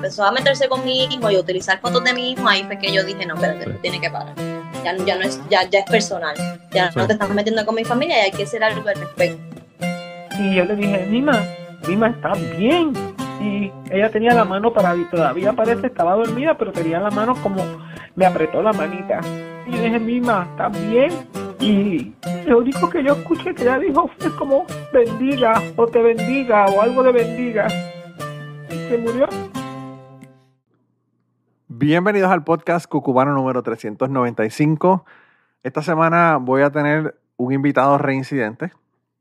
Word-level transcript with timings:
empezó 0.00 0.24
a 0.24 0.32
meterse 0.32 0.66
con 0.66 0.82
mi 0.82 1.04
hijo 1.04 1.30
y 1.30 1.36
a 1.36 1.40
utilizar 1.40 1.78
fotos 1.78 2.02
de 2.02 2.14
mi 2.14 2.32
hijo, 2.32 2.48
ahí 2.48 2.64
fue 2.64 2.78
que 2.78 2.90
yo 2.90 3.04
dije, 3.04 3.26
no, 3.26 3.34
pero 3.36 3.76
tiene 3.82 4.00
que 4.00 4.08
parar. 4.08 4.34
Ya, 4.82 4.96
ya, 4.96 5.16
no 5.16 5.22
es, 5.22 5.38
ya, 5.50 5.68
ya 5.68 5.80
es 5.80 5.90
personal. 5.90 6.34
Ya 6.72 6.90
no 6.96 7.06
te 7.06 7.12
estás 7.12 7.28
metiendo 7.28 7.66
con 7.66 7.74
mi 7.74 7.84
familia 7.84 8.16
y 8.18 8.20
hay 8.24 8.30
que 8.30 8.44
hacer 8.44 8.64
algo 8.64 8.88
al 8.88 8.94
respecto. 8.94 9.38
Y 10.38 10.54
yo 10.54 10.64
le 10.64 10.74
dije, 10.74 11.06
Mima, 11.10 11.38
Mima 11.86 12.08
está 12.08 12.32
bien. 12.56 12.94
Y 13.42 13.70
ella 13.90 14.10
tenía 14.10 14.32
la 14.32 14.44
mano 14.44 14.72
para 14.72 14.94
todavía 15.10 15.52
parece 15.52 15.88
estaba 15.88 16.14
dormida, 16.14 16.56
pero 16.56 16.72
tenía 16.72 16.98
la 16.98 17.10
mano 17.10 17.34
como 17.42 17.62
me 18.16 18.24
apretó 18.24 18.62
la 18.62 18.72
manita. 18.72 19.20
Y 19.66 19.72
yo 19.72 19.82
dije, 19.82 19.98
Mima, 19.98 20.48
está 20.50 20.68
bien. 20.68 21.12
Y 21.60 22.14
lo 22.46 22.58
único 22.58 22.88
que 22.88 23.04
yo 23.04 23.12
escuché 23.12 23.54
que 23.54 23.64
ella 23.64 23.78
dijo 23.78 24.10
fue 24.18 24.34
como 24.36 24.64
bendiga 24.94 25.62
o 25.76 25.86
te 25.86 26.00
bendiga 26.00 26.64
o 26.66 26.80
algo 26.80 27.02
de 27.02 27.12
bendiga. 27.12 27.66
Y 28.70 28.88
se 28.88 28.96
murió. 28.96 29.28
Bienvenidos 31.82 32.30
al 32.30 32.44
podcast 32.44 32.86
Cucubano 32.86 33.32
número 33.32 33.62
395. 33.62 35.06
Esta 35.62 35.80
semana 35.80 36.36
voy 36.36 36.60
a 36.60 36.70
tener 36.70 37.18
un 37.38 37.54
invitado 37.54 37.96
reincidente 37.96 38.70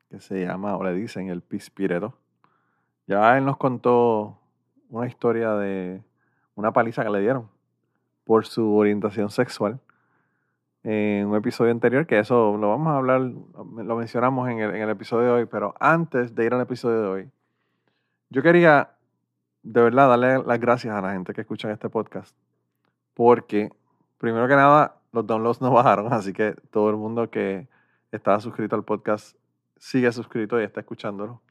que 0.09 0.19
se 0.19 0.45
llama, 0.45 0.75
o 0.75 0.83
le 0.83 0.93
dicen, 0.93 1.29
el 1.29 1.41
Pispireto. 1.41 2.15
Ya 3.07 3.37
él 3.37 3.45
nos 3.45 3.55
contó 3.55 4.37
una 4.89 5.07
historia 5.07 5.53
de 5.53 6.01
una 6.55 6.73
paliza 6.73 7.01
que 7.01 7.09
le 7.09 7.21
dieron 7.21 7.47
por 8.25 8.45
su 8.45 8.75
orientación 8.75 9.29
sexual 9.29 9.79
en 10.83 11.27
un 11.27 11.37
episodio 11.37 11.71
anterior, 11.71 12.05
que 12.07 12.19
eso 12.19 12.57
lo 12.57 12.71
vamos 12.71 12.89
a 12.89 12.97
hablar, 12.97 13.21
lo 13.21 13.95
mencionamos 13.95 14.49
en 14.49 14.59
el, 14.59 14.89
episodio 14.89 15.27
de 15.27 15.31
hoy, 15.31 15.45
pero 15.45 15.75
antes 15.79 16.35
de 16.35 16.45
ir 16.45 16.53
al 16.53 16.59
episodio 16.59 17.03
de 17.03 17.07
hoy, 17.07 17.29
yo 18.29 18.41
quería 18.41 18.89
de 19.63 19.81
verdad 19.81 20.09
darle 20.09 20.43
las 20.43 20.59
gracias 20.59 20.93
a 20.93 20.99
la 20.99 21.13
gente 21.13 21.33
que 21.33 21.39
escucha 21.39 21.71
este 21.71 21.87
podcast, 21.87 22.35
porque 23.19 23.69
primero 24.17 24.47
que 24.47 24.55
nada 24.55 24.95
los 25.11 25.27
downloads 25.27 25.59
no 25.59 25.71
bajaron, 25.73 26.13
así 26.13 26.31
que 26.31 26.55
todo 26.71 26.89
el 26.89 26.95
mundo 26.95 27.29
que 27.29 27.67
estaba 28.13 28.39
suscrito 28.39 28.77
al 28.77 28.85
podcast 28.85 29.35
sigue 29.75 30.09
suscrito 30.13 30.57
y 30.57 30.63
está 30.63 30.79
escuchándolo. 30.79 31.41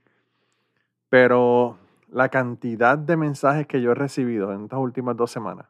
Pero 1.10 1.76
la 2.10 2.30
cantidad 2.30 2.96
de 2.96 3.18
mensajes 3.18 3.66
que 3.66 3.82
yo 3.82 3.90
he 3.90 3.94
recibido 3.94 4.50
en 4.54 4.62
estas 4.62 4.78
últimas 4.78 5.14
dos 5.14 5.30
semanas, 5.30 5.66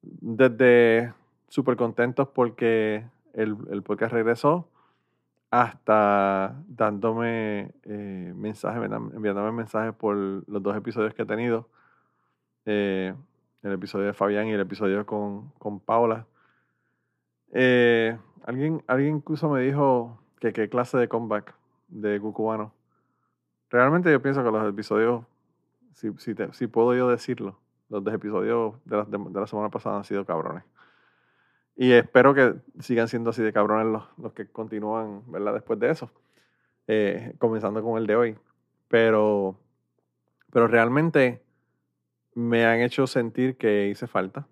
desde 0.00 1.12
súper 1.48 1.76
contentos 1.76 2.28
porque 2.28 3.04
el, 3.32 3.56
el, 3.68 3.82
podcast 3.82 4.12
regresó, 4.12 4.68
hasta 5.50 6.54
dándome 6.68 7.72
eh, 7.82 8.32
mensajes, 8.36 8.80
enviándome 8.84 9.50
mensajes 9.50 9.92
por 9.92 10.14
los 10.16 10.62
dos 10.62 10.76
episodios 10.76 11.14
que 11.14 11.22
he 11.22 11.26
tenido, 11.26 11.68
eh, 12.64 13.12
el 13.66 13.74
episodio 13.74 14.06
de 14.06 14.12
Fabián 14.12 14.46
y 14.46 14.52
el 14.52 14.60
episodio 14.60 15.04
con, 15.06 15.50
con 15.58 15.80
Paula. 15.80 16.26
Eh, 17.52 18.16
alguien, 18.44 18.82
alguien 18.86 19.16
incluso 19.16 19.48
me 19.48 19.62
dijo 19.62 20.18
que 20.40 20.52
qué 20.52 20.68
clase 20.68 20.98
de 20.98 21.08
comeback 21.08 21.54
de 21.88 22.20
Cucubano. 22.20 22.72
Realmente 23.70 24.10
yo 24.10 24.22
pienso 24.22 24.44
que 24.44 24.50
los 24.50 24.68
episodios, 24.68 25.24
si, 25.94 26.10
si, 26.52 26.66
puedo 26.66 26.94
yo 26.94 27.08
decirlo, 27.08 27.58
los 27.88 28.04
dos 28.04 28.14
episodios 28.14 28.74
de 28.84 28.96
la, 28.96 29.04
de 29.04 29.40
la 29.40 29.46
semana 29.46 29.70
pasada 29.70 29.96
han 29.96 30.04
sido 30.04 30.24
cabrones. 30.24 30.64
Y 31.76 31.92
espero 31.92 32.32
que 32.34 32.54
sigan 32.80 33.08
siendo 33.08 33.30
así 33.30 33.42
de 33.42 33.52
cabrones 33.52 33.86
los, 33.92 34.04
los 34.18 34.32
que 34.32 34.46
continúan, 34.46 35.30
¿verdad? 35.30 35.52
Después 35.52 35.78
de 35.78 35.90
eso. 35.90 36.10
Eh, 36.86 37.34
comenzando 37.38 37.82
con 37.82 37.98
el 37.98 38.06
de 38.06 38.16
hoy. 38.16 38.38
Pero, 38.88 39.58
pero 40.52 40.68
realmente 40.68 41.42
me 42.36 42.66
han 42.66 42.82
hecho 42.82 43.06
sentir 43.06 43.56
que 43.56 43.88
hice 43.88 44.06
falta. 44.06 44.46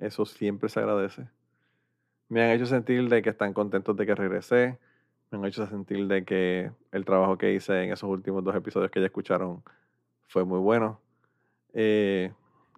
Eso 0.00 0.26
siempre 0.26 0.68
se 0.68 0.80
agradece. 0.80 1.28
Me 2.28 2.42
han 2.42 2.50
hecho 2.50 2.66
sentir 2.66 3.08
de 3.08 3.22
que 3.22 3.30
están 3.30 3.52
contentos 3.52 3.96
de 3.96 4.06
que 4.06 4.14
regresé. 4.16 4.76
Me 5.30 5.38
han 5.38 5.44
hecho 5.44 5.64
sentir 5.68 6.08
de 6.08 6.24
que 6.24 6.72
el 6.90 7.04
trabajo 7.04 7.38
que 7.38 7.54
hice 7.54 7.84
en 7.84 7.92
esos 7.92 8.10
últimos 8.10 8.42
dos 8.42 8.56
episodios 8.56 8.90
que 8.90 8.98
ya 8.98 9.06
escucharon 9.06 9.62
fue 10.26 10.44
muy 10.44 10.58
bueno. 10.58 11.00
Eh, 11.74 12.32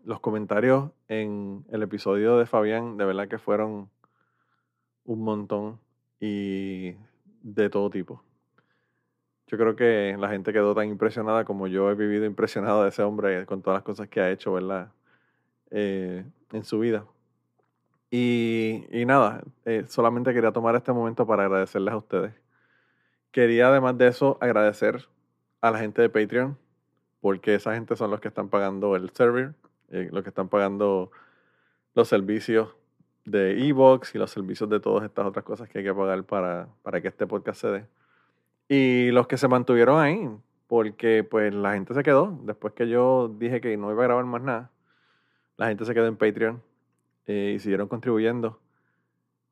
los 0.05 0.21
comentarios 0.21 0.91
en 1.09 1.65
el 1.71 1.83
episodio 1.83 2.37
de 2.37 2.45
Fabián, 2.45 2.99
de 2.99 3.07
verdad 3.07 3.29
que 3.29 3.39
fueron 3.39 3.89
un 5.07 5.25
montón 5.25 5.81
y 6.21 6.97
de 7.43 7.71
todo 7.71 7.89
tipo. 7.89 8.23
Yo 9.53 9.59
creo 9.59 9.77
que 9.77 10.17
la 10.19 10.31
gente 10.31 10.51
quedó 10.51 10.75
tan 10.75 10.89
impresionada 10.89 11.45
como 11.45 11.67
yo 11.67 11.91
he 11.91 11.95
vivido 11.95 12.25
impresionado 12.25 12.85
de 12.85 12.89
ese 12.89 13.03
hombre 13.03 13.45
con 13.45 13.61
todas 13.61 13.77
las 13.77 13.85
cosas 13.85 14.09
que 14.09 14.19
ha 14.19 14.31
hecho, 14.31 14.55
¿verdad? 14.55 14.91
Eh, 15.71 16.25
en 16.53 16.65
su 16.65 16.79
vida. 16.79 17.05
Y, 18.11 18.87
nada, 19.07 19.43
eh, 19.67 19.85
solamente 19.89 20.33
quería 20.33 20.53
tomar 20.53 20.75
este 20.75 20.91
momento 20.93 21.27
para 21.27 21.45
agradecerles 21.45 21.93
a 21.93 21.99
ustedes. 21.99 22.33
Quería 23.31 23.69
además 23.69 23.99
de 23.99 24.07
eso 24.07 24.39
agradecer 24.41 25.07
a 25.61 25.71
la 25.71 25.79
gente 25.79 26.01
de 26.01 26.09
Patreon, 26.09 26.57
porque 27.21 27.55
esa 27.55 27.75
gente 27.75 27.95
son 27.95 28.11
los 28.11 28.21
que 28.21 28.29
están 28.29 28.49
pagando 28.49 28.97
el 28.97 29.11
server 29.11 29.53
eh, 29.91 30.09
los 30.11 30.23
que 30.23 30.31
están 30.31 30.49
pagando 30.49 31.11
los 31.95 32.09
servicios 32.09 32.75
de 33.27 33.69
Evox 33.69 34.15
y 34.15 34.19
los 34.19 34.31
servicios 34.31 34.71
de 34.71 34.81
todas 34.81 35.05
estas 35.05 35.27
otras 35.27 35.45
cosas 35.45 35.69
que 35.69 35.81
hay 35.81 35.85
que 35.85 35.93
pagar 35.93 36.25
para, 36.25 36.69
para 36.83 37.03
que 37.03 37.09
este 37.09 37.27
podcast 37.27 37.61
se 37.61 37.69
dé. 37.69 38.02
Y 38.75 39.11
los 39.11 39.27
que 39.27 39.37
se 39.37 39.49
mantuvieron 39.49 40.01
ahí, 40.01 40.31
porque 40.67 41.25
pues 41.25 41.53
la 41.55 41.75
gente 41.75 41.93
se 41.93 42.03
quedó, 42.03 42.41
después 42.45 42.73
que 42.73 42.89
yo 42.89 43.29
dije 43.29 43.61
que 43.61 43.77
no 43.77 43.93
iba 43.93 44.03
a 44.03 44.07
grabar 44.07 44.25
más 44.25 44.41
nada, 44.41 44.71
la 45.59 45.69
gente 45.69 45.85
se 45.85 45.93
quedó 45.93 46.07
en 46.07 46.17
Patreon 46.17 46.63
eh, 47.27 47.53
y 47.55 47.59
siguieron 47.59 47.87
contribuyendo 47.87 48.59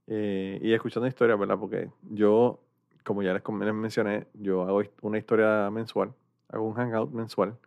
eh, 0.06 0.58
y 0.62 0.72
escuchando 0.72 1.06
historias, 1.06 1.38
¿verdad? 1.38 1.58
Porque 1.58 1.90
yo, 2.08 2.60
como 3.04 3.22
ya 3.22 3.34
les, 3.34 3.42
les 3.46 3.74
mencioné, 3.74 4.26
yo 4.32 4.62
hago 4.62 4.80
una 5.02 5.18
historia 5.18 5.68
mensual, 5.70 6.14
hago 6.48 6.64
un 6.64 6.72
hangout 6.72 7.12
mensual 7.12 7.58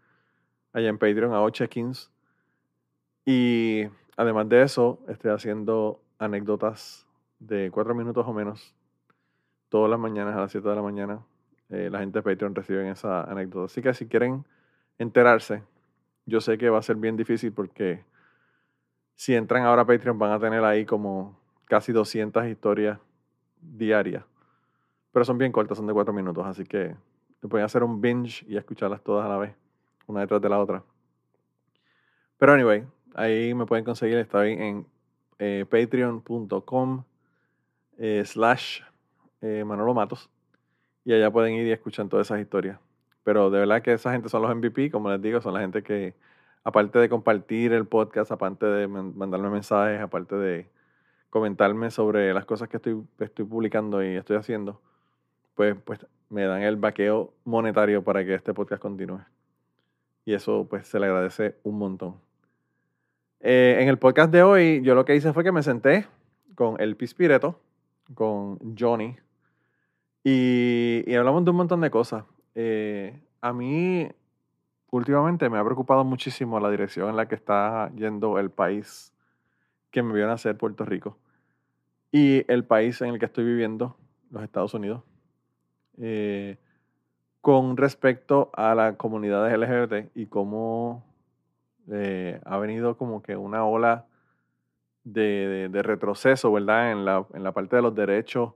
allá 0.72 0.90
en 0.90 0.98
Patreon, 0.98 1.36
hago 1.36 1.52
check-ins 1.52 2.10
y 3.28 3.84
además 4.18 4.50
de 4.50 4.64
eso, 4.64 5.02
estoy 5.08 5.30
haciendo 5.30 6.02
anécdotas 6.18 7.06
de 7.38 7.70
cuatro 7.70 7.94
minutos 7.94 8.26
o 8.28 8.34
menos 8.34 8.74
todas 9.70 9.92
las 9.92 10.00
mañanas 10.00 10.36
a 10.36 10.40
las 10.40 10.52
7 10.52 10.68
de 10.68 10.76
la 10.76 10.82
mañana. 10.82 11.24
Eh, 11.70 11.90
la 11.92 12.00
gente 12.00 12.20
de 12.20 12.24
Patreon 12.24 12.56
recibe 12.56 12.90
esa 12.90 13.24
anécdota. 13.24 13.66
Así 13.66 13.82
que 13.82 13.94
si 13.94 14.08
quieren 14.08 14.46
enterarse, 14.98 15.64
yo 16.26 16.42
sé 16.42 16.58
que 16.58 16.70
va 16.70 16.80
a 16.80 16.82
ser 16.82 16.96
bien 16.98 17.18
difícil 17.18 17.52
porque 17.52 18.04
si 19.16 19.36
entran 19.36 19.64
ahora 19.64 19.84
a 19.84 19.86
Patreon 19.86 20.18
van 20.18 20.32
a 20.32 20.40
tener 20.40 20.64
ahí 20.64 20.86
como 20.86 21.40
casi 21.66 21.92
200 21.92 22.46
historias 22.48 23.00
diarias. 23.62 24.24
Pero 25.12 25.26
son 25.26 25.38
bien 25.38 25.52
cortas, 25.52 25.78
son 25.78 25.88
de 25.88 25.94
cuatro 25.94 26.14
minutos. 26.14 26.46
Así 26.46 26.64
que 26.64 26.96
pueden 27.50 27.66
hacer 27.66 27.84
un 27.84 28.02
binge 28.02 28.46
y 28.48 28.58
escucharlas 28.58 29.02
todas 29.02 29.26
a 29.26 29.30
la 29.30 29.38
vez, 29.38 29.56
una 30.08 30.22
detrás 30.22 30.42
de 30.42 30.50
la 30.50 30.60
otra. 30.60 30.84
Pero 32.38 32.54
anyway, 32.54 32.86
Ahí 33.16 33.54
me 33.54 33.66
pueden 33.66 33.86
conseguir, 33.86 34.18
está 34.18 34.48
en 34.48 34.88
eh, 35.38 35.66
patreon.com 35.70 37.04
eh, 37.98 38.24
slash 38.26 38.82
eh, 39.42 39.64
Manolo 39.64 39.94
Matos. 39.94 40.30
Y 41.06 41.14
allá 41.14 41.32
pueden 41.32 41.54
ir 41.56 41.68
y 41.68 41.72
escuchar 41.72 42.08
todas 42.08 42.28
esas 42.28 42.40
historias. 42.40 42.80
Pero 43.24 43.50
de 43.50 43.60
verdad 43.60 43.82
que 43.82 43.94
esa 43.94 44.12
gente 44.12 44.30
son 44.30 44.42
los 44.42 44.56
MVP, 44.56 44.92
como 44.92 45.10
les 45.10 45.22
digo, 45.22 45.42
son 45.42 45.54
la 45.54 45.62
gente 45.62 45.84
que, 45.84 46.14
aparte 46.64 47.00
de 47.00 47.10
compartir 47.10 47.74
el 47.74 47.86
podcast, 47.86 48.32
aparte 48.32 48.66
de 48.66 48.88
mandarme 48.88 49.50
mensajes, 49.50 50.02
aparte 50.02 50.36
de 50.36 50.70
comentarme 51.30 51.90
sobre 51.92 52.34
las 52.34 52.46
cosas 52.46 52.70
que 52.70 52.78
estoy, 52.78 53.02
estoy 53.20 53.46
publicando 53.46 54.04
y 54.04 54.16
estoy 54.16 54.38
haciendo, 54.38 54.82
pues, 55.56 55.76
pues 55.84 56.06
me 56.30 56.44
dan 56.46 56.62
el 56.64 56.76
vaqueo 56.78 57.34
monetario 57.46 58.04
para 58.04 58.26
que 58.26 58.34
este 58.34 58.54
podcast 58.54 58.82
continúe. 58.82 59.22
Y 60.26 60.34
eso 60.34 60.68
pues 60.70 60.88
se 60.88 61.00
le 61.00 61.06
agradece 61.06 61.56
un 61.64 61.78
montón. 61.78 62.16
Eh, 63.40 63.78
en 63.82 63.90
el 63.90 63.98
podcast 63.98 64.32
de 64.32 64.42
hoy, 64.42 64.82
yo 64.84 64.96
lo 64.96 65.06
que 65.06 65.16
hice 65.16 65.34
fue 65.34 65.44
que 65.44 65.52
me 65.52 65.64
senté 65.64 66.08
con 66.56 66.80
el 66.80 66.96
Pispireto, 66.96 67.60
con 68.14 68.58
Johnny, 68.78 69.18
y, 70.24 71.14
hablamos 71.16 71.44
de 71.44 71.52
un 71.52 71.58
montón 71.58 71.82
de 71.82 71.92
cosas. 71.92 72.24
Eh, 72.56 73.20
a 73.42 73.52
mí, 73.54 74.08
últimamente, 74.92 75.50
me 75.50 75.58
ha 75.58 75.64
preocupado 75.64 76.04
muchísimo 76.04 76.60
la 76.60 76.70
dirección 76.70 77.10
en 77.10 77.18
la 77.18 77.28
que 77.28 77.36
está 77.36 77.92
yendo 77.96 78.40
el 78.40 78.50
país 78.50 79.14
que 79.92 80.02
me 80.02 80.14
vio 80.14 80.26
nacer, 80.28 80.58
Puerto 80.58 80.86
Rico, 80.86 81.18
y 82.12 82.50
el 82.52 82.64
país 82.64 83.02
en 83.02 83.10
el 83.10 83.20
que 83.20 83.26
estoy 83.26 83.44
viviendo, 83.44 83.98
los 84.32 84.44
Estados 84.44 84.74
Unidos. 84.74 85.04
Eh, 85.98 86.58
con 87.42 87.76
respecto 87.76 88.50
a 88.54 88.74
la 88.74 88.96
comunidad 88.96 89.54
LGBT 89.54 90.16
y 90.16 90.28
cómo 90.28 91.04
eh, 91.92 92.40
ha 92.46 92.58
venido 92.58 92.98
como 92.98 93.22
que 93.22 93.36
una 93.36 93.66
ola 93.66 94.06
de, 95.04 95.70
retroceso, 95.84 96.52
¿verdad? 96.54 96.94
En 96.94 97.04
la, 97.04 97.26
en 97.34 97.44
la, 97.44 97.52
parte 97.52 97.76
de 97.76 97.82
los 97.82 97.94
derechos 97.94 98.54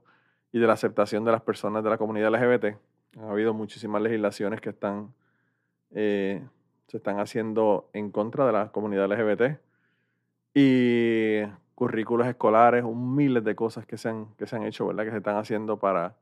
y 0.52 0.58
de 0.58 0.66
la 0.66 0.72
aceptación 0.74 1.24
de 1.24 1.32
las 1.32 1.42
personas 1.42 1.84
de 1.84 1.90
la 1.90 1.98
comunidad 1.98 2.32
LGBT. 2.32 2.76
Ha 3.20 3.30
habido 3.30 3.54
muchísimas 3.54 4.02
legislaciones 4.02 4.60
que 4.60 4.70
están 4.70 5.12
eh, 5.90 6.42
se 6.88 6.96
están 6.96 7.20
haciendo 7.20 7.90
en 7.92 8.10
contra 8.10 8.46
de 8.46 8.52
la 8.52 8.72
comunidad 8.72 9.08
LGBT 9.10 9.60
y 10.54 11.42
currículos 11.74 12.26
escolares, 12.26 12.82
un 12.82 13.14
miles 13.14 13.44
de 13.44 13.54
cosas 13.54 13.86
que 13.86 13.96
se 13.96 14.08
han, 14.08 14.34
que 14.36 14.46
se 14.46 14.56
han 14.56 14.64
hecho, 14.64 14.86
¿verdad? 14.86 15.04
Que 15.04 15.10
se 15.10 15.18
están 15.18 15.36
haciendo 15.36 15.78
para 15.78 16.16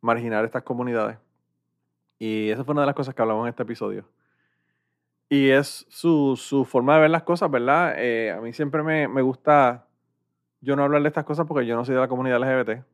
marginar 0.00 0.44
estas 0.44 0.62
comunidades. 0.62 1.18
Y 2.18 2.48
esa 2.50 2.64
fue 2.64 2.72
una 2.72 2.82
de 2.82 2.86
las 2.86 2.94
cosas 2.94 3.14
que 3.14 3.22
hablamos 3.22 3.44
en 3.44 3.50
este 3.50 3.64
episodio. 3.64 4.08
Y 5.28 5.50
es 5.50 5.84
su, 5.88 6.36
su 6.36 6.64
forma 6.64 6.94
de 6.94 7.02
ver 7.02 7.10
las 7.10 7.24
cosas, 7.24 7.50
¿verdad? 7.50 7.94
Eh, 7.98 8.30
a 8.30 8.40
mí 8.40 8.52
siempre 8.52 8.82
me, 8.84 9.08
me, 9.08 9.20
gusta, 9.20 9.88
yo 10.60 10.76
no 10.76 10.84
hablar 10.84 11.02
de 11.02 11.08
estas 11.08 11.24
cosas 11.24 11.46
porque 11.46 11.66
yo 11.66 11.74
no 11.74 11.84
soy 11.84 11.96
de 11.96 12.00
la 12.00 12.08
comunidad 12.08 12.38
LGBT, 12.38 12.84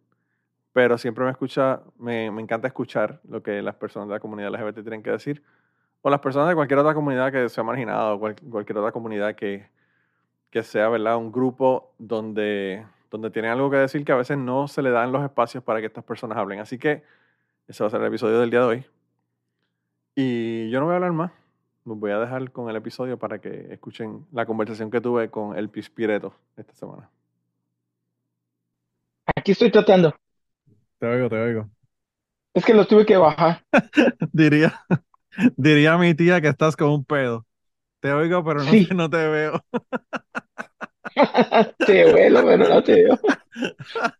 pero 0.72 0.98
siempre 0.98 1.24
me 1.24 1.30
escucha, 1.30 1.82
me, 1.98 2.30
me 2.30 2.42
encanta 2.42 2.68
escuchar 2.68 3.20
lo 3.28 3.42
que 3.42 3.62
las 3.62 3.74
personas 3.74 4.08
de 4.08 4.14
la 4.14 4.20
comunidad 4.20 4.50
LGBT 4.50 4.82
tienen 4.82 5.02
que 5.02 5.10
decir, 5.10 5.42
o 6.02 6.10
las 6.10 6.20
personas 6.20 6.48
de 6.48 6.54
cualquier 6.54 6.78
otra 6.78 6.94
comunidad 6.94 7.32
que 7.32 7.48
sea 7.48 7.64
marginada, 7.64 8.14
o 8.14 8.20
cualquier 8.20 8.78
otra 8.78 8.92
comunidad 8.92 9.34
que, 9.34 9.68
que 10.50 10.62
sea, 10.62 10.88
¿verdad? 10.88 11.16
Un 11.16 11.32
grupo 11.32 11.92
donde, 11.98 12.86
donde 13.10 13.30
tienen 13.30 13.50
algo 13.50 13.70
que 13.70 13.76
decir 13.76 14.04
que 14.04 14.12
a 14.12 14.16
veces 14.16 14.38
no 14.38 14.68
se 14.68 14.82
le 14.82 14.90
dan 14.90 15.12
los 15.12 15.22
espacios 15.22 15.62
para 15.62 15.80
que 15.80 15.86
estas 15.86 16.04
personas 16.04 16.38
hablen. 16.38 16.60
Así 16.60 16.78
que 16.78 17.02
ese 17.68 17.82
va 17.82 17.88
a 17.88 17.90
ser 17.90 18.00
el 18.00 18.06
episodio 18.06 18.40
del 18.40 18.50
día 18.50 18.60
de 18.60 18.66
hoy. 18.66 18.86
Y 20.14 20.70
yo 20.70 20.80
no 20.80 20.86
voy 20.86 20.92
a 20.92 20.96
hablar 20.96 21.12
más 21.12 21.32
los 21.84 21.98
voy 21.98 22.10
a 22.10 22.18
dejar 22.18 22.50
con 22.52 22.68
el 22.68 22.76
episodio 22.76 23.18
para 23.18 23.40
que 23.40 23.68
escuchen 23.72 24.26
la 24.32 24.46
conversación 24.46 24.90
que 24.90 25.00
tuve 25.00 25.30
con 25.30 25.56
el 25.56 25.68
Pispireto 25.68 26.34
esta 26.56 26.74
semana. 26.74 27.08
Aquí 29.34 29.52
estoy 29.52 29.70
tratando. 29.70 30.14
Te 31.00 31.06
oigo, 31.06 31.30
te 31.30 31.36
oigo. 31.36 31.70
Es 32.52 32.62
que 32.64 32.74
lo 32.74 32.86
tuve 32.86 33.06
que 33.06 33.16
bajar. 33.16 33.64
diría, 34.32 34.84
diría 35.56 35.96
mi 35.96 36.14
tía 36.14 36.42
que 36.42 36.48
estás 36.48 36.76
con 36.76 36.90
un 36.90 37.04
pedo. 37.06 37.46
Te 38.00 38.12
oigo, 38.12 38.44
pero 38.44 38.62
no, 38.62 38.70
no 38.94 39.08
te 39.08 39.28
veo. 39.28 39.64
te 41.86 42.04
veo, 42.04 42.44
pero 42.44 42.68
no 42.68 42.82
te 42.82 43.04
veo. 43.04 43.18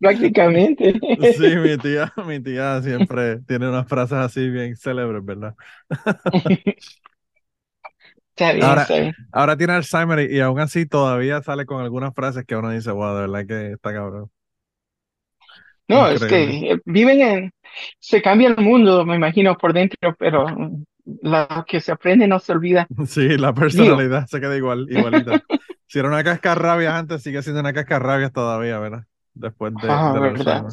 Prácticamente. 0.01 0.99
sí, 1.37 1.57
mi 1.57 1.77
tía, 1.77 2.11
mi 2.27 2.41
tía 2.41 2.81
siempre 2.81 3.41
tiene 3.41 3.69
unas 3.69 3.87
frases 3.87 4.17
así 4.17 4.49
bien 4.49 4.75
célebres, 4.75 5.23
¿verdad? 5.23 5.55
ahora, 9.33 9.57
tiene 9.59 9.75
Alzheimer 9.75 10.31
y, 10.31 10.41
aún 10.41 10.61
así 10.61 10.87
todavía 10.87 11.43
sale 11.43 11.67
con 11.67 11.83
algunas 11.83 12.15
frases 12.15 12.47
que 12.47 12.57
uno 12.57 12.71
dice, 12.71 12.91
wow, 12.91 13.17
de 13.17 13.21
verdad 13.21 13.47
que 13.47 13.73
está 13.73 13.93
cabrón. 13.93 14.31
No, 15.91 16.09
es 16.09 16.25
que 16.25 16.79
viven 16.85 17.21
en, 17.21 17.53
se 17.99 18.23
cambia 18.23 18.49
el 18.49 18.57
mundo, 18.59 19.05
me 19.05 19.17
imagino, 19.17 19.57
por 19.57 19.73
dentro, 19.73 20.15
pero 20.19 20.47
lo 21.23 21.65
que 21.67 21.81
se 21.81 21.93
aprende 21.93 22.27
no 22.27 22.39
se 22.39 22.53
olvida. 22.53 22.87
Sí, 23.07 23.37
la 23.37 23.53
personalidad 23.53 24.27
se 24.27 24.41
queda 24.41 24.57
igual, 24.57 24.87
igualita. 24.89 25.43
si 25.87 25.99
era 25.99 26.09
una 26.09 26.23
cascarrabias 26.23 26.95
antes, 26.95 27.23
sigue 27.23 27.43
siendo 27.43 27.61
una 27.61 27.73
cascarrabias 27.73 28.33
todavía, 28.33 28.79
¿verdad? 28.79 29.05
Después 29.35 29.73
de, 29.75 29.89
ah, 29.89 30.13
verdad. 30.21 30.65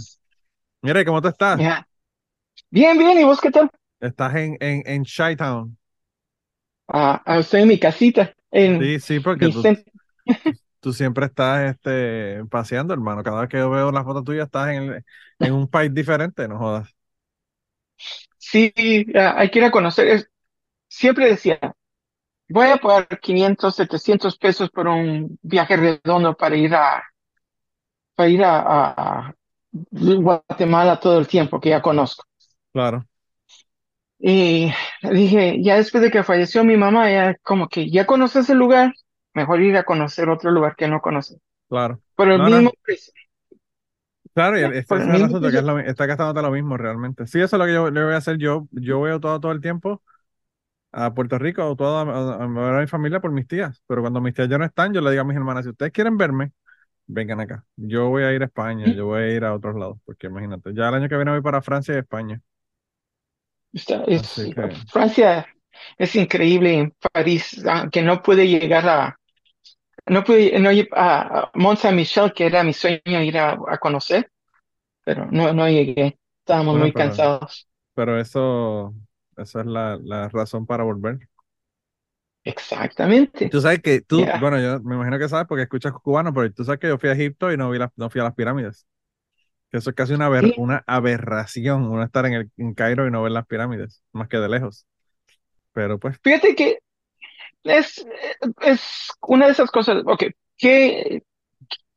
Mire, 0.82 1.06
¿cómo 1.06 1.22
te 1.22 1.30
estás? 1.30 1.60
Bien, 2.70 2.98
bien, 2.98 3.20
¿y 3.20 3.24
vos 3.24 3.42
qué 3.42 3.52
tal? 3.52 3.70
Estás 4.00 4.36
en, 4.36 4.58
en, 4.60 4.84
en 4.86 5.04
Chi-Town. 5.04 5.78
Ah, 6.88 7.22
estoy 7.40 7.62
en 7.62 7.68
mi 7.68 7.80
casita. 7.80 8.34
En 8.52 8.80
sí, 8.80 9.00
sí, 9.00 9.20
porque 9.20 9.50
tú, 9.50 9.64
siempre 10.94 11.26
estás 11.26 11.72
este, 11.72 12.44
paseando, 12.46 12.94
hermano. 12.94 13.24
Cada 13.24 13.42
vez 13.42 13.50
que 13.50 13.58
yo 13.58 13.70
veo 13.70 13.92
la 13.92 14.04
foto 14.04 14.24
tuya 14.24 14.44
estás 14.44 14.70
en, 14.70 15.04
en 15.40 15.54
un 15.54 15.68
país 15.68 15.94
diferente, 15.94 16.48
no 16.48 16.58
jodas. 16.58 16.90
Sí, 18.38 18.74
hay 19.16 19.50
que 19.50 19.60
ir 19.60 19.66
a 19.66 19.72
conocer. 19.72 20.30
Siempre 20.88 21.28
decía, 21.28 21.60
voy 22.50 22.68
a 22.68 22.78
pagar 22.78 23.20
500, 23.20 23.76
700 23.76 24.38
pesos 24.38 24.70
por 24.70 24.88
un 24.88 25.38
viaje 25.42 25.76
redondo 25.76 26.36
para 26.36 26.56
ir 26.56 26.74
a, 26.74 27.04
para 28.16 28.30
ir 28.30 28.44
a 28.44 29.34
Guatemala 29.92 31.00
todo 31.00 31.20
el 31.20 31.28
tiempo, 31.28 31.60
que 31.60 31.70
ya 31.70 31.82
conozco. 31.82 32.26
Claro. 32.72 33.06
Y 34.20 34.72
dije, 35.02 35.62
ya 35.62 35.76
después 35.76 36.02
de 36.02 36.10
que 36.12 36.24
falleció 36.24 36.64
mi 36.64 36.76
mamá, 36.76 37.10
ya 37.12 37.36
como 37.44 37.68
que 37.68 37.90
ya 37.90 38.06
conoces 38.06 38.50
el 38.50 38.58
lugar, 38.58 38.94
mejor 39.38 39.62
ir 39.62 39.78
a 39.78 39.84
conocer 39.84 40.30
otro 40.30 40.52
lugar 40.52 40.76
que 40.76 40.88
no 40.88 41.02
conoces. 41.02 41.40
Claro. 41.70 42.02
Por 42.16 42.30
el 42.30 42.42
mismo 42.42 42.72
precio. 42.84 43.14
Claro, 44.34 44.60
y 44.60 44.64
es, 44.64 44.86
es 44.86 44.92
el 44.92 45.24
asunto 45.24 45.50
que 45.50 45.58
es 45.58 45.64
lo, 45.64 45.80
está 45.80 46.06
gastándote 46.06 46.42
lo 46.42 46.52
mismo 46.52 46.78
realmente. 46.78 47.26
Sí, 47.26 47.40
eso 47.40 47.56
es 47.56 47.60
lo 47.60 47.66
que 47.66 47.74
yo 47.74 47.90
le 47.90 48.04
voy 48.04 48.14
a 48.14 48.18
hacer 48.18 48.38
yo. 48.38 48.68
Yo 48.72 49.00
voy 49.00 49.20
todo, 49.20 49.40
todo 49.40 49.52
el 49.52 49.62
tiempo 49.62 50.04
a 50.92 51.14
Puerto 51.14 51.40
Rico 51.40 51.66
o 51.66 51.76
toda 51.76 52.02
a, 52.04 52.44
a, 52.44 52.48
mi 52.48 52.88
familia 52.88 53.20
por 53.20 53.32
mis 53.32 53.48
tías. 53.48 53.82
Pero 53.88 54.02
cuando 54.02 54.22
mis 54.22 54.34
tías 54.34 54.50
ya 54.50 54.58
no 54.58 54.66
están, 54.66 54.94
yo 54.94 55.02
le 55.02 55.10
digo 55.12 55.22
a 55.22 55.26
mis 55.26 55.38
hermanas, 55.38 55.66
si 55.66 55.72
ustedes 55.72 55.92
quieren 55.92 56.18
verme, 56.18 56.52
vengan 57.08 57.40
acá. 57.40 57.66
Yo 57.76 58.10
voy 58.10 58.24
a 58.24 58.34
ir 58.34 58.44
a 58.44 58.46
España, 58.46 58.86
yo 58.94 59.08
voy 59.08 59.22
a 59.24 59.30
ir 59.30 59.44
a 59.44 59.56
otros 59.56 59.76
lados, 59.76 59.98
porque 60.06 60.28
imagínate, 60.28 60.72
ya 60.74 60.90
el 60.90 60.96
año 60.96 61.10
que 61.10 61.16
viene 61.16 61.32
voy 61.32 61.42
para 61.42 61.62
Francia 61.62 61.96
y 61.96 62.00
España 62.00 62.42
es, 64.08 64.52
Francia 64.92 65.46
es 65.98 66.16
increíble 66.16 66.74
en 66.74 66.94
París, 67.12 67.64
que 67.92 68.02
no 68.02 68.22
puede 68.22 68.48
llegar 68.48 68.88
a, 68.88 69.17
no 70.08 70.24
pude, 70.24 70.60
no, 70.60 70.70
a 70.94 71.52
Mont 71.54 71.80
Saint 71.80 71.96
Michel, 71.96 72.34
que 72.34 72.46
era 72.46 72.64
mi 72.64 72.74
sueño 72.74 73.22
ir 73.22 73.38
a, 73.38 73.58
conocer, 73.80 74.32
pero 75.04 75.28
no, 75.32 75.54
no 75.54 75.68
llegué, 75.68 76.18
estábamos 76.40 76.78
muy 76.78 76.92
cansados. 76.92 77.68
Pero 77.94 78.20
eso, 78.20 78.94
esa 79.36 79.62
es 79.62 79.66
la, 79.66 79.98
la, 80.02 80.30
razón 80.30 80.66
para 80.66 80.84
volver. 80.84 81.20
Exactamente. 82.44 83.50
Tú 83.50 83.60
sabes 83.60 83.82
que 83.82 84.02
tú, 84.02 84.26
bueno, 84.40 84.60
yo 84.62 84.80
me 84.82 84.96
imagino 84.96 85.20
que 85.20 85.28
sabes 85.28 85.48
porque 85.48 85.64
escuchas 85.64 85.92
cubano, 85.94 86.34
pero 86.34 86.52
tú 86.54 86.64
sabes 86.64 86.80
que 86.80 86.88
yo 86.88 86.98
fui 86.98 87.10
a 87.10 87.14
Egipto 87.14 87.52
y 87.52 87.58
no, 87.58 87.70
vi 87.70 87.80
no 87.96 88.10
fui 88.10 88.22
a 88.22 88.24
las 88.24 88.36
pirámides. 88.36 88.88
Que 89.70 89.80
eso 89.80 89.90
es 89.90 89.96
casi 89.96 90.14
una, 90.14 90.30
una 90.56 90.84
aberración, 90.88 91.84
uno 91.84 92.04
estar 92.04 92.26
en, 92.26 92.34
el, 92.34 92.52
en 92.56 92.74
Cairo 92.74 93.06
y 93.06 93.12
no 93.12 93.22
ver 93.22 93.34
las 93.34 93.46
pirámides, 93.46 94.02
más 94.14 94.30
que 94.30 94.38
de 94.38 94.48
lejos. 94.48 94.88
Pero 95.74 96.00
pues. 96.00 96.18
Fíjate 96.24 96.56
que 96.56 96.80
es, 97.70 98.06
es 98.62 99.12
una 99.22 99.46
de 99.46 99.52
esas 99.52 99.72
cosas, 99.72 100.04
ok, 100.06 100.24
¿qué, 100.58 101.24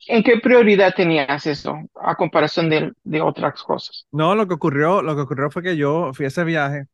¿en 0.06 0.22
qué 0.22 0.38
prioridad 0.38 0.94
tenías 0.94 1.46
eso 1.46 1.78
a 1.94 2.14
comparación 2.14 2.68
de, 2.70 2.92
de, 3.04 3.20
otras 3.20 3.62
cosas? 3.62 4.06
No, 4.12 4.34
lo 4.34 4.46
que 4.46 4.54
ocurrió, 4.54 5.02
lo 5.02 5.14
que 5.14 5.22
ocurrió 5.22 5.50
fue 5.50 5.62
que 5.62 5.76
yo 5.76 6.12
fui 6.12 6.24
a 6.24 6.28
ese 6.28 6.44
viaje 6.44 6.86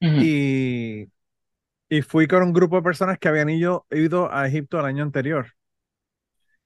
y, 0.00 1.06
y 1.88 2.02
fui 2.02 2.26
con 2.26 2.42
un 2.42 2.52
grupo 2.52 2.76
de 2.76 2.82
personas 2.82 3.18
que 3.18 3.28
habían 3.28 3.48
ido, 3.48 3.86
ido 3.90 4.32
a 4.32 4.46
Egipto 4.46 4.78
el 4.78 4.86
año 4.86 5.02
anterior. 5.02 5.52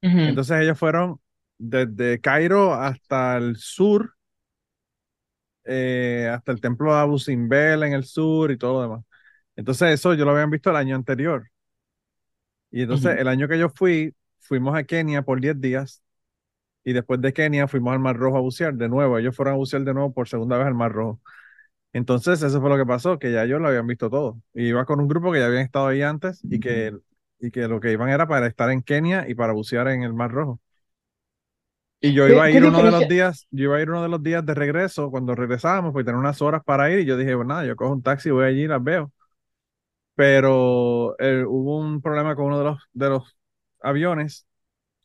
Entonces 0.03 0.63
ellos 0.63 0.79
fueron 0.79 1.21
desde 1.59 2.21
Cairo 2.21 2.73
hasta 2.73 3.37
el 3.37 3.57
sur, 3.57 4.15
eh, 5.65 6.31
hasta 6.33 6.53
el 6.53 6.61
templo 6.61 6.95
de 6.95 7.01
Abu 7.01 7.19
Simbel 7.19 7.83
en 7.83 7.93
el 7.93 8.05
sur 8.05 8.51
y 8.51 8.57
todo 8.57 8.75
lo 8.75 8.83
demás. 8.83 9.05
Entonces 9.61 9.91
eso 9.93 10.15
yo 10.15 10.25
lo 10.25 10.31
habían 10.31 10.49
visto 10.51 10.71
el 10.71 10.77
año 10.77 10.97
anterior. 10.97 11.51
Y 12.71 12.83
entonces 12.83 13.19
el 13.19 13.29
año 13.29 13.49
que 13.49 13.59
yo 13.59 13.69
fui, 13.69 14.15
fuimos 14.39 14.75
a 14.77 14.85
Kenia 14.85 15.23
por 15.23 15.41
10 15.41 15.61
días 15.61 16.03
y 16.85 16.93
después 16.95 17.21
de 17.21 17.33
Kenia 17.33 17.69
fuimos 17.69 17.93
al 17.95 18.01
Mar 18.01 18.17
Rojo 18.17 18.39
a 18.39 18.41
bucear 18.41 18.75
de 18.75 18.89
nuevo. 18.89 19.19
Ellos 19.19 19.37
fueron 19.37 19.55
a 19.55 19.57
bucear 19.59 19.83
de 19.85 19.95
nuevo 19.95 20.13
por 20.15 20.29
segunda 20.29 20.59
vez 20.59 20.67
al 20.67 20.75
Mar 20.75 20.93
Rojo. 20.93 21.21
Entonces 21.93 22.43
eso 22.43 22.61
fue 22.61 22.71
lo 22.71 22.79
que 22.79 22.87
pasó, 22.87 23.19
que 23.19 23.33
ya 23.33 23.45
ellos 23.45 23.61
lo 23.61 23.69
habían 23.69 23.87
visto 23.87 24.11
todo. 24.11 24.41
Y 24.55 24.69
iba 24.69 24.85
con 24.87 25.01
un 25.01 25.09
grupo 25.09 25.33
que 25.33 25.41
ya 25.41 25.47
habían 25.47 25.65
estado 25.65 25.89
ahí 25.89 26.03
antes 26.03 26.47
y 26.51 26.61
que, 26.61 26.97
y 27.41 27.51
que 27.51 27.69
lo 27.69 27.81
que 27.81 27.93
iban 27.93 28.11
era 28.11 28.29
para 28.29 28.47
estar 28.49 28.71
en 28.71 28.83
Kenia 28.83 29.29
y 29.29 29.35
para 29.35 29.53
bucear 29.55 29.89
en 29.89 30.05
el 30.05 30.15
Mar 30.15 30.33
Rojo. 30.33 30.61
Y 32.03 32.15
yo 32.15 32.29
iba 32.29 32.45
a 32.45 32.51
ir 32.51 32.65
uno 32.65 32.83
de 32.83 32.91
los 32.91 33.07
días, 33.07 33.47
yo 33.51 33.65
iba 33.65 33.77
a 33.77 33.83
ir 33.83 33.91
uno 33.91 34.03
de 34.03 34.09
los 34.09 34.23
días 34.23 34.45
de 34.47 34.55
regreso, 34.55 35.11
cuando 35.11 35.35
regresábamos, 35.35 35.93
pues 35.93 36.07
tener 36.07 36.19
unas 36.19 36.41
horas 36.41 36.63
para 36.65 36.91
ir, 36.91 37.01
y 37.01 37.05
yo 37.05 37.17
dije, 37.17 37.35
bueno, 37.35 37.51
nada, 37.55 37.67
yo 37.67 37.77
cojo 37.77 37.93
un 37.93 38.03
taxi, 38.03 38.31
voy 38.31 38.47
allí 38.47 38.63
y 38.63 38.67
las 38.69 38.83
veo. 38.83 39.13
Pero 40.21 41.19
eh, 41.19 41.43
hubo 41.49 41.79
un 41.79 42.03
problema 42.03 42.37
con 42.37 42.45
uno 42.45 42.59
de 42.59 42.65
los, 42.65 42.79
de 42.93 43.09
los 43.09 43.39
aviones 43.81 44.47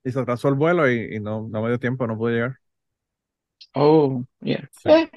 y 0.03 0.11
se 0.11 0.19
atrasó 0.19 0.49
el 0.49 0.55
vuelo 0.55 0.91
y, 0.91 1.21
no, 1.21 1.47
no 1.47 1.61
me 1.61 1.69
dio 1.69 1.79
tiempo, 1.79 2.05
no 2.05 2.17
pude 2.17 2.33
llegar. 2.33 2.57
Oh, 3.75 4.25
yeah. 4.41 4.69
Eh, 4.83 5.09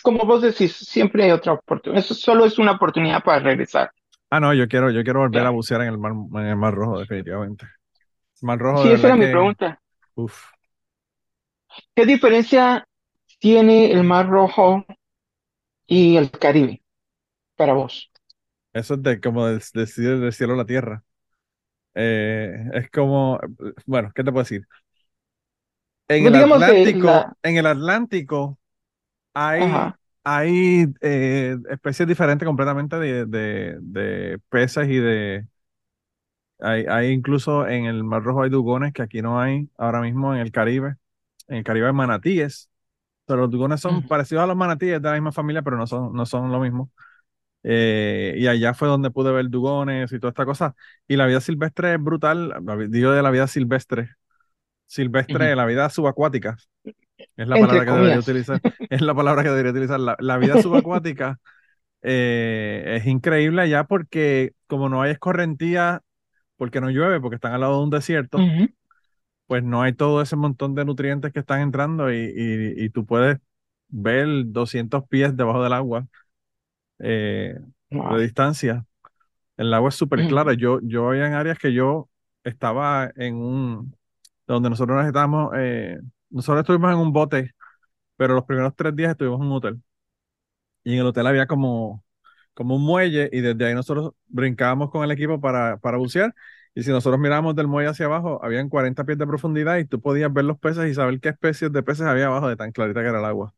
como 0.00 0.24
vos 0.24 0.42
decís, 0.42 0.76
siempre 0.76 1.24
hay 1.24 1.32
otra 1.32 1.54
oportunidad. 1.54 2.04
Eso 2.04 2.14
solo 2.14 2.44
es 2.44 2.56
una 2.60 2.70
oportunidad 2.70 3.20
para 3.24 3.40
regresar. 3.40 3.90
Ah, 4.30 4.38
no, 4.38 4.54
yo 4.54 4.68
quiero, 4.68 4.92
yo 4.92 5.02
quiero 5.02 5.22
volver 5.22 5.44
a 5.44 5.50
bucear 5.50 5.80
en 5.80 5.88
el 5.88 5.98
mar, 5.98 6.12
en 6.12 6.46
el 6.46 6.56
mar 6.56 6.72
rojo, 6.72 7.00
definitivamente. 7.00 7.66
Mar 8.42 8.60
rojo. 8.60 8.84
Sí, 8.84 8.92
esa 8.92 9.08
era 9.08 9.16
mi 9.16 9.26
pregunta. 9.26 9.80
¿Qué 11.96 12.06
diferencia 12.06 12.86
tiene 13.40 13.90
el 13.90 14.04
Mar 14.04 14.28
Rojo 14.28 14.86
y 15.84 16.16
el 16.16 16.30
Caribe 16.30 16.80
para 17.56 17.72
vos? 17.72 18.12
Eso 18.72 18.94
es 18.94 19.02
de 19.02 19.20
como 19.20 19.46
del, 19.46 19.60
cielo 19.62 20.54
a 20.54 20.56
la 20.56 20.66
tierra. 20.66 21.02
Eh, 21.94 22.64
es 22.74 22.90
como, 22.90 23.40
bueno, 23.86 24.12
¿qué 24.14 24.22
te 24.22 24.30
puedo 24.30 24.44
decir? 24.44 24.66
En 26.08 26.22
pues 26.22 26.34
el 26.34 26.52
Atlántico, 26.52 27.36
en 27.42 27.56
el 27.56 27.66
Atlántico 27.66 28.58
hay, 29.34 29.62
hay 30.24 30.86
eh, 31.00 31.56
especies 31.70 32.08
diferentes 32.08 32.46
completamente 32.46 32.96
de, 32.96 33.26
de, 33.26 33.78
de 33.80 34.38
peces 34.48 34.88
y 34.88 34.98
de... 34.98 35.46
Hay, 36.60 36.86
hay 36.88 37.10
incluso 37.10 37.68
en 37.68 37.84
el 37.84 38.02
Mar 38.02 38.22
Rojo 38.22 38.42
hay 38.42 38.50
dugones 38.50 38.92
que 38.92 39.02
aquí 39.02 39.22
no 39.22 39.40
hay 39.40 39.68
ahora 39.76 40.00
mismo 40.00 40.34
en 40.34 40.40
el 40.40 40.50
Caribe. 40.50 40.96
En 41.46 41.58
el 41.58 41.64
Caribe 41.64 41.86
hay 41.86 41.92
manatíes, 41.92 42.68
pero 43.26 43.42
los 43.42 43.50
dugones 43.50 43.80
son 43.80 44.06
parecidos 44.08 44.44
a 44.44 44.46
los 44.46 44.56
manatíes 44.56 45.00
de 45.00 45.08
la 45.08 45.14
misma 45.14 45.32
familia, 45.32 45.62
pero 45.62 45.76
no 45.76 45.86
son, 45.86 46.12
no 46.14 46.26
son 46.26 46.50
lo 46.50 46.60
mismo. 46.60 46.90
Eh, 47.64 48.34
y 48.38 48.46
allá 48.46 48.74
fue 48.74 48.88
donde 48.88 49.10
pude 49.10 49.32
ver 49.32 49.48
dugones 49.50 50.12
y 50.12 50.18
toda 50.20 50.30
esta 50.30 50.44
cosa. 50.46 50.74
Y 51.08 51.16
la 51.16 51.26
vida 51.26 51.40
silvestre 51.40 51.94
es 51.94 52.02
brutal. 52.02 52.52
Digo 52.90 53.12
de 53.12 53.22
la 53.22 53.30
vida 53.30 53.46
silvestre. 53.48 54.10
Silvestre, 54.86 55.56
la 55.56 55.66
vida 55.66 55.90
subacuática. 55.90 56.56
Es 57.36 57.48
la 57.48 57.58
Entre 57.58 57.58
palabra 57.58 57.84
que 57.86 57.92
debería 57.92 58.20
comillas. 58.20 58.20
utilizar. 58.20 58.62
Es 58.90 59.00
la 59.02 59.14
palabra 59.14 59.42
que 59.42 59.50
debería 59.50 59.72
utilizar. 59.72 60.00
La, 60.00 60.16
la 60.20 60.38
vida 60.38 60.58
subacuática 60.58 61.40
eh, 62.02 62.84
es 62.98 63.06
increíble 63.06 63.62
allá 63.62 63.84
porque 63.84 64.52
como 64.68 64.88
no 64.88 65.02
hay 65.02 65.12
escorrentía, 65.12 66.02
porque 66.56 66.80
no 66.80 66.90
llueve, 66.90 67.20
porque 67.20 67.36
están 67.36 67.52
al 67.54 67.62
lado 67.62 67.78
de 67.78 67.84
un 67.84 67.90
desierto, 67.90 68.50
pues 69.46 69.62
no 69.64 69.82
hay 69.82 69.92
todo 69.94 70.22
ese 70.22 70.36
montón 70.36 70.74
de 70.74 70.84
nutrientes 70.84 71.32
que 71.32 71.40
están 71.40 71.60
entrando 71.60 72.12
y, 72.12 72.16
y- 72.18 72.84
y 72.84 72.90
tú 72.90 73.06
puedes 73.06 73.38
ver 73.88 74.28
200 74.46 75.06
pies 75.08 75.36
debajo 75.36 75.62
del 75.62 75.72
agua 75.72 76.06
eh, 77.00 77.54
de 77.90 78.22
distancia. 78.22 78.86
El 79.56 79.74
agua 79.74 79.90
es 79.90 79.96
súper 79.96 80.20
Ujú. 80.20 80.28
clara. 80.28 80.54
Yo, 80.54 80.80
yo 80.82 81.08
había 81.10 81.26
en 81.26 81.34
áreas 81.34 81.58
que 81.58 81.72
yo 81.72 82.10
estaba 82.44 83.10
en 83.16 83.36
un, 83.36 83.96
donde 84.46 84.70
nosotros 84.70 84.96
nos 84.98 85.06
estábamos, 85.06 85.52
eh, 85.56 85.98
nosotros 86.30 86.62
estuvimos 86.62 86.92
en 86.92 86.98
un 87.00 87.12
bote, 87.12 87.52
pero 88.16 88.34
los 88.34 88.44
primeros 88.44 88.74
tres 88.76 88.96
días 88.96 89.12
estuvimos 89.12 89.40
en 89.42 89.46
un 89.48 89.52
hotel. 89.54 89.82
Y 90.84 90.94
en 90.94 91.00
el 91.00 91.06
hotel 91.06 91.26
había 91.26 91.46
como, 91.46 92.04
como 92.54 92.76
un 92.76 92.82
muelle 92.84 93.28
y 93.32 93.40
desde 93.40 93.66
ahí 93.66 93.74
nosotros 93.74 94.12
brincábamos 94.26 94.90
con 94.90 95.04
el 95.04 95.10
equipo 95.10 95.40
para, 95.40 95.78
para 95.78 95.98
bucear. 95.98 96.34
Y 96.74 96.82
si 96.84 96.90
nosotros 96.90 97.20
mirábamos 97.20 97.56
del 97.56 97.66
muelle 97.68 97.90
hacia 97.90 98.06
abajo, 98.06 98.40
habían 98.44 98.68
40 98.68 99.04
pies 99.04 99.18
de 99.18 99.26
profundidad 99.26 99.78
y 99.78 99.84
tú 99.86 100.00
podías 100.00 100.32
ver 100.32 100.44
los 100.44 100.58
peces 100.58 100.90
y 100.90 100.94
saber 100.94 101.20
qué 101.20 101.30
especies 101.30 101.72
de 101.72 101.82
peces 101.82 102.06
había 102.06 102.26
abajo 102.26 102.48
de 102.48 102.56
tan 102.56 102.72
clarita 102.72 103.02
que 103.02 103.08
era 103.08 103.18
el 103.18 103.24
agua. 103.24 103.54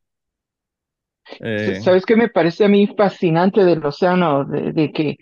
Eh, 1.41 1.81
¿Sabes 1.81 2.05
qué 2.07 2.17
me 2.17 2.29
parece 2.29 2.65
a 2.65 2.69
mí 2.69 2.87
fascinante 2.87 3.65
del 3.65 3.85
océano? 3.85 4.45
De, 4.45 4.73
de 4.73 4.93
que 4.93 5.17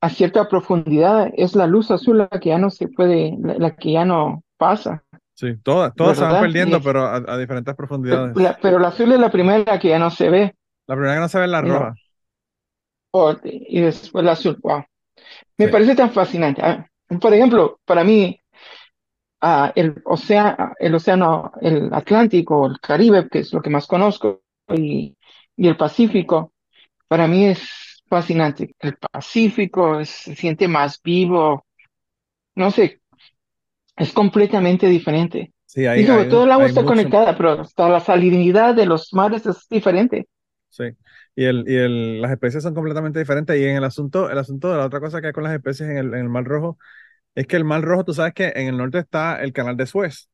a 0.00 0.10
cierta 0.10 0.48
profundidad 0.48 1.30
es 1.36 1.56
la 1.56 1.66
luz 1.66 1.90
azul 1.90 2.18
la 2.18 2.28
que 2.28 2.50
ya 2.50 2.58
no 2.58 2.70
se 2.70 2.88
puede, 2.88 3.36
la, 3.40 3.54
la 3.58 3.76
que 3.76 3.92
ya 3.92 4.04
no 4.04 4.44
pasa, 4.58 5.04
sí, 5.34 5.56
todas, 5.62 5.94
todas 5.96 6.18
se 6.18 6.24
van 6.24 6.38
perdiendo, 6.38 6.82
pero 6.82 7.02
a, 7.06 7.16
a 7.16 7.38
diferentes 7.38 7.74
profundidades. 7.74 8.36
la- 8.36 8.58
pero 8.60 8.78
la 8.78 8.88
azul 8.88 9.12
es 9.12 9.20
la 9.20 9.30
primera 9.30 9.78
que 9.78 9.88
ya 9.88 9.98
no 9.98 10.10
se 10.10 10.28
ve. 10.30 10.54
La 10.88 10.96
primera 10.96 11.14
que 11.14 11.20
no 11.20 11.28
se 11.28 11.38
ve 11.38 11.44
es 11.44 11.50
la 11.50 11.60
roja. 11.62 11.98
o- 13.12 13.34
y 13.44 13.80
después 13.80 14.24
la 14.24 14.32
azul. 14.32 14.58
Wow. 14.62 14.84
Me 15.58 15.66
Sí. 15.66 15.70
parece 15.70 15.96
tan 15.96 16.12
fascinante. 16.12 16.62
Ah, 16.64 16.86
Por 17.20 17.34
ejemplo, 17.34 17.80
para 17.86 18.04
mí, 18.04 18.40
ah, 19.40 19.72
el 19.74 20.00
océano, 20.04 20.72
el 20.78 20.94
océano, 20.94 21.52
el 21.60 21.92
Atlántico, 21.92 22.66
el 22.66 22.80
Caribe, 22.80 23.28
que 23.28 23.40
es 23.40 23.52
lo 23.52 23.62
que 23.62 23.70
más 23.70 23.86
conozco, 23.86 24.42
y, 24.74 25.16
y 25.58 25.68
el 25.68 25.78
Pacífico, 25.78 26.54
para 27.08 27.28
mí 27.28 27.46
es 27.46 28.02
fascinante. 28.08 28.74
El 28.80 28.96
Pacífico 28.98 30.00
es- 30.00 30.10
se 30.10 30.36
siente 30.36 30.68
más 30.68 31.00
vivo, 31.02 31.66
no 32.56 32.70
sé, 32.72 33.00
es 33.96 34.12
completamente 34.12 34.88
diferente. 34.88 35.52
Sí, 35.66 35.86
hay, 35.86 36.00
Y 36.00 36.06
sobre 36.06 36.26
hay, 36.26 36.26
todo 36.26 36.44
el 36.44 36.52
agua 36.52 36.66
está 36.68 36.84
mucho, 36.84 36.84
conectada, 36.84 37.36
pero 37.36 37.52
hasta 37.62 37.88
la 37.88 38.00
salinidad 38.00 38.74
de 38.74 38.86
los 38.86 39.12
mares 39.14 39.46
es 39.46 39.68
diferente. 39.68 40.28
sí. 40.68 40.84
Y, 41.36 41.44
el, 41.44 41.64
y 41.68 41.76
el, 41.76 42.20
las 42.22 42.32
especies 42.32 42.62
son 42.62 42.74
completamente 42.74 43.18
diferentes. 43.18 43.58
Y 43.58 43.64
en 43.64 43.76
el 43.76 43.84
asunto, 43.84 44.30
el 44.30 44.38
asunto 44.38 44.70
de 44.70 44.76
la 44.78 44.86
otra 44.86 45.00
cosa 45.00 45.20
que 45.20 45.28
hay 45.28 45.32
con 45.32 45.44
las 45.44 45.54
especies 45.54 45.88
en 45.90 45.98
el, 45.98 46.06
en 46.14 46.20
el 46.20 46.28
Mar 46.28 46.44
Rojo 46.44 46.78
es 47.34 47.46
que 47.46 47.56
el 47.56 47.64
Mar 47.64 47.82
Rojo, 47.82 48.04
tú 48.04 48.14
sabes 48.14 48.34
que 48.34 48.48
en 48.56 48.68
el 48.68 48.76
norte 48.78 48.98
está 49.00 49.42
el 49.42 49.52
canal 49.52 49.76
de 49.76 49.86
Suez. 49.86 50.30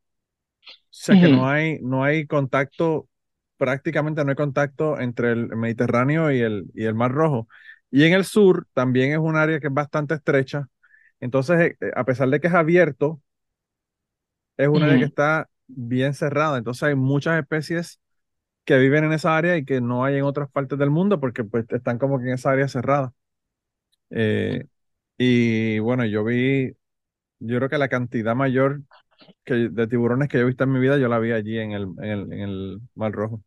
O 0.93 0.97
sea 1.05 1.19
que 1.19 1.29
no 1.29 1.49
hay, 1.49 1.81
no 1.83 2.05
hay 2.05 2.27
contacto, 2.27 3.09
prácticamente 3.57 4.25
no 4.25 4.31
hay 4.31 4.37
contacto 4.37 4.99
entre 5.01 5.33
el 5.33 5.49
Mediterráneo 5.57 6.31
y 6.33 6.41
el, 6.41 6.67
y 6.75 6.85
el 6.85 6.95
Mar 6.95 7.13
Rojo. 7.13 7.49
Y 7.91 8.05
en 8.05 8.13
el 8.15 8.25
sur 8.25 8.67
también 8.75 9.13
es 9.13 9.19
un 9.19 9.37
área 9.37 9.61
que 9.61 9.69
es 9.69 9.75
bastante 9.75 10.15
estrecha. 10.15 10.69
Entonces, 11.21 11.61
eh, 11.61 11.77
eh, 11.81 11.93
a 11.97 12.05
pesar 12.05 12.29
de 12.31 12.41
que 12.41 12.49
es 12.49 12.55
abierto, 12.55 13.23
es 14.57 14.69
un 14.69 14.83
área 14.83 14.99
que 14.99 15.05
está 15.05 15.49
bien 15.67 16.15
cerrada. 16.15 16.59
Entonces 16.59 16.83
hay 16.85 16.95
muchas 16.95 17.39
especies 17.41 18.01
que 18.65 18.79
viven 18.79 19.05
en 19.05 19.13
esa 19.13 19.37
área 19.37 19.57
y 19.57 19.65
que 19.65 19.81
no 19.81 20.05
hay 20.05 20.17
en 20.19 20.25
otras 20.25 20.51
partes 20.51 20.79
del 20.79 20.91
mundo 20.91 21.21
porque 21.21 21.45
pues 21.45 21.67
están 21.71 21.99
como 21.99 22.19
que 22.21 22.27
en 22.29 22.35
esa 22.35 22.53
área 22.53 22.69
cerrada. 22.69 23.15
Eh, 24.11 24.67
y 25.19 25.79
bueno, 25.81 26.05
yo 26.07 26.25
vi, 26.25 26.73
yo 27.41 27.59
creo 27.59 27.71
que 27.71 27.79
la 27.79 27.89
cantidad 27.89 28.37
mayor 28.37 28.83
que, 29.45 29.55
de 29.55 29.87
tiburones 29.87 30.29
que 30.29 30.39
yo 30.39 30.45
he 30.45 30.47
visto 30.47 30.65
en 30.65 30.73
mi 30.73 30.81
vida, 30.81 30.99
yo 30.99 31.09
la 31.09 31.19
vi 31.19 31.33
allí 31.33 31.59
en 31.59 31.73
el, 31.73 31.83
en 31.99 32.05
el, 32.05 32.33
en 32.33 32.41
el 32.41 32.81
Mar 32.95 33.13
Rojo. 33.13 33.43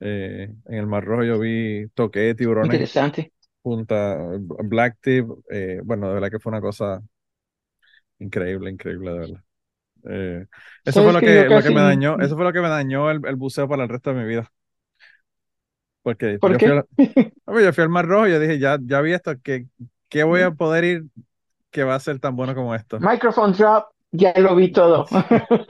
Eh, 0.00 0.48
en 0.66 0.74
el 0.74 0.86
Mar 0.86 1.04
Rojo 1.04 1.24
yo 1.24 1.38
vi, 1.38 1.86
toqué 1.94 2.34
tiburones 2.34 2.76
Interesante. 2.76 3.32
punta, 3.62 4.18
blacktip, 4.64 5.26
eh, 5.50 5.80
bueno, 5.84 6.08
de 6.08 6.14
verdad 6.14 6.30
que 6.30 6.40
fue 6.40 6.50
una 6.50 6.60
cosa 6.62 7.02
increíble, 8.18 8.70
increíble, 8.70 9.12
de 9.12 9.18
verdad. 9.18 9.44
Eh, 10.04 10.46
eso 10.84 11.02
fue 11.02 11.12
lo 11.12 11.20
que 11.20 11.26
que, 11.26 11.44
lo 11.48 11.62
que 11.62 11.70
me 11.70 11.80
dañó, 11.80 12.18
eso 12.20 12.36
fue 12.36 12.44
lo 12.44 12.52
que 12.52 12.60
me 12.60 12.68
dañó 12.68 13.10
el, 13.10 13.20
el 13.26 13.36
buceo 13.36 13.68
para 13.68 13.82
el 13.84 13.88
resto 13.88 14.14
de 14.14 14.20
mi 14.22 14.28
vida. 14.28 14.50
Porque 16.02 16.38
¿por 16.40 16.52
yo 16.52 16.58
fui, 16.58 16.70
al, 16.70 16.86
Hombre, 17.44 17.64
yo 17.64 17.72
fui 17.72 17.82
al 17.84 17.90
Mar 17.90 18.06
Rojo 18.06 18.28
y 18.28 18.30
yo 18.30 18.40
dije, 18.40 18.58
ya, 18.58 18.78
ya 18.82 19.00
vi 19.00 19.12
esto, 19.12 19.34
¿qué, 19.42 19.66
qué 20.08 20.24
voy 20.24 20.42
a 20.42 20.50
poder 20.52 20.84
ir 20.84 21.04
que 21.70 21.84
va 21.84 21.94
a 21.94 22.00
ser 22.00 22.18
tan 22.20 22.36
bueno 22.36 22.54
como 22.54 22.74
esto? 22.74 22.98
Microphone 22.98 23.52
drop, 23.52 23.88
ya 24.12 24.32
lo 24.36 24.54
vi 24.54 24.72
todo. 24.72 25.06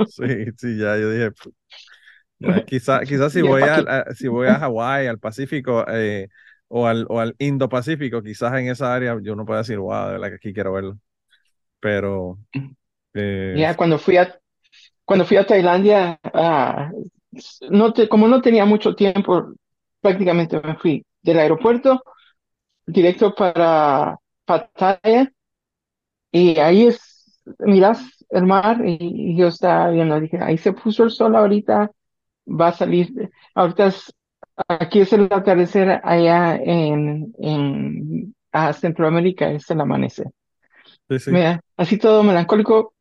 Sí, 0.04 0.24
sí, 0.56 0.78
ya, 0.78 0.96
yo 0.98 1.10
dije, 1.10 1.30
"Pff, 1.32 1.46
ya, 2.38 2.64
quizá, 2.64 3.00
quizás 3.06 3.32
si 3.32 3.42
voy 3.42 3.62
a, 3.64 4.04
si 4.14 4.28
voy 4.28 4.48
a 4.48 4.58
Hawái, 4.58 5.06
al 5.06 5.18
Pacífico, 5.18 5.84
eh, 5.88 6.28
o 6.68 6.86
al, 6.86 7.06
o 7.08 7.20
al 7.20 7.34
Indo-Pacífico, 7.38 8.22
quizás 8.22 8.54
en 8.58 8.68
esa 8.68 8.94
área 8.94 9.18
yo 9.22 9.36
no 9.36 9.44
puedo 9.46 9.58
decir, 9.58 9.78
wow, 9.78 10.06
de 10.06 10.12
verdad 10.12 10.28
que 10.30 10.34
aquí 10.36 10.52
quiero 10.54 10.72
verlo. 10.72 10.98
Pero, 11.80 12.38
eh, 13.14 13.58
Ya 13.58 13.76
cuando 13.76 13.98
fui 13.98 14.16
a, 14.16 14.38
cuando 15.04 15.24
fui 15.26 15.36
a 15.36 15.46
Tailandia, 15.46 16.20
ah, 16.34 16.90
no 17.70 17.92
te, 17.92 18.08
como 18.08 18.28
no 18.28 18.40
tenía 18.42 18.64
mucho 18.64 18.94
tiempo, 18.94 19.52
prácticamente 20.00 20.60
me 20.60 20.76
fui 20.76 21.04
del 21.22 21.38
aeropuerto 21.40 22.02
directo 22.86 23.34
para 23.34 24.18
Pattaya 24.46 25.32
y 26.32 26.58
ahí 26.58 26.86
es, 26.86 27.00
miras 27.60 28.02
el 28.30 28.46
mar 28.46 28.82
y, 28.86 28.98
y 29.00 29.36
yo 29.36 29.48
estaba 29.48 29.90
viendo, 29.90 30.20
dije, 30.20 30.38
ahí 30.40 30.58
se 30.58 30.72
puso 30.72 31.04
el 31.04 31.10
sol 31.10 31.36
ahorita, 31.36 31.90
va 32.48 32.68
a 32.68 32.72
salir, 32.74 33.30
ahorita 33.54 33.88
es- 33.88 34.12
aquí 34.68 35.00
es 35.00 35.12
el 35.12 35.24
atardecer, 35.32 36.00
allá 36.04 36.56
en, 36.56 37.32
en 37.40 38.34
ah, 38.52 38.72
Centroamérica 38.74 39.50
es 39.52 39.70
el 39.70 39.80
amanecer. 39.80 40.28
sí, 41.08 41.18
sí, 41.18 41.30
Mira, 41.30 41.60
así 41.76 41.98
todo 41.98 42.22
melancólico, 42.22 42.94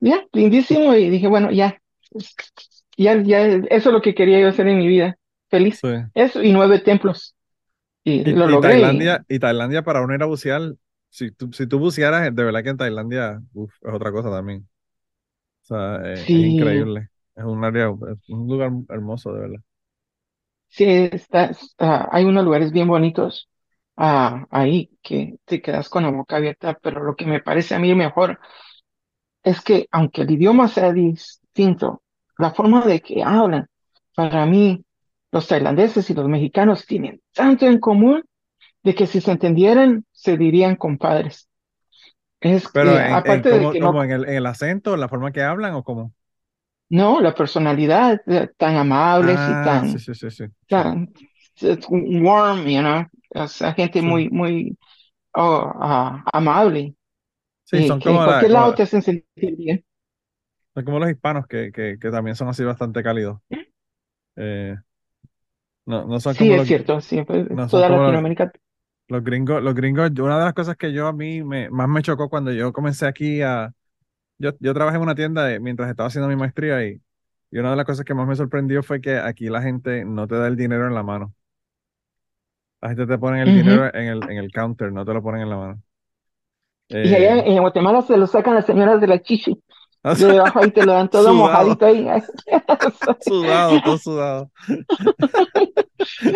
ya, 0.00 0.26
lindísimo, 0.32 0.94
y 0.94 1.10
dije, 1.10 1.28
bueno, 1.28 1.50
ya, 1.52 1.78
ya, 2.96 3.14
ya, 3.22 3.40
eso 3.46 3.88
es 3.90 3.92
lo 3.92 4.02
que 4.02 4.14
quería 4.14 4.40
yo 4.40 4.48
hacer 4.48 4.68
en 4.68 4.78
mi 4.78 4.86
vida, 4.88 5.16
feliz. 5.50 5.82
sí. 5.82 5.88
Eso, 6.14 6.42
y 6.42 6.52
nueve 6.52 6.80
templos, 6.80 7.34
y 8.04 8.24
Y, 8.24 8.36
lo 8.36 8.48
y 8.54 8.58
logré. 8.58 8.58
Tailandia, 8.58 9.24
y 9.28 9.38
Tailandia 9.38 9.82
para 9.82 10.02
uno 10.02 10.14
ir 10.14 10.22
a 10.22 10.26
bucear, 10.26 10.74
si 11.10 11.30
tú, 11.32 11.52
si 11.52 11.66
tú 11.66 11.78
bucearas, 11.78 12.34
de 12.34 12.44
verdad 12.44 12.62
que 12.62 12.70
en 12.70 12.76
Tailandia, 12.76 13.40
uf, 13.54 13.72
es 13.82 13.92
otra 13.94 14.12
cosa 14.12 14.30
también. 14.30 14.68
O 15.64 15.66
sea, 15.66 15.96
eh, 16.04 16.28
es 16.32 16.32
Sí, 16.36 16.44
increíble. 16.44 17.10
Es 17.36 17.44
un 17.44 17.64
área, 17.64 17.88
es 17.90 18.28
un 18.30 18.48
lugar 18.48 18.72
hermoso, 18.90 19.32
de 19.34 19.40
verdad. 19.40 19.60
sí, 20.68 20.84
está, 21.12 21.46
está- 21.46 22.08
hay 22.12 22.24
unos 22.24 22.44
lugares 22.44 22.72
bien 22.72 22.88
bonitos 22.88 23.48
ah, 23.96 24.46
ahí 24.50 24.90
que 25.02 25.36
te 25.44 25.60
quedas 25.62 25.88
con 25.88 26.04
la 26.04 26.10
boca 26.10 26.36
abierta, 26.36 26.78
pero 26.82 27.02
lo 27.02 27.16
que 27.16 27.26
me 27.26 27.40
parece 27.40 27.74
a 27.74 27.78
mí 27.78 27.94
mejor 27.94 28.38
es 29.42 29.60
que 29.62 29.88
aunque 29.90 30.22
el 30.22 30.30
idioma 30.30 30.68
sea 30.68 30.92
distinto, 30.92 32.02
la 32.38 32.52
forma 32.52 32.84
de 32.86 33.00
que 33.00 33.22
hablan, 33.22 33.68
para 34.14 34.46
mí, 34.46 34.84
los 35.32 35.46
tailandeses 35.48 36.08
y 36.10 36.14
los 36.14 36.28
mexicanos 36.28 36.86
tienen 36.86 37.20
tanto 37.34 37.66
en 37.66 37.78
común 37.80 38.24
de 38.84 38.94
que 38.94 39.06
si 39.06 39.20
se 39.20 39.32
entendieran, 39.32 40.04
se 40.12 40.36
dirían 40.36 40.76
compadres. 40.76 41.48
Es 42.40 42.68
Pero 42.72 42.92
que, 42.92 42.96
en, 42.98 43.20
en 43.26 43.42
aparte 43.42 43.50
de 43.50 43.68
como, 43.68 43.72
que 43.72 43.80
no, 43.80 44.02
en 44.04 44.10
el, 44.10 44.24
en 44.28 44.34
el 44.36 44.46
acento, 44.46 44.94
en 44.94 45.00
la 45.00 45.08
forma 45.08 45.32
que 45.32 45.42
hablan 45.42 45.74
o 45.74 45.84
cómo. 45.84 46.14
no, 46.90 47.20
la 47.20 47.34
personalidad, 47.34 48.20
eh, 48.26 48.48
tan 48.56 48.76
amables 48.76 49.48
y 49.48 49.56
Ah, 49.56 49.60
tan, 49.60 49.98
sí, 49.98 50.14
sí, 50.14 50.30
sí. 50.30 50.44
Tan 50.68 51.12
warm, 52.24 52.66
you 52.68 52.80
know, 52.80 53.04
o 53.34 53.48
sea, 53.48 53.74
gente 53.74 54.02
muy, 54.02 54.28
muy 54.30 54.76
oh, 55.34 55.72
ah, 55.80 56.24
amable 56.32 56.96
Sí, 57.64 57.82
y 57.84 57.84
son 57.84 58.00
que 58.00 58.10
en 58.14 58.16
como, 58.16 58.26
la, 58.26 58.46
como, 58.46 58.52
lado 58.52 58.74
te 58.74 58.82
hacen 58.84 59.02
sentir 59.02 59.56
bien. 59.56 59.84
son 60.74 60.84
como 60.84 60.98
los 60.98 61.10
hispanos 61.10 61.46
que, 61.46 61.72
que, 61.72 61.98
que 62.00 62.10
también 62.10 62.36
son 62.36 62.48
así 62.48 62.64
bastante 62.64 63.02
cálidos. 63.02 63.40
Eh, 64.36 64.76
No, 65.86 66.04
no 66.06 66.20
son 66.20 66.34
Sí, 66.34 66.36
como 66.36 66.54
es 66.54 66.56
los, 66.56 66.66
cierto, 66.66 67.00
siempre, 67.00 67.46
no 67.48 67.68
son 67.68 67.82
toda 67.82 67.88
los, 67.88 68.00
Latinoamérica. 68.00 68.52
Los 69.08 69.24
gringos, 69.24 69.62
los 69.62 69.74
gringos, 69.74 70.10
una 70.20 70.38
de 70.38 70.44
las 70.44 70.54
cosas 70.54 70.76
que 70.76 70.92
yo 70.92 71.06
a 71.08 71.12
mí 71.12 71.42
me, 71.42 71.70
más 71.70 71.88
me 71.88 72.02
chocó 72.02 72.28
cuando 72.28 72.52
yo 72.52 72.72
comencé 72.72 73.06
aquí 73.06 73.42
a, 73.42 73.72
yo, 74.38 74.52
yo 74.60 74.74
trabajé 74.74 74.96
en 74.98 75.02
una 75.04 75.14
tienda 75.16 75.44
de- 75.46 75.60
mientras 75.60 75.90
estaba 75.90 76.08
haciendo 76.08 76.28
mi 76.28 76.36
maestría 76.36 76.84
y, 76.86 77.02
y 77.52 77.58
una 77.58 77.70
de 77.72 77.76
las 77.76 77.86
cosas 77.86 78.04
que 78.06 78.14
más 78.14 78.28
me 78.28 78.36
sorprendió 78.36 78.82
fue 78.82 79.00
que 79.00 79.18
aquí 79.18 79.48
la 79.48 79.62
gente 79.62 80.04
no 80.04 80.28
te 80.28 80.36
da 80.36 80.48
el 80.48 80.56
dinero 80.56 80.86
en 80.88 80.94
la 80.94 81.02
mano. 81.04 81.34
La 82.80 82.88
gente 82.88 83.06
te 83.06 83.18
pone 83.18 83.40
el 83.42 83.52
dinero 83.52 83.86
en 83.94 84.06
el, 84.08 84.28
en 84.30 84.38
el 84.38 84.50
counter, 84.52 84.92
no 84.92 85.04
te 85.04 85.12
lo 85.14 85.22
ponen 85.22 85.42
en 85.42 85.50
la 85.50 85.56
mano. 85.56 85.82
Y 87.02 87.14
allá 87.14 87.38
Eh, 87.38 87.44
en 87.44 87.60
Guatemala 87.60 88.02
se 88.02 88.16
lo 88.16 88.26
sacan 88.26 88.54
las 88.54 88.66
señoras 88.66 89.00
de 89.00 89.06
la 89.06 89.20
chichi. 89.22 89.62
o 90.04 90.14
De 90.16 90.26
debajo 90.26 90.60
ahí 90.60 90.70
te 90.72 90.84
lo 90.84 90.92
dan 90.94 91.08
todo 91.10 91.32
sudado, 91.32 91.34
mojadito 91.34 91.86
ahí. 91.86 92.06
sudado, 93.20 93.80
todo 93.82 93.98
sudado. 93.98 94.50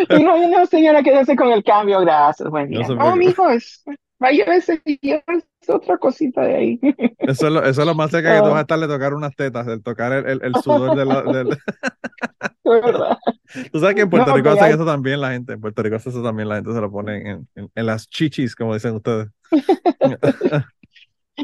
Y 0.08 0.22
no, 0.22 0.36
y 0.42 0.46
no, 0.48 0.66
señora, 0.66 1.02
quédese 1.02 1.36
con 1.36 1.50
el 1.52 1.62
cambio, 1.64 2.00
gracias, 2.00 2.48
buen 2.50 2.68
No 2.68 2.70
día. 2.70 2.88
No, 2.96 2.96
preocupe. 2.98 3.16
mijo, 3.16 3.48
es, 3.50 3.82
vaya 4.18 4.44
ese 4.54 4.80
es 4.86 5.68
otra 5.68 5.98
cosita 5.98 6.42
de 6.42 6.54
ahí. 6.56 6.80
Eso 7.26 7.46
es 7.46 7.52
lo, 7.52 7.64
eso 7.64 7.82
es 7.82 7.86
lo 7.86 7.94
más 7.94 8.10
cerca 8.10 8.34
que 8.34 8.42
tú 8.42 8.48
vas 8.50 8.58
a 8.58 8.60
Ah, 8.60 8.62
estar 8.62 8.78
de 8.80 8.88
tocar 8.88 9.14
unas 9.14 9.34
tetas, 9.36 9.66
el 9.68 9.82
tocar 9.82 10.12
el, 10.12 10.26
el, 10.26 10.40
el 10.42 10.56
sudor 10.56 10.96
de 10.96 11.04
la, 11.04 11.22
del... 11.22 11.48
de 12.64 12.80
verdad. 12.80 13.18
Tú 13.70 13.80
sabes 13.80 13.94
que 13.94 14.02
en 14.02 14.10
Puerto 14.10 14.30
No, 14.30 14.36
Rico 14.36 14.50
hacen 14.50 14.68
hay, 14.68 14.72
eso 14.72 14.84
también 14.84 15.20
la 15.20 15.32
gente. 15.32 15.52
En 15.54 15.60
Puerto 15.60 15.82
Rico 15.82 15.96
hace 15.96 16.08
eso 16.10 16.22
también 16.22 16.48
la 16.48 16.56
gente 16.56 16.72
se 16.72 16.80
lo 16.80 16.90
pone 16.90 17.30
en, 17.30 17.48
en, 17.54 17.70
en 17.74 17.86
las 17.86 18.08
chichis, 18.08 18.54
como 18.56 18.74
dicen 18.74 18.94
ustedes. 18.96 19.28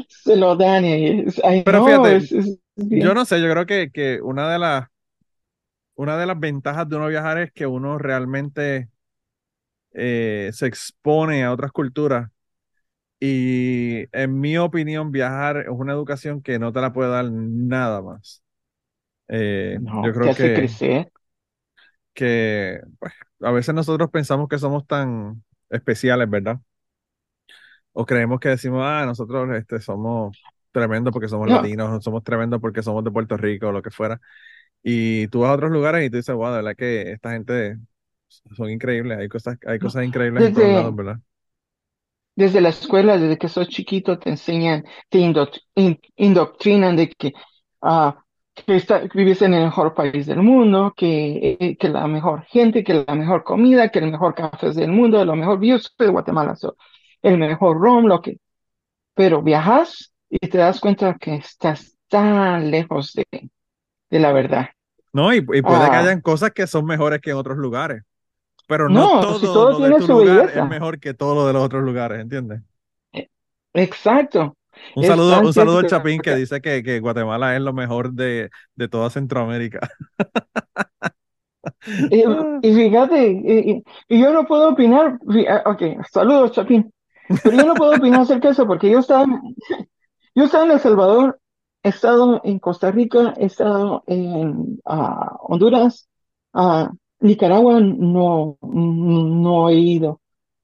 se 0.07 0.35
lo 0.35 0.55
dan 0.55 0.85
y 0.85 1.25
Pero 1.63 1.79
no, 1.79 1.85
fíjate, 1.85 2.15
es, 2.17 2.31
es 2.31 2.59
yo 2.75 3.13
no 3.13 3.25
sé, 3.25 3.41
yo 3.41 3.49
creo 3.51 3.65
que, 3.65 3.89
que 3.91 4.21
una 4.21 4.51
de 4.51 4.59
las 4.59 4.87
una 5.99 6.17
de 6.17 6.25
las 6.25 6.39
ventajas 6.39 6.87
de 6.89 6.95
uno 6.97 7.07
viajar 7.07 7.37
es 7.39 7.51
que 7.53 7.67
uno 7.67 7.97
realmente 7.99 8.89
eh, 9.93 10.49
se 10.53 10.67
expone 10.67 11.43
a 11.43 11.51
otras 11.53 11.71
culturas. 11.71 12.29
Y 13.19 14.05
en 14.17 14.39
mi 14.39 14.57
opinión, 14.57 15.11
viajar 15.11 15.57
es 15.59 15.69
una 15.69 15.93
educación 15.93 16.41
que 16.43 16.59
no 16.59 16.73
te 16.73 16.81
la 16.81 16.93
puede 16.93 17.11
dar 17.11 17.25
nada 17.31 18.01
más. 18.01 18.43
Eh, 19.29 19.79
yo 20.01 20.13
No, 20.13 20.13
creo 20.13 20.33
que, 20.33 20.51
crecer. 20.53 21.11
que 22.13 22.81
pues, 22.99 23.13
a 23.41 23.51
veces 23.51 23.73
nosotros 23.75 24.09
pensamos 24.11 24.47
que 24.49 24.59
somos 24.59 24.85
tan 24.87 25.43
especiales, 25.69 26.29
¿verdad? 26.29 26.59
O 27.93 28.05
creemos 28.05 28.39
que 28.39 28.49
decimos, 28.49 28.81
ah, 28.85 29.05
nosotros 29.05 29.49
este, 29.55 29.79
somos 29.81 30.35
tremendos 30.71 31.11
porque 31.13 31.27
somos 31.27 31.47
No, 31.47 31.49
latinos, 31.49 32.03
somos 32.03 32.23
tremendos 32.23 32.61
porque 32.61 32.83
somos 32.83 33.03
de 33.03 33.11
Puerto 33.11 33.35
Rico 33.37 33.67
o 33.69 33.71
lo 33.71 33.81
que 33.81 33.91
fuera. 33.91 34.19
Y 34.83 35.27
tú 35.29 35.41
vas 35.41 35.51
a 35.51 35.53
otros 35.55 35.71
lugares 35.71 36.05
y 36.05 36.09
tú 36.09 36.17
dices, 36.17 36.35
wow, 36.35 36.49
de 36.51 36.55
verdad 36.57 36.75
que 36.77 37.11
esta 37.11 37.31
gente 37.31 37.77
son 38.55 38.69
increíbles, 38.71 39.17
hay 39.19 39.29
cosas, 39.29 39.57
hay 39.67 39.79
cosas 39.79 40.05
increíbles 40.05 40.45
en 40.45 40.53
todos 40.53 40.71
lados, 40.71 40.95
Desde, 40.95 40.95
¿verdad? 40.95 41.19
desde 42.35 42.61
la 42.61 42.69
escuela, 42.69 43.17
desde 43.17 43.37
que 43.37 43.49
sos 43.49 43.67
chiquito, 43.69 44.17
te 44.19 44.29
enseñan, 44.29 44.83
te 45.09 45.19
indoctrinan 46.15 46.95
de 46.95 47.09
que, 47.09 47.33
ah, 47.81 48.23
que 48.55 48.75
está- 48.75 49.01
vives 49.13 49.41
en 49.41 49.53
el 49.53 49.65
mejor 49.65 49.93
país 49.93 50.25
del 50.25 50.41
mundo, 50.41 50.93
que, 50.95 51.57
eh, 51.59 51.77
que 51.77 51.89
la 51.89 52.07
mejor 52.07 52.43
gente, 52.45 52.83
que 52.83 53.05
la 53.07 53.15
mejor 53.15 53.43
comida, 53.43 53.89
que 53.89 53.99
el 53.99 54.11
mejor 54.11 54.35
café 54.35 54.71
del 54.71 54.91
mundo, 54.91 55.23
lo 55.25 55.35
mejor, 55.35 55.59
soy 55.79 56.07
de 56.07 56.11
Guatemala, 56.11 56.55
so, 56.55 56.75
el 57.21 57.37
mejor 57.37 57.77
rom, 57.79 58.05
lo 58.05 58.21
que, 58.21 58.37
pero 59.15 59.41
viajas 59.43 60.13
y 60.29 60.39
te 60.49 60.57
das 60.59 60.79
cuenta 60.81 61.17
que 61.19 61.35
estás 61.37 61.97
tan 62.09 62.71
lejos 62.71 63.13
de, 63.13 63.25
de 64.09 64.19
la 64.19 64.31
verdad. 64.33 64.69
No, 65.13 65.33
y, 65.33 65.37
y 65.53 65.61
puede 65.63 65.89
que 65.89 65.95
Ah, 65.95 65.97
hayan 65.97 66.21
cosas 66.21 66.51
que 66.51 66.67
son 66.67 66.85
mejores 66.85 67.21
que 67.21 67.31
en 67.31 67.37
otros 67.37 67.57
lugares, 67.57 68.03
pero 68.67 68.89
no 68.89 69.09
no, 69.11 69.33
si 69.35 69.49
todo 69.49 69.67
todo 69.67 69.73
lo 69.73 69.81
de 69.81 69.93
tiene 69.93 70.01
tu 70.01 70.07
su 70.07 70.09
lugar 70.09 70.49
es 70.51 70.63
mejor 70.63 70.99
que 70.99 71.13
todo 71.15 71.35
lo 71.35 71.47
de 71.47 71.53
los 71.53 71.63
otros 71.63 71.83
lugares, 71.83 72.21
¿entiendes? 72.21 72.61
Eh, 73.13 73.27
Exacto. 73.73 74.55
Un 74.95 75.03
Es 75.03 75.05
saludo, 75.05 75.41
un 75.41 75.53
saludo 75.53 75.79
al 75.79 75.85
Chapín 75.85 76.21
que 76.21 76.35
dice 76.35 76.61
que, 76.61 76.83
que 76.83 76.99
Guatemala 76.99 77.55
es 77.55 77.61
lo 77.61 77.73
mejor 77.73 78.11
de, 78.13 78.49
de 78.75 78.87
toda 78.89 79.09
Centroamérica. 79.09 79.79
eh, 82.09 82.25
Ah, 82.25 82.61
y 82.61 82.73
fíjate, 82.75 83.27
y, 83.31 83.71
y- 83.71 83.83
y 84.07 84.21
yo 84.21 84.33
no 84.33 84.45
puedo 84.45 84.69
opinar, 84.69 85.19
ah, 85.49 85.63
ok, 85.65 85.81
saludos, 86.11 86.51
Chapín, 86.53 86.91
pero 87.43 87.57
yo 87.57 87.65
no 87.65 87.77
puedo 87.77 87.95
opinar 87.97 88.21
acerca 88.21 88.49
de 88.49 88.53
eso 88.53 88.67
porque 88.67 88.89
yo 88.91 88.99
estaba, 88.99 89.25
yo 90.35 90.43
estaba 90.45 90.65
en 90.65 90.71
El 90.71 90.79
Salvador, 90.79 91.38
he 91.83 91.89
estado 91.89 92.41
en 92.43 92.59
Costa 92.59 92.91
Rica, 92.91 93.33
he 93.37 93.45
estado 93.45 94.03
en 94.07 94.79
ah, 94.85 95.37
Honduras, 95.41 96.09
a 96.53 96.91
Nicaragua 97.19 97.79
no, 97.79 98.57
no 98.61 99.69
he 99.69 99.75
ido, 99.75 100.21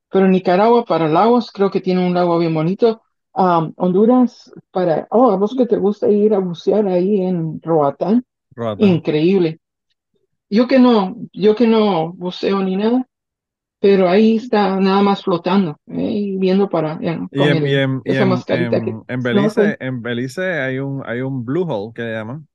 pero 0.09 0.27
Nicaragua 0.27 0.85
para 0.85 1.07
lagos, 1.07 1.51
creo 1.51 1.71
que 1.71 1.81
tiene 1.81 2.05
un 2.05 2.13
lago 2.13 2.37
bien 2.37 2.53
bonito. 2.53 3.01
Ah, 3.33 3.69
Honduras 3.75 4.51
para, 4.71 5.07
oh, 5.11 5.31
a 5.31 5.35
vos 5.35 5.55
que 5.55 5.65
te 5.65 5.77
gusta 5.77 6.09
ir 6.09 6.33
a 6.33 6.39
bucear 6.39 6.87
ahí 6.87 7.21
en 7.21 7.61
Roatán, 7.61 8.25
Roatán. 8.55 8.89
increíble. 8.89 9.59
Yo 10.49 10.67
que 10.67 10.79
no, 10.79 11.15
yo 11.33 11.55
que 11.55 11.67
no 11.67 12.13
buceo 12.13 12.61
ni 12.61 12.77
nada, 12.77 13.07
pero 13.85 14.09
ahí 14.09 14.37
está 14.37 14.79
nada 14.79 15.01
más 15.03 15.23
flotando, 15.23 15.77
¿eh? 15.87 16.11
y 16.11 16.37
viendo 16.37 16.69
para, 16.69 16.99
ya, 17.01 17.19
Y 17.31 17.43
con 17.43 17.47
en, 17.47 17.65
y 17.65 17.73
el, 17.73 17.75
en, 17.75 18.01
y 18.03 18.11
esa 18.11 18.25
en, 18.25 18.29
mascarita 18.31 18.81
que 18.81 18.97
en, 18.99 19.03
en 19.07 19.19
snorkel. 19.19 19.23
Belice, 19.23 19.77
en 19.79 20.01
Belice 20.01 20.41
hay 20.61 20.79
un, 20.79 21.03
hay 21.05 21.21
un 21.21 21.43
blue 21.45 21.65
hole 21.67 21.93
que 21.93 22.01
le 22.03 22.13
llaman, 22.13 22.47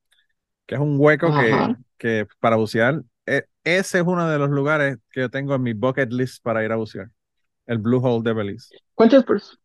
que 0.67 0.77
es 0.77 0.81
un 0.83 0.97
hueco 0.99 1.35
que, 1.35 1.69
Ajá. 1.69 1.77
que 1.99 2.27
para 2.41 2.57
bucear. 2.57 3.03
e- 3.27 3.47
ese 3.65 4.01
es 4.01 4.05
uno 4.07 4.29
de 4.31 4.39
los 4.39 4.51
lugares 4.51 4.99
que 5.11 5.21
yo 5.23 5.31
tengo 5.31 5.55
en 5.57 5.63
mi 5.63 5.75
bucket 5.75 6.13
list 6.13 6.43
para 6.45 6.65
ir 6.65 6.73
a 6.73 6.77
bucear. 6.77 7.11
El 7.67 7.79
blue 7.79 8.01
hole 8.05 8.23
de 8.25 8.35
Belice. 8.35 8.75
¿Cuántas 8.95 9.25
personas? 9.25 9.59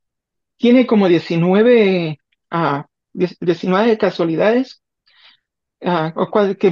Tiene 0.58 0.88
como 0.88 1.08
19, 1.08 2.18
ah, 2.52 2.88
10 3.14 3.38
19 3.42 3.98
casualidades, 4.00 4.84
o 6.16 6.30
cual- 6.32 6.58
que 6.58 6.70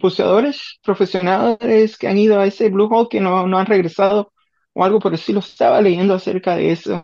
buceadores 0.00 0.78
profesionales 0.82 1.96
que 1.98 2.08
han 2.08 2.18
ido 2.18 2.40
a 2.40 2.46
ese 2.46 2.68
Blue 2.70 2.88
Hole 2.90 3.08
que 3.10 3.20
no, 3.20 3.46
no 3.46 3.58
han 3.58 3.66
regresado 3.66 4.32
o 4.76 4.84
algo 4.84 5.00
por 5.00 5.12
el 5.12 5.18
estilo. 5.18 5.40
Estaba 5.40 5.80
leyendo 5.80 6.14
acerca 6.14 6.56
de 6.56 6.72
eso, 6.72 7.02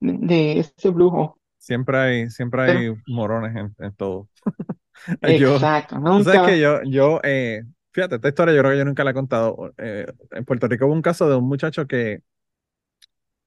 de, 0.00 0.18
de 0.18 0.60
ese 0.60 0.88
Hole. 0.90 1.32
Siempre 1.58 1.96
hay, 1.98 2.30
siempre 2.30 2.62
Pero, 2.64 2.78
hay 2.78 2.94
morones 3.06 3.54
en, 3.56 3.74
en 3.78 3.94
todo. 3.94 4.28
Yo, 5.38 5.56
exacto, 5.56 5.96
tú 6.16 6.22
sabes 6.24 6.42
que 6.42 6.58
nunca. 6.58 6.58
yo, 6.60 6.82
yo, 6.84 7.20
eh, 7.24 7.62
fíjate, 7.92 8.16
esta 8.16 8.28
historia 8.28 8.54
yo 8.54 8.60
creo 8.60 8.72
que 8.72 8.78
yo 8.78 8.84
nunca 8.84 9.04
la 9.04 9.10
he 9.12 9.14
contado. 9.14 9.72
Eh, 9.78 10.06
en 10.30 10.44
Puerto 10.44 10.68
Rico 10.68 10.86
hubo 10.86 10.94
un 10.94 11.02
caso 11.02 11.28
de 11.28 11.36
un 11.36 11.48
muchacho 11.48 11.86
que 11.86 12.22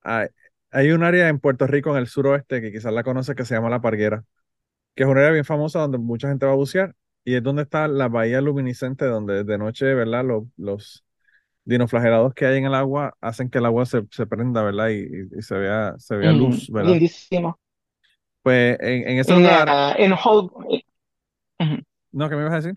hay, 0.02 0.28
hay 0.72 0.92
un 0.92 1.04
área 1.04 1.30
en 1.30 1.40
Puerto 1.40 1.68
Rico, 1.68 1.92
en 1.92 1.98
el 1.98 2.08
suroeste, 2.08 2.62
que 2.62 2.72
quizás 2.72 2.94
la 2.94 3.04
conoce, 3.04 3.36
que 3.36 3.46
se 3.46 3.56
llama 3.56 3.70
La 3.70 3.82
Parguera, 3.82 4.24
que 4.96 5.04
es 5.06 5.10
un 5.10 5.18
área 5.20 5.32
bien 5.32 5.46
famosa 5.46 5.82
donde 5.82 6.00
mucha 6.00 6.30
gente 6.30 6.48
va 6.48 6.54
a 6.54 6.56
bucear, 6.56 6.96
y 7.26 7.36
es 7.36 7.44
donde 7.44 7.64
está 7.64 7.90
la 7.90 8.10
bahía 8.10 8.42
luminiscente, 8.42 9.06
donde 9.08 9.46
de 9.46 9.60
noche, 9.60 9.94
¿verdad? 9.96 10.26
Los, 10.26 10.46
los 10.58 11.05
dinoflagelados 11.66 12.34
que 12.34 12.46
hay 12.46 12.58
en 12.60 12.66
el 12.66 12.76
agua 12.76 13.16
hacen 13.22 13.50
que 13.50 13.58
el 13.60 13.66
agua 13.66 13.86
se, 13.86 14.04
se 14.12 14.28
prenda, 14.28 14.64
¿verdad? 14.64 14.90
Y, 14.90 15.08
y- 15.38 15.42
se 15.42 15.58
vea, 15.58 15.96
se 16.00 16.16
vea 16.18 16.32
Mm, 16.32 16.32
luz, 16.34 16.70
¿verdad? 16.72 17.00
lindísimo. 17.00 17.58
Pues 18.44 18.78
en, 18.82 19.08
en 19.10 19.20
ese 19.20 19.34
En, 19.34 19.46
lugar, 19.46 19.76
ah, 19.76 19.94
en 19.98 20.14
Hol- 20.14 20.52
eh. 20.70 20.84
¿no? 22.12 22.30
¿Qué 22.30 22.36
me 22.36 22.42
ibas 22.42 22.54
a 22.54 22.56
decir? 22.58 22.76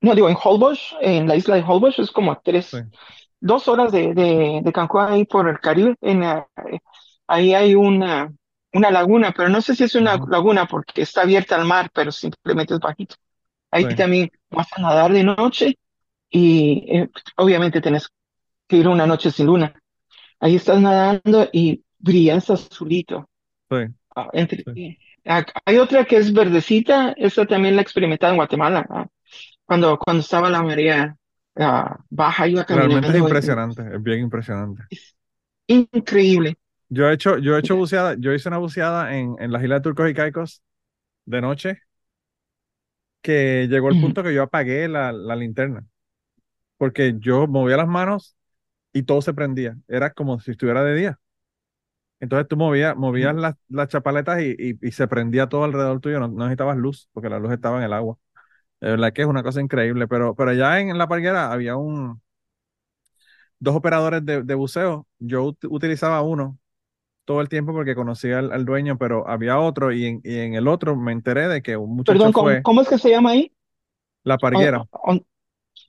no 0.00 0.14
digo, 0.14 0.28
en 0.28 0.36
Holbox, 0.42 0.94
en 1.00 1.26
la 1.28 1.36
isla 1.36 1.56
de 1.56 1.62
Holbox, 1.62 1.98
es 1.98 2.10
como 2.10 2.32
a 2.32 2.40
Sí, 2.72 2.78
tres, 2.80 2.86
dos 3.40 3.68
horas 3.68 3.92
de, 3.92 4.14
de, 4.14 4.60
de 4.62 4.72
Cancún 4.72 5.02
ahí 5.02 5.24
por 5.24 5.48
el 5.48 5.60
Caribe. 5.60 5.96
En, 6.00 6.22
ahí 7.26 7.54
hay 7.54 7.74
una, 7.74 8.32
una 8.72 8.90
laguna, 8.90 9.32
pero 9.36 9.48
no 9.48 9.60
sé 9.62 9.74
si 9.76 9.84
es 9.84 9.94
una 9.94 10.18
ujú, 10.18 10.28
laguna 10.28 10.66
porque 10.66 11.02
está 11.02 11.22
abierta 11.22 11.56
al 11.56 11.66
mar, 11.66 11.90
pero 11.94 12.12
simplemente 12.12 12.74
es 12.74 12.80
bajito. 12.80 13.16
Ahí 13.72 13.86
sí, 13.86 13.88
también 13.88 14.30
vas 14.50 14.68
a 14.74 14.82
nadar 14.82 15.12
de 15.12 15.24
noche 15.24 15.78
y 16.34 16.84
eh, 16.88 17.10
obviamente 17.38 17.80
tenés 17.82 18.10
que 18.68 18.78
ir 18.78 18.88
una 18.88 19.06
noche 19.06 19.30
sin 19.32 19.46
luna. 19.46 19.74
Ahí 20.40 20.56
estás 20.56 20.80
nadando 20.80 21.48
y 21.52 21.84
brillas 21.98 22.50
azulito. 22.50 23.28
sí, 23.70 23.76
ah, 24.16 24.30
entre- 24.34 24.66
sí. 24.66 24.80
ah, 25.26 25.46
hay 25.66 25.78
otra 25.78 26.04
que 26.06 26.16
es 26.18 26.32
verdecita, 26.32 27.12
esa 27.18 27.46
también 27.46 27.76
la 27.76 27.82
he 27.82 27.84
experimentado 27.84 28.32
en 28.32 28.38
Guatemala. 28.38 28.86
ah, 28.90 29.06
Cuando, 29.66 29.98
cuando 29.98 30.22
estaba 30.22 30.50
la 30.50 30.62
marea 30.62 31.16
baja, 32.10 32.48
iba 32.48 32.64
Realmente 32.68 33.12
es 33.12 33.16
caminando. 33.16 33.28
y- 33.28 33.34
impresionante, 33.34 33.82
es 33.94 34.02
bien 34.02 34.20
impresionante. 34.20 34.82
Es 34.88 35.14
increíble. 35.68 36.56
Yo 36.88 37.08
he 37.08 37.14
hecho, 37.14 37.38
yo 37.38 37.56
he 37.56 37.60
hecho 37.60 37.76
buceada, 37.76 38.14
yo 38.18 38.32
hice 38.32 38.48
una 38.48 38.58
buceada 38.58 39.16
en, 39.16 39.36
en 39.40 39.52
las 39.52 39.62
Islas 39.62 39.80
de 39.80 39.82
Turcos 39.84 40.10
y 40.10 40.14
Caicos 40.14 40.62
de 41.26 41.40
noche, 41.42 41.80
que 43.22 43.66
llegó 43.68 43.88
el 43.88 43.98
punto 43.98 44.22
que 44.22 44.34
yo 44.34 44.42
apagué 44.42 44.88
la, 44.88 45.12
la 45.12 45.36
linterna, 45.36 45.84
porque 46.84 47.14
yo 47.18 47.46
movía 47.46 47.78
las 47.78 47.88
manos 47.88 48.36
y 48.92 49.04
todo 49.04 49.22
se 49.22 49.32
prendía. 49.32 49.74
Era 49.88 50.12
como 50.12 50.38
si 50.38 50.50
estuviera 50.50 50.84
de 50.84 50.94
día. 50.94 51.18
Entonces 52.20 52.46
tú 52.46 52.58
movías, 52.58 52.94
movías 52.94 53.34
las, 53.34 53.54
las 53.70 53.88
chapaletas 53.88 54.42
y, 54.42 54.54
y, 54.58 54.78
y 54.86 54.92
se 54.92 55.08
prendía 55.08 55.48
todo 55.48 55.64
alrededor 55.64 56.00
tuyo, 56.00 56.20
no, 56.20 56.28
no 56.28 56.44
necesitabas 56.44 56.76
luz, 56.76 57.08
porque 57.14 57.30
la 57.30 57.38
luz 57.38 57.52
estaba 57.52 57.78
en 57.78 57.84
el 57.84 57.94
agua. 57.94 58.18
De 58.82 58.90
verdad 58.90 59.14
que 59.14 59.22
es 59.22 59.28
una 59.28 59.42
cosa 59.42 59.62
increíble, 59.62 60.06
pero, 60.06 60.34
pero 60.34 60.50
allá 60.50 60.78
en, 60.78 60.98
la 60.98 61.08
parguera 61.08 61.52
había 61.52 61.76
un 61.76 62.20
dos 63.58 63.74
operadores 63.74 64.22
de, 64.26 64.54
buceo. 64.54 65.06
Yo 65.18 65.56
utilizaba 65.62 66.20
uno 66.20 66.58
todo 67.24 67.40
el 67.40 67.48
tiempo 67.48 67.72
porque 67.72 67.94
conocía 67.94 68.40
al, 68.40 68.66
dueño, 68.66 68.98
pero 68.98 69.26
había 69.26 69.58
otro 69.58 69.90
y 69.90 70.20
en, 70.22 70.54
el 70.54 70.68
otro 70.68 70.96
me 70.96 71.12
enteré 71.12 71.48
de 71.48 71.62
que 71.62 71.78
un 71.78 71.96
muchacho 71.96 72.18
Perdón, 72.18 72.34
fue 72.34 72.62
¿cómo, 72.62 72.82
es 72.82 72.88
que 72.90 72.98
se 72.98 73.08
llama 73.08 73.30
ahí? 73.30 73.50
La 74.22 74.36
Parguera. 74.36 74.84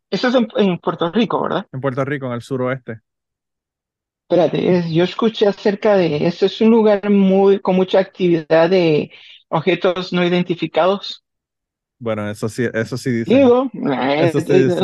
Eso 0.10 0.28
es 0.28 0.36
en, 0.58 0.78
Puerto 0.80 1.12
Rico, 1.12 1.42
¿verdad? 1.42 1.66
En 1.72 1.82
Puerto 1.82 2.06
Rico, 2.06 2.28
en 2.28 2.34
el 2.34 2.42
suroeste. 2.42 3.00
Espérate, 4.28 4.92
yo 4.92 5.04
escuché 5.04 5.48
acerca 5.48 5.96
de 5.98 6.26
eso. 6.26 6.46
Es 6.48 6.60
un 6.62 6.72
lugar 6.72 7.10
muy 7.10 7.60
con 7.60 7.76
mucha 7.76 8.00
actividad 8.00 8.70
de 8.70 9.12
objetos 9.50 10.12
no 10.14 10.26
identificados. 10.26 11.24
Bueno, 11.98 12.30
eso 12.30 12.50
sí, 12.50 12.68
eso 12.74 12.98
sí 12.98 13.12
dice. 13.12 13.36
Digo, 13.36 13.70
eso 13.74 14.40
sí 14.42 14.54
dice. 14.54 14.82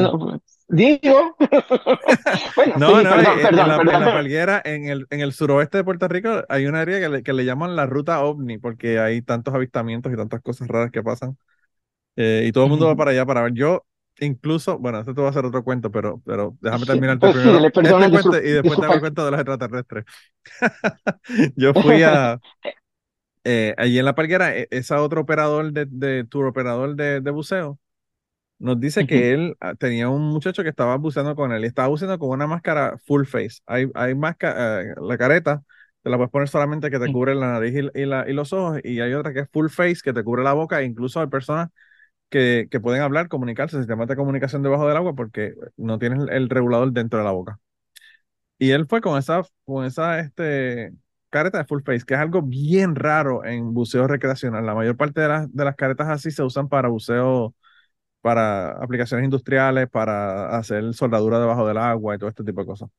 digo. 0.70 1.36
bueno, 2.56 2.76
no, 2.78 2.92
no, 2.92 3.00
en, 3.00 3.04
la, 3.04 3.50
en, 3.50 3.56
la, 3.56 4.12
Palguera, 4.14 4.62
en 4.64 4.86
el, 4.86 5.08
en 5.10 5.20
el 5.20 5.34
suroeste 5.34 5.80
de 5.80 5.84
Puerto 5.84 6.08
Rico, 6.08 6.44
hay 6.48 6.68
un 6.68 6.76
área 6.76 7.00
que 7.00 7.10
le, 7.10 7.24
que 7.24 7.34
le 7.34 7.44
llaman 7.44 7.76
la 7.76 7.86
ruta 7.86 8.24
ovni, 8.24 8.60
porque 8.60 9.00
hay 9.00 9.22
tantos 9.22 9.54
avistamientos 9.54 10.14
y 10.14 10.16
tantas 10.16 10.42
cosas 10.42 10.68
raras 10.68 10.92
que 10.92 11.04
pasan. 11.04 11.38
Eh, 12.16 12.46
y 12.48 12.52
todo 12.52 12.66
el 12.66 12.70
mundo 12.70 12.88
va 12.88 12.96
para 12.96 13.12
allá 13.12 13.26
para 13.26 13.42
ver. 13.42 13.54
Yo, 13.54 13.86
incluso, 14.20 14.78
bueno, 14.78 15.00
esto 15.00 15.14
te 15.14 15.22
va 15.22 15.28
a 15.28 15.30
hacer 15.32 15.46
otro 15.46 15.64
cuento, 15.64 15.92
pero, 15.92 16.22
pero 16.26 16.58
déjame 16.62 16.86
terminar 16.86 17.20
pues 17.20 17.34
primero 17.34 17.66
este 17.66 17.72
cuento 18.12 18.38
y 18.38 18.52
después 18.52 18.80
te 18.80 18.86
hago 18.86 18.94
el 18.96 19.00
cuento 19.00 19.26
de 19.26 19.32
los 19.32 19.40
extraterrestres. 19.40 20.06
Yo 21.56 21.74
fui 21.74 22.04
a, 22.04 22.40
eh, 23.44 23.74
allí 23.78 23.98
en 23.98 24.06
la 24.06 24.16
parguera, 24.16 24.56
e, 24.56 24.68
ese 24.72 24.94
otro 24.96 25.22
operador 25.22 25.72
de, 25.72 25.86
de 25.90 26.24
tour 26.26 26.46
operador 26.46 26.96
de, 26.96 27.22
de 27.22 27.32
buceo, 27.32 27.80
nos 28.62 28.80
dice 28.80 29.08
que 29.08 29.34
él 29.34 29.58
ah, 29.60 29.74
tenía 29.76 30.10
un 30.10 30.22
muchacho 30.22 30.62
que 30.64 30.70
estaba 30.70 30.96
buceando 30.98 31.36
con 31.36 31.52
él 31.52 31.64
y 31.64 31.68
estaba 31.68 31.88
buceando 31.88 32.20
con 32.20 32.30
una 32.30 32.46
máscara 32.46 32.98
full 33.06 33.26
face. 33.26 33.60
Hay, 33.66 33.90
hay 33.96 34.14
máscara, 34.14 34.84
eh, 34.84 34.94
la 35.02 35.18
careta, 35.18 35.64
te 36.04 36.10
la 36.12 36.18
puedes 36.18 36.32
poner 36.32 36.48
solamente 36.48 36.92
que 36.92 37.00
te 37.00 37.12
cubre 37.12 37.34
la 37.34 37.54
nariz 37.54 37.74
y, 37.94 38.06
la, 38.06 38.30
y, 38.30 38.34
los 38.34 38.54
ojos, 38.54 38.80
y 38.84 39.00
hay 39.02 39.14
otra 39.14 39.34
que 39.34 39.42
es 39.42 39.50
full 39.52 39.70
face, 39.70 40.02
que 40.04 40.14
te 40.14 40.24
cubre 40.24 40.44
la 40.44 40.54
boca, 40.54 40.80
e 40.82 40.86
incluso 40.86 41.20
hay 41.20 41.28
personas 41.28 41.70
que, 42.32 42.68
que 42.72 42.82
pueden 42.82 43.04
hablar, 43.04 43.30
comunicarse, 43.30 43.78
sistemas 43.80 44.10
de 44.10 44.18
comunicación 44.18 44.64
debajo 44.64 44.88
del 44.88 44.98
agua 44.98 45.16
porque 45.16 45.56
no 45.78 46.00
tienes 46.00 46.28
el 46.32 46.50
regulador 46.50 46.94
dentro 46.94 47.20
de 47.20 47.26
la 47.26 47.32
boca. 47.34 47.60
Y 48.58 48.72
él 48.72 48.86
fue 48.88 49.02
con 49.02 49.18
esa, 49.18 49.44
con 49.66 49.86
esa 49.86 50.20
este, 50.20 50.94
careta 51.30 51.58
de 51.60 51.66
full 51.66 51.82
face, 51.84 52.06
que 52.06 52.14
es 52.14 52.20
algo 52.20 52.42
bien 52.44 52.96
raro 52.96 53.44
en 53.46 53.74
buceo 53.74 54.08
recreacional. 54.08 54.66
La 54.66 54.76
mayor 54.76 54.98
parte 54.98 55.22
de, 55.22 55.28
las 55.28 55.54
de 55.54 55.66
las 55.66 55.76
caretas 55.76 56.08
así 56.10 56.32
se 56.32 56.44
usan 56.44 56.70
para 56.70 56.90
buceo, 56.90 57.56
para 58.22 58.72
aplicaciones 58.74 59.26
industriales, 59.26 59.90
para 59.90 60.58
hacer 60.58 60.94
soldadura 60.94 61.40
debajo 61.40 61.68
del 61.68 61.78
agua 61.78 62.16
y 62.16 62.20
todo 62.20 62.30
este 62.30 62.44
tipo 62.44 62.62
de 62.62 62.68
cosas. 62.68 62.90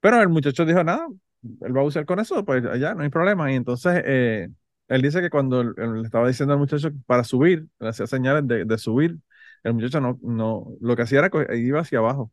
Pero 0.00 0.20
el 0.20 0.28
muchacho 0.28 0.64
dijo, 0.64 0.82
nada, 0.84 1.06
él 1.42 1.76
va 1.76 1.80
a 1.80 1.84
bucear 1.84 2.04
con 2.06 2.18
eso, 2.20 2.44
pues 2.44 2.64
allá 2.66 2.94
no 2.94 3.02
hay 3.02 3.08
problema. 3.10 3.52
Y 3.52 3.56
entonces 3.56 4.02
eh, 4.04 4.48
él 4.92 5.02
dice 5.02 5.20
que 5.22 5.30
cuando 5.30 5.64
le 5.64 6.02
estaba 6.02 6.28
diciendo 6.28 6.52
al 6.54 6.60
muchacho 6.60 6.90
para 7.06 7.24
subir, 7.24 7.66
le 7.80 7.88
hacía 7.88 8.06
señales 8.06 8.46
de, 8.46 8.64
de, 8.64 8.78
subir, 8.78 9.18
el 9.64 9.74
muchacho 9.74 10.00
no, 10.00 10.18
no, 10.22 10.68
lo 10.80 10.96
que 10.96 11.02
hacía 11.02 11.20
era 11.20 11.30
que 11.30 11.56
iba 11.58 11.80
hacia 11.80 11.98
abajo. 11.98 12.32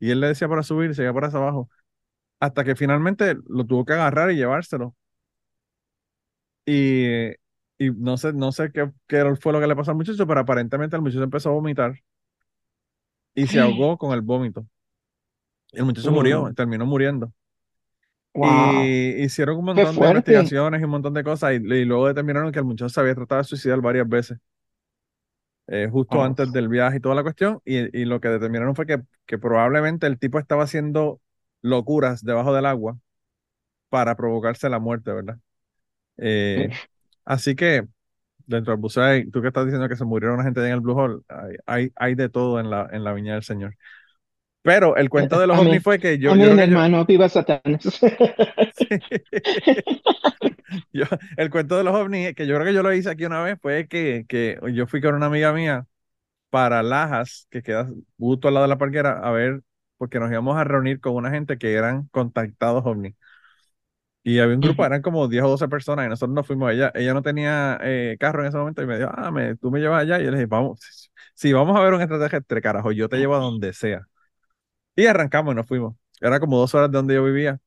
Y 0.00 0.10
él 0.10 0.20
le 0.20 0.28
decía 0.28 0.48
para 0.48 0.62
subir, 0.62 0.94
se 0.94 1.02
iba 1.02 1.12
por 1.12 1.24
hacia 1.26 1.38
abajo. 1.38 1.70
Hasta 2.40 2.64
que 2.64 2.76
finalmente 2.76 3.36
lo 3.48 3.66
tuvo 3.66 3.84
que 3.84 3.94
agarrar 3.94 4.30
y 4.32 4.36
llevárselo. 4.36 4.96
Y, 6.66 7.30
y 7.78 7.90
no 7.96 8.16
sé, 8.16 8.32
no 8.32 8.52
sé 8.52 8.70
qué, 8.72 8.90
qué 9.06 9.36
fue 9.40 9.52
lo 9.52 9.60
que 9.60 9.66
le 9.66 9.76
pasó 9.76 9.90
al 9.92 9.96
muchacho, 9.96 10.26
pero 10.26 10.40
aparentemente 10.40 10.96
el 10.96 11.02
muchacho 11.02 11.22
empezó 11.22 11.50
a 11.50 11.52
vomitar 11.52 11.94
y 13.34 13.46
se 13.46 13.60
ahogó 13.60 13.96
con 13.98 14.12
el 14.12 14.20
vómito. 14.22 14.66
El 15.72 15.84
muchacho 15.84 16.10
murió, 16.10 16.44
mm. 16.44 16.54
terminó 16.54 16.86
muriendo. 16.86 17.32
Y 18.46 19.22
hicieron 19.22 19.58
un 19.58 19.64
montón 19.66 19.94
de 19.94 20.08
investigaciones 20.08 20.80
y 20.80 20.84
un 20.84 20.90
montón 20.90 21.14
de 21.14 21.24
cosas 21.24 21.54
y, 21.54 21.58
luego 21.58 22.08
determinaron 22.08 22.52
que 22.52 22.58
el 22.58 22.64
muchacho 22.64 22.88
se 22.88 23.00
había 23.00 23.14
tratado 23.14 23.40
de 23.40 23.48
suicidar 23.48 23.80
varias 23.80 24.08
veces. 24.08 24.38
Eh, 25.70 25.86
justo 25.90 26.22
antes 26.22 26.50
del 26.50 26.68
viaje 26.68 26.96
y 26.96 27.00
toda 27.00 27.14
la 27.14 27.22
cuestión. 27.22 27.60
Y, 27.64 28.04
lo 28.04 28.20
que 28.20 28.28
determinaron 28.28 28.74
fue 28.74 28.86
que, 28.86 29.02
que, 29.26 29.38
probablemente 29.38 30.06
el 30.06 30.18
tipo 30.18 30.38
estaba 30.38 30.64
haciendo 30.64 31.20
locuras 31.60 32.24
debajo 32.24 32.54
del 32.54 32.66
agua 32.66 32.98
para 33.88 34.16
provocarse 34.16 34.68
la 34.68 34.78
muerte, 34.78 35.12
¿verdad? 35.12 35.38
Eh, 36.16 36.70
así 37.24 37.54
que 37.54 37.86
dentro 38.46 38.72
del 38.72 38.80
buceo, 38.80 39.22
tú 39.30 39.42
que 39.42 39.48
estás 39.48 39.66
diciendo 39.66 39.88
que 39.88 39.96
se 39.96 40.04
murieron 40.04 40.36
una 40.36 40.44
gente 40.44 40.64
en 40.66 40.72
el 40.72 40.80
Blue 40.80 40.96
Hole, 40.96 41.22
hay, 41.66 41.92
hay, 41.94 42.14
de 42.14 42.28
todo 42.28 42.60
en 42.60 42.70
la, 42.70 42.88
en 42.90 43.04
la 43.04 43.12
viña 43.12 43.34
del 43.34 43.42
Señor. 43.42 43.76
Pero 44.62 44.96
el 44.96 45.08
cuento 45.08 45.38
de 45.38 45.46
los 45.46 45.58
ovnis 45.58 45.82
fue 45.82 45.98
que 45.98 46.18
yo. 46.18 46.32
Amén, 46.32 46.58
hermano, 46.58 47.04
viva 47.04 47.28
Satanás. 47.28 48.00
el 51.36 51.50
cuento 51.50 51.76
de 51.76 51.84
los 51.84 51.94
ovnis, 51.94 52.34
que 52.34 52.46
yo 52.46 52.54
creo 52.56 52.66
que 52.66 52.74
yo 52.74 52.82
lo 52.82 52.92
hice 52.92 53.10
aquí 53.10 53.24
una 53.24 53.42
vez, 53.42 53.58
fue 53.60 53.86
que, 53.88 54.24
que 54.28 54.58
yo 54.72 54.86
fui 54.86 55.00
con 55.00 55.14
una 55.14 55.26
amiga 55.26 55.52
mía 55.52 55.86
para 56.50 56.82
Lajas, 56.82 57.46
que 57.50 57.62
queda 57.62 57.88
justo 58.18 58.48
al 58.48 58.54
lado 58.54 58.64
de 58.64 58.68
la 58.68 58.78
parquera, 58.78 59.18
a 59.18 59.30
ver, 59.30 59.62
porque 59.96 60.20
nos 60.20 60.30
íbamos 60.30 60.56
a 60.56 60.64
reunir 60.64 61.00
con 61.00 61.14
una 61.14 61.30
gente 61.30 61.58
que 61.58 61.74
eran 61.74 62.08
contactados 62.08 62.84
ovnis. 62.86 63.14
Y 64.22 64.40
había 64.40 64.56
un 64.56 64.60
grupo, 64.60 64.84
eran 64.84 65.00
como 65.00 65.26
10 65.28 65.42
o 65.44 65.48
12 65.48 65.68
personas, 65.68 66.06
y 66.06 66.08
nosotros 66.10 66.34
nos 66.34 66.46
fuimos 66.46 66.68
allá. 66.70 66.92
Ella 66.94 67.14
no 67.14 67.22
tenía 67.22 67.78
eh, 67.82 68.16
carro 68.20 68.42
en 68.42 68.48
ese 68.48 68.58
momento 68.58 68.82
y 68.82 68.86
me 68.86 68.98
dijo, 68.98 69.10
ah, 69.14 69.30
me, 69.30 69.56
tú 69.56 69.70
me 69.70 69.80
llevas 69.80 70.02
allá. 70.02 70.20
Y 70.20 70.24
yo 70.24 70.30
le 70.30 70.38
dije, 70.38 70.46
vamos, 70.46 71.10
si 71.34 71.52
vamos 71.52 71.76
a 71.76 71.80
ver 71.80 71.94
un 71.94 72.02
extraterrestre, 72.02 72.60
carajo, 72.60 72.92
yo 72.92 73.08
te 73.08 73.16
llevo 73.16 73.36
a 73.36 73.38
donde 73.38 73.72
sea. 73.72 74.06
Y 74.98 75.06
arrancamos 75.06 75.52
y 75.52 75.56
nos 75.56 75.66
fuimos. 75.68 75.94
Era 76.20 76.40
como 76.40 76.58
dos 76.58 76.74
horas 76.74 76.90
de 76.90 76.96
donde 76.98 77.14
yo 77.14 77.24
vivía. 77.24 77.60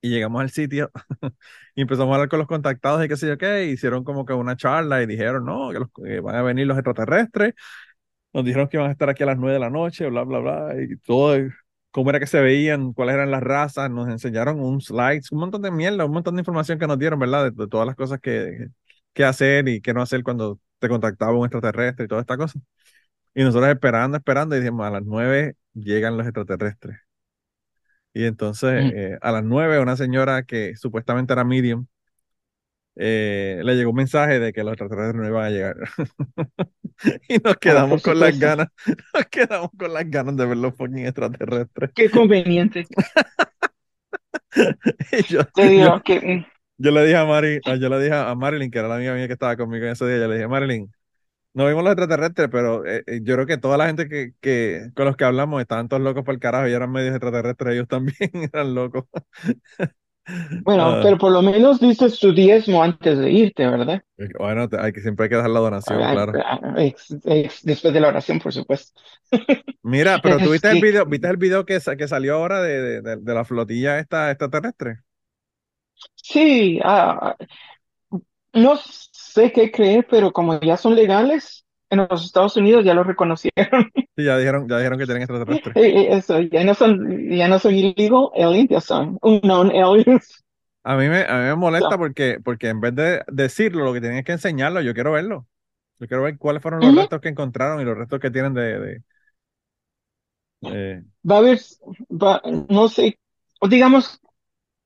Y 0.00 0.10
llegamos 0.10 0.42
al 0.42 0.50
sitio 0.50 0.90
y 1.74 1.82
empezamos 1.82 2.12
a 2.12 2.14
hablar 2.16 2.28
con 2.28 2.38
los 2.40 2.48
contactados 2.48 3.04
y 3.04 3.08
qué 3.08 3.16
sé 3.16 3.28
yo 3.28 3.38
qué. 3.38 3.66
Hicieron 3.66 4.04
como 4.04 4.26
que 4.26 4.32
una 4.34 4.56
charla 4.56 5.02
y 5.02 5.06
dijeron, 5.06 5.44
no, 5.44 5.70
que, 5.94 6.20
van 6.20 6.34
a 6.34 6.42
venir 6.42 6.66
los 6.66 6.76
extraterrestres. 6.76 7.54
Nos 8.32 8.44
dijeron 8.44 8.68
que 8.68 8.78
iban 8.78 8.88
a 8.90 8.92
estar 8.92 9.08
aquí 9.10 9.22
a 9.22 9.26
las 9.26 9.38
nueve 9.38 9.54
de 9.54 9.60
la 9.60 9.70
noche, 9.70 10.08
bla, 10.10 10.24
bla, 10.24 10.38
bla. 10.40 10.74
Y 10.82 10.96
todo, 10.98 11.36
cómo 11.92 12.10
era 12.10 12.20
que 12.20 12.26
se 12.26 12.40
veían, 12.40 12.92
cuáles 12.94 13.14
eran 13.14 13.30
las 13.30 13.42
razas. 13.42 13.90
Nos 13.90 14.08
enseñaron 14.08 14.60
un 14.60 14.80
slides, 14.80 15.32
un 15.32 15.40
montón 15.40 15.62
de 15.62 15.70
mierda, 15.70 16.04
un 16.04 16.12
montón 16.12 16.36
de 16.36 16.40
información 16.40 16.78
que 16.78 16.86
nos 16.88 16.98
dieron, 16.98 17.20
¿verdad? 17.20 17.52
De, 17.52 17.68
todas 17.68 17.86
las 17.86 17.96
cosas 17.96 18.20
que, 18.20 18.68
que 19.12 19.24
hacer 19.24 19.68
y 19.68 19.80
qué 19.80 19.94
no 19.94 20.02
hacer 20.02 20.24
cuando 20.24 20.60
te 20.80 20.88
contactaba 20.88 21.32
un 21.38 21.46
extraterrestre 21.46 22.06
y 22.06 22.08
toda 22.08 22.22
esta 22.22 22.36
cosa. 22.36 22.60
Y 23.34 23.42
nosotros 23.42 23.70
esperando, 23.70 24.16
esperando, 24.16 24.56
y 24.56 24.60
dijimos, 24.60 24.86
a 24.86 24.90
las 24.90 25.02
nueve 25.04 25.56
llegan 25.74 26.16
los 26.16 26.26
extraterrestres. 26.26 26.98
Y 28.12 28.24
entonces, 28.26 28.92
eh, 28.94 29.18
a 29.20 29.32
las 29.32 29.42
nueve, 29.42 29.80
una 29.80 29.96
señora 29.96 30.44
que 30.44 30.76
supuestamente 30.76 31.32
era 31.32 31.42
medium, 31.44 31.86
eh, 32.96 33.60
le 33.64 33.74
llegó 33.74 33.90
un 33.90 33.96
mensaje 33.96 34.38
de 34.38 34.52
que 34.52 34.62
los 34.62 34.74
extraterrestres 34.74 35.20
no 35.20 35.26
iban 35.28 35.44
a 35.44 35.50
llegar. 35.50 35.76
y 37.28 37.38
nos 37.38 37.54
ah, 37.54 37.58
quedamos 37.60 38.02
con 38.02 38.20
las 38.20 38.38
ganas, 38.38 38.68
nos 39.14 39.26
quedamos 39.26 39.70
con 39.76 39.92
las 39.92 40.08
ganas 40.08 40.36
de 40.36 40.46
ver 40.46 40.56
los 40.56 40.76
fucking 40.76 41.06
extraterrestres. 41.06 41.90
Qué 41.94 42.08
conveniente. 42.08 42.86
yo, 45.28 45.44
Te 45.46 45.68
digo 45.68 46.00
que... 46.04 46.46
yo 46.78 46.90
le 46.92 47.04
dije 47.04 47.16
a 47.16 47.24
Mari, 47.24 47.58
yo 47.80 47.88
le 47.88 48.00
dije 48.00 48.14
a 48.14 48.32
Marilyn, 48.36 48.70
que 48.70 48.78
era 48.78 48.86
la 48.86 48.94
amiga 48.96 49.14
mía 49.14 49.26
que 49.26 49.32
estaba 49.32 49.56
conmigo 49.56 49.86
en 49.86 49.92
ese 49.92 50.06
día, 50.06 50.18
yo 50.18 50.28
le 50.28 50.36
dije, 50.36 50.46
Marilyn, 50.46 50.92
no 51.54 51.68
vimos 51.68 51.84
los 51.84 51.92
extraterrestres, 51.92 52.48
pero 52.50 52.84
eh, 52.84 53.04
eh, 53.06 53.20
yo 53.22 53.34
creo 53.34 53.46
que 53.46 53.58
toda 53.58 53.76
la 53.76 53.86
gente 53.86 54.08
que, 54.08 54.32
que, 54.40 54.90
con 54.94 55.06
los 55.06 55.16
que 55.16 55.24
hablamos 55.24 55.60
estaban 55.60 55.88
todos 55.88 56.02
locos 56.02 56.24
por 56.24 56.34
el 56.34 56.40
carajo 56.40 56.68
y 56.68 56.72
eran 56.72 56.90
medios 56.90 57.14
extraterrestres, 57.14 57.74
ellos 57.74 57.88
también 57.88 58.16
eran 58.52 58.74
locos. 58.74 59.04
Bueno, 60.62 60.86
ah. 60.86 61.00
pero 61.02 61.18
por 61.18 61.30
lo 61.30 61.42
menos 61.42 61.80
dices 61.80 62.18
tu 62.18 62.34
diezmo 62.34 62.82
antes 62.82 63.18
de 63.18 63.30
irte, 63.30 63.66
¿verdad? 63.68 64.02
Bueno, 64.38 64.68
hay 64.78 64.92
que, 64.92 65.00
siempre 65.00 65.24
hay 65.24 65.30
que 65.30 65.36
dejar 65.36 65.50
la 65.50 65.60
donación, 65.60 65.98
claro. 65.98 66.32
después 67.62 67.94
de 67.94 68.00
la 68.00 68.08
oración, 68.08 68.40
por 68.40 68.52
supuesto. 68.52 69.00
Mira, 69.82 70.18
pero 70.22 70.38
tú 70.38 70.50
viste 70.50 70.70
el 70.70 70.80
video, 70.80 71.04
¿viste 71.04 71.28
el 71.28 71.36
video 71.36 71.66
que, 71.66 71.78
que 71.98 72.08
salió 72.08 72.36
ahora 72.36 72.62
de, 72.62 73.02
de, 73.02 73.16
de, 73.16 73.34
la 73.34 73.44
flotilla 73.44 73.98
esta 73.98 74.30
extraterrestre? 74.30 75.00
Sí, 76.16 76.80
ah, 76.82 77.36
no 78.54 78.78
sé 79.34 79.52
qué 79.52 79.70
creer, 79.70 80.06
pero 80.08 80.32
como 80.32 80.60
ya 80.60 80.76
son 80.76 80.94
legales 80.94 81.66
en 81.90 82.06
los 82.08 82.24
Estados 82.24 82.56
Unidos, 82.56 82.84
ya 82.84 82.94
lo 82.94 83.04
reconocieron. 83.04 83.90
Sí, 84.16 84.22
ya 84.22 84.38
dijeron, 84.38 84.68
ya 84.68 84.76
dijeron 84.76 84.96
que 84.96 85.06
tienen 85.06 85.22
extraterrestres. 85.24 85.74
Eh, 85.74 85.88
eh, 85.88 86.08
eso, 86.12 86.38
ya 86.38 86.62
no 86.62 86.74
son, 86.74 87.30
ya 87.30 87.48
no 87.48 87.58
son 87.58 87.74
illegal 87.74 88.28
aliens, 88.36 88.70
ya 88.70 88.80
son 88.80 89.18
unknown 89.22 89.72
aliens. 89.72 90.44
A 90.84 90.94
mí 90.94 91.08
me, 91.08 91.22
a 91.22 91.34
mí 91.38 91.44
me 91.46 91.56
molesta 91.56 91.98
porque, 91.98 92.38
porque 92.44 92.68
en 92.68 92.80
vez 92.80 92.94
de 92.94 93.24
decirlo, 93.26 93.84
lo 93.84 93.92
que 93.92 94.00
tienen 94.00 94.18
es 94.18 94.24
que 94.24 94.30
enseñarlo, 94.30 94.82
yo 94.82 94.94
quiero 94.94 95.10
verlo. 95.10 95.48
Yo 95.98 96.06
quiero 96.06 96.22
ver 96.22 96.38
cuáles 96.38 96.62
fueron 96.62 96.80
los 96.80 96.94
restos 96.94 97.20
que 97.20 97.28
encontraron 97.28 97.80
y 97.80 97.84
los 97.84 97.98
restos 97.98 98.20
que 98.20 98.30
tienen 98.30 98.54
de... 98.54 98.78
de 98.78 99.02
eh, 100.62 101.02
Va 101.28 101.36
a 101.36 101.38
haber, 101.38 101.58
va, 102.10 102.40
no 102.68 102.88
sé, 102.88 103.18
digamos, 103.68 104.20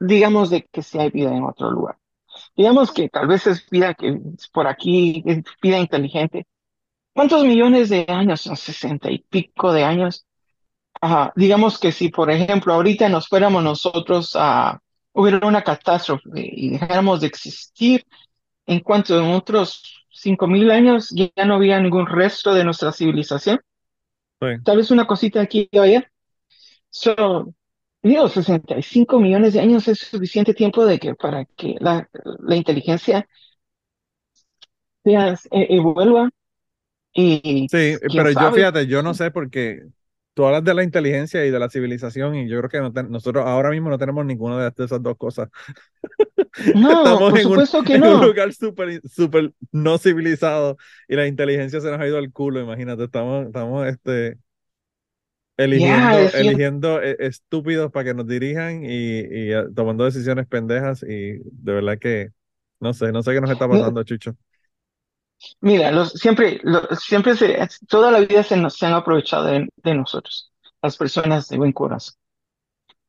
digamos 0.01 0.49
de 0.49 0.65
que 0.73 0.81
si 0.81 0.99
hay 0.99 1.11
vida 1.11 1.37
en 1.37 1.45
otro 1.45 1.71
lugar 1.71 1.99
digamos 2.59 2.91
que 2.91 3.09
tal 3.09 3.29
vez 3.29 3.47
es 3.47 3.71
vida 3.71 3.95
que 3.95 4.19
por 4.53 4.67
aquí, 4.67 5.23
es 5.25 5.45
vida 5.63 5.79
inteligente, 5.79 6.45
¿cuántos 7.15 7.45
millones 7.45 7.89
de 7.89 8.05
años? 8.09 8.41
Son 8.41 8.57
sesenta 8.57 9.13
y 9.13 9.21
pico 9.21 9.73
de 9.73 9.85
años. 9.85 10.27
digamos 11.37 11.79
que 11.79 11.93
si, 11.93 12.09
por 12.09 12.31
ejemplo, 12.33 12.75
ahorita 12.75 13.09
nos 13.09 13.29
fuéramos 13.29 13.63
nosotros 13.63 14.33
a, 14.35 14.81
hubiera 15.13 15.47
una 15.47 15.63
catástrofe 15.63 16.25
y 16.35 16.71
dejáramos 16.71 17.21
de 17.21 17.29
existir, 17.29 18.05
en 18.67 18.81
cuanto 18.81 19.17
en 19.17 19.31
otros 19.33 20.05
cinco 20.11 20.49
mil 20.49 20.73
años 20.73 21.11
ya 21.11 21.45
no 21.45 21.55
había 21.55 21.79
ningún 21.79 22.09
resto 22.09 22.53
de 22.55 22.65
nuestra 22.65 22.91
civilización. 22.91 23.61
Tal 24.65 24.77
vez 24.77 24.91
una 24.91 25.07
cosita 25.07 25.41
aquí 25.41 25.69
y 25.71 25.79
allá. 25.79 26.11
So, 26.91 27.55
digo, 28.03 28.29
65 28.29 29.21
millones 29.21 29.55
de 29.55 29.61
años 29.61 29.89
es 29.89 29.99
suficiente 29.99 30.55
tiempo 30.55 30.85
de 30.85 30.99
que 30.99 31.15
para 31.15 31.45
que 31.45 31.77
la, 31.81 32.09
la 32.41 32.57
inteligencia 32.57 33.29
sea, 35.05 35.35
e, 35.51 35.77
evuelva. 35.77 36.31
Y, 37.13 37.67
sí, 37.71 37.97
pero 38.15 38.31
yo 38.31 38.53
fíjate, 38.53 38.87
yo 38.87 39.03
no 39.03 39.15
sé 39.15 39.31
porque 39.31 39.83
tú 40.35 40.45
hablas 40.45 40.63
de 40.63 40.75
la 40.75 40.85
inteligencia 40.85 41.45
y 41.45 41.51
de 41.51 41.59
la 41.59 41.69
civilización 41.69 42.37
y 42.37 42.49
yo 42.49 42.61
creo 42.63 42.93
que 42.93 43.03
nosotros 43.09 43.45
ahora 43.45 43.71
mismo 43.71 43.91
no 43.91 43.99
tenemos 43.99 44.25
ninguna 44.25 44.71
de 44.71 44.85
esas 44.85 45.03
dos 45.03 45.17
cosas. 45.17 45.49
No, 46.77 46.91
Estamos 47.03 47.19
por 47.19 47.41
supuesto 47.41 47.83
que 47.83 47.99
no. 47.99 48.07
En 48.07 48.15
un 48.21 48.27
lugar 48.27 48.53
súper 48.53 49.01
super 49.09 49.53
no 49.73 49.99
civilizado 49.99 50.77
y 51.09 51.17
la 51.17 51.27
inteligencia 51.27 51.81
se 51.81 51.91
nos 51.91 51.99
ha 51.99 52.07
ido 52.07 52.19
al 52.19 52.31
culo, 52.31 52.61
imagínate, 52.61 53.03
estamos, 53.03 53.47
estamos 53.47 53.89
este, 53.89 54.39
eligiendo, 55.59 56.19
eligiendo 56.35 57.03
e, 57.03 57.17
estúpidos 57.21 57.93
para 57.93 58.05
que 58.07 58.15
nos 58.15 58.27
dirijan 58.27 58.85
y, 58.85 59.21
y, 59.21 59.53
ah, 59.53 59.67
tomando 59.75 60.05
decisiones 60.05 60.47
pendejas 60.47 61.03
y 61.03 61.39
de 61.43 61.73
verdad 61.73 61.99
que 61.99 62.31
no 62.81 62.95
sé, 62.95 63.13
no 63.13 63.23
sé 63.23 63.35
qué 63.35 63.41
nos 63.41 63.51
está 63.51 63.69
pasando, 63.69 64.03
Chucho. 64.05 64.35
Mira, 65.61 65.91
los, 65.93 66.13
siempre, 66.13 66.61
siempre 66.99 67.37
se, 67.37 67.59
toda 67.89 68.11
la 68.11 68.21
vida 68.21 68.43
se, 68.43 68.57
nos, 68.57 68.75
se 68.77 68.87
han 68.87 68.95
aprovechado 68.95 69.45
de, 69.45 69.69
de, 69.77 69.95
nosotros, 69.95 70.53
las 70.81 70.97
personas 70.97 71.49
de 71.49 71.59
buen 71.59 71.73
corazón. 71.73 72.15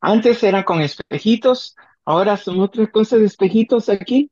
Antes 0.02 0.44
eran 0.44 0.64
con 0.64 0.82
espejitos, 0.82 1.76
ahora 2.06 2.38
son 2.38 2.60
otras 2.60 2.90
cosas 2.90 3.20
de 3.20 3.26
espejitos 3.26 3.90
aquí. 3.90 4.30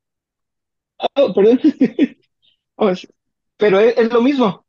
Oh, 1.15 1.33
perdón. 1.33 1.59
Oh, 2.79 2.91
pero 3.57 3.79
es, 3.79 4.13
lo 4.13 4.21
mismo. 4.21 4.66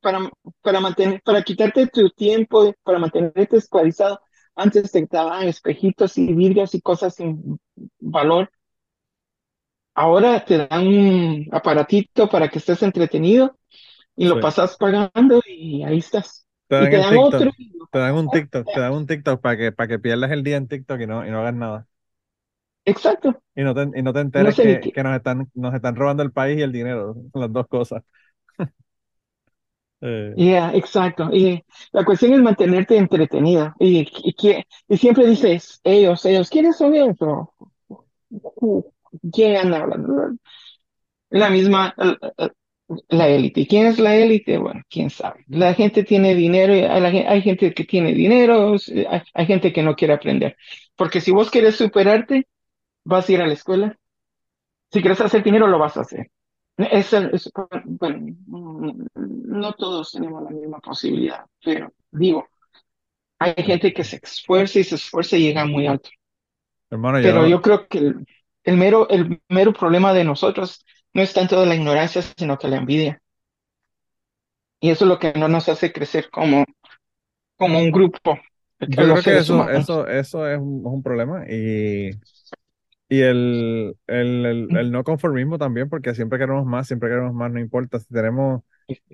Para, 0.00 0.30
para, 0.62 0.80
mantener, 0.80 1.22
para 1.22 1.42
quitarte 1.42 1.86
tu 1.86 2.10
tiempo, 2.10 2.74
para 2.82 2.98
mantenerte 2.98 3.56
esclavizado, 3.56 4.20
antes 4.54 4.92
te 4.92 5.06
daban 5.10 5.48
espejitos 5.48 6.16
y 6.18 6.32
vidrios 6.32 6.74
y 6.74 6.80
cosas 6.80 7.14
sin 7.14 7.58
valor 7.98 8.50
ahora 9.94 10.44
te 10.44 10.66
dan 10.66 10.86
un 10.86 11.48
aparatito 11.52 12.28
para 12.28 12.48
que 12.48 12.58
estés 12.58 12.82
entretenido 12.82 13.56
y 14.16 14.26
lo 14.26 14.40
pasas 14.40 14.76
pagando 14.76 15.40
y 15.46 15.82
ahí 15.84 15.98
estás. 15.98 16.46
Te 16.68 16.90
dan, 16.90 17.16
otro. 17.16 17.50
Te 17.90 17.98
dan 17.98 18.14
un 18.14 18.28
TikTok, 18.28 18.66
te 18.72 18.80
dan 18.80 18.92
un 18.92 19.06
TikTok 19.06 19.40
para 19.40 19.56
que, 19.56 19.72
para 19.72 19.88
que 19.88 19.98
pierdas 19.98 20.30
el 20.30 20.42
día 20.42 20.56
en 20.56 20.68
TikTok 20.68 21.00
y 21.00 21.06
no, 21.06 21.26
y 21.26 21.30
no 21.30 21.40
hagas 21.40 21.54
nada. 21.54 21.86
Exacto. 22.84 23.40
Y 23.54 23.62
no 23.62 23.74
te, 23.74 23.98
y 23.98 24.02
no 24.02 24.12
te 24.12 24.20
enteres 24.20 24.56
que, 24.56 24.80
que, 24.80 25.02
nos, 25.02 25.16
están, 25.16 25.48
nos 25.54 25.74
están 25.74 25.96
robando 25.96 26.22
el 26.22 26.32
país 26.32 26.58
y 26.58 26.62
el 26.62 26.72
dinero, 26.72 27.14
las 27.32 27.52
dos 27.52 27.66
cosas. 27.68 28.02
eh. 30.00 30.34
Yeah, 30.36 30.72
exacto. 30.74 31.30
Y 31.32 31.64
la 31.92 32.04
cuestión 32.04 32.34
es 32.34 32.40
mantenerte 32.40 32.96
entretenido. 32.96 33.74
Y, 33.78 34.06
siempre 34.96 35.26
dices, 35.26 35.80
ellos, 35.84 36.24
ellos, 36.24 36.50
¿quiénes 36.50 36.76
son 36.76 36.94
ellos? 36.94 37.16
¿Quién 39.32 39.72
hablando? 39.72 40.36
La 41.30 41.50
misma, 41.50 41.94
la 43.08 43.28
élite. 43.28 43.66
¿Quién 43.66 43.86
es 43.86 43.98
la 43.98 44.14
élite? 44.16 44.58
Bueno, 44.58 44.82
quién 44.88 45.10
sabe. 45.10 45.44
La 45.48 45.74
gente 45.74 46.04
tiene 46.04 46.34
dinero, 46.34 46.72
hay, 46.72 47.42
gente 47.42 47.72
que 47.74 47.84
tiene 47.84 48.12
dinero, 48.12 48.76
hay, 49.34 49.46
gente 49.46 49.72
que 49.72 49.82
no 49.82 49.94
quiere 49.96 50.14
aprender. 50.14 50.56
Porque 50.96 51.20
si 51.20 51.30
vos 51.30 51.50
quieres 51.50 51.76
superarte, 51.76 52.46
vas 53.04 53.28
a 53.28 53.32
ir 53.32 53.42
a 53.42 53.46
la 53.46 53.54
escuela. 53.54 53.98
Si 54.92 55.00
quieres 55.00 55.20
hacer 55.20 55.42
dinero, 55.42 55.66
lo 55.66 55.78
vas 55.78 55.96
a 55.96 56.02
hacer. 56.02 56.30
Bueno, 56.76 58.34
no 59.14 59.72
todos 59.74 60.12
tenemos 60.12 60.42
la 60.42 60.50
misma 60.50 60.80
posibilidad, 60.80 61.44
pero 61.62 61.92
digo, 62.10 62.48
hay 63.38 63.54
gente 63.62 63.92
que 63.92 64.04
se 64.04 64.20
esfuerza 64.22 64.80
y 64.80 64.84
se 64.84 64.96
esfuerza 64.96 65.36
y 65.36 65.42
llega 65.42 65.64
muy 65.64 65.86
alto. 65.86 66.10
pero 66.88 67.46
yo 67.46 67.62
creo 67.62 67.86
que 67.86 68.14
el 68.64 68.76
mero, 68.76 69.08
el 69.08 69.40
mero 69.48 69.72
problema 69.72 70.12
de 70.12 70.24
nosotros 70.24 70.84
no 71.12 71.22
es 71.22 71.32
tanto 71.32 71.64
la 71.64 71.74
ignorancia, 71.74 72.22
sino 72.22 72.58
que 72.58 72.68
la 72.68 72.78
envidia. 72.78 73.20
Y 74.80 74.90
eso 74.90 75.04
es 75.04 75.08
lo 75.08 75.18
que 75.18 75.32
no 75.32 75.48
nos 75.48 75.68
hace 75.68 75.92
crecer 75.92 76.28
como, 76.30 76.64
como 77.56 77.78
un 77.78 77.90
grupo. 77.90 78.38
Yo 78.80 78.88
creo 78.88 79.22
que 79.22 79.38
eso, 79.38 79.68
eso, 79.70 80.06
eso 80.06 80.48
es 80.48 80.58
un, 80.58 81.02
problema 81.02 81.46
y, 81.48 82.10
y 83.14 83.22
el, 83.22 83.96
el, 84.06 84.68
el, 84.76 84.90
no 84.92 85.04
conformismo 85.04 85.58
también, 85.58 85.88
porque 85.88 86.14
siempre 86.14 86.38
queremos 86.38 86.66
más, 86.66 86.86
siempre 86.86 87.08
queremos 87.08 87.32
más, 87.34 87.50
no 87.52 87.60
importa. 87.60 87.98
Si 88.00 88.06
tenemos 88.12 88.62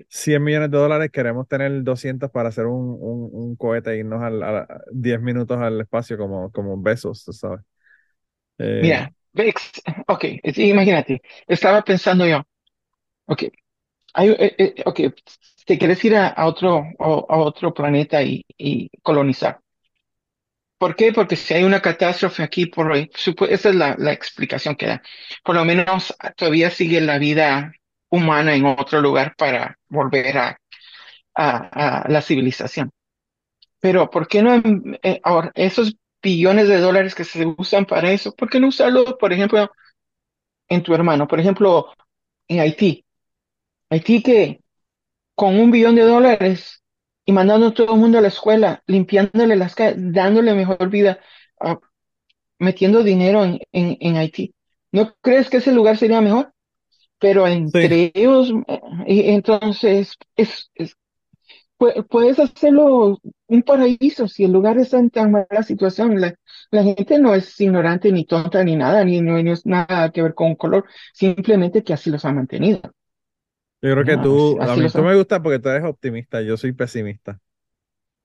100 0.09 0.43
millones 0.43 0.71
de 0.71 0.77
dólares, 0.77 1.11
queremos 1.11 1.47
tener 1.47 1.83
200 1.83 2.31
para 2.31 2.49
hacer 2.49 2.65
un, 2.65 2.97
un, 2.99 3.29
un 3.31 3.55
cohete 3.55 3.91
e 3.91 3.97
irnos 3.97 4.21
a 4.23 4.67
10 4.91 5.21
minutos 5.21 5.57
al 5.59 5.81
espacio 5.81 6.17
como, 6.17 6.51
como 6.51 6.81
besos, 6.81 7.23
¿sabes? 7.31 7.61
Eh, 8.57 8.79
Mira, 8.81 9.13
Ok, 10.07 10.25
imagínate, 10.57 11.21
estaba 11.47 11.81
pensando 11.83 12.27
yo, 12.27 12.41
ok, 13.27 13.43
hay, 14.13 14.29
eh, 14.31 14.55
eh, 14.57 14.75
okay 14.85 15.13
te 15.65 15.77
quieres 15.77 16.03
ir 16.03 16.17
a, 16.17 16.45
otro, 16.45 16.83
a, 16.99 17.37
otro 17.37 17.73
planeta 17.73 18.21
y, 18.23 18.43
colonizar. 19.01 19.60
¿Por 20.81 20.95
qué? 20.95 21.13
Porque 21.13 21.35
si 21.35 21.53
hay 21.53 21.63
una 21.63 21.79
catástrofe 21.79 22.41
aquí, 22.41 22.65
por 22.65 22.91
esa 22.97 23.69
es 23.69 23.75
la, 23.75 24.11
explicación 24.11 24.75
que 24.75 24.87
da. 24.87 25.03
Por 25.43 25.53
lo 25.53 25.63
menos 25.63 26.11
todavía 26.35 26.71
sigue 26.71 26.99
la 27.01 27.19
vida 27.19 27.71
humana 28.09 28.55
en 28.55 28.65
otro 28.65 28.99
lugar 28.99 29.35
para 29.37 29.77
volver 29.89 30.39
a, 30.39 30.59
a, 31.35 32.05
la 32.09 32.21
civilización. 32.23 32.89
Pero 33.79 34.09
¿por 34.09 34.27
qué 34.27 34.41
no 34.41 34.59
eh, 35.03 35.19
ahora 35.23 35.51
esos 35.53 35.93
billones 36.19 36.67
de 36.67 36.79
dólares 36.79 37.13
que 37.13 37.25
se 37.25 37.45
usan 37.45 37.85
para 37.85 38.11
eso, 38.11 38.33
¿por 38.35 38.49
qué 38.49 38.59
no 38.59 38.69
usarlo, 38.69 39.19
por 39.19 39.31
ejemplo, 39.31 39.69
en 40.67 40.81
tu 40.81 40.95
hermano? 40.95 41.27
Por 41.27 41.39
ejemplo, 41.39 41.93
en 42.47 42.59
Haití. 42.59 43.05
Haití 43.91 44.23
que 44.23 44.61
con 45.35 45.59
un 45.59 45.69
billón 45.69 45.93
de 45.93 46.01
dólares 46.01 46.80
y 47.25 47.31
mandando 47.31 47.67
a 47.67 47.73
todo 47.73 47.93
el 47.93 47.99
mundo 47.99 48.17
a 48.17 48.21
la 48.21 48.27
escuela, 48.29 48.83
limpiándole 48.87 49.55
las 49.55 49.75
calles, 49.75 49.95
dándole 49.97 50.53
mejor 50.53 50.89
vida, 50.89 51.19
ah, 51.59 51.79
metiendo 52.59 53.03
dinero 53.03 53.43
en, 53.43 53.59
en, 53.71 54.17
Haití. 54.17 54.53
¿No 54.91 55.15
crees 55.21 55.49
que 55.49 55.57
ese 55.57 55.71
lugar 55.71 55.97
sería 55.97 56.21
mejor? 56.21 56.53
Pero 57.19 57.47
entre 57.47 58.11
ellos, 58.13 58.51
eh, 59.07 59.33
entonces, 59.33 60.17
es, 60.35 60.71
es, 60.75 60.97
puedes 62.09 62.39
hacerlo 62.39 63.19
un 63.47 63.61
paraíso 63.63 64.27
si 64.27 64.43
el 64.43 64.51
lugar 64.51 64.77
está 64.77 64.99
en 64.99 65.09
tan 65.09 65.31
mala 65.31 65.63
situación. 65.63 66.19
La, 66.19 66.35
la 66.71 66.83
gente 66.83 67.19
no 67.19 67.33
es 67.35 67.59
ignorante 67.59 68.11
ni 68.11 68.25
tonta 68.25 68.63
ni 68.63 68.75
nada, 68.75 69.03
ni 69.03 69.21
no 69.21 69.35
tiene 69.35 69.55
nada 69.65 70.11
que 70.11 70.21
ver 70.21 70.33
con 70.33 70.55
color, 70.55 70.85
simplemente 71.13 71.83
que 71.83 71.93
así 71.93 72.09
los 72.09 72.25
ha 72.25 72.31
mantenido. 72.31 72.81
Yo 73.81 73.93
creo 73.93 74.05
que 74.05 74.17
tú, 74.17 74.61
a 74.61 74.75
mí 74.75 74.87
tú 74.89 75.01
me 75.01 75.15
gusta 75.15 75.41
porque 75.41 75.59
tú 75.59 75.69
eres 75.69 75.83
optimista, 75.83 76.41
yo 76.41 76.55
soy 76.55 76.71
pesimista. 76.71 77.39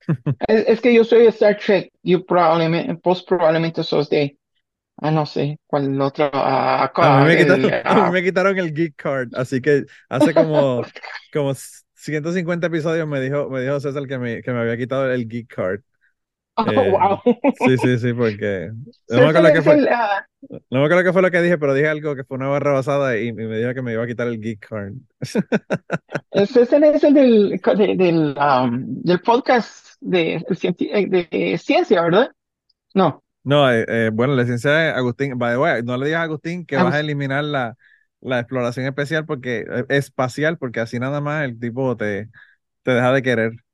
Es, 0.47 0.81
que 0.81 0.95
yo 0.95 1.03
soy 1.03 1.27
Star 1.27 1.59
Trek, 1.59 1.91
yo 2.03 2.25
probablemente, 2.25 2.99
vos 3.03 3.23
probablemente 3.25 3.83
sos 3.83 4.09
de, 4.09 4.39
ah, 4.99 5.11
no 5.11 5.27
sé, 5.27 5.59
cuál 5.67 6.01
otro. 6.01 6.31
a, 6.33 6.91
mí 7.23 7.27
me 7.27 7.37
quitaron, 7.39 7.73
a 7.85 8.07
mí 8.07 8.11
me 8.13 8.23
quitaron 8.23 8.59
el 8.59 8.73
geek 8.73 8.95
card, 8.97 9.31
así 9.35 9.61
que 9.61 9.85
hace 10.09 10.33
como, 10.33 10.83
como 11.33 11.55
150 11.95 12.67
episodios 12.67 13.09
me 13.09 13.21
dijo, 13.21 13.49
me 13.49 13.63
dijo 13.63 13.81
César 13.81 14.07
que 14.07 14.19
me, 14.19 14.43
que 14.43 14.53
me 14.53 14.61
había 14.61 14.77
quitado 14.77 15.11
el 15.11 15.27
geek 15.27 15.53
card. 15.53 15.81
Oh, 16.59 16.71
eh, 16.71 16.91
wow. 16.91 17.21
Sí, 17.67 17.77
sí, 17.77 17.99
sí, 17.99 18.13
porque 18.15 18.71
no 19.11 19.19
me 19.19 19.27
acuerdo 19.27 19.53
qué 19.53 19.63
fue, 19.63 19.77
no 20.71 20.81
me 20.81 20.85
acuerdo 20.87 21.05
qué 21.05 21.13
fue 21.13 21.21
lo 21.21 21.31
que 21.31 21.43
dije, 21.43 21.59
pero 21.59 21.75
dije 21.75 21.89
algo 21.89 22.17
que 22.17 22.25
fue 22.25 22.39
una 22.39 22.49
barra 22.49 22.73
basada 22.73 23.19
y, 23.19 23.31
me 23.33 23.59
dijo 23.59 23.75
que 23.75 23.83
me 23.83 23.93
iba 23.93 24.03
a 24.03 24.07
quitar 24.07 24.27
el 24.27 24.41
geek 24.41 24.67
card. 24.67 24.95
César 26.47 26.83
es 26.85 27.05
el 27.05 27.13
del, 27.13 27.61
del, 27.99 28.37
um, 28.39 29.03
del 29.03 29.21
podcast 29.21 30.01
de, 30.01 30.43
de, 30.49 31.59
ciencia, 31.59 32.03
¿verdad? 32.03 32.31
No. 32.95 33.23
No, 33.45 33.71
eh, 33.71 33.85
eh, 33.87 34.11
bueno, 34.13 34.35
la 34.35 34.45
ciencia 34.45 34.71
de 34.71 34.91
Agustín, 34.91 35.39
by 35.39 35.53
the 35.53 35.59
way, 35.59 35.83
no 35.83 35.97
le 35.97 36.07
digas 36.07 36.21
a 36.21 36.25
Agustín 36.25 36.65
que 36.65 36.77
vas 36.77 36.95
a 36.95 37.01
eliminar 37.01 37.45
la, 37.45 37.77
la 38.21 38.41
exploración 38.41 38.87
especial 38.87 39.25
porque 39.27 39.65
eh, 39.71 39.85
espacial, 39.91 40.59
porque 40.59 40.81
así 40.81 40.99
nada 40.99 41.21
más 41.21 41.45
el 41.45 41.59
tipo 41.61 41.97
te, 41.97 42.31
te 42.83 42.93
deja 42.93 43.13
de 43.13 43.23
querer. 43.23 43.66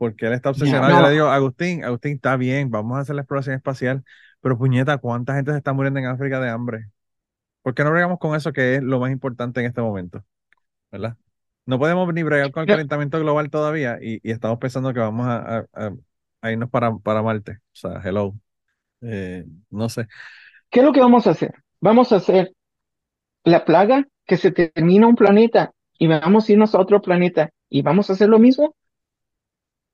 Porque 0.00 0.26
él 0.26 0.32
está 0.32 0.48
obsesionado. 0.48 0.98
Yo 0.98 1.06
le 1.06 1.12
digo, 1.12 1.26
Agustín, 1.26 1.84
Agustín, 1.84 2.14
está 2.14 2.38
bien, 2.38 2.70
vamos 2.70 2.96
a 2.96 3.00
hacer 3.00 3.14
la 3.14 3.20
exploración 3.20 3.54
espacial, 3.54 4.02
pero 4.40 4.56
puñeta, 4.56 4.96
¿cuánta 4.96 5.34
gente 5.34 5.50
se 5.50 5.58
está 5.58 5.74
muriendo 5.74 6.00
en 6.00 6.06
África 6.06 6.40
de 6.40 6.48
hambre? 6.48 6.86
¿Por 7.60 7.74
qué 7.74 7.84
no 7.84 7.90
bregamos 7.90 8.18
con 8.18 8.34
eso 8.34 8.50
que 8.50 8.76
es 8.76 8.82
lo 8.82 8.98
más 8.98 9.12
importante 9.12 9.60
en 9.60 9.66
este 9.66 9.82
momento? 9.82 10.24
¿verdad? 10.90 11.16
No 11.66 11.78
podemos 11.78 12.12
ni 12.12 12.22
bregar 12.22 12.50
con 12.50 12.62
el 12.62 12.68
calentamiento 12.68 13.20
global 13.20 13.50
todavía 13.50 13.98
y, 14.00 14.20
estamos 14.28 14.58
pensando 14.58 14.92
que 14.92 15.00
vamos 15.00 15.26
a, 15.28 15.66
irnos 16.50 16.70
para, 16.70 16.96
para 16.96 17.22
Marte. 17.22 17.52
O 17.52 17.76
sea, 17.76 18.00
hello. 18.02 18.34
Eh, 19.02 19.44
no 19.68 19.88
sé. 19.88 20.06
¿Qué 20.70 20.80
es 20.80 20.86
lo 20.86 20.92
que 20.92 21.00
vamos 21.00 21.26
a 21.26 21.30
hacer? 21.30 21.54
Vamos 21.80 22.12
a 22.12 22.16
hacer 22.16 22.52
la 23.44 23.64
plaga 23.64 24.06
que 24.26 24.36
se 24.36 24.50
termina 24.50 25.06
un 25.06 25.16
planeta 25.16 25.72
y 25.98 26.06
vamos 26.06 26.48
a 26.48 26.52
irnos 26.52 26.74
a 26.74 26.80
otro 26.80 27.02
planeta 27.02 27.50
y 27.68 27.82
vamos 27.82 28.10
a 28.10 28.14
hacer 28.14 28.28
lo 28.28 28.38
mismo. 28.38 28.74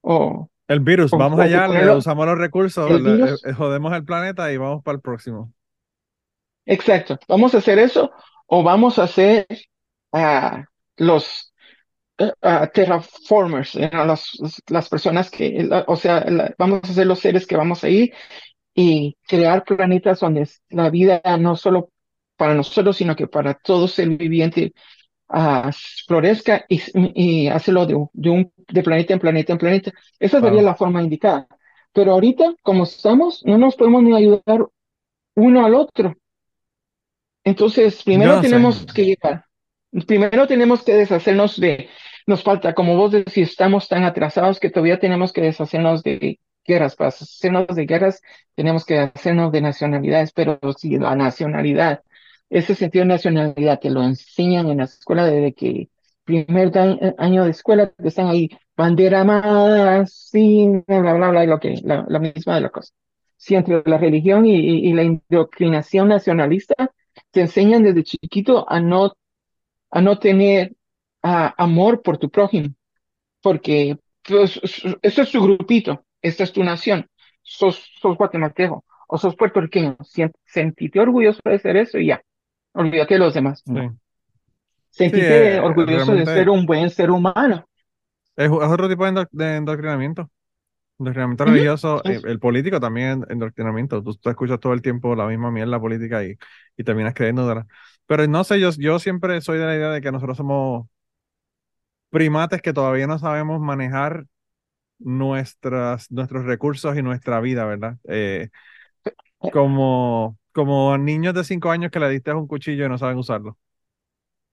O 0.08 0.48
el 0.68 0.80
virus, 0.80 1.10
vamos 1.10 1.40
allá, 1.40 1.66
le 1.66 1.90
usamos 1.90 2.26
los 2.26 2.38
recursos, 2.38 2.88
eh, 3.44 3.52
jodemos 3.52 3.92
el 3.92 4.04
planeta 4.04 4.52
y 4.52 4.56
vamos 4.56 4.82
para 4.84 4.96
el 4.96 5.02
próximo. 5.02 5.52
Exacto. 6.64 7.18
Vamos 7.28 7.54
a 7.54 7.58
hacer 7.58 7.78
eso 7.80 8.12
o 8.46 8.62
vamos 8.62 8.98
a 8.98 9.04
hacer 9.04 9.46
uh, 10.12 10.62
los 10.96 11.52
uh, 12.18 12.66
terraformers, 12.72 13.74
las, 14.68 14.88
personas 14.88 15.28
que, 15.28 15.68
o 15.86 15.96
sea, 15.96 16.24
vamos 16.56 16.80
a 16.84 16.92
ser 16.92 17.06
los 17.06 17.18
seres 17.18 17.46
que 17.46 17.56
vamos 17.56 17.82
a 17.82 17.88
ir 17.88 18.12
y 18.74 19.16
crear 19.26 19.64
planetas 19.64 20.20
donde 20.20 20.48
la 20.68 20.90
vida 20.90 21.20
no 21.38 21.56
solo 21.56 21.90
para 22.36 22.54
nosotros, 22.54 22.96
sino 22.96 23.16
que 23.16 23.26
para 23.26 23.54
todo 23.54 23.88
ser 23.88 24.08
viviente 24.10 24.72
uh, 25.28 25.70
florezca 26.06 26.64
y, 26.68 26.80
y 27.14 27.48
hacerlo 27.48 27.86
de, 27.86 27.94
un, 27.94 28.52
de 28.68 28.82
planeta 28.82 29.12
en 29.12 29.20
planeta 29.20 29.52
en 29.52 29.58
planeta. 29.58 29.92
Esa 30.18 30.40
sería 30.40 30.62
la 30.62 30.74
forma 30.74 31.02
indicada. 31.02 31.46
Pero 31.92 32.12
ahorita, 32.12 32.54
como 32.62 32.84
estamos, 32.84 33.42
no 33.44 33.56
nos 33.56 33.74
podemos 33.74 34.02
ni 34.02 34.14
ayudar 34.14 34.66
uno 35.34 35.64
al 35.64 35.74
otro. 35.74 36.14
Entonces, 37.44 38.02
primero 38.02 38.40
tenemos 38.40 38.84
que 38.86 39.04
llegar, 39.04 39.44
primero 40.06 40.46
tenemos 40.46 40.82
que 40.82 40.94
deshacernos 40.94 41.60
de, 41.60 41.88
nos 42.26 42.42
falta, 42.42 42.74
como 42.74 42.96
vos 42.96 43.12
decís, 43.12 43.50
estamos 43.50 43.88
tan 43.88 44.02
atrasados 44.02 44.58
que 44.58 44.68
todavía 44.68 44.98
tenemos 44.98 45.32
que 45.32 45.42
deshacernos 45.42 46.02
de 46.02 46.40
guerras. 46.66 46.96
Para 46.96 47.08
hacernos 47.08 47.68
de 47.68 47.86
guerras, 47.86 48.20
tenemos 48.56 48.84
que 48.84 48.98
hacernos 48.98 49.52
de 49.52 49.60
nacionalidades, 49.60 50.32
pero 50.32 50.58
si 50.76 50.98
la 50.98 51.14
nacionalidad, 51.14 52.02
ese 52.50 52.74
sentido 52.74 53.04
de 53.04 53.08
nacionalidad 53.08 53.80
te 53.80 53.90
lo 53.90 54.02
enseñan 54.02 54.68
en 54.68 54.78
la 54.78 54.84
escuela 54.84 55.26
desde 55.26 55.54
que 55.54 55.88
primer 56.26 56.72
año 57.18 57.44
de 57.44 57.50
escuela, 57.50 57.90
que 57.90 58.08
están 58.08 58.26
ahí, 58.26 58.50
bandera 58.76 59.24
más, 59.24 60.12
sí, 60.12 60.68
bla, 60.86 61.14
bla, 61.14 61.30
bla, 61.30 61.44
y 61.44 61.46
lo 61.46 61.58
que, 61.60 61.74
la, 61.82 62.18
misma 62.18 62.56
de 62.56 62.60
la 62.62 62.70
cosa. 62.70 62.92
Sí, 63.36 63.54
entre 63.54 63.82
la 63.86 63.96
religión 63.96 64.44
y, 64.44 64.92
la 64.92 65.04
indoctrinación 65.04 66.08
nacionalista, 66.08 66.90
te 67.30 67.42
enseñan 67.42 67.84
desde 67.84 68.02
chiquito 68.02 68.68
a 68.68 68.80
no, 68.80 69.12
a 69.90 70.02
no 70.02 70.18
tener 70.18 70.74
amor 71.22 72.02
por 72.02 72.18
tu 72.18 72.28
prójimo, 72.28 72.74
porque 73.40 73.96
pues, 74.22 74.60
este 75.02 75.22
es 75.22 75.30
tu 75.30 75.42
grupito, 75.42 76.04
esta 76.20 76.44
es 76.44 76.52
tu 76.52 76.64
nación, 76.64 77.08
sos, 77.42 77.92
sos 78.00 78.16
guatemalteco 78.16 78.84
o 79.08 79.18
sos 79.18 79.36
puertorriqueño, 79.36 79.96
sentite 80.44 81.00
orgulloso 81.00 81.40
de 81.44 81.58
ser 81.60 81.76
eso 81.76 81.98
y 81.98 82.08
ya, 82.08 82.22
olvídate 82.76 83.14
de 83.14 83.20
los 83.20 83.34
demás. 83.34 83.62
Sentite 84.90 85.56
eh, 85.56 85.60
orgulloso 85.60 86.12
de 86.12 86.24
ser 86.24 86.48
un 86.48 86.64
buen 86.64 86.88
ser 86.90 87.10
humano. 87.10 87.68
Es, 88.36 88.50
otro 88.50 88.88
tipo 88.88 89.04
de, 89.10 89.26
de 89.30 89.56
endoctrinamiento. 89.56 90.30
Endoctrinamiento 90.98 91.44
religioso, 91.44 92.02
eh, 92.04 92.20
el, 92.24 92.38
político 92.38 92.80
también 92.80 93.24
endoctrinamiento. 93.28 94.02
Tú, 94.02 94.14
tú, 94.14 94.30
escuchas 94.30 94.60
todo 94.60 94.72
el 94.72 94.80
tiempo 94.80 95.14
la 95.14 95.26
misma 95.26 95.50
mierda 95.50 95.78
política 95.78 96.24
y, 96.24 96.36
y 96.76 96.84
terminas 96.84 97.12
creyendo. 97.12 97.46
De 97.46 97.64
Pero 98.06 98.26
no 98.26 98.44
sé, 98.44 98.58
yo, 98.60 98.70
yo 98.78 98.98
siempre 98.98 99.40
soy 99.42 99.58
de 99.58 99.66
la 99.66 99.74
idea 99.74 99.90
de 99.90 100.00
que 100.00 100.12
nosotros 100.12 100.36
somos 100.38 100.86
primates 102.10 102.62
que 102.62 102.72
todavía 102.72 103.06
no 103.06 103.18
sabemos 103.18 103.60
manejar 103.60 104.24
nuestras, 104.98 106.10
nuestros 106.10 106.44
recursos 106.44 106.96
y 106.96 107.02
nuestra 107.02 107.40
vida, 107.40 107.64
¿verdad? 107.66 107.96
Eh, 108.08 108.48
como, 109.52 110.38
como 110.56 110.96
niños 110.96 111.34
de 111.34 111.44
cinco 111.44 111.70
años 111.70 111.90
que 111.90 112.00
le 112.00 112.08
diste 112.08 112.32
un 112.32 112.46
cuchillo 112.46 112.86
y 112.86 112.88
no 112.88 112.96
saben 112.96 113.18
usarlo. 113.18 113.58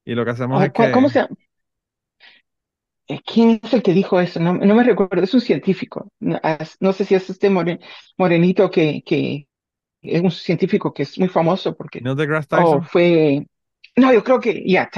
Y 0.03 0.15
lo 0.15 0.25
que 0.25 0.31
hacemos 0.31 0.61
es 0.61 0.73
que... 0.73 0.91
¿Cómo 0.91 1.07
se 1.07 1.21
llama? 1.21 1.37
¿Quién 3.25 3.61
es 3.63 3.73
el 3.73 3.81
que 3.81 3.93
dijo 3.93 4.19
eso? 4.19 4.41
No, 4.41 4.53
me 4.53 4.83
recuerdo, 4.83 5.23
es 5.23 5.33
un 5.33 5.39
científico. 5.39 6.11
No, 6.19 6.91
sé 6.91 7.05
si 7.05 7.15
es 7.15 7.29
este 7.29 7.49
morenito 8.17 8.69
que, 8.69 9.01
que 9.05 9.47
es 10.01 10.21
un 10.21 10.29
científico 10.31 10.93
que 10.93 11.03
es 11.03 11.17
muy 11.17 11.29
famoso 11.29 11.73
porque 11.73 12.01
¿No 12.01 12.15
de 12.15 12.25
Grass 12.25 12.49
Tyson? 12.49 12.83
fue... 12.83 13.47
No, 13.95 14.11
yo 14.11 14.25
creo 14.25 14.41
que, 14.41 14.61
ya, 14.65 14.89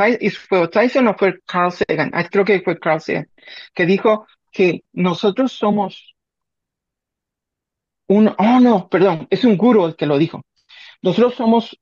fue 0.49 0.67
Tyson 0.69 1.07
o 1.07 1.15
fue 1.15 1.39
Carl 1.45 1.71
Sagan. 1.71 2.09
Ah, 2.13 2.27
creo 2.27 2.45
que 2.45 2.61
fue 2.61 2.79
Carl 2.79 2.99
Sagan, 2.99 3.29
que 3.75 3.85
dijo 3.85 4.25
que 4.51 4.83
nosotros 4.91 5.51
somos 5.51 6.15
un, 8.07 8.33
oh 8.39 8.59
no, 8.59 8.89
perdón, 8.89 9.27
es 9.29 9.43
un 9.43 9.55
guru 9.55 9.85
el 9.85 9.95
que 9.95 10.07
lo 10.07 10.17
dijo. 10.17 10.41
Nosotros 11.05 11.35
somos 11.35 11.79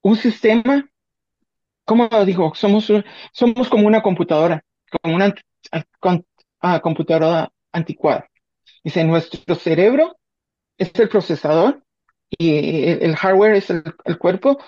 un 0.00 0.16
sistema, 0.16 0.88
¿cómo 1.84 2.08
lo 2.10 2.24
dijo? 2.24 2.54
Somos, 2.54 2.90
somos 3.32 3.68
como 3.68 3.86
una 3.86 4.00
computadora 4.00 4.64
como 5.02 5.16
una 5.16 5.34
ah, 6.60 6.80
computadora 6.80 7.50
anticuada. 7.72 8.28
Dice, 8.84 9.02
nuestro 9.02 9.56
cerebro 9.56 10.16
es 10.78 10.92
el 10.94 11.08
procesador 11.08 11.82
y 12.30 12.88
el, 12.88 13.16
hardware 13.16 13.56
es 13.56 13.70
el, 13.70 13.82
cuerpo, 14.18 14.58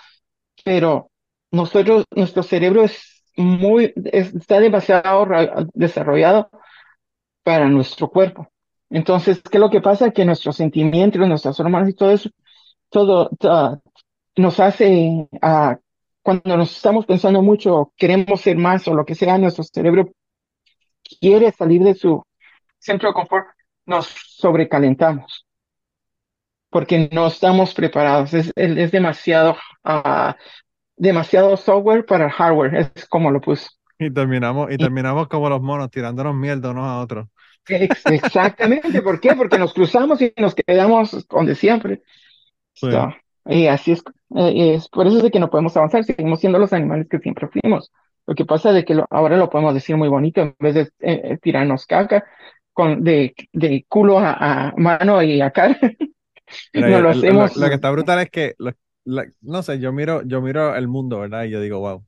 pero 0.65 1.09
nosotros, 1.53 2.07
nuestro 2.11 2.43
cerebro 2.43 2.83
es 2.83 3.25
muy, 3.37 3.93
está 4.13 4.59
demasiado 4.59 5.27
desarrollado 5.75 6.51
para 7.45 7.69
nuestro 7.69 8.11
cuerpo. 8.11 8.49
Entonces, 8.91 9.41
¿qué 9.43 9.59
es 9.59 9.61
lo 9.61 9.71
que 9.71 9.81
pasa? 9.81 10.11
Que 10.11 10.25
nuestros 10.25 10.57
sentimientos, 10.57 11.29
nuestras 11.29 11.61
hormonas 11.61 11.89
y 11.89 11.95
todo 11.95 12.11
eso, 12.11 12.31
todo, 12.91 13.31
nos 14.37 14.61
hace 14.61 15.29
a 15.43 15.79
cuando 16.23 16.57
nos 16.57 16.77
estamos 16.77 17.07
pensando 17.07 17.43
mucho, 17.43 17.93
queremos 17.97 18.41
ser 18.41 18.57
más 18.57 18.87
o 18.89 18.95
lo 18.95 19.05
que 19.05 19.15
sea, 19.15 19.39
nuestro 19.39 19.65
cerebro 19.65 20.11
quiere 21.21 21.51
salir 21.53 21.83
de 21.83 21.95
su 21.95 22.23
centro 22.79 23.09
de 23.09 23.15
confort, 23.15 23.47
nos 23.87 24.07
sobrecalentamos 24.07 25.49
porque 26.71 27.09
no 27.13 27.27
estamos 27.27 27.75
preparados. 27.75 28.35
Es, 28.35 28.53
es 28.55 28.91
demasiado, 28.91 29.57
uh, 29.85 30.33
demasiado 30.97 31.57
software 31.57 32.05
para 32.05 32.31
hardware, 32.31 32.93
es 32.95 33.07
como 33.07 33.31
lo 33.31 33.41
puse. 33.41 33.69
Y 33.99 34.11
terminamos, 34.13 34.71
y 34.71 34.77
terminamos 34.77 35.29
como 35.29 35.49
los 35.49 35.61
monos, 35.61 35.91
tirándonos 35.91 36.35
mierda 36.35 36.71
unos 36.71 36.87
a 36.87 37.01
otros. 37.01 37.27
Exactamente, 37.67 39.03
¿por 39.03 39.21
qué? 39.21 39.35
Porque 39.35 39.59
nos 39.59 39.75
cruzamos 39.75 40.21
y 40.23 40.33
nos 40.37 40.55
quedamos 40.55 41.27
donde 41.29 41.55
siempre. 41.55 42.03
Y 43.47 43.67
así 43.67 43.93
es, 43.93 44.03
eh, 44.37 44.75
es, 44.75 44.89
por 44.89 45.07
eso 45.07 45.17
es 45.17 45.23
de 45.23 45.31
que 45.31 45.41
no 45.41 45.49
podemos 45.49 45.77
avanzar, 45.77 46.05
seguimos 46.05 46.41
siendo 46.41 46.59
los 46.59 46.73
animales 46.73 47.09
que 47.09 47.19
siempre 47.19 47.49
fuimos. 47.49 47.91
Lo 48.27 48.35
que 48.35 48.45
pasa 48.45 48.77
es 48.77 48.85
que 48.85 49.03
ahora 49.09 49.39
lo 49.39 49.49
podemos 49.49 49.73
decir 49.73 49.97
muy 49.97 50.09
bonito, 50.09 50.43
en 50.43 50.55
vez 50.61 50.75
de 50.75 50.81
eh, 50.83 50.89
eh, 51.01 51.39
tirarnos 51.41 51.87
caca 51.87 52.25
con, 52.75 53.03
de, 53.03 53.35
de 53.55 53.87
culo 53.89 54.19
a, 54.19 54.75
mano 54.77 55.23
y 55.23 55.41
a 55.41 55.51
cara. 55.51 55.79
no 56.75 57.01
lo 57.01 57.09
hacemos. 57.09 57.57
Lo, 57.57 57.69
que 57.69 57.75
está 57.75 57.91
brutal 57.91 58.21
es 58.21 58.31
que, 58.31 58.55
no 59.41 59.63
sé, 59.63 59.81
yo 59.81 59.93
miro, 59.93 60.23
yo 60.23 60.43
miro 60.43 60.77
el 60.77 60.87
mundo, 60.87 61.21
¿verdad? 61.21 61.45
Y 61.45 61.51
yo 61.51 61.61
digo, 61.63 61.81
wow, 61.81 62.05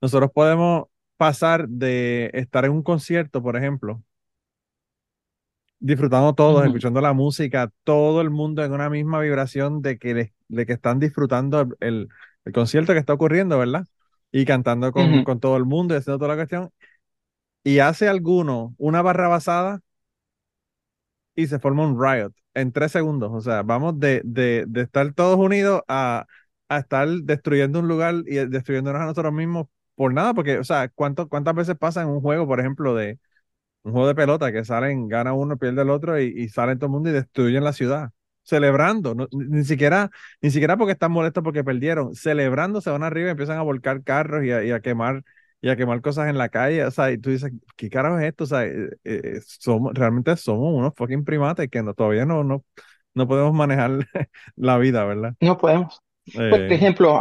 nosotros 0.00 0.30
podemos 0.32 0.84
pasar 1.16 1.68
de 1.68 2.30
estar 2.32 2.64
en 2.64 2.70
un 2.70 2.82
concierto, 2.84 3.42
por 3.42 3.56
ejemplo, 3.56 4.02
disfrutando 5.84 6.34
todos, 6.34 6.64
escuchando 6.64 7.02
la 7.02 7.12
música, 7.12 7.70
todo 7.84 8.22
el 8.22 8.30
mundo 8.30 8.64
en 8.64 8.72
una 8.72 8.88
misma 8.88 9.20
vibración 9.20 9.82
de 9.82 9.98
que, 9.98 10.32
de 10.48 10.66
que 10.66 10.72
están 10.72 10.98
disfrutando 10.98 11.60
el, 11.80 12.08
el, 12.46 12.52
concierto 12.54 12.94
que 12.94 12.98
está 12.98 13.12
ocurriendo, 13.12 13.58
¿verdad? 13.58 13.86
Y 14.32 14.46
cantando 14.46 14.92
con, 14.92 15.24
con, 15.24 15.40
todo 15.40 15.58
el 15.58 15.66
mundo 15.66 15.94
y 15.94 15.98
haciendo 15.98 16.18
toda 16.18 16.30
la 16.30 16.36
cuestión. 16.36 16.70
Y 17.64 17.80
hace 17.80 18.08
alguno 18.08 18.74
una 18.78 19.02
barra 19.02 19.28
basada 19.28 19.80
y 21.34 21.48
se 21.48 21.58
forma 21.58 21.86
un 21.86 22.02
riot 22.02 22.32
en 22.54 22.72
tres 22.72 22.90
segundos. 22.92 23.30
O 23.34 23.42
sea, 23.42 23.62
vamos 23.62 23.98
de, 24.00 24.22
de, 24.24 24.64
de 24.66 24.80
estar 24.80 25.12
todos 25.12 25.36
unidos 25.38 25.82
a, 25.86 26.24
a, 26.68 26.78
estar 26.78 27.06
destruyendo 27.08 27.80
un 27.80 27.88
lugar 27.88 28.14
y 28.26 28.36
destruyéndonos 28.36 29.02
a 29.02 29.04
nosotros 29.04 29.34
mismos 29.34 29.66
por 29.96 30.14
nada, 30.14 30.32
porque, 30.32 30.58
o 30.58 30.64
sea, 30.64 30.88
¿cuánto, 30.88 31.28
¿cuántas 31.28 31.54
veces 31.54 31.76
pasa 31.76 32.00
en 32.00 32.08
un 32.08 32.22
juego, 32.22 32.46
por 32.46 32.58
ejemplo, 32.58 32.94
de 32.94 33.18
un 33.84 33.92
juego 33.92 34.08
de 34.08 34.14
pelota 34.14 34.50
que 34.50 34.64
salen, 34.64 35.08
gana 35.08 35.34
uno, 35.34 35.56
pierde 35.58 35.82
el 35.82 35.90
otro 35.90 36.20
y, 36.20 36.32
y 36.36 36.48
salen 36.48 36.78
todo 36.78 36.86
el 36.86 36.92
mundo 36.92 37.10
y 37.10 37.12
destruyen 37.12 37.62
la 37.62 37.72
ciudad. 37.72 38.10
Celebrando, 38.42 39.14
ni, 39.32 39.64
siquiera, 39.64 40.10
ni 40.42 40.50
siquiera 40.50 40.76
porque 40.76 40.92
están 40.92 41.12
molestos 41.12 41.42
porque 41.42 41.64
perdieron, 41.64 42.14
celebrando 42.14 42.80
se 42.82 42.90
van 42.90 43.02
arriba 43.02 43.28
y 43.28 43.30
empiezan 43.30 43.58
a 43.58 43.62
volcar 43.62 44.02
carros 44.02 44.44
y 44.44 44.50
a, 44.50 44.80
quemar 44.80 45.22
y 45.62 45.70
a 45.70 45.76
quemar 45.76 46.02
cosas 46.02 46.28
en 46.28 46.36
la 46.36 46.50
calle, 46.50 46.84
o 46.84 46.90
sea, 46.90 47.10
y 47.10 47.16
tú 47.16 47.30
dices, 47.30 47.52
¿qué 47.74 47.88
carajo 47.88 48.18
es 48.18 48.26
esto? 48.26 48.44
O 48.44 48.46
sea, 48.46 48.64
eh, 48.64 48.90
eh, 49.04 49.40
somos, 49.46 49.94
realmente 49.94 50.36
somos 50.36 50.74
unos 50.74 50.92
fucking 50.94 51.24
primates 51.24 51.70
que 51.70 51.82
no, 51.82 51.94
todavía 51.94 52.26
no, 52.26 52.44
no, 52.44 52.64
no 53.14 53.28
podemos 53.28 53.54
manejar 53.54 53.92
la 54.56 54.76
vida, 54.76 55.04
¿verdad? 55.06 55.34
No 55.40 55.56
podemos. 55.56 56.02
Por 56.34 56.42
eh. 56.42 56.74
ejemplo, 56.74 57.18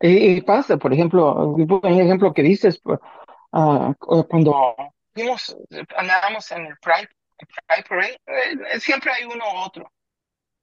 Y, 0.00 0.40
pasa, 0.42 0.78
por 0.78 0.92
ejemplo, 0.92 1.48
un 1.50 1.84
ejemplo 1.84 2.32
que 2.32 2.42
dices, 2.42 2.80
uh, 2.84 3.94
cuando 3.98 4.74
vimos, 5.14 5.56
andábamos 5.96 6.50
en 6.52 6.66
el 6.66 6.76
Pride, 6.78 7.08
Pride 7.66 7.84
Parade, 7.88 8.18
eh, 8.26 8.80
siempre 8.80 9.12
hay 9.12 9.24
uno 9.24 9.44
u 9.54 9.58
otro. 9.64 9.90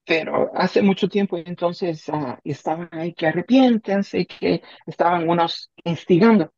Pero 0.06 0.52
hace 0.56 0.82
mucho 0.82 1.08
tiempo 1.08 1.38
entonces 1.38 2.08
uh, 2.10 2.36
estaban 2.44 2.90
ahí 2.92 3.14
que 3.14 3.28
arrepiéntense, 3.28 4.26
que 4.26 4.64
estaban 4.88 5.30
unos 5.30 5.72
instigando. 5.84 6.52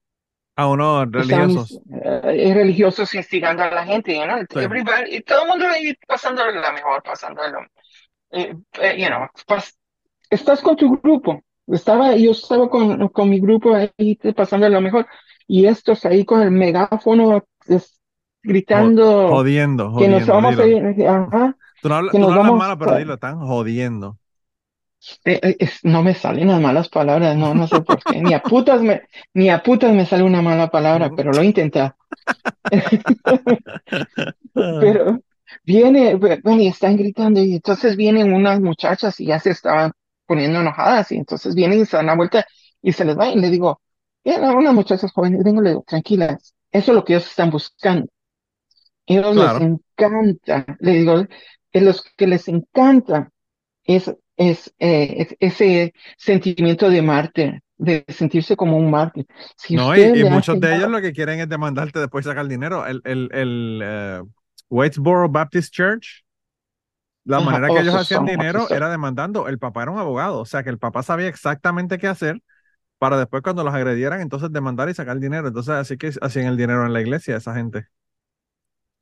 A 0.56 0.68
unos 0.68 1.12
religiosos. 1.12 1.72
Estaban, 1.72 2.24
uh, 2.24 2.54
religiosos 2.54 3.14
instigando 3.14 3.64
a 3.64 3.72
la 3.72 3.86
gente, 3.86 4.16
you 4.16 4.24
know? 4.24 4.40
y 4.40 5.22
todo 5.22 5.44
el 5.44 5.48
mundo 5.50 5.68
ahí 5.68 5.94
pasando 6.08 6.46
la 6.46 6.72
mejor, 6.72 7.04
pasando 7.04 7.42
eh, 8.32 8.56
eh, 8.82 8.98
you 8.98 9.08
know, 9.08 9.28
pas, 9.46 9.78
estás 10.30 10.62
con 10.62 10.76
tu 10.76 10.98
grupo. 10.98 11.42
Estaba, 11.68 12.16
yo 12.16 12.32
estaba 12.32 12.70
con, 12.70 13.08
con 13.10 13.30
mi 13.30 13.40
grupo 13.40 13.76
ahí 13.76 14.16
pasando 14.36 14.68
lo 14.70 14.82
mejor. 14.82 15.08
Y 15.48 15.66
estos 15.66 16.06
ahí 16.06 16.26
con 16.26 16.42
el 16.42 16.52
megáfono 16.52 17.46
gritando. 18.42 19.30
Jodiendo, 19.30 19.92
jodiendo. 19.92 20.18
Que 20.18 20.26
nos 20.26 20.28
vamos 20.28 20.60
a 20.60 20.66
ir. 20.68 21.08
Ajá, 21.08 21.58
tú 21.82 21.90
no, 21.90 21.96
hablas, 21.96 22.12
tú 22.12 22.20
no 22.20 22.32
hablas 22.32 22.54
malo, 22.54 22.78
pero 22.78 22.98
dilo, 22.98 23.14
están 23.16 23.40
jodiendo. 23.40 24.18
Eh, 25.26 25.58
eh, 25.60 25.70
no 25.84 26.02
me 26.02 26.14
salen 26.14 26.48
las 26.48 26.62
malas 26.62 26.88
palabras, 26.88 27.36
no, 27.36 27.54
no 27.54 27.68
sé 27.68 27.82
por 27.82 28.02
qué. 28.04 28.22
Ni 28.22 28.34
a 28.34 28.42
putas 28.42 28.82
me, 28.82 29.02
ni 29.34 29.50
a 29.50 29.62
putas 29.62 29.94
me 29.94 30.06
sale 30.06 30.24
una 30.24 30.42
mala 30.42 30.70
palabra, 30.70 31.10
pero 31.16 31.32
lo 31.32 31.44
intenté. 31.44 31.92
pero 34.54 35.20
viene, 35.64 36.16
bueno, 36.16 36.62
y 36.62 36.68
están 36.68 36.96
gritando, 36.96 37.42
y 37.42 37.56
entonces 37.56 37.98
vienen 37.98 38.34
unas 38.34 38.62
muchachas 38.62 39.20
y 39.20 39.26
ya 39.26 39.40
se 39.40 39.50
estaban 39.50 39.92
poniendo 40.26 40.62
enojadas, 40.62 41.12
y 41.12 41.18
entonces 41.18 41.54
vienen 41.54 41.82
y 41.82 41.86
se 41.86 41.98
dan 41.98 42.06
la 42.06 42.16
vuelta 42.16 42.46
y 42.82 42.94
se 42.94 43.04
les 43.04 43.18
va, 43.18 43.30
y 43.30 43.36
le 43.40 43.50
digo, 43.50 43.82
unas 44.24 44.74
muchachas 44.74 45.12
jóvenes, 45.12 45.44
vengo, 45.44 45.62
le 45.62 45.72
digo, 45.72 45.84
tranquilas, 45.86 46.54
eso 46.74 46.92
es 46.92 46.96
lo 46.96 47.06
que 47.06 47.14
ellos 47.14 47.28
están 47.28 47.52
buscando. 47.52 48.08
Ellos 49.06 49.36
les 49.36 49.62
encanta, 49.62 50.66
le 50.80 50.92
digo, 50.92 51.26
es 51.72 51.84
los 51.84 52.04
que 52.18 52.28
les 52.28 52.48
encanta 52.48 53.30
es, 53.84 54.14
es, 54.38 54.74
eh, 54.80 55.36
ese 55.40 55.94
sentimiento 56.18 56.90
de 56.90 57.02
mártir, 57.02 57.62
de 57.78 58.06
sentirse 58.08 58.56
como 58.56 58.78
un 58.78 58.90
mártir. 58.90 59.26
no, 59.70 59.96
y, 59.96 60.24
muchos 60.24 60.60
de 60.60 60.76
ellos 60.76 60.90
lo 60.90 61.02
que 61.02 61.12
quieren 61.14 61.40
es 61.40 61.50
demandarte 61.50 62.00
después 62.00 62.26
sacar 62.26 62.48
dinero. 62.48 62.86
El, 62.88 63.02
el, 63.04 63.30
el 63.34 64.22
uh, 64.22 64.30
Waitsboro 64.70 65.30
Baptist 65.30 65.74
Church, 65.74 66.24
la 67.26 67.40
manera 67.40 67.68
que 67.68 67.82
ellos 67.82 67.96
hacían 67.96 68.26
dinero 68.26 68.68
era 68.70 68.90
demandando. 68.90 69.48
El 69.48 69.60
papá 69.60 69.84
era 69.84 69.92
un 69.92 70.00
abogado, 70.00 70.40
o 70.40 70.46
sea 70.46 70.64
que 70.64 70.70
el 70.70 70.80
papá 70.80 71.04
sabía 71.04 71.28
exactamente 71.28 71.98
qué 72.00 72.08
hacer 72.08 72.42
para 73.04 73.18
después 73.18 73.44
cuando 73.44 73.66
los 73.66 73.74
agredieran, 73.74 74.22
entonces 74.22 74.50
demandar 74.54 74.88
y 74.88 74.94
sacar 74.94 75.20
dinero. 75.20 75.50
Entonces 75.50 75.74
así 75.74 75.98
que 75.98 76.14
hacían 76.22 76.46
el 76.46 76.56
dinero 76.56 76.86
en 76.86 76.94
la 76.94 77.02
iglesia 77.02 77.36
esa 77.36 77.54
gente. 77.54 77.88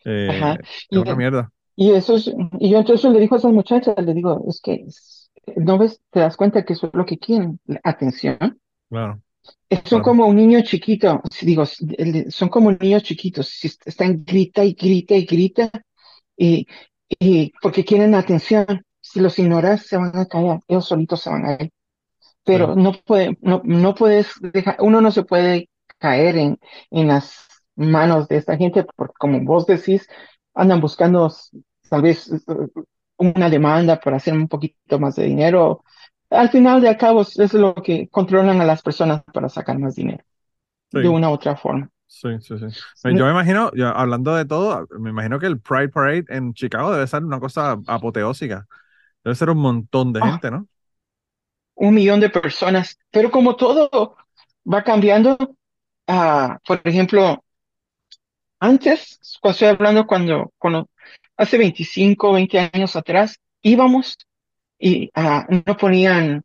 Eh, 0.04 0.28
Ajá. 0.28 0.58
Y, 0.90 0.98
una 0.98 1.16
mierda. 1.16 1.52
Y 1.76 1.92
eso 1.92 2.16
y 2.18 2.72
yo 2.72 2.80
entonces 2.80 3.12
le 3.12 3.20
dijo 3.20 3.36
a 3.36 3.38
esas 3.38 3.52
muchachas, 3.54 3.94
le 4.04 4.16
digo, 4.16 4.44
es 4.50 4.60
que 4.60 4.88
no 5.56 5.78
ves, 5.78 6.02
te 6.10 6.20
das 6.20 6.36
cuenta 6.36 6.66
que 6.66 6.74
eso 6.74 6.88
es 6.88 6.94
lo 6.96 7.06
que 7.06 7.20
quieren, 7.20 7.60
atención. 7.84 8.60
Claro. 8.90 9.22
Son 9.86 10.02
como 10.02 10.26
un 10.26 10.36
niño 10.36 10.62
chiquito, 10.64 11.22
digo, 11.44 11.66
son 12.30 12.50
como 12.50 12.72
niños 12.72 13.04
chiquitos, 13.04 13.64
están 13.86 14.24
grita 14.26 14.66
y 14.66 14.74
grita 14.74 15.14
y 15.14 15.26
grita, 15.26 15.70
y, 16.36 16.66
y 17.20 17.54
porque 17.62 17.86
quieren 17.86 18.16
atención. 18.16 18.66
Si 19.00 19.20
los 19.20 19.38
ignoras, 19.38 19.86
se 19.86 19.98
van 19.98 20.18
a 20.18 20.26
caer, 20.26 20.60
ellos 20.68 20.88
solitos 20.88 21.22
se 21.22 21.30
van 21.30 21.46
a 21.46 21.54
ir. 21.54 21.72
Pero 22.44 22.76
no 22.76 22.94
puede, 22.94 23.38
no, 23.42 23.62
no 23.64 23.94
puedes 23.94 24.34
dejar, 24.42 24.78
uno 24.80 25.00
no 25.00 25.12
se 25.12 25.24
puede 25.24 25.70
caer 26.00 26.38
en, 26.38 26.60
en 26.90 27.08
las 27.08 27.48
manos 27.76 28.28
de 28.28 28.38
esta 28.38 28.58
gente, 28.58 28.86
porque 28.96 29.14
como 29.20 29.40
vos 29.44 29.66
decís, 29.68 30.08
andan 30.54 30.82
buscando 30.82 31.32
tal 31.90 32.02
vez 32.02 32.32
una 33.18 33.50
demanda 33.50 34.00
para 34.00 34.18
hacer 34.18 34.34
un 34.34 34.48
poquito 34.48 35.00
más 35.00 35.16
de 35.16 35.26
dinero. 35.26 35.84
Al 36.30 36.50
final 36.50 36.82
de 36.82 36.96
cabo 36.98 37.22
es 37.22 37.54
lo 37.54 37.76
que 37.76 38.08
controlan 38.10 38.62
a 38.62 38.66
las 38.66 38.82
personas 38.82 39.22
para 39.34 39.50
sacar 39.50 39.78
más 39.78 39.96
dinero 39.96 40.24
de 40.92 41.08
una 41.08 41.30
u 41.30 41.34
otra 41.34 41.56
forma. 41.56 41.90
Sí, 42.08 42.30
sí, 42.42 42.56
sí. 42.58 42.66
Yo 43.16 43.26
me 43.26 43.32
imagino, 43.32 43.72
hablando 43.96 44.36
de 44.36 44.46
todo, 44.46 44.86
me 45.00 45.12
imagino 45.12 45.40
que 45.40 45.46
el 45.46 45.62
Pride 45.62 45.90
Parade 45.90 46.26
en 46.30 46.54
Chicago 46.54 46.92
debe 46.92 47.08
ser 47.08 47.24
una 47.24 47.40
cosa 47.40 47.78
apoteósica. 47.88 48.68
Debe 49.24 49.36
ser 49.36 49.50
un 49.50 49.60
montón 49.60 50.12
de 50.12 50.20
ah. 50.22 50.32
gente, 50.32 50.52
¿no? 50.52 50.68
Un 51.82 51.96
millón 51.96 52.20
de 52.20 52.30
personas. 52.30 53.00
Pero 53.10 53.32
como 53.32 53.56
todo 53.56 54.16
va 54.72 54.84
cambiando, 54.84 55.36
uh, 56.08 56.58
por 56.64 56.80
ejemplo, 56.84 57.44
antes, 58.60 59.20
cuando 59.42 59.54
estoy 59.54 59.68
hablando 59.70 60.06
cuando, 60.06 60.54
cuando 60.60 60.88
hace 61.38 61.58
25, 61.58 62.34
20 62.34 62.70
años 62.72 62.96
atrás, 62.96 63.40
íbamos 63.64 64.16
y 64.78 65.10
uh, 65.16 65.62
no 65.66 65.76
ponían 65.76 66.44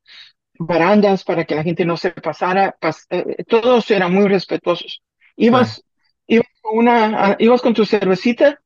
barandas 0.59 1.23
para 1.23 1.45
que 1.45 1.55
la 1.55 1.63
gente 1.63 1.85
no 1.85 1.99
se 1.99 2.13
pasara, 2.13 2.75
eh, 3.11 3.45
todos 3.47 3.91
eran 3.91 4.15
muy 4.15 4.29
respetuosos. 4.29 5.03
Ibas, 5.37 5.83
ibas, 6.27 6.47
con 6.63 6.79
una, 6.79 7.37
ibas 7.39 7.61
con 7.61 7.75
tu 7.75 7.85
cervecita 7.85 8.59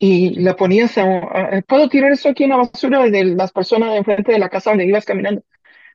y 0.00 0.40
la 0.40 0.56
ponías 0.56 0.98
a, 0.98 1.62
¿puedo 1.68 1.88
tirar 1.88 2.10
esto 2.10 2.30
aquí 2.30 2.42
en 2.42 2.50
la 2.50 2.56
basura 2.56 3.08
de 3.08 3.24
las 3.26 3.52
personas 3.52 3.92
de 3.92 3.98
enfrente 3.98 4.32
de 4.32 4.40
la 4.40 4.48
casa 4.48 4.70
donde 4.70 4.86
ibas 4.86 5.04
caminando? 5.04 5.44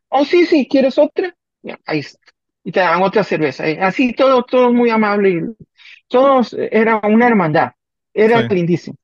Oh, 0.10 0.26
sí, 0.26 0.46
sí, 0.46 0.68
¿quieres 0.70 0.98
otra? 0.98 1.36
ahí 1.86 2.00
está. 2.00 2.20
Y 2.64 2.72
te 2.72 2.80
dan 2.80 3.02
otra 3.02 3.24
cerveza. 3.24 3.64
Así 3.82 4.14
todo, 4.14 4.44
todo 4.44 4.74
muy 4.74 4.90
amable. 4.90 5.56
Todos, 6.08 6.54
era 6.54 7.00
una 7.04 7.28
hermandad. 7.28 7.72
Era 8.14 8.42
lindísimo. 8.42 8.98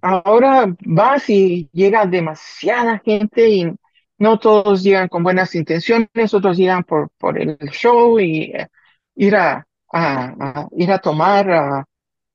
Ahora 0.00 0.74
vas 0.80 1.28
y 1.28 1.68
llega 1.72 2.06
demasiada 2.06 2.98
gente 3.04 3.48
y 3.48 3.72
no 4.18 4.38
todos 4.38 4.82
llegan 4.82 5.08
con 5.08 5.22
buenas 5.22 5.54
intenciones, 5.54 6.32
otros 6.32 6.56
llegan 6.56 6.84
por, 6.84 7.10
por 7.18 7.38
el 7.38 7.58
show 7.70 8.18
y 8.18 8.52
eh, 8.54 8.68
ir 9.16 9.36
a, 9.36 9.66
a, 9.92 10.68
ir 10.76 10.90
a 10.90 10.98
tomar 10.98 11.84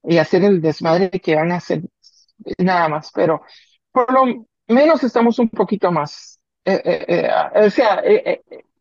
y 0.03 0.17
hacer 0.17 0.43
el 0.43 0.61
desmadre 0.61 1.09
que 1.09 1.35
van 1.35 1.51
a 1.51 1.55
hacer 1.57 1.81
nada 2.57 2.87
más. 2.89 3.11
Pero 3.13 3.41
por 3.91 4.11
lo 4.11 4.45
menos 4.67 5.03
estamos 5.03 5.39
un 5.39 5.49
poquito 5.49 5.91
más, 5.91 6.30
eh, 6.66 7.05
eh, 7.07 7.30
o 7.55 7.70
sea, 7.70 8.01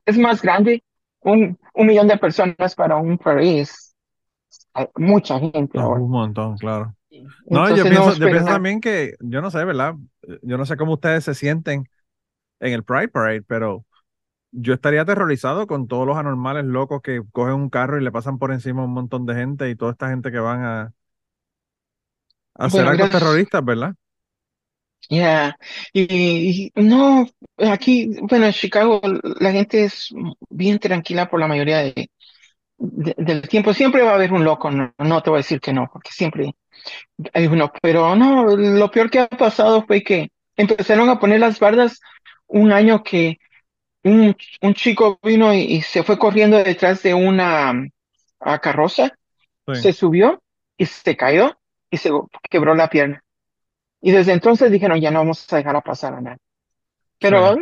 es 0.07 0.19
más 0.19 0.43
grande. 0.43 0.83
Un, 1.23 1.59
un 1.75 1.87
millón 1.87 2.09
de 2.09 2.17
personas 2.17 2.75
para 2.75 2.97
un 2.97 3.19
país. 3.19 3.95
Hay 4.73 4.89
mucha 4.97 5.39
gente. 5.39 5.79
Un 5.79 6.11
montón, 6.11 6.57
claro. 6.57 6.95
No, 7.47 7.75
yo 7.75 7.83
pienso, 7.83 8.15
yo 8.15 8.27
pienso 8.27 8.47
también 8.47 8.81
que, 8.81 9.15
yo 9.21 9.43
no 9.43 9.51
sé, 9.51 9.65
¿verdad? 9.65 9.95
Yo 10.43 10.57
no 10.57 10.65
sé 10.65 10.77
cómo 10.77 10.95
ustedes 10.95 11.25
se 11.25 11.35
sienten 11.35 11.89
en 12.61 12.73
el 12.73 12.85
Pride 12.85 13.09
Parade, 13.09 13.43
pero 13.43 13.85
yo 14.53 14.75
estaría 14.75 15.03
aterrorizado 15.03 15.67
con 15.67 15.89
todos 15.89 16.07
los 16.07 16.17
anormales 16.17 16.65
locos 16.65 17.03
que 17.03 17.23
cogen 17.33 17.55
un 17.55 17.71
carro 17.71 18.01
y 18.01 18.05
le 18.05 18.13
pasan 18.13 18.39
por 18.39 18.53
encima 18.53 18.83
a 18.83 18.87
un 18.87 18.93
montón 18.93 19.27
de 19.27 19.35
gente 19.35 19.71
y 19.71 19.77
toda 19.77 19.93
esta 19.93 20.09
gente 20.09 20.31
que 20.31 20.39
van 20.39 20.63
a, 20.63 20.93
a 22.55 22.65
hacer 22.67 22.87
algo 22.87 23.09
terroristas, 23.09 23.65
¿verdad? 23.65 23.95
Ya, 25.09 25.59
y, 25.93 26.71
no, 26.77 27.27
aquí, 27.59 28.11
bueno, 28.23 28.47
en 28.47 28.53
Chicago 28.53 29.01
la 29.41 29.51
gente 29.51 29.85
es 29.85 30.09
bien 30.49 30.79
tranquila 30.79 31.29
por 31.29 31.41
la 31.41 31.49
mayoría 31.49 31.79
de, 31.79 32.11
del 32.79 33.49
tiempo. 33.49 33.75
Siempre 33.75 34.03
va 34.03 34.13
a 34.13 34.15
haber 34.15 34.33
un 34.33 34.45
loco, 34.45 34.71
no, 34.71 34.95
no 34.99 35.23
te 35.23 35.31
voy 35.31 35.39
a 35.39 35.43
decir 35.43 35.61
que 35.61 35.73
no, 35.73 35.89
porque 35.93 36.11
siempre 36.13 36.55
hay 37.33 37.47
uno, 37.47 37.73
pero 37.83 38.15
no, 38.15 38.57
lo 38.57 38.91
peor 38.91 39.11
que 39.11 39.21
ha 39.21 39.29
pasado 39.29 39.85
fue 39.87 40.03
que 40.03 40.31
empezaron 40.57 41.09
a 41.09 41.19
poner 41.19 41.41
las 41.41 41.59
bardas 41.59 42.01
un 42.47 42.73
año 42.73 43.03
que 43.03 43.39
un, 44.03 44.37
un 44.63 44.75
chico 44.75 45.19
vino 45.23 45.53
y, 45.53 45.83
se 45.83 46.03
fue 46.03 46.19
corriendo 46.19 46.57
detrás 46.63 47.03
de 47.03 47.15
una 47.15 47.75
carroza, 48.63 49.13
se 49.75 49.93
subió 49.93 50.43
y 50.77 50.87
se 50.87 51.17
cayó 51.17 51.59
y 51.91 51.97
se 51.97 52.11
quebró 52.49 52.75
la 52.75 52.89
pierna. 52.89 53.23
Y 54.01 54.13
desde 54.13 54.33
entonces 54.33 54.71
dijeron, 54.71 55.01
ya 55.01 55.11
no 55.11 55.21
vamos 55.21 55.53
a 55.53 55.57
dejar 55.57 55.77
a 55.77 55.81
pasar 55.81 56.15
a 56.15 56.21
nadie. 56.21 56.39
Pero 57.19 57.55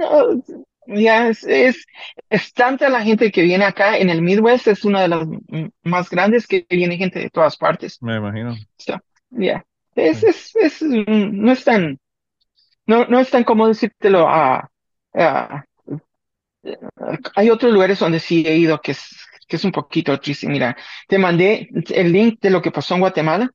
ya 0.86 1.28
es, 1.28 1.44
es, 1.44 2.54
tanta 2.54 2.88
la 2.88 3.02
gente 3.02 3.30
que 3.30 3.42
viene 3.42 3.64
acá 3.64 3.98
en 3.98 4.08
el 4.08 4.22
Midwest, 4.22 4.68
es 4.68 4.84
una 4.84 5.02
de 5.02 5.08
las 5.08 5.26
más 5.82 6.08
grandes 6.08 6.46
que 6.46 6.64
viene 6.70 6.96
gente 6.96 7.18
de 7.18 7.30
todas 7.30 7.56
partes. 7.56 8.00
Me 8.00 8.16
imagino. 8.16 8.56
ya, 9.30 9.64
es, 9.94 10.22
es, 10.22 10.56
es, 10.56 10.82
no 10.82 11.52
es 11.52 11.64
tan, 11.64 11.98
no, 12.86 13.04
no 13.06 13.18
es 13.18 13.30
tan 13.30 13.44
como 13.44 13.68
decírtelo 13.68 14.26
a, 14.28 14.70
hay 17.34 17.50
otros 17.50 17.72
lugares 17.72 17.98
donde 17.98 18.20
sí 18.20 18.44
he 18.46 18.56
ido 18.56 18.80
que 18.80 18.92
es, 18.92 19.16
que 19.46 19.56
es 19.56 19.64
un 19.64 19.72
poquito 19.72 20.18
triste. 20.20 20.46
Mira, 20.46 20.76
te 21.06 21.18
mandé 21.18 21.68
el 21.90 22.12
link 22.12 22.40
de 22.40 22.50
lo 22.50 22.62
que 22.62 22.70
pasó 22.70 22.94
en 22.94 23.00
Guatemala. 23.00 23.50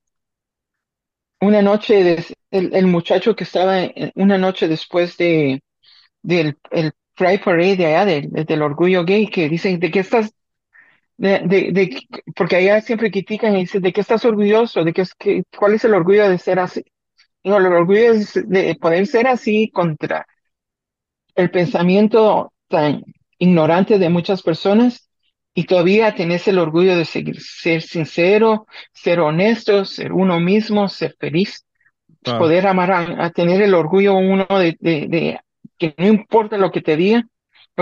Una 1.39 1.61
noche, 1.61 2.03
de, 2.03 2.25
el, 2.53 2.87
muchacho 2.87 3.35
que 3.35 3.43
estaba 3.43 3.79
una 4.15 4.37
noche 4.37 4.67
después 4.67 5.17
de, 5.17 5.63
del 6.21 6.57
el 6.71 6.93
Pride 7.15 7.39
Parade 7.39 7.75
de 7.77 7.85
allá, 7.87 8.21
del 8.45 8.61
orgullo 8.61 9.03
gay, 9.05 9.27
que 9.27 9.49
dicen, 9.49 9.79
¿de 9.79 9.91
qué 9.91 9.99
estás? 9.99 10.33
De, 11.17 11.39
de, 11.39 12.01
porque 12.35 12.57
allá 12.57 12.81
siempre 12.81 13.11
critican 13.11 13.55
y 13.55 13.61
dicen, 13.61 13.81
¿de 13.81 13.93
qué 13.93 14.01
estás 14.01 14.25
orgulloso? 14.25 14.83
¿De 14.83 14.93
qué, 14.93 15.03
que, 15.17 15.43
¿Cuál 15.57 15.75
es 15.75 15.85
el 15.85 15.93
orgullo 15.93 16.29
de 16.29 16.37
ser 16.37 16.59
así? 16.59 16.83
No, 17.43 17.57
el 17.57 17.65
orgullo 17.67 18.13
es 18.13 18.33
de 18.47 18.75
poder 18.75 19.05
ser 19.07 19.27
así 19.27 19.69
contra 19.71 20.25
el 21.35 21.51
pensamiento 21.51 22.53
tan 22.67 23.03
ignorante 23.37 23.99
de 23.99 24.09
muchas 24.09 24.41
personas 24.41 25.09
y 25.53 25.65
todavía 25.65 26.15
tenés 26.15 26.47
el 26.47 26.59
orgullo 26.59 26.97
de 26.97 27.05
seguir, 27.05 27.41
ser 27.41 27.81
sincero, 27.81 28.65
ser 28.91 29.19
honesto, 29.19 29.85
ser 29.85 30.13
uno 30.13 30.39
mismo, 30.39 30.89
ser 30.89 31.15
feliz, 31.19 31.65
poder 32.24 32.67
amar, 32.67 32.91
a, 32.91 33.30
tener 33.32 33.61
el 33.61 33.74
orgullo 33.74 34.15
uno 34.15 34.47
de, 34.49 34.78
de, 34.80 35.39
que 35.78 35.93
no 35.97 36.07
importa 36.07 36.57
lo 36.57 36.71
que 36.71 36.82
te 36.82 36.95
diga, 36.95 37.28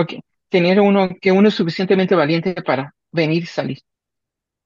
que, 0.06 0.20
tener 0.48 0.80
uno 0.80 1.08
que 1.20 1.32
uno 1.32 1.48
es 1.48 1.54
suficientemente 1.54 2.14
valiente 2.14 2.54
para 2.62 2.94
venir 3.10 3.42
y 3.42 3.46
salir. 3.46 3.78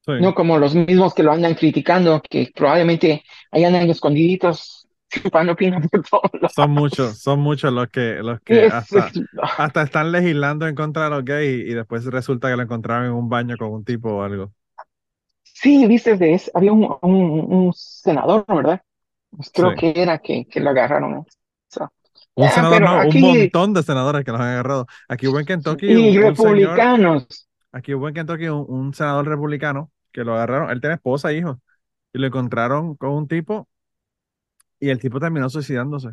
No 0.07 0.35
como 0.35 0.57
los 0.57 0.75
mismos 0.75 1.15
que 1.15 1.25
lo 1.25 1.33
andan 1.33 1.55
criticando, 1.55 2.23
que 2.23 2.53
probablemente 2.55 3.25
ahí 3.51 3.65
andan 3.65 3.91
escondiditos 3.91 4.87
chupando 5.11 5.57
pino 5.57 5.81
por 5.81 6.03
todos 6.05 6.31
lados. 6.35 6.53
Son 6.55 6.71
muchos, 6.71 7.19
son 7.19 7.41
muchos 7.41 7.73
los 7.73 7.89
que, 7.89 8.21
los 8.23 8.41
que 8.41 8.67
hasta, 8.67 9.11
hasta, 9.59 9.83
están 9.83 10.13
legislando 10.13 10.69
en 10.69 10.77
contra 10.77 11.05
de 11.05 11.11
los 11.11 11.25
gays 11.25 11.69
y, 11.69 11.75
después 11.75 12.05
resulta 12.05 12.49
que 12.49 12.57
lo 12.57 12.63
encontraron 12.63 13.07
en 13.07 13.13
un 13.13 13.29
baño 13.29 13.57
con 13.57 13.73
un 13.73 13.85
tipo 13.85 14.11
o 14.11 14.23
algo. 14.23 14.53
Sí, 15.43 15.87
viste, 15.87 16.17
de 16.17 16.41
había 16.55 16.73
un, 16.73 16.97
un, 17.03 17.73
senador, 17.73 18.45
¿verdad? 18.47 18.83
Creo 19.53 19.75
que 19.75 19.93
era 19.95 20.19
que, 20.19 20.47
que 20.47 20.61
lo 20.61 20.71
agarraron. 20.71 21.27
Un 22.35 22.51
senador, 22.51 22.83
no, 22.83 23.09
un 23.09 23.21
montón 23.21 23.73
de 23.73 23.83
senadores 23.83 24.25
que 24.25 24.31
los 24.31 24.41
han 24.41 24.49
agarrado. 24.49 24.87
Aquí 25.09 25.27
hubo 25.27 25.41
en 25.41 25.47
Kentucky. 25.47 25.87
Y 25.87 26.19
republicanos. 26.19 27.49
aquí 27.73 27.95
hubo 27.95 28.09
en 28.09 28.15
Kentucky 28.15 28.49
un, 28.49 28.93
senador 28.93 29.27
republicano 29.27 29.91
que 30.13 30.23
lo 30.23 30.35
agarraron. 30.35 30.71
Él 30.71 30.81
tiene 30.81 30.97
esposa 30.97 31.31
e 31.31 31.39
hijos. 31.39 31.57
Y 32.13 32.19
lo 32.19 32.27
encontraron 32.27 32.95
con 32.97 33.11
un 33.11 33.27
tipo. 33.27 33.67
Y 34.79 34.91
el 34.91 34.99
tipo 34.99 35.19
terminó 35.19 35.49
suicidándose. 35.49 36.11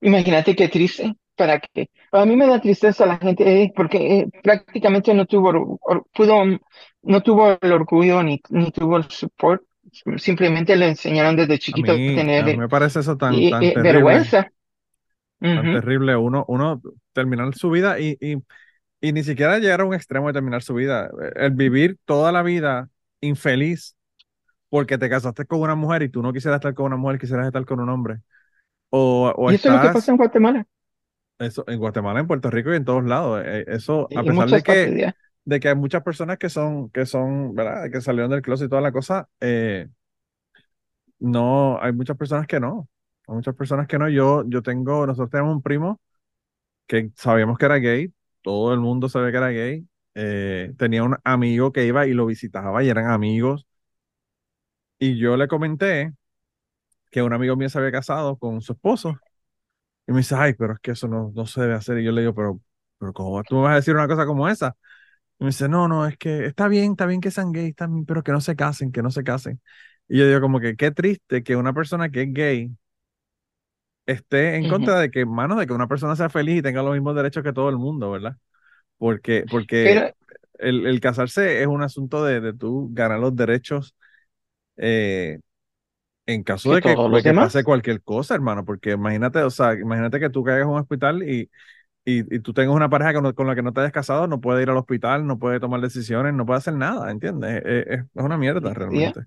Imagínate 0.00 0.54
qué 0.54 0.68
triste. 0.68 1.16
Para 1.34 1.58
que 1.60 1.90
a 2.12 2.24
mí 2.24 2.36
me 2.36 2.46
da 2.46 2.60
tristeza 2.60 3.06
la 3.06 3.16
gente 3.18 3.62
eh, 3.62 3.72
porque 3.74 4.18
eh, 4.18 4.28
prácticamente 4.42 5.14
no 5.14 5.24
tuvo 5.24 5.78
pudo 6.12 6.42
no 7.02 7.22
tuvo 7.22 7.56
el 7.60 7.72
orgullo 7.72 8.24
ni, 8.24 8.40
ni 8.50 8.72
tuvo 8.72 8.96
el 8.96 9.08
support 9.08 9.62
simplemente 10.16 10.76
le 10.76 10.88
enseñaron 10.88 11.36
desde 11.36 11.58
chiquito 11.58 11.92
a, 11.92 11.96
tener. 11.96 12.56
me 12.56 12.68
parece 12.68 13.00
eso 13.00 13.16
tan, 13.16 13.34
terrible, 13.34 13.74
vergüenza. 13.82 14.50
Tan 15.40 15.62
terrible. 15.62 16.16
Uno, 16.16 16.44
uno 16.48 16.80
terminar 17.12 17.54
su 17.54 17.70
vida 17.70 17.98
y, 17.98 18.16
y, 18.20 18.36
y, 19.00 19.12
ni 19.12 19.22
siquiera 19.22 19.58
llegar 19.58 19.80
a 19.80 19.84
un 19.84 19.94
extremo 19.94 20.26
de 20.28 20.32
terminar 20.32 20.62
su 20.62 20.74
vida. 20.74 21.10
El 21.36 21.52
vivir 21.52 21.98
toda 22.04 22.32
la 22.32 22.42
vida 22.42 22.88
infeliz 23.20 23.94
porque 24.68 24.98
te 24.98 25.08
casaste 25.08 25.44
con 25.44 25.60
una 25.60 25.74
mujer 25.74 26.02
y 26.02 26.08
tú 26.08 26.22
no 26.22 26.32
quisieras 26.32 26.58
estar 26.58 26.74
con 26.74 26.86
una 26.86 26.96
mujer, 26.96 27.18
quisieras 27.18 27.46
estar 27.46 27.64
con 27.64 27.80
un 27.80 27.88
hombre. 27.88 28.18
O, 28.90 29.32
o 29.36 29.50
¿Y 29.50 29.56
eso 29.56 29.68
es 29.68 29.74
lo 29.74 29.82
que 29.82 29.94
pasa 29.94 30.10
en 30.10 30.16
Guatemala? 30.16 30.66
Eso, 31.38 31.64
en 31.68 31.78
Guatemala, 31.78 32.20
en 32.20 32.26
Puerto 32.26 32.50
Rico 32.50 32.72
y 32.72 32.76
en 32.76 32.84
todos 32.84 33.04
lados. 33.04 33.42
Eh, 33.44 33.64
eso, 33.68 34.08
a 34.16 34.22
pesar 34.22 34.50
de 34.50 34.62
que, 34.62 35.14
de 35.48 35.60
que 35.60 35.68
hay 35.70 35.74
muchas 35.76 36.02
personas 36.02 36.36
que 36.38 36.50
son, 36.50 36.90
que 36.90 37.06
son, 37.06 37.54
¿verdad? 37.54 37.90
Que 37.90 38.02
salieron 38.02 38.30
del 38.30 38.42
closet 38.42 38.66
y 38.66 38.70
toda 38.70 38.82
la 38.82 38.92
cosa. 38.92 39.28
Eh, 39.40 39.88
no, 41.18 41.80
hay 41.82 41.92
muchas 41.92 42.16
personas 42.16 42.46
que 42.46 42.60
no. 42.60 42.88
Hay 43.26 43.34
muchas 43.36 43.54
personas 43.54 43.86
que 43.88 43.98
no. 43.98 44.08
Yo, 44.08 44.44
yo 44.48 44.62
tengo, 44.62 45.06
nosotros 45.06 45.30
tenemos 45.30 45.54
un 45.56 45.62
primo 45.62 46.00
que 46.86 47.10
sabíamos 47.16 47.58
que 47.58 47.66
era 47.66 47.76
gay. 47.78 48.12
Todo 48.42 48.74
el 48.74 48.80
mundo 48.80 49.08
sabía 49.10 49.32
que 49.32 49.38
era 49.38 49.50
gay. 49.50 49.88
Eh, 50.16 50.74
tenía 50.78 51.04
un 51.04 51.16
amigo 51.24 51.72
que 51.72 51.86
iba 51.86 52.06
y 52.06 52.14
lo 52.14 52.26
visitaba 52.26 52.84
y 52.84 52.90
eran 52.90 53.10
amigos. 53.10 53.66
Y 54.98 55.16
yo 55.18 55.36
le 55.36 55.48
comenté 55.48 56.12
que 57.10 57.22
un 57.22 57.32
amigo 57.32 57.56
mío 57.56 57.68
se 57.68 57.78
había 57.78 57.92
casado 57.92 58.38
con 58.38 58.60
su 58.62 58.72
esposo. 58.72 59.16
Y 60.06 60.12
me 60.12 60.18
dice, 60.18 60.34
ay, 60.36 60.54
pero 60.54 60.74
es 60.74 60.80
que 60.80 60.92
eso 60.92 61.08
no, 61.08 61.32
no 61.34 61.46
se 61.46 61.62
debe 61.62 61.74
hacer. 61.74 61.98
Y 61.98 62.04
yo 62.04 62.12
le 62.12 62.22
digo, 62.22 62.34
pero, 62.34 62.60
pero 62.98 63.12
¿cómo 63.12 63.42
tú 63.44 63.56
me 63.56 63.62
vas 63.62 63.72
a 63.72 63.76
decir 63.76 63.94
una 63.94 64.08
cosa 64.08 64.26
como 64.26 64.48
esa? 64.48 64.76
Y 65.38 65.44
me 65.44 65.48
dice, 65.48 65.68
no, 65.68 65.88
no, 65.88 66.06
es 66.06 66.16
que 66.16 66.46
está 66.46 66.68
bien, 66.68 66.92
está 66.92 67.06
bien 67.06 67.20
que 67.20 67.30
sean 67.30 67.52
gays, 67.52 67.74
también, 67.76 68.04
pero 68.04 68.22
que 68.22 68.32
no 68.32 68.40
se 68.40 68.56
casen, 68.56 68.90
que 68.92 69.02
no 69.02 69.10
se 69.10 69.22
casen. 69.22 69.60
Y 70.08 70.18
yo 70.18 70.26
digo 70.26 70.40
como 70.40 70.60
que 70.60 70.76
qué 70.76 70.90
triste 70.90 71.42
que 71.42 71.56
una 71.56 71.72
persona 71.72 72.10
que 72.10 72.22
es 72.22 72.32
gay 72.32 72.70
esté 74.06 74.56
en 74.56 74.68
contra 74.68 74.98
de 74.98 75.10
que, 75.10 75.26
mano, 75.26 75.56
de 75.56 75.66
que 75.66 75.72
una 75.72 75.86
persona 75.86 76.16
sea 76.16 76.30
feliz 76.30 76.58
y 76.58 76.62
tenga 76.62 76.82
los 76.82 76.94
mismos 76.94 77.14
derechos 77.14 77.44
que 77.44 77.52
todo 77.52 77.68
el 77.68 77.76
mundo, 77.76 78.10
¿verdad? 78.10 78.36
Porque, 78.96 79.44
porque 79.50 80.14
el, 80.58 80.86
el, 80.86 81.00
casarse 81.00 81.60
es 81.60 81.66
un 81.66 81.82
asunto 81.82 82.24
de, 82.24 82.40
de 82.40 82.54
tú 82.54 82.88
ganar 82.92 83.20
los 83.20 83.36
derechos 83.36 83.94
eh, 84.76 85.38
en 86.26 86.42
caso 86.42 86.74
de 86.74 86.82
que, 86.82 86.94
que 87.22 87.34
pase 87.34 87.64
cualquier 87.64 88.02
cosa, 88.02 88.34
hermano, 88.34 88.64
porque 88.64 88.92
imagínate, 88.92 89.40
o 89.42 89.50
sea, 89.50 89.74
imagínate 89.74 90.20
que 90.20 90.30
tú 90.30 90.44
caigas 90.44 90.64
en 90.64 90.70
un 90.70 90.78
hospital 90.78 91.22
y 91.22 91.50
y, 92.08 92.40
tú 92.40 92.54
tengas 92.54 92.74
una 92.74 92.88
pareja 92.88 93.12
con, 93.34 93.46
la 93.46 93.54
que 93.54 93.62
no 93.62 93.72
te 93.72 93.80
hayas 93.80 93.92
casado, 93.92 94.26
no 94.26 94.40
puede 94.40 94.62
ir 94.62 94.70
al 94.70 94.78
hospital, 94.78 95.26
no 95.26 95.38
puede 95.38 95.60
tomar 95.60 95.80
decisiones, 95.80 96.32
no 96.32 96.46
puede 96.46 96.58
hacer 96.58 96.74
nada, 96.74 97.10
¿entiendes? 97.10 97.62
Es, 97.64 98.04
una 98.14 98.38
mierda 98.38 98.72
realmente. 98.72 99.20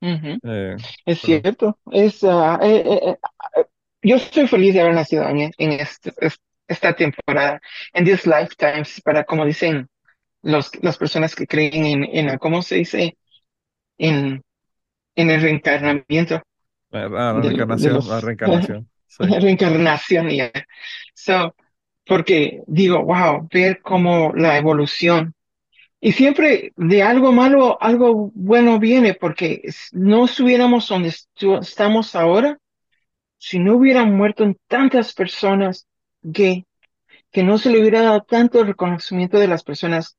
Eh, 0.00 0.76
es 1.04 1.20
cierto. 1.20 1.78
Es, 1.92 2.24
ah, 2.24 2.58
eh, 2.62 2.82
eh, 2.86 3.16
yo 4.02 4.16
estoy 4.16 4.48
feliz 4.48 4.74
de 4.74 4.80
haber 4.80 4.94
nacido 4.94 5.24
en, 5.28 5.52
este, 5.72 6.12
esta 6.66 6.94
temporada, 6.94 7.60
en 7.92 8.04
this 8.04 8.26
lifetimes, 8.26 9.00
para 9.02 9.24
como 9.24 9.44
dicen 9.44 9.88
los, 10.42 10.70
las 10.82 10.98
personas 10.98 11.34
que 11.34 11.46
creen 11.46 11.86
en, 11.86 12.04
en 12.04 12.38
¿cómo 12.38 12.62
se 12.62 12.76
dice? 12.76 13.16
En, 13.98 14.42
en 15.14 15.30
el 15.30 15.40
reencarnamiento. 15.40 16.42
Ah, 16.92 17.08
la, 17.08 17.40
reencarnación, 17.40 18.08
la 18.08 18.20
reencarnación. 18.20 18.88
Reencarnación, 19.18 20.30
ya. 20.30 20.52
So, 21.14 21.54
porque 22.06 22.62
digo, 22.66 23.04
wow, 23.04 23.48
ver 23.52 23.80
cómo 23.82 24.32
la 24.34 24.56
evolución. 24.56 25.34
Y 26.00 26.12
siempre 26.12 26.72
de 26.76 27.02
algo 27.02 27.32
malo, 27.32 27.78
algo 27.82 28.30
bueno 28.34 28.78
viene, 28.78 29.14
porque 29.14 29.62
no 29.92 30.26
estuviéramos 30.26 30.88
donde 30.88 31.12
estamos 31.60 32.14
ahora 32.14 32.58
si 33.38 33.58
no 33.58 33.76
hubieran 33.76 34.16
muerto 34.16 34.44
tantas 34.66 35.12
personas 35.14 35.86
gay, 36.22 36.64
que 37.30 37.42
no 37.42 37.58
se 37.58 37.70
le 37.70 37.80
hubiera 37.80 38.02
dado 38.02 38.22
tanto 38.22 38.64
reconocimiento 38.64 39.38
de 39.38 39.48
las 39.48 39.62
personas 39.62 40.16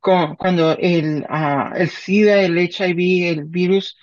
cuando 0.00 0.76
el, 0.78 1.26
uh, 1.28 1.74
el 1.76 1.90
SIDA, 1.90 2.42
el 2.42 2.58
HIV, 2.58 3.28
el 3.28 3.44
virus 3.44 3.98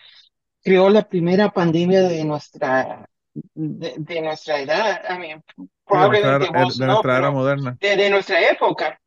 creó 0.63 0.89
la 0.89 1.07
primera 1.07 1.51
pandemia 1.51 2.01
de 2.03 2.23
nuestra 2.25 3.09
de, 3.53 4.21
nuestra 4.21 4.61
edad, 4.61 5.01
probablemente 5.85 6.45
de 6.45 6.85
nuestra, 6.85 7.17
era 7.17 7.31
moderna. 7.31 7.77
De, 7.79 8.09
nuestra 8.09 8.49
época. 8.49 8.99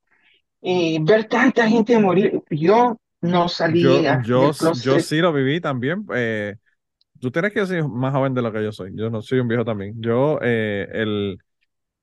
Y 0.61 1.03
ver 1.03 1.25
tanta 1.25 1.69
gente 1.69 1.99
morir, 1.99 2.43
yo 2.51 2.99
no 3.23 3.49
salí. 3.49 3.83
Yo, 3.83 4.03
yo, 4.23 4.53
yo, 4.53 5.01
sí 5.01 5.19
lo 5.19 5.33
viví 5.33 5.61
también. 5.61 6.07
Eh, 6.15 6.57
tú 7.21 7.31
tienes 7.31 7.53
que 7.53 7.67
ser 7.67 7.85
más 7.85 8.13
joven 8.13 8.35
de 8.35 8.43
lo 8.43 8.53
que 8.53 8.63
yo 8.63 8.73
soy. 8.73 8.93
Yo 8.95 9.11
no 9.11 9.23
soy 9.23 9.41
un 9.41 9.49
viejo 9.49 9.65
también. 9.65 9.95
Yo, 9.99 10.39
eh, 10.43 10.87
el, 10.93 11.39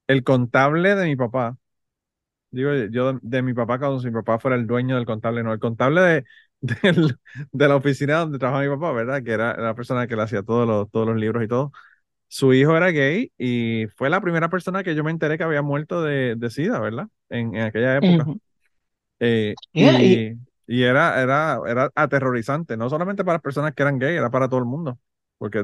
el 0.07 0.23
contable 0.23 0.95
de 0.95 1.05
mi 1.05 1.15
papá, 1.15 1.57
digo 2.51 2.71
yo 2.91 3.19
de, 3.21 3.41
mi 3.41 3.53
papá 3.53 3.77
cuando 3.77 4.01
mi 4.01 4.11
papá 4.11 4.39
fuera 4.39 4.55
el 4.55 4.67
dueño 4.67 4.95
del 4.95 5.05
contable, 5.05 5.43
no, 5.43 5.53
el 5.53 5.59
contable 5.59 6.01
de, 6.01 6.23
de 7.51 7.67
la 7.67 7.75
oficina 7.75 8.19
donde 8.19 8.39
trabajaba 8.39 8.63
mi 8.63 8.75
papá, 8.75 8.91
¿verdad? 8.93 9.23
Que 9.23 9.31
era 9.31 9.55
la 9.57 9.75
persona 9.75 10.07
que 10.07 10.15
le 10.15 10.23
hacía 10.23 10.43
todos 10.43 10.67
los, 10.67 10.89
todos 10.89 11.07
los 11.07 11.17
libros 11.17 11.43
y 11.43 11.47
todo 11.47 11.71
su 12.27 12.53
hijo 12.53 12.75
era 12.75 12.91
gay 12.91 13.31
y 13.37 13.87
fue 13.95 14.09
la 14.09 14.21
primera 14.21 14.49
persona 14.49 14.83
que 14.83 14.95
yo 14.95 15.03
me 15.03 15.11
enteré 15.11 15.37
que 15.37 15.43
había 15.43 15.61
muerto 15.61 16.01
de, 16.03 16.35
de 16.37 16.49
SIDA, 16.49 16.79
¿verdad? 16.79 17.07
En, 17.29 17.55
en 17.55 17.63
aquella 17.63 17.97
época. 17.97 18.31
Eh, 19.19 19.55
y, 19.73 20.33
y, 20.67 20.83
era, 20.83 21.21
era, 21.21 21.59
era 21.67 21.91
aterrorizante, 21.95 22.77
no 22.77 22.89
solamente 22.89 23.23
para 23.23 23.35
las 23.35 23.41
personas 23.41 23.73
que 23.73 23.83
eran 23.83 23.99
gay, 23.99 24.15
era 24.15 24.29
para 24.29 24.47
todo 24.47 24.59
el 24.59 24.65
mundo. 24.65 24.99
Porque 25.37 25.63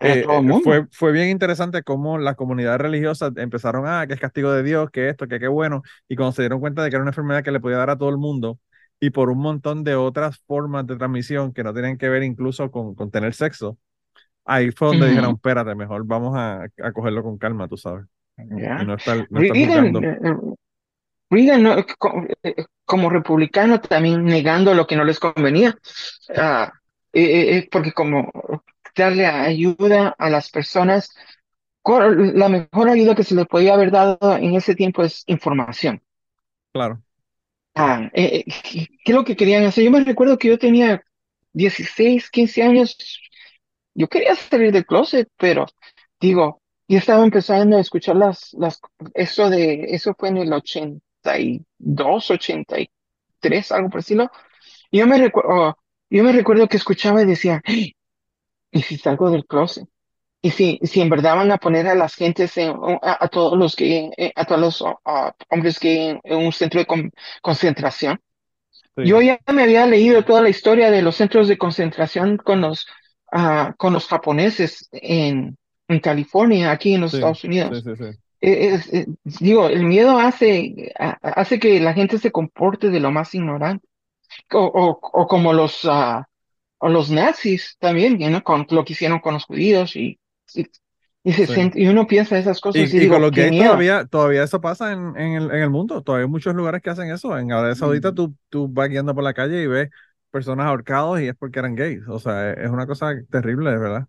eh, 0.00 0.24
Fue, 0.64 0.86
fue 0.90 1.12
bien 1.12 1.28
interesante 1.28 1.82
cómo 1.82 2.18
las 2.18 2.34
comunidades 2.34 2.80
religiosas 2.80 3.32
empezaron, 3.36 3.86
a 3.86 4.00
ah, 4.00 4.06
que 4.06 4.14
es 4.14 4.20
castigo 4.20 4.52
de 4.52 4.62
Dios, 4.62 4.90
que 4.90 5.10
esto, 5.10 5.28
que 5.28 5.38
qué 5.38 5.48
bueno, 5.48 5.82
y 6.08 6.16
cuando 6.16 6.32
se 6.32 6.42
dieron 6.42 6.60
cuenta 6.60 6.82
de 6.82 6.90
que 6.90 6.96
era 6.96 7.02
una 7.02 7.10
enfermedad 7.10 7.42
que 7.44 7.52
le 7.52 7.60
podía 7.60 7.76
dar 7.76 7.90
a 7.90 7.98
todo 7.98 8.08
el 8.08 8.16
mundo, 8.18 8.58
y 9.00 9.10
por 9.10 9.30
un 9.30 9.38
montón 9.38 9.84
de 9.84 9.96
otras 9.96 10.38
formas 10.46 10.86
de 10.86 10.96
transmisión 10.96 11.52
que 11.52 11.62
no 11.64 11.72
tienen 11.74 11.98
que 11.98 12.08
ver 12.08 12.22
incluso 12.22 12.70
con, 12.70 12.94
con 12.94 13.10
tener 13.10 13.34
sexo, 13.34 13.78
ahí 14.44 14.70
fue 14.70 14.88
donde 14.88 15.08
dijeron, 15.08 15.34
espérate, 15.34 15.74
mejor 15.74 16.04
vamos 16.06 16.36
a, 16.36 16.64
a, 16.64 16.92
cogerlo 16.92 17.22
con 17.22 17.38
calma, 17.38 17.68
tú 17.68 17.76
sabes. 17.76 18.04
no 18.36 18.96
Reagan, 21.30 21.66
eh, 21.66 21.84
eh, 22.42 22.64
como 22.84 23.08
republicano 23.08 23.80
también 23.80 24.24
negando 24.24 24.74
lo 24.74 24.86
que 24.86 24.96
no 24.96 25.04
les 25.04 25.18
convenía, 25.18 25.74
uh, 26.28 26.70
porque 27.70 27.92
como 27.92 28.30
darle 28.94 29.26
ayuda 29.26 30.14
a 30.18 30.28
las 30.28 30.50
personas 30.50 31.10
la 31.84 32.48
mejor 32.48 32.88
ayuda 32.88 33.14
que 33.14 33.24
se 33.24 33.34
le 33.34 33.44
podía 33.44 33.74
haber 33.74 33.90
dado 33.90 34.36
en 34.36 34.54
ese 34.54 34.74
tiempo 34.74 35.02
es 35.02 35.24
información. 35.26 36.00
Claro. 36.72 37.02
Ah, 37.74 38.10
eh, 38.12 38.44
eh, 38.46 38.88
¿qué 39.04 39.12
es 39.12 39.14
lo 39.14 39.24
que 39.24 39.36
querían 39.36 39.64
hacer? 39.64 39.84
Yo 39.84 39.90
me 39.90 40.04
recuerdo 40.04 40.38
que 40.38 40.48
yo 40.48 40.58
tenía 40.58 41.02
16, 41.54 42.30
15 42.30 42.62
años. 42.62 42.96
Yo 43.94 44.08
quería 44.08 44.34
salir 44.34 44.72
del 44.72 44.86
closet, 44.86 45.28
pero 45.36 45.66
digo, 46.20 46.62
yo 46.88 46.98
estaba 46.98 47.24
empezando 47.24 47.76
a 47.76 47.80
escuchar 47.80 48.16
las, 48.16 48.52
las, 48.54 48.80
eso 49.14 49.50
de, 49.50 49.86
eso 49.94 50.14
fue 50.18 50.28
en 50.28 50.38
el 50.38 50.52
82, 50.52 52.30
83, 52.30 53.72
algo 53.72 53.90
por 53.90 54.00
decirlo. 54.00 54.30
Y 54.90 54.98
yo 54.98 55.06
me 55.06 55.18
recuerdo, 55.18 55.78
yo 56.10 56.24
me 56.24 56.32
recuerdo 56.32 56.68
que 56.68 56.76
escuchaba 56.76 57.22
y 57.22 57.26
decía, 57.26 57.62
¿y 57.66 58.82
si 58.82 58.96
salgo 58.96 59.30
del 59.30 59.46
closet? 59.46 59.88
Y 60.44 60.50
si, 60.50 60.80
si 60.82 61.00
en 61.00 61.08
verdad 61.08 61.36
van 61.36 61.52
a 61.52 61.58
poner 61.58 61.86
a 61.86 61.94
las 61.94 62.14
gentes, 62.14 62.54
a, 62.58 63.28
todos 63.28 63.56
los 63.56 63.76
que, 63.76 64.10
eh, 64.16 64.32
a 64.34 64.44
todos 64.44 64.60
los 64.60 64.84
hombres 65.48 65.78
que 65.78 66.20
en 66.22 66.36
un 66.36 66.52
centro 66.52 66.80
de 66.80 67.10
concentración. 67.40 68.20
Yo 68.96 69.22
ya 69.22 69.38
me 69.54 69.62
había 69.62 69.86
leído 69.86 70.24
toda 70.24 70.42
la 70.42 70.48
historia 70.48 70.90
de 70.90 71.00
los 71.00 71.16
centros 71.16 71.48
de 71.48 71.56
concentración 71.56 72.36
con 72.38 72.60
los, 72.60 72.86
uh, 73.32 73.74
con 73.76 73.92
los 73.92 74.06
japoneses 74.06 74.88
en, 74.92 75.56
en 75.88 76.00
California, 76.00 76.70
aquí 76.70 76.94
en 76.94 77.02
los 77.02 77.14
Estados 77.14 77.44
Unidos. 77.44 77.84
Eh, 78.40 79.06
digo, 79.24 79.68
el 79.68 79.84
miedo 79.84 80.18
hace, 80.18 80.92
hace 80.96 81.60
que 81.60 81.78
la 81.78 81.94
gente 81.94 82.18
se 82.18 82.32
comporte 82.32 82.90
de 82.90 82.98
lo 82.98 83.12
más 83.12 83.34
ignorante. 83.34 83.86
O, 84.50 84.64
o, 84.64 84.98
o 85.00 85.26
como 85.26 85.52
los, 85.52 85.84
uh, 85.84 86.22
o 86.78 86.88
los 86.88 87.10
nazis 87.10 87.76
también, 87.78 88.18
¿no? 88.18 88.42
con 88.42 88.66
lo 88.70 88.84
que 88.84 88.94
hicieron 88.94 89.20
con 89.20 89.34
los 89.34 89.44
judíos 89.44 89.94
y 89.94 90.18
y, 91.24 91.86
uno 91.86 92.06
piensa 92.06 92.36
esas 92.38 92.60
cosas. 92.60 92.92
Y, 92.92 93.08
con 93.08 93.22
los 93.22 93.30
gays 93.30 93.56
todavía, 93.56 94.04
todavía 94.06 94.42
eso 94.42 94.60
pasa 94.60 94.92
en, 94.92 95.16
en, 95.16 95.34
el, 95.34 95.50
en, 95.50 95.62
el, 95.62 95.70
mundo. 95.70 96.02
Todavía 96.02 96.24
hay 96.24 96.30
muchos 96.30 96.54
lugares 96.54 96.82
que 96.82 96.90
hacen 96.90 97.10
eso. 97.10 97.38
En 97.38 97.52
Arabia 97.52 97.76
Saudita 97.76 98.10
mm. 98.10 98.14
tú, 98.14 98.34
tú 98.48 98.68
vas 98.68 98.88
guiando 98.88 99.14
por 99.14 99.22
la 99.22 99.32
calle 99.32 99.62
y 99.62 99.66
ves 99.66 99.90
personas 100.32 100.66
ahorcados 100.66 101.20
y 101.20 101.28
es 101.28 101.36
porque 101.36 101.60
eran 101.60 101.76
gays. 101.76 102.02
O 102.08 102.18
sea, 102.18 102.52
es 102.52 102.70
una 102.70 102.86
cosa 102.86 103.14
terrible, 103.30 103.70
de 103.70 103.78
verdad. 103.78 104.08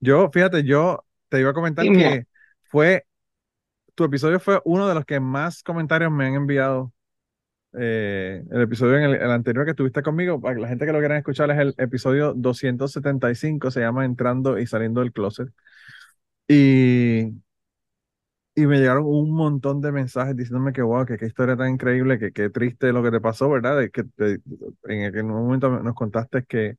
Yo, 0.00 0.30
fíjate, 0.32 0.64
yo 0.64 1.04
te 1.28 1.40
iba 1.40 1.50
a 1.50 1.54
comentar 1.54 1.84
que 1.84 2.26
fue, 2.64 3.06
tu 3.94 4.04
episodio 4.04 4.40
fue 4.40 4.60
uno 4.64 4.88
de 4.88 4.94
los 4.94 5.04
que 5.04 5.20
más 5.20 5.62
comentarios 5.62 6.10
me 6.10 6.26
han 6.26 6.34
enviado. 6.34 6.92
Eh, 7.78 8.42
el 8.50 8.62
episodio 8.62 8.98
en 8.98 9.04
el, 9.04 9.30
anterior 9.30 9.64
que 9.64 9.74
tuviste 9.74 10.02
conmigo, 10.02 10.40
para 10.40 10.58
la 10.58 10.68
gente 10.68 10.86
que 10.86 10.92
lo 10.92 10.98
quieran 10.98 11.18
escuchar, 11.18 11.50
es 11.52 11.58
el 11.58 11.74
episodio 11.78 12.34
275, 12.34 13.70
se 13.70 13.80
llama 13.80 14.04
Entrando 14.04 14.58
y 14.58 14.66
Saliendo 14.66 15.00
del 15.00 15.12
Closet. 15.12 15.50
Y, 16.48 17.32
y 18.60 18.66
me 18.66 18.78
llegaron 18.78 19.04
un 19.06 19.30
montón 19.32 19.80
de 19.80 19.92
mensajes 19.92 20.36
diciéndome 20.36 20.72
que, 20.72 20.82
wow, 20.82 21.06
que 21.06 21.16
qué 21.16 21.26
historia 21.26 21.56
tan 21.56 21.70
increíble, 21.70 22.18
que 22.18 22.32
qué 22.32 22.50
triste 22.50 22.92
lo 22.92 23.02
que 23.02 23.10
te 23.10 23.20
pasó, 23.20 23.48
¿verdad? 23.48 23.78
De 23.78 23.90
que 23.90 24.04
en 24.84 25.30
un 25.30 25.44
momento 25.44 25.70
nos 25.70 25.94
contaste 25.94 26.44
que, 26.44 26.76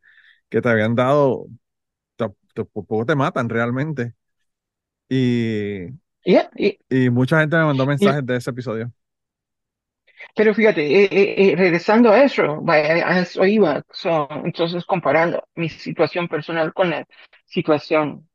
que 0.49 0.61
te 0.61 0.69
habían 0.69 0.95
dado, 0.95 1.47
por 2.17 2.85
poco 2.85 3.05
te 3.05 3.15
matan 3.15 3.49
realmente. 3.49 4.13
Y, 5.09 5.87
y, 6.23 7.09
mucha 7.09 7.39
gente 7.39 7.57
me 7.57 7.65
mandó 7.65 7.85
mensajes 7.85 8.25
de 8.25 8.35
ese 8.35 8.49
episodio. 8.51 8.91
Pero 10.35 10.53
fíjate, 10.53 10.85
eh, 10.85 11.09
eh, 11.11 11.51
eh, 11.51 11.55
regresando 11.55 12.11
a 12.11 12.23
eso, 12.23 12.63
a 12.67 13.19
eso 13.19 13.45
iba, 13.45 13.83
entonces 14.43 14.85
comparando 14.85 15.43
mi 15.55 15.67
situación 15.67 16.27
personal 16.27 16.73
con 16.73 16.91
la 16.91 17.05
situación 17.45 18.29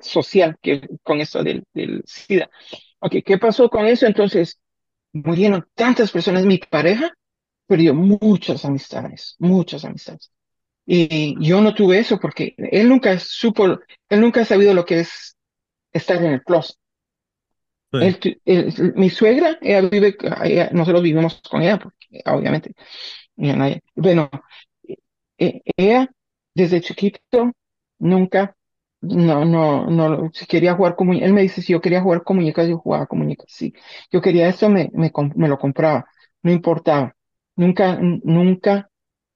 social 0.00 0.56
que 0.60 0.88
con 1.02 1.20
eso 1.20 1.42
del, 1.42 1.64
del 1.72 2.02
SIDA. 2.06 2.50
Ok, 3.00 3.16
¿qué 3.24 3.38
pasó 3.38 3.68
con 3.68 3.86
eso? 3.86 4.06
Entonces, 4.06 4.58
murieron 5.12 5.66
tantas 5.74 6.10
personas. 6.10 6.44
Mi 6.44 6.58
pareja 6.58 7.12
perdió 7.66 7.94
muchas 7.94 8.64
amistades, 8.64 9.36
muchas 9.38 9.84
amistades. 9.84 10.30
Y 10.86 11.34
yo 11.44 11.60
no 11.60 11.74
tuve 11.74 11.98
eso 11.98 12.18
porque 12.20 12.54
él 12.56 12.88
nunca 12.88 13.18
supo, 13.18 13.66
él 14.08 14.20
nunca 14.20 14.42
ha 14.42 14.44
sabido 14.44 14.72
lo 14.72 14.84
que 14.84 15.00
es 15.00 15.36
estar 15.92 16.18
en 16.18 16.34
el 16.34 16.42
closet. 16.42 16.76
mi 18.94 19.10
suegra, 19.10 19.58
ella 19.60 19.80
vive, 19.82 20.16
nosotros 20.72 21.02
vivimos 21.02 21.40
con 21.48 21.62
ella, 21.62 21.78
porque, 21.78 22.22
obviamente. 22.26 22.74
Bueno, 23.94 24.30
e, 25.38 25.62
ella 25.76 26.08
desde 26.54 26.80
chiquito 26.80 27.52
nunca 27.98 28.56
no, 29.00 29.44
no, 29.44 29.86
no, 29.90 30.30
si 30.32 30.46
quería 30.46 30.74
jugar 30.74 30.96
con 30.96 31.08
muñecas, 31.08 31.28
él 31.28 31.34
me 31.34 31.42
dice, 31.42 31.62
si 31.62 31.72
yo 31.72 31.80
quería 31.80 32.02
jugar 32.02 32.22
con 32.22 32.36
muñecas, 32.36 32.68
yo 32.68 32.78
jugaba 32.78 33.06
con 33.06 33.18
muñecas, 33.18 33.46
sí. 33.48 33.74
Yo 34.10 34.20
quería 34.20 34.48
eso, 34.48 34.68
me, 34.68 34.90
me, 34.92 35.12
me 35.34 35.48
lo 35.48 35.58
compraba, 35.58 36.06
no 36.42 36.50
importaba. 36.50 37.14
Nunca, 37.56 37.98
nunca 38.00 38.90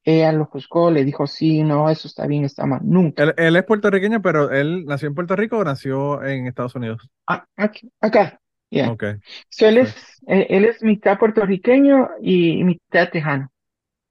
ella 0.05 0.33
lo 0.33 0.47
juzgó, 0.47 0.91
le 0.91 1.05
dijo, 1.05 1.27
sí, 1.27 1.63
no, 1.63 1.91
eso 1.91 2.09
está 2.09 2.27
bien, 2.27 2.45
está 2.45 2.67
mal, 2.67 2.81
nunca. 2.83 3.35
Él, 3.37 3.57
es 3.57 3.65
puertorriqueño, 3.65 4.23
pero 4.23 4.51
él 4.51 4.85
nació 4.87 5.09
en 5.09 5.15
Puerto 5.15 5.37
Rico 5.37 5.59
o 5.59 5.65
nació 5.65 6.23
en 6.25 6.47
Estados 6.47 6.75
Unidos? 6.75 7.09
Ah, 7.27 7.45
acá, 7.57 8.41
ya. 8.71 8.91
Okay. 8.91 9.17
él, 9.59 9.79
es, 9.79 10.21
él, 10.27 10.65
es 10.65 10.83
mitad 10.83 11.19
puertorriqueño 11.19 12.11
y 12.23 12.63
mitad 12.65 13.11
tejano. 13.11 13.51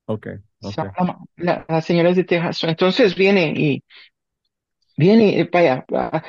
Ok. 0.05 0.27
okay. 0.61 0.85
la, 1.37 1.81
señora 1.81 2.09
es 2.09 2.17
de 2.17 2.23
Texas. 2.23 2.63
Entonces 2.63 3.15
viene 3.15 3.53
y 3.55 3.83
viene 4.99 5.45
para 5.45 5.85
allá. 5.89 6.23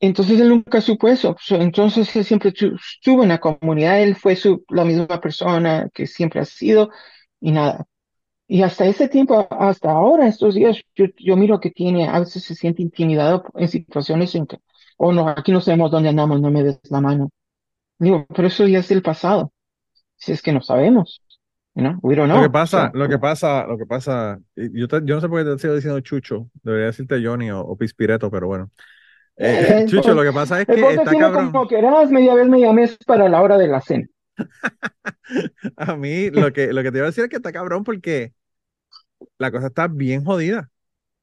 Entonces 0.00 0.40
él 0.40 0.48
nunca 0.48 0.80
supo 0.80 1.08
eso. 1.08 1.36
Entonces 1.50 2.14
él 2.16 2.24
siempre 2.24 2.50
estuvo 2.50 3.22
en 3.22 3.30
la 3.30 3.40
comunidad, 3.40 4.02
él 4.02 4.16
fue 4.16 4.36
su, 4.36 4.64
la 4.70 4.84
misma 4.84 5.20
persona 5.20 5.88
que 5.94 6.06
siempre 6.06 6.40
ha 6.40 6.44
sido 6.44 6.90
y 7.40 7.52
nada. 7.52 7.86
Y 8.48 8.62
hasta 8.62 8.86
ese 8.86 9.08
tiempo, 9.08 9.46
hasta 9.50 9.92
ahora, 9.92 10.28
estos 10.28 10.54
días, 10.56 10.82
yo, 10.96 11.06
yo 11.18 11.36
miro 11.36 11.60
que 11.60 11.70
tiene, 11.70 12.08
a 12.08 12.20
veces 12.20 12.44
se 12.44 12.54
siente 12.56 12.82
intimidado 12.82 13.44
en 13.54 13.68
situaciones 13.68 14.34
en 14.34 14.46
que, 14.46 14.58
oh 14.98 15.12
no, 15.12 15.28
aquí 15.28 15.52
no 15.52 15.60
sabemos 15.60 15.90
dónde 15.92 16.10
andamos, 16.10 16.40
no 16.40 16.50
me 16.50 16.64
des 16.64 16.80
la 16.90 17.00
mano. 17.00 17.30
Digo, 17.98 18.26
pero 18.34 18.48
eso 18.48 18.66
ya 18.68 18.80
es 18.80 18.88
del 18.88 19.02
pasado. 19.02 19.52
Si 20.16 20.32
es 20.32 20.42
que 20.42 20.52
no 20.52 20.62
sabemos. 20.62 21.22
Lo 22.36 22.42
que 22.42 22.50
pasa, 22.50 22.90
lo 22.94 23.08
que 23.08 23.18
pasa, 23.18 23.66
lo 23.66 23.78
que 23.78 23.86
pasa, 23.86 24.38
yo, 24.56 24.86
yo 24.88 25.14
no 25.14 25.20
sé 25.20 25.28
por 25.28 25.44
qué 25.44 25.50
te 25.50 25.58
sigo 25.58 25.74
diciendo 25.74 26.00
Chucho, 26.00 26.48
debería 26.62 26.86
decirte 26.86 27.24
Johnny 27.24 27.50
o, 27.50 27.76
Pispireto, 27.76 28.30
pero 28.30 28.46
bueno. 28.46 28.70
Eh, 29.42 29.86
Chucho, 29.88 30.12
lo 30.12 30.22
que 30.22 30.32
pasa 30.32 30.60
es 30.60 30.66
que 30.66 30.74
está 30.74 31.16
cabrón. 31.16 31.50
Como 31.50 31.66
quieras, 31.66 32.10
media 32.10 32.34
vez 32.34 32.46
me 32.46 32.60
llames 32.60 32.98
para 33.06 33.26
la 33.26 33.40
hora 33.40 33.56
de 33.56 33.68
la 33.68 33.80
cena. 33.80 34.06
a 35.76 35.96
mí 35.96 36.28
lo 36.28 36.52
que, 36.52 36.74
lo 36.74 36.82
que 36.82 36.92
te 36.92 36.98
iba 36.98 37.06
a 37.06 37.10
decir 37.10 37.24
es 37.24 37.30
que 37.30 37.36
está 37.36 37.50
cabrón 37.50 37.82
porque 37.82 38.34
la 39.38 39.50
cosa 39.50 39.68
está 39.68 39.88
bien 39.88 40.24
jodida. 40.24 40.68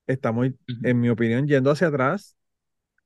Está 0.08 0.32
muy, 0.32 0.58
en 0.84 1.00
mi 1.00 1.10
opinión, 1.10 1.48
yendo 1.48 1.70
hacia 1.70 1.90
atrás 1.90 2.38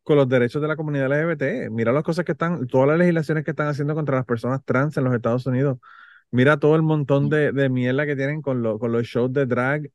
con 0.04 0.18
los 0.18 0.30
derechos 0.30 0.62
de 0.62 0.68
la 0.68 0.76
comunidad 0.76 1.08
LGBT. 1.08 1.70
Mira 1.72 1.92
las 1.92 2.04
cosas 2.04 2.26
que 2.26 2.34
están, 2.34 2.68
todas 2.68 2.88
las 2.88 2.98
legislaciones 2.98 3.44
que 3.44 3.52
están 3.52 3.68
haciendo 3.68 3.96
contra 3.96 4.18
las 4.18 4.26
personas 4.26 4.64
trans 4.64 4.98
en 4.98 5.04
los 5.04 5.14
Estados 5.14 5.46
Unidos. 5.46 5.78
Mira 6.32 6.58
todo 6.58 6.76
el 6.76 6.82
montón 6.82 7.30
de, 7.30 7.52
de 7.52 7.70
mierda 7.70 8.06
que 8.06 8.16
tienen 8.16 8.42
con, 8.42 8.62
lo, 8.64 8.80
con 8.80 8.92
los 8.92 9.04
shows 9.04 9.34
de 9.34 9.46
drag 9.46 9.90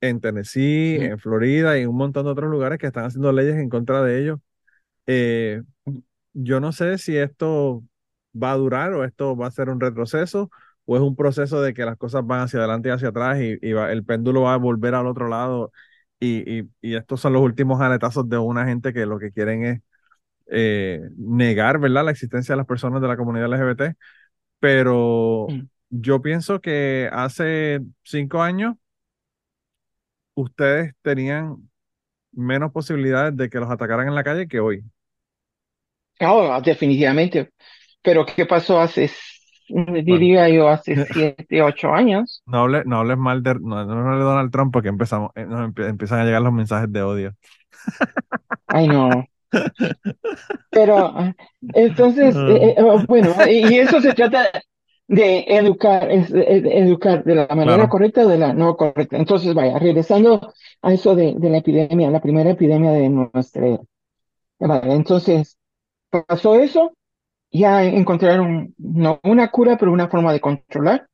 en 0.00 0.20
Tennessee, 0.20 0.96
en 0.96 1.18
Florida 1.18 1.78
y 1.78 1.86
un 1.86 1.96
montón 1.96 2.24
de 2.24 2.32
otros 2.32 2.50
lugares 2.50 2.78
que 2.78 2.86
están 2.86 3.04
haciendo 3.04 3.32
leyes 3.32 3.56
en 3.56 3.68
contra 3.68 4.02
de 4.02 4.20
ellos. 4.20 4.40
Eh, 5.06 5.62
yo 6.34 6.60
no 6.60 6.72
sé 6.72 6.98
si 6.98 7.16
esto 7.16 7.84
va 8.40 8.52
a 8.52 8.56
durar 8.56 8.92
o 8.94 9.04
esto 9.04 9.36
va 9.36 9.48
a 9.48 9.50
ser 9.50 9.70
un 9.70 9.80
retroceso 9.80 10.50
o 10.84 10.96
es 10.96 11.02
un 11.02 11.16
proceso 11.16 11.60
de 11.62 11.74
que 11.74 11.84
las 11.84 11.96
cosas 11.96 12.26
van 12.26 12.40
hacia 12.42 12.60
adelante 12.60 12.88
y 12.88 12.92
hacia 12.92 13.08
atrás 13.08 13.38
y, 13.40 13.58
el 13.62 14.04
péndulo 14.04 14.42
va 14.42 14.54
a 14.54 14.56
volver 14.56 14.94
al 14.94 15.06
otro 15.06 15.28
lado 15.28 15.72
y, 16.20 16.62
y, 16.80 16.96
estos 16.96 17.20
son 17.20 17.32
los 17.34 17.42
últimos 17.42 17.80
aletazos 17.80 18.28
de 18.28 18.38
una 18.38 18.66
gente 18.66 18.92
que 18.92 19.06
lo 19.06 19.18
que 19.18 19.32
quieren 19.32 19.64
es 19.64 19.80
eh, 20.48 21.02
negar, 21.16 21.78
¿verdad?, 21.78 22.04
la 22.04 22.10
existencia 22.12 22.54
de 22.54 22.58
las 22.58 22.66
personas 22.66 23.02
de 23.02 23.08
la 23.08 23.16
comunidad 23.16 23.46
LGBT 23.52 23.96
pero 24.60 25.46
mm. 25.48 25.60
yo 25.90 26.22
pienso 26.22 26.60
que 26.60 27.08
hace 27.12 27.80
cinco 28.02 28.42
años 28.42 28.76
ustedes 30.34 30.94
tenían 31.02 31.68
menos 32.32 32.72
posibilidades 32.72 33.36
de 33.36 33.50
que 33.50 33.58
los 33.58 33.70
atacaran 33.70 34.08
en 34.08 34.14
la 34.14 34.24
calle 34.24 34.48
que 34.48 34.60
hoy. 34.60 34.84
Claro, 36.18 36.60
definitivamente. 36.60 37.50
Pero 38.02 38.24
¿qué 38.24 38.46
pasó 38.46 38.80
hace, 38.80 39.10
diría 39.68 40.48
yo, 40.48 40.68
hace 40.68 41.04
siete, 41.12 41.62
ocho 41.62 41.92
años? 41.92 42.42
No 42.46 42.60
hables, 42.60 42.86
no 42.86 42.98
hables 42.98 43.18
mal 43.18 43.42
de, 43.42 43.54
no, 43.54 43.84
no 43.84 44.18
de 44.18 44.24
Donald 44.24 44.50
Trump 44.50 44.72
porque 44.72 44.88
empezamos, 44.88 45.30
eh, 45.34 45.44
nos 45.46 45.76
empiezan 45.76 46.20
a 46.20 46.24
llegar 46.24 46.42
los 46.42 46.52
mensajes 46.52 46.92
de 46.92 47.02
odio. 47.02 47.34
Ay, 48.66 48.88
no. 48.88 49.10
Pero 50.70 51.14
entonces, 51.74 52.36
ah. 52.36 52.48
eh, 52.50 52.74
eh, 52.76 52.82
oh, 52.82 53.02
bueno, 53.06 53.34
y 53.48 53.78
eso 53.78 54.00
se 54.00 54.12
trata 54.12 54.50
de 55.06 55.44
educar, 55.48 56.10
es, 56.10 56.30
educar 56.30 57.24
de 57.24 57.34
la 57.34 57.46
manera 57.48 57.88
correcta 57.88 58.26
o 58.26 58.28
de 58.28 58.38
la 58.38 58.52
no 58.52 58.76
correcta. 58.76 59.16
Entonces, 59.16 59.54
vaya, 59.54 59.78
regresando 59.78 60.52
a 60.82 60.92
eso 60.92 61.14
de, 61.14 61.34
de 61.36 61.50
la 61.50 61.58
epidemia, 61.58 62.10
la 62.10 62.20
primera 62.20 62.50
epidemia 62.50 62.92
de 62.92 63.08
nuestra 63.08 63.66
era. 63.66 64.82
entonces, 64.84 65.58
pasó 66.10 66.56
eso, 66.56 66.92
ya 67.50 67.84
encontraron 67.84 68.74
no 68.76 69.20
una 69.22 69.50
cura, 69.50 69.76
pero 69.78 69.92
una 69.92 70.08
forma 70.08 70.32
de 70.32 70.40
controlar 70.40 71.08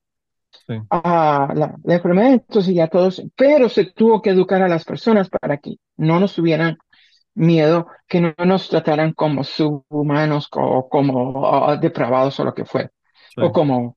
a 0.91 1.53
la, 1.55 1.77
enfermedad. 1.85 2.33
Entonces 2.33 2.75
ya 2.75 2.89
todos, 2.89 3.23
pero 3.37 3.69
se 3.69 3.87
tuvo 3.87 4.23
que 4.23 4.31
educar 4.31 4.63
a 4.63 4.69
las 4.69 4.85
personas 4.85 5.29
para 5.29 5.59
que 5.59 5.77
no 5.97 6.21
nos 6.21 6.35
tuvieran 6.35 6.79
miedo, 7.35 7.89
que 8.07 8.21
no 8.21 8.35
nos 8.45 8.69
trataran 8.69 9.13
como 9.13 9.45
subhumanos 9.45 10.49
o 10.53 10.89
como 10.89 11.77
depravados 11.81 12.39
o 12.41 12.45
lo 12.45 12.55
que 12.55 12.65
fue, 12.65 12.91
o 13.37 13.53
como 13.53 13.97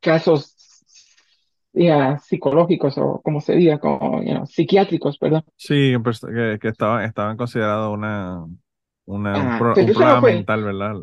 casos 0.00 0.54
ya, 1.72 2.18
psicológicos 2.18 2.98
o 2.98 3.20
como 3.22 3.40
se 3.40 3.54
diga, 3.54 3.78
como 3.78 4.22
psiquiátricos, 4.46 5.18
perdón. 5.18 5.44
Sí, 5.56 5.94
que, 6.34 6.58
que 6.60 6.68
estaban, 6.68 7.04
estaban 7.04 7.36
considerados 7.36 7.94
una, 7.94 8.44
una, 9.04 9.40
un, 9.40 9.46
ah, 9.46 9.58
problema 9.58 10.20
mental, 10.20 10.64
¿verdad? 10.64 10.94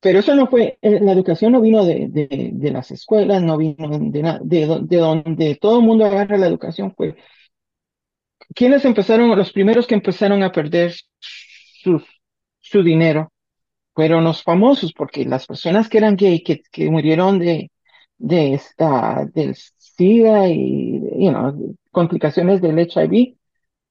Pero 0.00 0.20
eso 0.20 0.34
no 0.34 0.46
fue, 0.46 0.78
eh, 0.80 0.98
la 1.00 1.12
educación 1.12 1.52
no 1.52 1.60
vino 1.60 1.84
de, 1.84 2.08
de, 2.08 2.50
de 2.52 2.70
las 2.70 2.90
escuelas, 2.90 3.42
no 3.42 3.58
vino 3.58 3.88
de, 3.98 4.38
de, 4.42 4.80
de 4.82 4.96
donde 4.96 5.58
todo 5.60 5.80
el 5.80 5.86
mundo 5.86 6.06
agarra 6.06 6.38
la 6.38 6.46
educación, 6.46 6.94
fue 6.96 7.16
quienes 8.54 8.84
empezaron, 8.84 9.36
los 9.36 9.52
primeros 9.52 9.86
que 9.86 9.94
empezaron 9.94 10.42
a 10.42 10.52
perder 10.52 10.94
su, 11.18 12.02
su 12.60 12.82
dinero 12.82 13.32
fueron 13.94 14.24
los 14.24 14.42
famosos, 14.42 14.92
porque 14.92 15.24
las 15.24 15.46
personas 15.46 15.88
que 15.88 15.98
eran 15.98 16.16
gay, 16.16 16.42
que, 16.42 16.62
que 16.70 16.90
murieron 16.90 17.38
de, 17.38 17.70
de 18.18 18.54
esta, 18.54 19.26
del 19.34 19.54
SIDA 19.56 20.48
y 20.48 21.00
you 21.18 21.30
know, 21.30 21.76
complicaciones 21.90 22.60
del 22.60 22.78
HIV, 22.78 23.36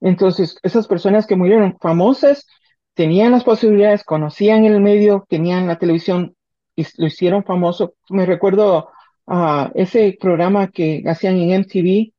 entonces 0.02 0.58
esas 0.64 0.88
personas 0.88 1.28
que 1.28 1.36
murieron 1.36 1.78
famosas 1.80 2.48
tenían 2.94 3.32
las 3.32 3.44
posibilidades, 3.44 4.04
conocían 4.04 4.66
el 4.66 4.80
medio, 4.82 5.26
tenían 5.30 5.68
la 5.68 5.78
televisión 5.78 6.36
y 6.76 6.86
lo 6.98 7.08
hicieron 7.08 7.44
famoso. 7.44 7.96
Me 8.10 8.26
recuerdo 8.26 8.90
a 9.28 9.72
ese 9.76 10.18
programa 10.20 10.70
que 10.70 11.04
hacían 11.06 11.38
en 11.38 11.52
MTV, 11.62 12.14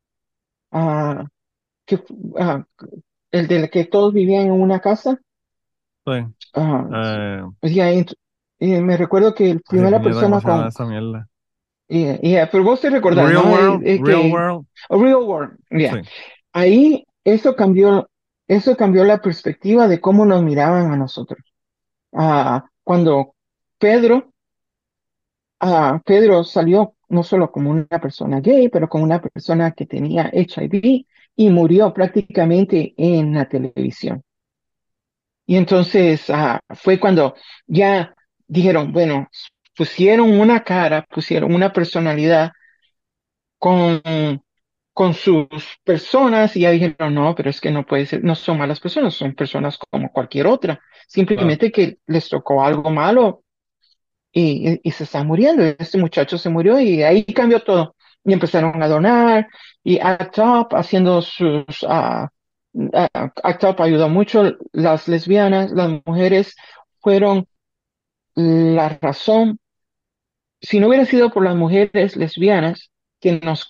uh, 0.73 1.25
que, 1.97 1.97
uh, 2.13 2.65
el 3.31 3.49
de 3.49 3.69
que 3.69 3.85
todos 3.85 4.13
vivían 4.13 4.47
en 4.47 4.53
una 4.53 4.81
casa. 4.81 5.21
Sí. 6.07 6.13
Uh, 6.55 7.53
y, 8.59 8.81
me 8.81 8.97
recuerdo 8.97 9.35
que 9.35 9.55
la 9.55 9.61
primera 9.61 10.03
persona 10.03 10.41
con... 10.41 10.67
Esa 10.67 10.85
mierda. 10.85 11.29
Yeah, 11.89 12.49
pero 12.51 12.63
vos 12.63 12.81
te 12.81 12.89
recordás, 12.89 13.29
Real 13.29 13.43
¿no? 13.43 13.53
World, 13.53 13.87
eh, 13.87 14.01
Real 14.03 14.31
World. 14.31 14.67
Real 14.91 15.23
World, 15.23 15.59
yeah. 15.71 16.03
Ahí 16.53 17.05
eso 17.25 17.57
cambió 17.57 18.09
eso 18.47 18.77
cambió 18.77 19.05
la 19.05 19.21
perspectiva 19.21 19.87
de 19.87 20.01
cómo 20.01 20.27
nos 20.27 20.43
miraban 20.43 20.93
a 20.93 20.97
nosotros. 20.97 21.41
Ah, 22.13 22.65
cuando 22.83 23.35
Pedro, 23.79 24.33
ah, 25.61 26.03
Pedro 26.05 26.43
salió 26.43 26.95
no 27.09 27.23
solo 27.23 27.53
como 27.53 27.71
una 27.71 27.87
persona 28.01 28.41
gay, 28.41 28.69
pero 28.69 28.89
como 28.89 29.05
una 29.05 29.21
persona 29.21 29.71
que 29.71 29.87
tenía 29.87 30.31
HIV 30.33 31.07
y 31.41 31.49
murió 31.49 31.95
prácticamente 31.95 32.93
en 32.99 33.33
la 33.33 33.49
televisión. 33.49 34.23
Y 35.47 35.57
entonces 35.57 36.29
ah, 36.29 36.61
fue 36.75 37.01
cuando 37.01 37.35
ya 37.67 38.15
dijeron, 38.47 38.93
bueno, 38.93 39.27
pusieron 39.75 40.39
una 40.39 40.63
cara, 40.63 41.07
pusieron 41.09 41.55
una 41.55 41.73
personalidad 41.73 42.53
con 43.59 44.03
con 44.93 45.15
sus 45.15 45.47
personas 45.83 46.55
y 46.57 46.61
ya 46.61 46.73
dijeron, 46.73 47.15
no, 47.15 47.35
pero 47.35 47.49
es 47.49 47.59
que 47.59 47.71
no 47.71 47.87
puede 47.87 48.05
ser, 48.05 48.23
no 48.23 48.35
son 48.35 48.59
malas 48.59 48.81
personas, 48.81 49.15
son 49.15 49.35
personas 49.35 49.79
como 49.91 50.13
cualquier 50.13 50.47
otra, 50.47 50.79
simplemente 51.09 51.73
que 51.73 52.01
les 52.07 52.29
tocó 52.29 52.63
algo 52.63 52.91
malo 52.91 53.43
y, 54.31 54.79
y, 54.83 54.91
se 54.91 55.05
están 55.05 55.27
muriendo. 55.27 55.63
Este 55.65 55.97
muchacho 55.97 56.37
se 56.37 56.51
murió 56.51 56.79
y 56.81 57.03
ahí 57.03 57.25
cambió 57.25 57.61
todo. 57.63 57.97
Y 58.25 58.33
empezaron 58.33 58.83
a 58.83 58.89
donar 58.89 59.49
y 59.83 59.99
Act 59.99 60.39
Up 60.39 60.69
haciendo 60.73 61.23
sus... 61.23 61.83
Uh, 61.83 62.27
Act 62.93 63.65
Up 63.65 63.83
ayudó 63.83 64.09
mucho. 64.09 64.57
Las 64.73 65.09
lesbianas, 65.09 65.73
las 65.73 66.01
mujeres 66.05 66.55
fueron 67.01 67.47
la 68.35 68.91
razón. 69.01 69.59
Si 70.61 70.79
no 70.79 70.89
hubiera 70.89 71.05
sido 71.05 71.31
por 71.31 71.45
las 71.45 71.57
mujeres 71.57 72.17
lesbianas 72.17 72.91
que 73.21 73.41
nos 73.41 73.67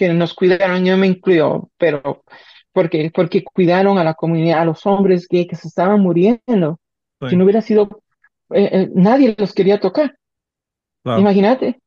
que 0.00 0.08
nos 0.14 0.32
cuidaron, 0.32 0.82
yo 0.86 0.96
me 0.96 1.06
incluyo, 1.06 1.68
pero 1.76 2.24
porque, 2.72 3.10
porque 3.14 3.44
cuidaron 3.44 3.98
a 3.98 4.04
la 4.04 4.14
comunidad, 4.14 4.60
a 4.60 4.64
los 4.64 4.86
hombres 4.86 5.28
gays 5.28 5.46
que 5.46 5.56
se 5.56 5.68
estaban 5.68 6.00
muriendo. 6.00 6.80
Si 7.28 7.36
no 7.36 7.44
hubiera 7.44 7.60
sido, 7.60 8.02
eh, 8.54 8.70
eh, 8.72 8.88
nadie 8.94 9.34
los 9.36 9.52
quería 9.52 9.78
tocar. 9.78 10.16
Imagínate 11.04 11.80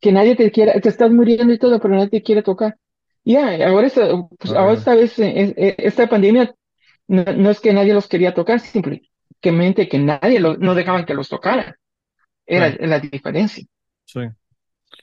que 0.00 0.12
nadie 0.12 0.36
te 0.36 0.50
quiera, 0.50 0.80
te 0.80 0.88
estás 0.88 1.10
muriendo 1.10 1.52
y 1.52 1.58
todo, 1.58 1.80
pero 1.80 1.94
nadie 1.94 2.10
te 2.10 2.22
quiere 2.22 2.42
tocar. 2.42 2.76
Ya, 3.24 3.68
ahora, 3.68 3.86
esta, 3.86 4.08
pues, 4.38 4.54
ahora 4.54 4.72
esta 4.72 4.94
vez, 4.94 5.18
eh, 5.18 5.74
esta 5.78 6.08
pandemia, 6.08 6.54
no, 7.08 7.50
es 7.50 7.60
que 7.60 7.72
nadie 7.72 7.94
los 7.94 8.08
quería 8.08 8.34
tocar, 8.34 8.60
simplemente 8.60 9.88
que 9.88 9.98
nadie 9.98 10.40
no 10.40 10.74
dejaban 10.74 11.04
que 11.04 11.14
los 11.14 11.28
tocaran. 11.28 11.74
Era 12.46 12.74
la 12.80 13.00
diferencia. 13.00 13.64
Sí 14.04 14.20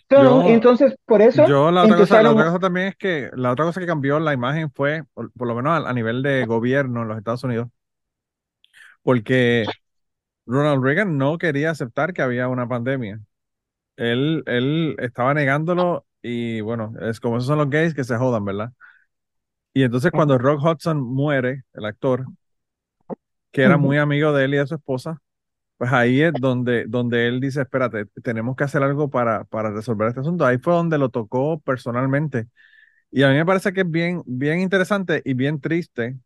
entonces, 0.09 0.95
por 1.05 1.21
eso. 1.21 1.47
Yo, 1.47 1.71
la 1.71 1.83
otra, 1.83 1.97
cosa, 1.97 2.21
la 2.21 2.31
otra 2.31 2.45
cosa 2.45 2.59
también 2.59 2.87
es 2.87 2.95
que 2.95 3.29
la 3.33 3.51
otra 3.51 3.65
cosa 3.65 3.79
que 3.79 3.87
cambió 3.87 4.19
la 4.19 4.33
imagen 4.33 4.71
fue, 4.71 5.03
por, 5.13 5.31
lo 5.35 5.55
menos 5.55 5.85
a, 5.85 5.93
nivel 5.93 6.21
de 6.21 6.45
gobierno 6.45 7.01
en 7.01 7.07
los 7.07 7.17
Estados 7.17 7.43
Unidos, 7.43 7.69
porque 9.01 9.65
Ronald 10.45 10.83
Reagan 10.83 11.17
no 11.17 11.37
quería 11.37 11.71
aceptar 11.71 12.13
que 12.13 12.21
había 12.21 12.47
una 12.47 12.67
pandemia. 12.67 13.19
Él, 13.97 14.43
él 14.47 14.95
estaba 14.99 15.33
negándolo 15.33 16.05
y 16.21 16.61
bueno, 16.61 16.93
es 17.01 17.19
como 17.19 17.37
esos 17.37 17.47
son 17.47 17.59
los 17.59 17.69
gays 17.69 17.93
que 17.93 18.03
se 18.03 18.17
jodan, 18.17 18.45
¿verdad? 18.45 18.71
Y 19.73 19.83
entonces 19.83 20.11
cuando 20.11 20.37
Rock 20.39 20.63
Hudson 20.63 20.99
muere, 21.01 21.63
el 21.73 21.85
actor, 21.85 22.29
que 23.51 23.61
era 23.63 23.77
muy 23.77 23.97
amigo 23.97 24.33
de 24.33 24.45
él 24.45 24.53
y 24.55 24.57
de 24.57 24.67
su 24.67 24.75
esposa, 24.75 25.21
pues 25.77 25.93
ahí 25.93 26.21
es 26.21 26.33
donde, 26.39 26.85
donde 26.87 27.27
él 27.27 27.41
dice, 27.41 27.61
espérate, 27.63 28.05
tenemos 28.23 28.55
que 28.55 28.65
hacer 28.65 28.83
algo 28.83 29.09
para, 29.09 29.45
para 29.45 29.71
resolver 29.71 30.09
este 30.09 30.21
asunto. 30.21 30.45
Ahí 30.45 30.57
fue 30.59 30.73
donde 30.73 30.97
lo 30.99 31.09
tocó 31.09 31.59
personalmente. 31.61 32.47
Y 33.11 33.23
a 33.23 33.29
mí 33.29 33.35
me 33.35 33.45
parece 33.45 33.73
que 33.73 33.81
es 33.81 33.91
bien, 33.91 34.23
bien 34.25 34.59
interesante 34.61 35.21
y 35.25 35.33
bien 35.35 35.61
triste 35.61 36.17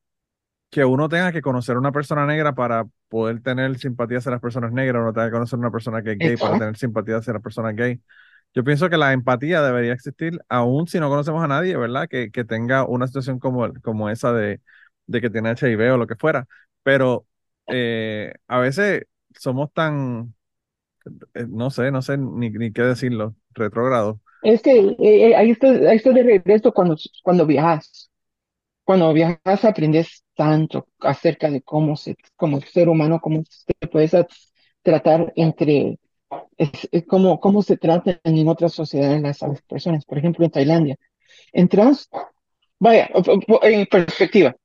que 0.69 0.85
uno 0.85 1.09
tenga 1.09 1.31
que 1.31 1.41
conocer 1.41 1.75
a 1.75 1.79
una 1.79 1.91
persona 1.91 2.25
negra 2.25 2.53
para 2.53 2.85
poder 3.09 3.41
tener 3.41 3.77
simpatía 3.79 4.19
hacia 4.19 4.31
las 4.31 4.41
personas 4.41 4.71
negras, 4.71 5.01
uno 5.01 5.13
tenga 5.13 5.27
que 5.27 5.33
conocer 5.33 5.57
a 5.57 5.59
una 5.59 5.71
persona 5.71 6.03
que 6.03 6.11
es 6.13 6.19
gay 6.19 6.37
para 6.37 6.57
tener 6.57 6.77
simpatía 6.77 7.17
hacia 7.17 7.33
las 7.33 7.41
personas 7.41 7.75
gay. 7.75 8.01
Yo 8.53 8.63
pienso 8.63 8.89
que 8.89 8.97
la 8.97 9.13
empatía 9.13 9.61
debería 9.61 9.93
existir, 9.93 10.39
aún 10.49 10.87
si 10.87 10.99
no 10.99 11.09
conocemos 11.09 11.43
a 11.43 11.47
nadie, 11.47 11.77
¿verdad? 11.77 12.07
Que, 12.07 12.31
que 12.31 12.43
tenga 12.45 12.85
una 12.85 13.07
situación 13.07 13.39
como, 13.39 13.71
como 13.81 14.09
esa 14.09 14.33
de, 14.33 14.61
de 15.07 15.21
que 15.21 15.29
tiene 15.29 15.51
HIV 15.51 15.93
o 15.93 15.97
lo 15.97 16.07
que 16.07 16.15
fuera. 16.15 16.47
Pero 16.83 17.27
eh, 17.67 18.33
a 18.47 18.59
veces 18.59 19.05
somos 19.37 19.71
tan, 19.73 20.33
eh, 21.33 21.45
no 21.47 21.69
sé, 21.71 21.91
no 21.91 22.01
sé 22.01 22.17
ni, 22.17 22.49
ni 22.49 22.71
qué 22.71 22.81
decirlo, 22.83 23.35
retrógrado. 23.51 24.21
Es 24.41 24.61
que 24.61 24.95
eh, 24.99 25.35
ahí, 25.35 25.51
está, 25.51 25.67
ahí 25.69 25.97
está 25.97 26.11
de 26.11 26.23
regreso 26.23 26.71
cuando, 26.73 26.95
cuando 27.23 27.45
viajas. 27.45 28.08
Cuando 28.89 29.13
viajas 29.13 29.65
aprendes 29.65 30.23
tanto 30.33 30.87
acerca 31.01 31.51
de 31.51 31.61
cómo 31.61 31.95
se, 31.95 32.15
como 32.35 32.59
ser 32.59 32.89
humano, 32.89 33.19
cómo 33.21 33.43
se 33.47 33.87
puede 33.87 34.25
tratar 34.81 35.31
entre, 35.35 35.99
es, 36.57 36.71
cómo, 37.07 37.39
cómo 37.39 37.61
se 37.61 37.77
tratan 37.77 38.19
en 38.23 38.47
otras 38.47 38.73
sociedades 38.73 39.21
las, 39.21 39.61
personas. 39.67 40.05
Por 40.05 40.17
ejemplo, 40.17 40.43
en 40.43 40.49
Tailandia. 40.49 40.95
Entras, 41.53 42.09
vaya, 42.79 43.11
en 43.61 43.85
perspectiva, 43.85 44.55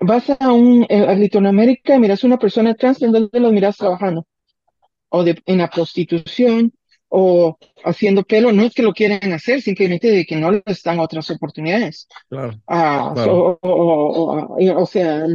vas 0.00 0.28
a 0.28 0.52
un 0.52 0.84
eh, 0.90 1.06
a 1.08 1.14
Latinoamérica, 1.14 1.98
miras 1.98 2.22
a 2.22 2.26
una 2.26 2.38
persona 2.38 2.74
trans, 2.74 3.00
¿en 3.00 3.12
dónde 3.12 3.40
lo 3.40 3.52
miras 3.52 3.78
trabajando? 3.78 4.26
O 5.08 5.24
de, 5.24 5.40
en 5.46 5.56
la 5.56 5.70
prostitución, 5.70 6.74
o 7.14 7.58
haciendo 7.84 8.22
pelo, 8.22 8.52
no 8.52 8.62
es 8.62 8.72
que 8.72 8.82
lo 8.82 8.94
quieran 8.94 9.34
hacer, 9.34 9.60
simplemente 9.60 10.10
de 10.10 10.24
que 10.24 10.36
no 10.36 10.50
les 10.50 10.82
dan 10.82 10.98
otras 10.98 11.30
oportunidades. 11.30 12.08
Claro. 12.30 12.58
Ah, 12.66 13.12
o, 13.28 13.58
o, 13.60 14.86
sea, 14.86 15.26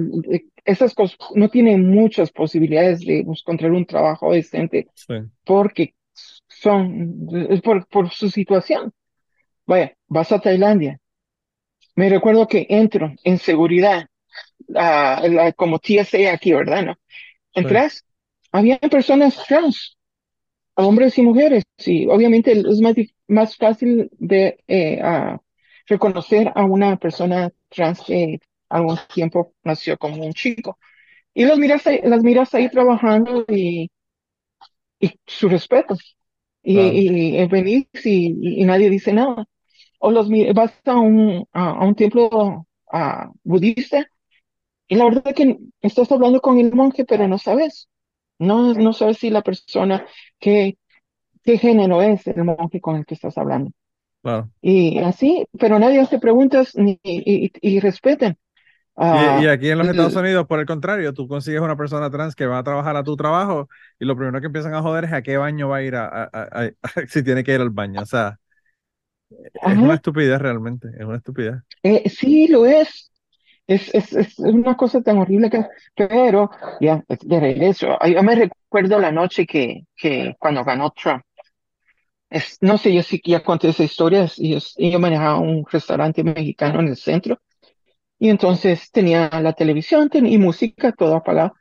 esas 0.65 0.95
cosas 0.95 1.19
no 1.35 1.49
tienen 1.49 1.87
muchas 1.87 2.31
posibilidades 2.31 3.01
de 3.01 3.19
encontrar 3.19 3.71
un 3.71 3.85
trabajo 3.85 4.33
decente 4.33 4.87
porque 5.43 5.93
son, 6.47 7.27
por, 7.63 7.87
por 7.87 8.09
su 8.09 8.31
situación. 8.31 8.91
Vaya, 9.67 9.93
vas 10.07 10.31
a 10.31 10.39
Tailandia. 10.39 10.99
Me 11.95 12.09
recuerdo 12.09 12.47
que 12.47 12.65
entro 12.69 13.13
en 13.23 13.37
seguridad 13.37 14.07
como 15.55 15.77
TSA 15.77 16.33
aquí, 16.33 16.53
¿verdad? 16.53 16.85
¿No? 16.85 16.95
Entras, 17.53 18.03
había 18.51 18.79
personas 18.79 19.45
trans, 19.47 19.96
hombres 20.77 21.17
y 21.17 21.21
mujeres, 21.23 21.63
y 21.85 22.07
obviamente 22.07 22.51
es 22.53 22.81
más, 22.81 22.95
más 23.27 23.57
fácil 23.57 24.09
de 24.19 24.59
eh, 24.67 25.01
reconocer 25.87 26.51
a 26.55 26.65
una 26.65 26.97
persona 26.97 27.51
trans 27.69 28.01
que 28.05 28.39
algún 28.69 28.97
tiempo 29.13 29.53
nació 29.63 29.97
como 29.97 30.25
un 30.25 30.33
chico. 30.33 30.77
y 31.33 31.45
los 31.45 31.59
miras 31.59 31.83
las 32.03 32.23
miras 32.23 32.53
ahí 32.55 32.69
trabajando 32.69 33.45
y, 33.49 33.89
y 34.99 35.19
su 35.25 35.49
respeto. 35.49 35.95
Y, 36.63 36.79
y, 37.41 37.47
venís 37.47 37.87
y, 38.05 38.65
nadie 38.65 38.89
dice 38.89 39.13
nada. 39.13 39.45
O 39.99 40.11
los 40.11 40.29
vas 40.55 40.73
a 40.85 40.95
un, 40.99 41.47
a, 41.53 41.85
un 41.85 41.95
templo 41.95 42.67
budista 43.43 44.07
y 44.87 44.95
la 44.95 45.05
verdad 45.05 45.23
es 45.27 45.35
que 45.35 45.57
estás 45.81 46.11
hablando 46.11 46.41
con 46.41 46.59
el 46.59 46.73
monje, 46.73 47.05
pero 47.05 47.27
no 47.27 47.37
sabes. 47.37 47.89
No, 48.39 48.73
no 48.73 48.93
sabes 48.93 49.17
si 49.17 49.29
la 49.29 49.41
persona, 49.41 50.05
qué, 50.39 50.77
qué 51.43 51.57
género 51.57 52.01
es 52.01 52.27
el 52.27 52.43
monje 52.43 52.81
con 52.81 52.95
el 52.97 53.05
que 53.05 53.15
estás 53.15 53.37
hablando. 53.37 53.71
Y 54.61 54.99
así, 54.99 55.45
pero 55.57 55.79
nadie 55.79 56.01
hace 56.01 56.19
preguntas 56.19 56.75
ni, 56.75 56.99
y, 57.03 57.51
y, 57.61 57.79
respeten. 57.79 58.31
y, 58.31 58.35
ah, 58.97 59.51
aquí 59.51 59.69
en 59.69 59.77
los 59.77 59.87
Estados 59.87 60.15
Unidos, 60.15 60.45
por 60.47 60.59
el 60.59 60.65
contrario, 60.65 61.13
tú 61.13 61.27
consigues 61.27 61.61
una 61.61 61.77
persona 61.77 62.09
trans 62.09 62.35
que 62.35 62.45
va 62.45 62.57
a 62.57 62.63
trabajar 62.63 62.97
a 62.97 63.03
tu 63.03 63.15
trabajo 63.15 63.69
y 63.99 64.05
lo 64.05 64.17
primero 64.17 64.41
que 64.41 64.47
empiezan 64.47 64.73
a 64.73 64.81
joder 64.81 65.05
es 65.05 65.13
a 65.13 65.21
qué 65.21 65.37
baño 65.37 65.69
va 65.69 65.77
a 65.77 65.83
ir 65.83 65.95
a, 65.95 66.29
si 67.07 67.23
tiene 67.23 67.43
que 67.43 67.53
ir 67.53 67.61
al 67.61 67.69
baño. 67.69 68.01
O 68.01 68.05
sea, 68.05 68.37
es 69.29 69.77
una 69.77 69.95
estupidez 69.95 70.39
realmente, 70.39 70.89
es 70.97 71.05
una 71.05 71.17
estupidez. 71.17 71.55
Eh, 71.83 72.09
sí, 72.09 72.47
lo 72.47 72.65
es. 72.65 73.11
Es, 73.67 73.93
es, 73.93 74.13
es, 74.13 74.39
una 74.39 74.77
cosa 74.77 75.01
tan 75.01 75.17
horrible 75.17 75.49
que, 75.49 75.65
pero 75.93 76.49
ya, 76.79 77.03
de 77.07 77.39
regreso. 77.39 77.97
Yo 78.05 78.23
me 78.23 78.35
recuerdo 78.35 78.97
la 78.99 79.11
noche 79.11 79.45
que, 79.45 79.85
que 79.95 80.35
cuando 80.39 80.63
ganó 80.63 80.91
Trump. 80.91 81.23
Es, 82.29 82.57
no 82.61 82.77
sé, 82.77 82.93
yo 82.93 83.03
sí 83.03 83.21
ya 83.25 83.43
conté 83.43 83.69
esa 83.69 83.83
historia. 83.83 84.27
Y 84.37 84.57
yo, 84.91 84.99
manejaba 84.99 85.39
un 85.39 85.65
restaurante 85.69 86.23
mexicano 86.23 86.79
en 86.79 86.89
el 86.89 86.97
centro. 86.97 87.39
Y 88.19 88.29
entonces 88.29 88.91
tenía 88.91 89.29
la 89.41 89.53
televisión 89.53 90.09
y 90.13 90.37
música, 90.37 90.91
todo 90.93 91.15
apagado. 91.15 91.53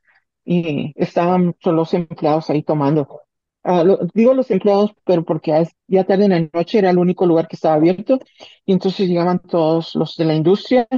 Y 0.45 0.93
estaban 0.97 1.57
los 1.65 1.95
empleados 1.95 2.51
ahí 2.51 2.63
tomando. 2.63 3.23
Ah, 3.65 3.85
digo 4.15 4.33
los 4.35 4.51
empleados, 4.53 4.93
pero 5.05 5.25
porque 5.25 5.67
ya 5.89 6.05
tarde 6.05 6.27
en 6.27 6.31
la 6.31 6.49
noche 6.53 6.79
era 6.79 6.91
el 6.91 6.99
único 6.99 7.27
lugar 7.27 7.49
que 7.49 7.57
estaba 7.57 7.75
abierto. 7.77 8.21
Y 8.65 8.73
entonces 8.73 9.09
llegaban 9.09 9.41
todos 9.41 9.95
los 9.97 10.17
de 10.17 10.25
la 10.25 10.35
industria, 10.35 10.89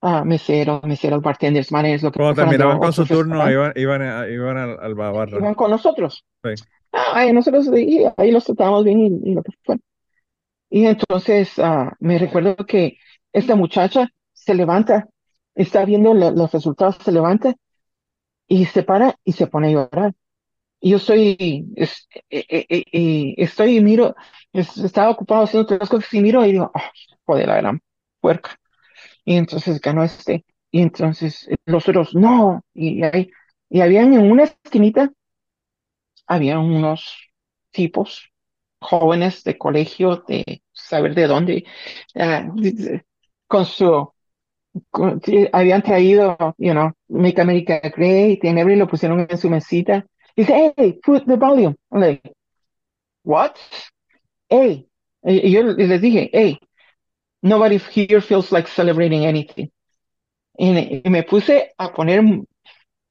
ah, 0.00 0.24
meseros, 0.24 0.82
meseros, 0.84 1.22
bartenders, 1.22 1.72
managers, 1.72 2.02
lo 2.02 2.12
que 2.12 2.18
Cuando 2.18 2.42
terminaban 2.42 2.78
con 2.78 2.92
su 2.92 3.06
turno, 3.06 3.50
iban, 3.50 3.72
iban, 3.76 4.32
iban 4.32 4.56
al, 4.56 4.78
al 4.80 4.94
bar. 4.94 5.28
Iban 5.30 5.54
con 5.54 5.70
nosotros. 5.70 6.24
Sí. 6.42 6.62
Ah, 6.92 7.24
nosotros 7.32 7.68
ahí, 7.68 8.04
ahí 8.16 8.30
los 8.30 8.44
tratábamos 8.44 8.84
bien 8.84 9.20
y, 9.24 9.34
lo 9.34 9.42
que 9.42 9.52
fue. 9.62 9.76
Y 10.68 10.86
entonces 10.86 11.58
ah, 11.58 11.92
me 12.00 12.18
recuerdo 12.18 12.56
que 12.56 12.98
esta 13.32 13.54
muchacha 13.54 14.08
se 14.32 14.54
levanta, 14.54 15.08
está 15.54 15.84
viendo 15.84 16.14
los 16.14 16.52
resultados, 16.52 16.96
se 16.96 17.12
levanta 17.12 17.54
y 18.48 18.66
se 18.66 18.82
para 18.82 19.16
y 19.24 19.32
se 19.32 19.46
pone 19.46 19.68
a 19.68 19.70
llorar. 19.70 20.12
Y 20.80 20.90
yo 20.90 20.96
estoy, 20.96 21.72
es, 21.76 22.08
eh, 22.30 22.44
eh, 22.48 22.84
eh, 22.92 23.34
estoy 23.36 23.76
y 23.76 23.80
miro, 23.80 24.16
estaba 24.52 25.10
ocupado 25.10 25.44
haciendo 25.44 25.64
otras 25.64 25.88
cosas 25.88 26.12
y 26.14 26.20
miro 26.20 26.44
y 26.44 26.52
digo, 26.52 26.70
oh, 26.74 26.80
joder, 27.26 27.48
la 27.48 27.56
gran 27.56 27.80
puerca. 28.20 28.58
Y 29.24 29.36
entonces 29.36 29.80
ganó 29.80 30.04
este. 30.04 30.44
Y 30.70 30.82
entonces 30.82 31.48
los 31.66 31.88
otros, 31.88 32.14
no. 32.14 32.62
Y, 32.74 33.02
ahí, 33.02 33.30
y 33.68 33.80
habían 33.80 34.14
en 34.14 34.30
una 34.30 34.44
esquinita 34.44 35.10
había 36.30 36.60
unos 36.60 37.28
tipos 37.72 38.30
jóvenes 38.80 39.42
de 39.42 39.58
colegio, 39.58 40.22
de 40.28 40.62
saber 40.72 41.14
de 41.14 41.26
dónde, 41.26 41.64
ah, 42.14 42.46
con 43.48 43.66
su, 43.66 44.12
habían 45.52 45.82
traído, 45.82 46.36
you 46.56 46.72
know, 46.72 46.92
Make 47.08 47.40
America 47.40 47.80
Great, 47.80 48.44
y 48.44 48.76
lo 48.76 48.86
pusieron 48.86 49.26
en 49.28 49.38
su 49.38 49.50
mesita. 49.50 50.06
Y 50.36 50.42
dice, 50.42 50.72
hey, 50.76 51.00
put 51.04 51.26
the 51.26 51.36
volume. 51.36 51.74
I'm 51.90 52.00
like, 52.00 52.32
what? 53.24 53.56
Hey, 54.48 54.88
y 55.24 55.50
yo 55.50 55.64
les 55.64 56.00
dije, 56.00 56.30
hey, 56.32 56.60
nobody 57.42 57.78
here 57.78 58.20
feels 58.20 58.52
like 58.52 58.68
celebrating 58.68 59.26
anything. 59.26 59.70
Y 60.56 61.02
me, 61.08 61.22
puse 61.22 61.72
a 61.78 61.92
poner 61.92 62.22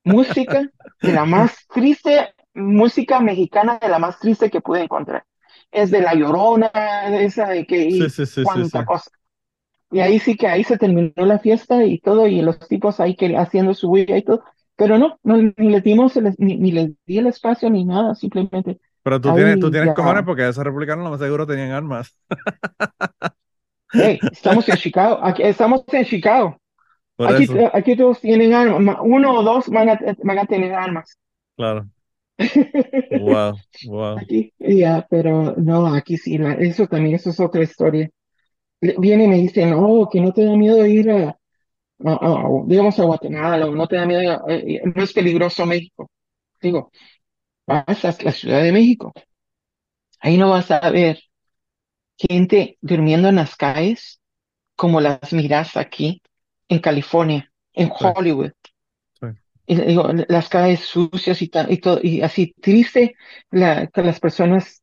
música 0.03 0.69
de 1.01 1.13
la 1.13 1.25
más 1.25 1.65
triste 1.67 2.33
música 2.53 3.19
mexicana 3.19 3.79
de 3.81 3.89
la 3.89 3.99
más 3.99 4.19
triste 4.19 4.49
que 4.49 4.61
pude 4.61 4.83
encontrar. 4.83 5.23
Es 5.71 5.91
de 5.91 6.01
La 6.01 6.13
Llorona, 6.13 6.71
esa 7.21 7.47
de 7.49 7.65
que... 7.65 7.85
Y 7.85 8.09
sí, 8.09 8.25
sí, 8.25 8.43
cuánta 8.43 8.85
cosa. 8.85 9.11
Y 9.91 9.99
ahí 9.99 10.19
sí 10.19 10.35
que 10.35 10.47
ahí 10.47 10.63
se 10.63 10.77
terminó 10.77 11.11
la 11.15 11.39
fiesta 11.39 11.83
y 11.83 11.99
todo, 11.99 12.27
y 12.27 12.41
los 12.41 12.59
tipos 12.67 12.99
ahí 12.99 13.15
que 13.15 13.35
haciendo 13.35 13.73
su 13.73 13.87
bulla 13.87 14.17
y 14.17 14.23
todo. 14.23 14.43
Pero 14.75 14.97
no, 14.97 15.19
no 15.23 15.37
ni 15.37 15.69
les 15.69 15.83
dimos, 15.83 16.15
ni, 16.37 16.57
ni 16.57 16.71
les 16.71 16.91
di 17.05 17.17
el 17.17 17.27
espacio 17.27 17.69
ni 17.69 17.85
nada, 17.85 18.15
simplemente. 18.15 18.79
Pero 19.03 19.19
tú 19.19 19.33
tienes, 19.33 19.59
tú 19.59 19.71
tienes 19.71 19.95
cojones 19.95 20.23
porque 20.23 20.47
esos 20.47 20.63
republicanos 20.63 21.03
lo 21.03 21.11
más 21.11 21.19
seguro 21.19 21.47
tenían 21.47 21.71
armas. 21.71 22.15
Hey, 23.91 24.19
estamos 24.31 24.67
en 24.69 24.75
Chicago, 24.77 25.19
aquí, 25.21 25.43
estamos 25.43 25.83
en 25.91 26.05
Chicago. 26.05 26.57
Aquí, 27.23 27.47
aquí, 27.73 27.95
todos 27.97 28.21
tienen 28.21 28.53
armas, 28.53 28.97
uno 29.03 29.39
o 29.39 29.43
dos 29.43 29.67
van 29.69 29.89
a, 29.89 29.99
van 30.23 30.39
a 30.39 30.45
tener 30.45 30.73
armas. 30.73 31.17
Claro. 31.55 31.89
Wow, 33.11 33.61
wow. 33.83 34.21
Aquí, 34.21 34.53
ya, 34.59 35.05
pero 35.09 35.55
no, 35.57 35.93
aquí 35.95 36.17
sí, 36.17 36.37
eso 36.59 36.87
también, 36.87 37.15
eso 37.15 37.29
es 37.29 37.39
otra 37.39 37.63
historia. 37.63 38.09
Viene 38.81 39.25
y 39.25 39.27
me 39.27 39.37
dice, 39.37 39.65
no, 39.65 40.07
que 40.11 40.21
no 40.21 40.33
te 40.33 40.45
da 40.45 40.55
miedo 40.55 40.85
ir 40.85 41.11
a, 41.11 41.37
digamos, 42.65 42.99
a 42.99 43.03
Guatemala, 43.05 43.67
o 43.67 43.75
no 43.75 43.87
te 43.87 43.97
da 43.97 44.05
miedo, 44.05 44.43
eh, 44.49 44.81
no 44.95 45.03
es 45.03 45.13
peligroso 45.13 45.65
México. 45.65 46.09
Digo, 46.61 46.91
vas 47.67 48.05
a 48.05 48.15
la 48.23 48.31
Ciudad 48.33 48.63
de 48.63 48.71
México. 48.73 49.13
Ahí 50.21 50.37
no 50.37 50.49
vas 50.49 50.71
a 50.71 50.89
ver 50.91 51.19
gente 52.29 52.77
durmiendo 52.81 53.29
en 53.29 53.35
las 53.35 53.55
calles 53.55 54.19
como 54.75 55.01
las 55.01 55.33
miras 55.33 55.77
aquí 55.77 56.21
en 56.67 56.79
California, 56.79 57.51
en 57.73 57.89
Hollywood 57.91 58.51
y 59.69 59.75
digo, 59.75 60.09
las 60.27 60.49
calles 60.49 60.79
sucias 60.79 61.43
y, 61.43 61.51
y, 61.69 61.77
todo, 61.77 61.99
y 62.01 62.21
así 62.21 62.55
triste, 62.59 63.15
la, 63.51 63.85
que 63.85 64.01
las 64.01 64.19
personas 64.19 64.81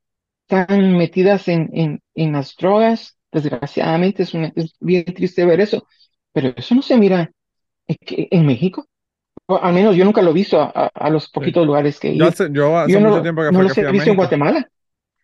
están 0.48 0.96
metidas 0.96 1.48
en, 1.48 1.68
en, 1.72 2.02
en 2.14 2.32
las 2.32 2.54
drogas, 2.54 3.16
desgraciadamente 3.32 4.22
es, 4.22 4.32
bien 4.78 5.04
triste 5.06 5.44
ver 5.44 5.60
eso, 5.60 5.88
pero 6.32 6.54
eso 6.56 6.76
no 6.76 6.82
se 6.82 6.96
mira 6.98 7.32
en, 7.88 7.96
en 8.06 8.46
México. 8.46 8.86
O 9.46 9.56
al 9.56 9.74
menos 9.74 9.96
yo 9.96 10.04
nunca 10.04 10.22
lo 10.22 10.30
he 10.30 10.34
visto 10.34 10.60
a, 10.60 10.70
a, 10.94 11.10
los 11.10 11.30
poquitos 11.30 11.66
lugares 11.66 11.98
que 11.98 12.10
he 12.10 12.14
ido. 12.14 12.26
Yo 12.26 12.30
hace, 12.78 13.00
mucho 13.00 13.22
tiempo 13.22 13.42
que 13.42 13.48
fui, 13.48 13.84
a 13.84 13.90
México. 13.90 14.10
en 14.10 14.16
Guatemala. 14.16 14.70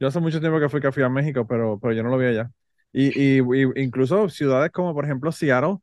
Yo 0.02 0.08
hace 0.08 0.18
mucho 0.18 0.40
tiempo 0.40 0.58
que 0.58 0.68
fui, 0.68 0.80
que 0.80 0.90
fui 0.90 1.04
a 1.04 1.08
México, 1.08 1.46
pero, 1.46 1.78
pero 1.78 1.94
yo 1.94 2.02
no 2.02 2.10
lo 2.10 2.18
vi 2.18 2.26
allá. 2.26 2.50
Y, 2.92 3.16
y, 3.16 3.38
y 3.38 3.70
incluso 3.76 4.28
ciudades 4.28 4.72
como, 4.72 4.92
por 4.94 5.04
ejemplo, 5.04 5.30
Seattle, 5.30 5.76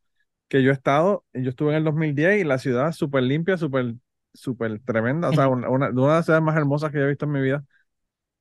que 0.49 0.61
yo 0.61 0.72
he 0.72 0.74
estado, 0.74 1.24
yo 1.32 1.49
estuve 1.51 1.70
en 1.70 1.78
el 1.78 1.84
2010 1.86 2.41
y 2.41 2.43
la 2.43 2.57
ciudad 2.57 2.91
súper 2.91 3.24
limpia, 3.24 3.55
súper 3.55 3.95
súper 4.34 4.82
tremenda, 4.82 5.30
o 5.30 5.34
sea, 5.34 5.47
una, 5.47 5.70
una, 5.70 5.89
de 5.91 6.01
las 6.01 6.26
ciudades 6.26 6.43
más 6.43 6.57
hermosas 6.57 6.91
que 6.91 6.97
he 6.97 7.07
visto 7.07 7.24
en 7.24 7.32
mi 7.32 7.39
vida. 7.39 7.63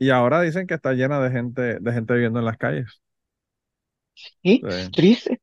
Y 0.01 0.11
ahora 0.11 0.41
dicen 0.41 0.67
que 0.67 0.75
está 0.75 0.95
llena 0.95 1.21
de 1.21 1.31
gente, 1.31 1.79
de 1.79 1.93
gente 1.93 2.13
viviendo 2.13 2.41
en 2.41 2.45
las 2.45 2.57
calles. 2.57 3.01
Sí, 4.43 4.61
triste. 4.93 5.41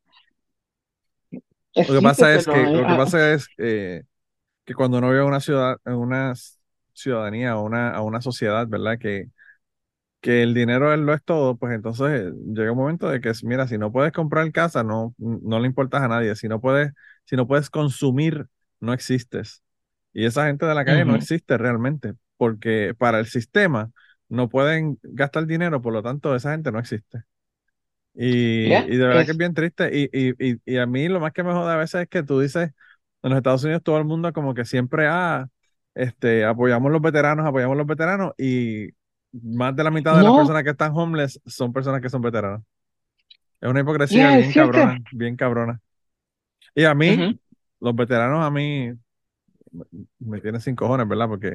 lo 1.75 1.93
que 1.93 2.01
pasa 2.01 2.36
es 2.36 2.45
que, 2.45 2.61
lo 2.61 2.86
que 2.86 2.95
pasa 2.97 3.33
es 3.33 3.47
eh, 3.57 4.03
que 4.65 4.73
cuando 4.73 4.97
uno 4.97 5.11
vive 5.11 5.21
en 5.21 5.27
una 5.27 5.39
ciudad, 5.39 5.77
una 5.86 6.33
ciudadanía 6.91 7.55
o 7.55 7.63
una, 7.63 7.91
a 7.91 8.01
una 8.01 8.19
sociedad, 8.19 8.67
¿verdad? 8.67 8.99
Que, 8.99 9.29
que 10.26 10.41
el 10.41 10.55
dinero 10.55 10.91
es 10.91 10.99
lo 10.99 11.13
es 11.13 11.23
todo, 11.23 11.55
pues 11.55 11.76
entonces 11.76 12.34
llega 12.47 12.71
un 12.71 12.80
momento 12.80 13.07
de 13.07 13.21
que, 13.21 13.32
mira, 13.43 13.67
si 13.67 13.78
no 13.78 13.91
puedes 13.91 14.11
comprar 14.11 14.51
casa, 14.51 14.84
no, 14.84 15.13
no 15.19 15.59
le 15.59 15.67
importas 15.67 16.01
a 16.01 16.07
nadie. 16.07 16.36
Si 16.36 16.47
no 16.47 16.59
puedes, 16.59 16.91
si 17.26 17.36
no 17.36 17.45
puedes 17.45 17.69
consumir, 17.69 18.47
no 18.80 18.91
existes. 18.93 19.61
Y 20.13 20.26
esa 20.26 20.47
gente 20.47 20.65
de 20.65 20.73
la 20.73 20.84
calle 20.84 21.05
no 21.05 21.15
existe 21.15 21.59
realmente, 21.59 22.13
porque 22.38 22.95
para 22.97 23.19
el 23.19 23.28
sistema 23.28 23.91
no 24.28 24.49
pueden 24.49 24.97
gastar 25.03 25.45
dinero, 25.45 25.80
por 25.84 25.93
lo 25.93 26.01
tanto, 26.01 26.36
esa 26.36 26.53
gente 26.53 26.71
no 26.71 26.80
existe. 26.80 27.21
Y, 28.15 28.73
y 28.73 28.97
de 28.97 29.05
verdad 29.05 29.26
que 29.26 29.32
es 29.32 29.38
bien 29.38 29.53
triste. 29.53 29.91
Y, 29.95 30.09
y, 30.11 30.59
y, 30.65 30.78
a 30.78 30.88
mí 30.88 31.07
lo 31.07 31.19
más 31.19 31.34
que 31.34 31.43
me 31.43 31.51
jode 31.53 31.71
a 31.71 31.78
veces 31.78 32.01
es 32.01 32.09
que 32.09 32.23
tú 32.23 32.39
dices, 32.39 32.71
en 33.21 33.30
los 33.30 33.38
Estados 33.38 33.63
Unidos 33.63 33.84
todo 33.84 33.99
el 33.99 34.05
mundo 34.05 34.34
como 34.34 34.55
que 34.55 34.65
siempre, 34.65 35.05
ah, 35.07 35.47
este, 35.93 36.45
apoyamos 36.45 36.91
los 36.91 37.01
veteranos, 37.01 37.45
apoyamos 37.45 37.78
los 37.78 37.86
veteranos, 37.86 38.34
y 38.39 38.89
más 39.43 39.75
de 39.75 39.83
la 39.83 39.91
mitad 39.91 40.15
de 40.17 40.23
las 40.23 40.33
personas 40.33 40.63
que 40.63 40.69
están 40.69 40.91
homeless 40.95 41.41
son 41.45 41.73
personas 41.73 42.01
que 42.01 42.09
son 42.09 42.21
veteranos. 42.21 42.61
Es 43.59 43.69
una 43.69 43.79
hipocresía 43.79 44.38
bien 44.38 44.53
cabrona, 44.53 44.99
bien 45.11 45.36
cabrona. 45.36 45.81
Y 46.73 46.83
a 46.83 46.93
mí, 46.93 47.39
los 47.79 47.95
veteranos 47.95 48.45
a 48.45 48.51
mí 48.51 48.91
me 50.19 50.41
tienen 50.41 50.61
sin 50.61 50.75
cojones, 50.75 51.07
¿verdad? 51.07 51.27
Porque 51.27 51.53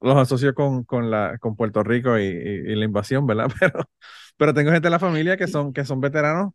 los 0.00 0.16
asocio 0.16 0.54
con, 0.54 0.84
con, 0.84 1.10
la, 1.10 1.38
con 1.38 1.56
Puerto 1.56 1.82
Rico 1.82 2.18
y, 2.18 2.74
la 2.74 2.84
invasión, 2.84 3.26
¿verdad? 3.26 3.48
Pero, 3.60 3.90
pero 4.36 4.54
tengo 4.54 4.70
gente 4.72 4.88
en 4.88 4.92
la 4.92 4.98
familia 4.98 5.36
que 5.36 5.46
son, 5.46 5.74
que 5.74 5.84
son 5.84 6.00
veteranos 6.00 6.52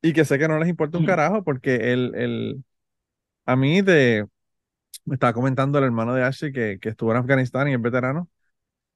y 0.00 0.14
que 0.14 0.24
sé 0.24 0.38
que 0.38 0.48
no 0.48 0.58
les 0.58 0.68
importa 0.70 0.96
un 0.96 1.04
carajo 1.04 1.44
porque 1.44 1.92
el, 1.92 2.14
el, 2.14 2.64
a 3.44 3.54
mí 3.54 3.82
de, 3.82 4.26
me 5.04 5.14
estaba 5.14 5.34
comentando 5.34 5.78
el 5.78 5.84
hermano 5.84 6.14
de 6.14 6.24
Ashley 6.24 6.52
que, 6.52 6.78
que 6.80 6.88
estuvo 6.90 7.10
en 7.10 7.18
Afganistán 7.18 7.68
y 7.68 7.74
es 7.74 7.82
veterano, 7.82 8.30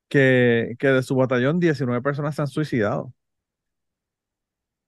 que, 0.09 0.77
que 0.79 0.89
de 0.89 1.03
su 1.03 1.17
batallón 1.17 1.61
19 1.61 2.03
personas 2.03 2.35
se 2.35 2.43
han 2.43 2.49
suicidado. 2.49 3.13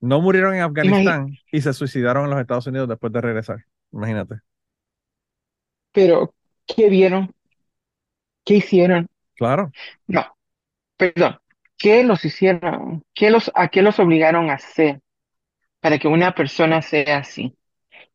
No 0.00 0.20
murieron 0.20 0.54
en 0.54 0.62
Afganistán 0.62 1.36
y 1.50 1.60
se 1.60 1.72
suicidaron 1.72 2.24
en 2.24 2.30
los 2.30 2.40
Estados 2.40 2.66
Unidos 2.66 2.88
después 2.88 3.12
de 3.12 3.20
regresar. 3.20 3.64
Imagínate. 3.92 4.36
Pero, 5.92 6.34
¿qué 6.66 6.88
vieron? 6.88 7.34
¿Qué 8.44 8.56
hicieron? 8.56 9.08
Claro. 9.34 9.72
No, 10.06 10.24
perdón. 10.96 11.38
¿Qué 11.76 12.04
los 12.04 12.24
hicieron? 12.24 13.02
¿Qué 13.14 13.30
los, 13.30 13.50
¿A 13.54 13.68
qué 13.68 13.82
los 13.82 13.98
obligaron 13.98 14.50
a 14.50 14.54
hacer 14.54 15.00
para 15.80 15.98
que 15.98 16.08
una 16.08 16.34
persona 16.34 16.82
sea 16.82 17.18
así? 17.18 17.56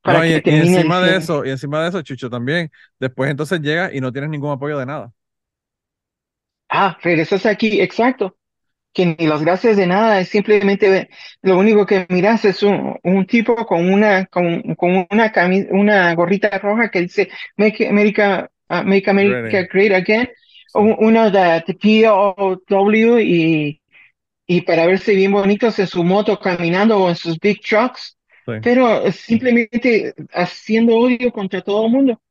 Para 0.02 0.28
y, 0.28 0.34
encima 0.44 1.00
de 1.02 1.16
eso, 1.16 1.46
y 1.46 1.50
encima 1.50 1.82
de 1.82 1.90
eso, 1.90 2.02
Chucho, 2.02 2.30
también, 2.30 2.70
después 3.00 3.32
entonces 3.32 3.62
llega 3.62 3.94
y 3.94 4.02
no 4.02 4.12
tienes 4.12 4.30
ningún 4.30 4.52
apoyo 4.52 4.78
de 4.78 4.86
nada. 4.86 5.14
Ah, 6.76 6.98
regresas 7.04 7.46
aquí, 7.46 7.82
exacto. 7.82 8.36
Que 8.94 9.06
ni 9.06 9.28
los 9.28 9.44
gracias 9.44 9.78
de 9.78 9.86
nada, 9.86 10.20
es 10.20 10.30
simplemente 10.30 11.10
lo 11.42 11.58
único 11.60 11.86
que 11.86 12.08
miras 12.10 12.46
es 12.46 12.64
un, 12.64 12.98
un 13.04 13.26
tipo 13.28 13.56
con 13.66 13.92
una, 13.94 14.26
con, 14.26 14.76
con 14.76 15.08
una, 15.12 15.32
una 15.72 16.16
gorrita 16.16 16.58
roja 16.58 16.90
que 16.90 17.02
dice 17.02 17.30
Make 17.58 17.88
America, 17.88 18.50
uh, 18.70 18.84
Make 18.84 19.10
America 19.10 19.68
Great 19.72 19.94
Again, 19.94 20.30
uno 20.74 21.30
de, 21.30 21.64
POW 22.68 23.20
y, 23.20 23.80
y 24.48 24.62
para 24.62 24.88
verse 24.88 25.14
bien 25.16 25.32
bonitos 25.32 25.78
en 25.78 25.88
su 25.88 26.04
moto 26.04 26.40
caminando 26.40 26.98
o 26.98 27.10
en 27.10 27.16
sus 27.16 27.38
big 27.40 27.62
trucks 27.62 28.18
pero 28.62 29.12
simplemente 29.12 30.14
haciendo 30.34 30.96
odio 30.98 31.32
contra 31.32 31.62
todo 31.62 31.86
el 31.86 31.92
mundo. 31.92 32.22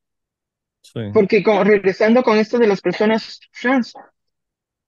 Porque 1.14 1.42
regresando 1.64 2.22
con 2.22 2.38
esto 2.38 2.58
de 2.58 2.66
las 2.66 2.80
personas 2.80 3.40
trans, 3.60 3.94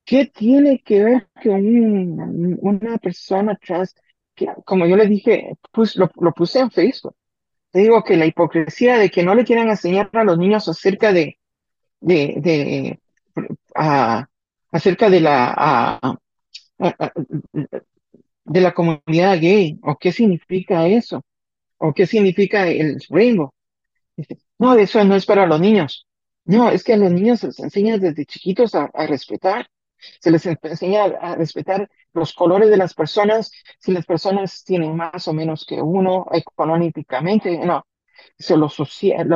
¿qué 0.04 0.26
tiene 0.26 0.80
que 0.80 1.02
ver 1.04 1.28
que 1.40 1.50
una 1.50 2.98
persona 2.98 3.56
trans, 3.56 3.94
que 4.34 4.48
como 4.64 4.86
yo 4.86 4.96
le 4.96 5.06
dije, 5.06 5.56
lo, 5.96 6.32
puse 6.32 6.60
en 6.60 6.70
Facebook, 6.70 7.16
te 7.70 7.80
digo 7.80 8.02
que 8.04 8.16
la 8.16 8.26
hipocresía 8.26 8.98
de 8.98 9.10
que 9.10 9.22
no 9.22 9.34
le 9.34 9.44
quieran 9.44 9.68
enseñar 9.68 10.10
a 10.12 10.24
los 10.24 10.38
niños 10.38 10.68
acerca 10.68 11.12
de, 11.12 11.38
de, 12.00 12.34
de 12.38 13.00
acerca 14.70 15.10
de 15.10 15.20
la, 15.20 16.18
de 18.44 18.60
la 18.60 18.74
comunidad 18.74 19.40
gay, 19.40 19.78
o 19.82 19.96
qué 19.96 20.12
significa 20.12 20.86
eso, 20.86 21.24
o 21.78 21.92
qué 21.92 22.06
significa 22.06 22.68
el 22.68 23.00
rainbow. 23.08 23.50
No, 24.58 24.74
eso 24.74 25.02
no 25.04 25.16
es 25.16 25.26
para 25.26 25.46
los 25.46 25.60
niños. 25.60 26.06
No, 26.44 26.70
es 26.70 26.84
que 26.84 26.92
a 26.92 26.96
los 26.96 27.10
niños 27.10 27.40
se 27.40 27.48
les 27.48 27.60
enseña 27.60 27.98
desde 27.98 28.26
chiquitos 28.26 28.74
a, 28.74 28.90
respetar. 29.06 29.68
Se 30.20 30.30
les 30.30 30.46
enseña 30.46 31.04
a, 31.04 31.36
respetar 31.36 31.88
los 32.12 32.32
colores 32.32 32.70
de 32.70 32.76
las 32.76 32.94
personas, 32.94 33.50
si 33.78 33.92
las 33.92 34.06
personas 34.06 34.64
tienen 34.64 34.96
más 34.96 35.26
o 35.28 35.32
menos 35.32 35.66
que 35.66 35.80
uno 35.80 36.26
económicamente, 36.32 37.58
no. 37.58 37.86
Eso 38.38 38.56
lo, 38.56 38.68
social, 38.68 39.28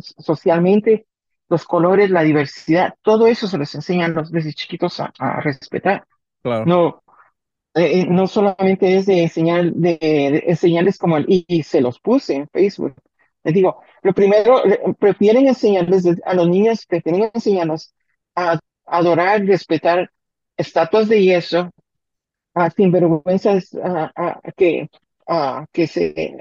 socialmente, 0.00 1.06
los 1.48 1.64
colores, 1.64 2.10
la 2.10 2.22
diversidad, 2.22 2.94
todo 3.02 3.26
eso 3.26 3.46
se 3.46 3.58
les 3.58 3.74
enseña 3.74 4.06
a 4.06 4.08
los 4.08 4.30
desde 4.30 4.52
chiquitos 4.52 5.00
a, 5.00 5.12
respetar. 5.40 6.04
Claro. 6.42 6.66
No, 6.66 7.02
eh, 7.74 8.00
eh, 8.00 8.06
no 8.08 8.26
solamente 8.26 8.96
es 8.96 9.06
de 9.06 9.22
enseñar, 9.22 9.72
de, 9.72 10.44
enseñarles 10.46 10.98
como 10.98 11.16
el, 11.16 11.24
y, 11.28 11.62
se 11.62 11.80
los 11.80 12.00
puse 12.00 12.34
en 12.34 12.48
Facebook. 12.48 12.94
Les 13.42 13.54
digo, 13.54 13.82
lo 14.02 14.14
primero, 14.14 14.62
prefieren 14.98 15.48
enseñarles 15.48 16.06
a 16.24 16.34
los 16.34 16.48
niños, 16.48 16.86
prefieren 16.86 17.30
enseñarlos 17.34 17.94
a, 18.34 18.58
adorar, 18.86 19.44
respetar 19.44 20.10
estatuas 20.56 21.08
de 21.08 21.22
yeso, 21.22 21.70
a 22.54 22.70
sinvergüenzas, 22.70 23.74
a, 23.74 24.40
que, 24.56 24.88
a, 25.26 25.66
que 25.72 25.86
se, 25.86 26.38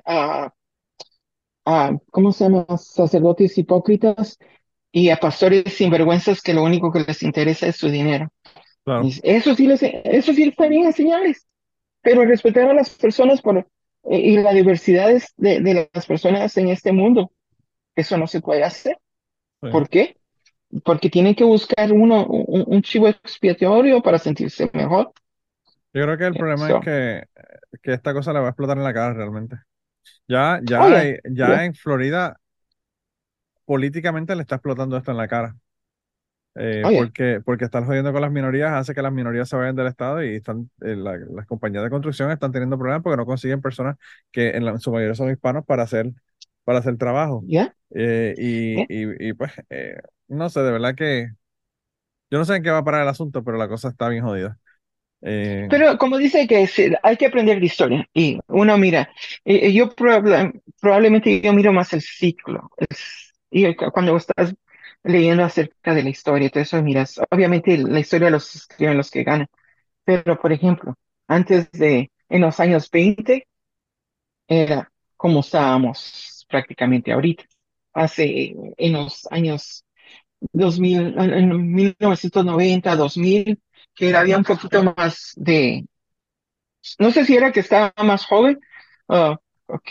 ¿cómo 2.12 2.32
se 2.32 2.44
llama? 2.44 2.66
Sacerdotes 2.78 3.58
hipócritas 3.58 4.38
y 4.92 5.10
a 5.10 5.18
pastores 5.18 5.74
sinvergüenzas 5.74 6.42
que 6.42 6.54
lo 6.54 6.64
único 6.64 6.92
que 6.92 7.00
les 7.00 7.24
interesa 7.24 7.68
es 7.68 7.78
su 7.78 7.90
dinero. 7.90 8.32
Eso 9.24 9.56
sí 9.56 9.66
les, 9.66 9.82
eso 9.82 10.34
sí 10.34 10.44
está 10.44 10.68
bien 10.68 10.86
enseñarles, 10.86 11.48
pero 12.02 12.26
respetar 12.26 12.70
a 12.70 12.74
las 12.74 12.90
personas 12.90 13.42
por, 13.42 13.58
eh, 13.58 14.20
y 14.20 14.38
la 14.38 14.54
diversidad 14.54 15.08
de, 15.38 15.60
de, 15.62 15.90
las 15.94 16.06
personas 16.06 16.56
en 16.58 16.68
este 16.70 16.92
mundo, 16.92 17.32
eso 17.96 18.18
no 18.18 18.28
se 18.28 18.42
puede 18.42 18.64
hacer. 18.64 18.98
¿Por 19.62 19.88
qué? 19.88 20.18
Porque 20.84 21.10
tienen 21.10 21.36
que 21.36 21.44
buscar 21.44 21.92
uno, 21.92 22.26
un, 22.26 22.82
chivo 22.82 23.08
expiatorio 23.08 24.02
para 24.02 24.18
sentirse 24.18 24.70
mejor. 24.74 25.12
Yo 25.94 26.04
creo 26.04 26.18
que 26.18 26.26
el 26.26 26.34
problema 26.34 26.70
es 26.70 26.76
que, 26.84 27.24
que, 27.82 27.94
esta 27.94 28.14
cosa 28.14 28.34
le 28.34 28.40
va 28.40 28.48
a 28.48 28.50
explotar 28.50 28.78
en 28.78 28.84
la 28.84 28.94
cara 28.94 29.14
realmente. 29.14 29.58
Ya, 30.28 30.60
ya, 30.64 31.04
ya 31.30 31.66
en 31.66 31.76
Florida, 31.76 32.40
políticamente 33.66 34.36
le 34.36 34.42
está 34.42 34.56
explotando 34.56 34.98
esto 34.98 35.12
en 35.12 35.18
la 35.18 35.28
cara. 35.28 35.56
Eh, 36.56 36.84
porque, 36.84 37.42
porque 37.44 37.66
estar 37.66 37.84
jodiendo 37.84 38.14
con 38.14 38.22
las 38.22 38.32
minorías 38.32 38.74
hace 38.74 38.94
que 38.94 39.02
las 39.02 39.12
minorías 39.12 39.50
se 39.50 39.56
vayan 39.56 39.76
del 39.76 39.88
Estado 39.88 40.24
y 40.24 40.36
están 40.36 40.70
eh, 40.82 40.96
las 40.96 41.48
compañías 41.48 41.84
de 41.84 41.90
construcción 41.90 42.30
están 42.30 42.52
teniendo 42.52 42.78
problemas 42.78 43.02
porque 43.02 43.18
no 43.18 43.26
consiguen 43.26 43.60
personas 43.60 43.98
que 44.32 44.50
en, 44.50 44.80
su 44.80 44.92
mayoría 44.92 45.16
son 45.16 45.32
hispanos 45.32 45.66
para 45.66 45.84
hacer, 45.84 46.12
para 46.64 46.80
hacer 46.80 46.98
trabajo. 46.98 47.44
Eh, 47.90 48.36
y, 48.38 49.28
y, 49.30 49.34
pues, 49.34 49.52
no 50.34 50.50
sé, 50.50 50.62
de 50.62 50.72
verdad 50.72 50.96
que 50.96 51.28
yo 52.32 52.40
no 52.40 52.46
sé 52.46 52.56
en 52.56 52.64
qué 52.64 52.72
va 52.72 52.80
a 52.80 52.84
parar 52.84 53.04
el 53.04 53.10
asunto, 53.10 53.44
pero 53.44 53.58
la 53.58 53.68
cosa 53.68 53.90
está 53.90 54.10
bien 54.10 54.24
jodida. 54.24 54.60
Pero 55.22 55.98
como 55.98 56.18
dice 56.18 56.48
que 56.48 56.68
hay 57.02 57.18
que 57.18 57.26
aprender 57.28 57.60
de 57.60 57.66
historia 57.66 58.10
y 58.14 58.40
uno 58.48 58.78
mira, 58.78 59.10
yo 59.46 59.90
probablemente 59.96 61.42
yo 61.42 61.54
miro 61.54 61.72
más 61.72 61.94
el 61.94 62.02
ciclo. 62.02 62.70
y 63.50 63.76
cuando 63.76 64.18
estás 64.18 64.54
leyendo 65.04 65.44
acerca 65.44 65.94
de 65.94 66.04
la 66.04 66.10
historia. 66.10 66.48
Entonces, 66.48 66.82
miras, 66.84 67.20
obviamente 67.30 67.78
la 67.78 68.00
historia 68.00 68.30
los 68.30 68.56
escriben 68.56 68.98
los 68.98 69.12
que 69.12 69.24
ganan. 69.24 69.48
Pero, 70.06 70.40
por 70.40 70.52
ejemplo, 70.54 70.96
antes 71.28 71.72
de, 71.72 72.12
en 72.30 72.42
los 72.42 72.60
años 72.60 72.90
20, 72.92 73.48
era 74.48 74.92
como 75.18 75.42
estábamos 75.42 76.46
prácticamente 76.50 77.12
ahorita. 77.12 77.46
Hace, 77.94 78.56
en 78.78 78.94
los 78.94 79.28
años 79.32 79.86
2000, 80.52 81.16
en 81.18 81.74
1990, 81.74 82.96
2000, 82.96 83.62
que 83.96 84.16
había 84.16 84.38
un 84.38 84.44
poquito 84.44 84.84
más 84.84 85.34
de, 85.36 85.86
no 87.00 87.12
sé 87.12 87.26
si 87.26 87.36
era 87.36 87.52
que 87.52 87.62
estaba 87.62 87.94
más 88.04 88.26
joven, 88.26 88.60
uh, 89.08 89.36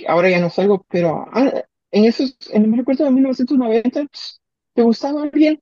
ahora 0.09 0.31
ya 0.31 0.41
no 0.41 0.51
salgo, 0.51 0.85
pero 0.89 1.27
ah, 1.33 1.65
en 1.91 2.05
esos, 2.05 2.37
en, 2.51 2.71
me 2.71 2.77
recuerdo 2.77 3.05
de 3.05 3.11
1990, 3.11 4.07
¿Te 4.75 4.83
gustaba 4.83 5.29
bien? 5.31 5.61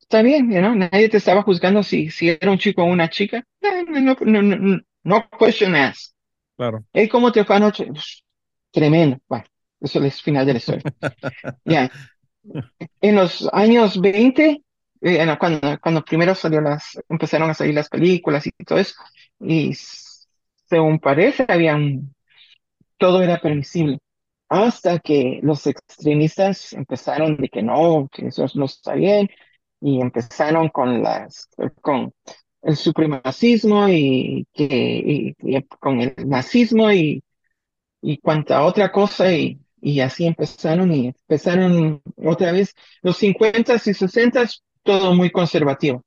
Está 0.00 0.22
bien, 0.22 0.48
¿no? 0.48 0.74
Nadie 0.74 1.08
te 1.08 1.16
estaba 1.16 1.42
juzgando 1.42 1.82
si, 1.82 2.10
si 2.10 2.28
era 2.28 2.50
un 2.50 2.58
chico 2.58 2.82
o 2.82 2.86
una 2.86 3.08
chica. 3.08 3.44
No, 3.62 4.00
no, 4.00 4.16
no, 4.20 4.42
no, 4.42 4.80
no 5.04 5.28
question 5.38 5.74
asked. 5.74 6.14
Claro. 6.56 6.84
¿Y 6.92 7.08
cómo 7.08 7.32
te 7.32 7.44
fue 7.44 7.56
anoche? 7.56 7.88
Tremendo. 8.70 9.18
Bueno, 9.28 9.44
eso 9.80 9.98
es 10.00 10.04
el 10.04 10.10
final 10.22 10.44
de 10.44 10.52
la 10.52 10.58
historia. 10.58 10.82
ya. 11.64 11.90
En 13.00 13.16
los 13.16 13.48
años 13.52 14.00
20, 14.00 14.62
eh, 15.02 15.36
cuando, 15.38 15.78
cuando 15.80 16.04
primero 16.04 16.34
salió 16.34 16.60
las, 16.60 16.98
empezaron 17.08 17.50
a 17.50 17.54
salir 17.54 17.74
las 17.74 17.88
películas 17.88 18.46
y 18.46 18.52
todo 18.64 18.78
eso, 18.78 18.94
y 19.40 19.72
según 19.74 20.98
parece, 20.98 21.44
había 21.48 21.74
un, 21.76 22.14
todo 22.98 23.22
era 23.22 23.40
permisible. 23.40 23.98
Hasta 24.48 24.98
que 24.98 25.40
los 25.42 25.66
extremistas 25.66 26.72
empezaron 26.72 27.36
de 27.36 27.48
que 27.48 27.62
no, 27.62 28.08
que 28.12 28.28
eso 28.28 28.46
no 28.54 28.66
está 28.66 28.94
bien, 28.94 29.28
y 29.80 30.00
empezaron 30.00 30.68
con 30.68 31.02
las, 31.02 31.48
con 31.80 32.12
el 32.62 32.76
supremacismo 32.76 33.88
y, 33.88 34.46
que, 34.52 35.34
con 35.80 36.00
el 36.00 36.14
nazismo 36.26 36.92
y, 36.92 37.22
y 38.02 38.18
cuanta 38.18 38.64
otra 38.64 38.92
cosa, 38.92 39.32
y, 39.32 39.60
y 39.80 40.00
así 40.00 40.26
empezaron, 40.26 40.92
y 40.92 41.08
empezaron 41.08 42.02
otra 42.16 42.52
vez 42.52 42.74
los 43.02 43.16
50 43.16 43.74
y 43.74 43.94
60 43.94 44.48
todo 44.82 45.14
muy 45.14 45.30
conservativo. 45.30 46.04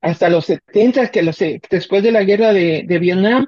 Hasta 0.00 0.28
los 0.28 0.46
70 0.46 1.10
que 1.10 1.22
los, 1.22 1.38
después 1.38 2.02
de 2.02 2.12
la 2.12 2.24
guerra 2.24 2.52
de, 2.52 2.84
de 2.86 2.98
Vietnam, 2.98 3.46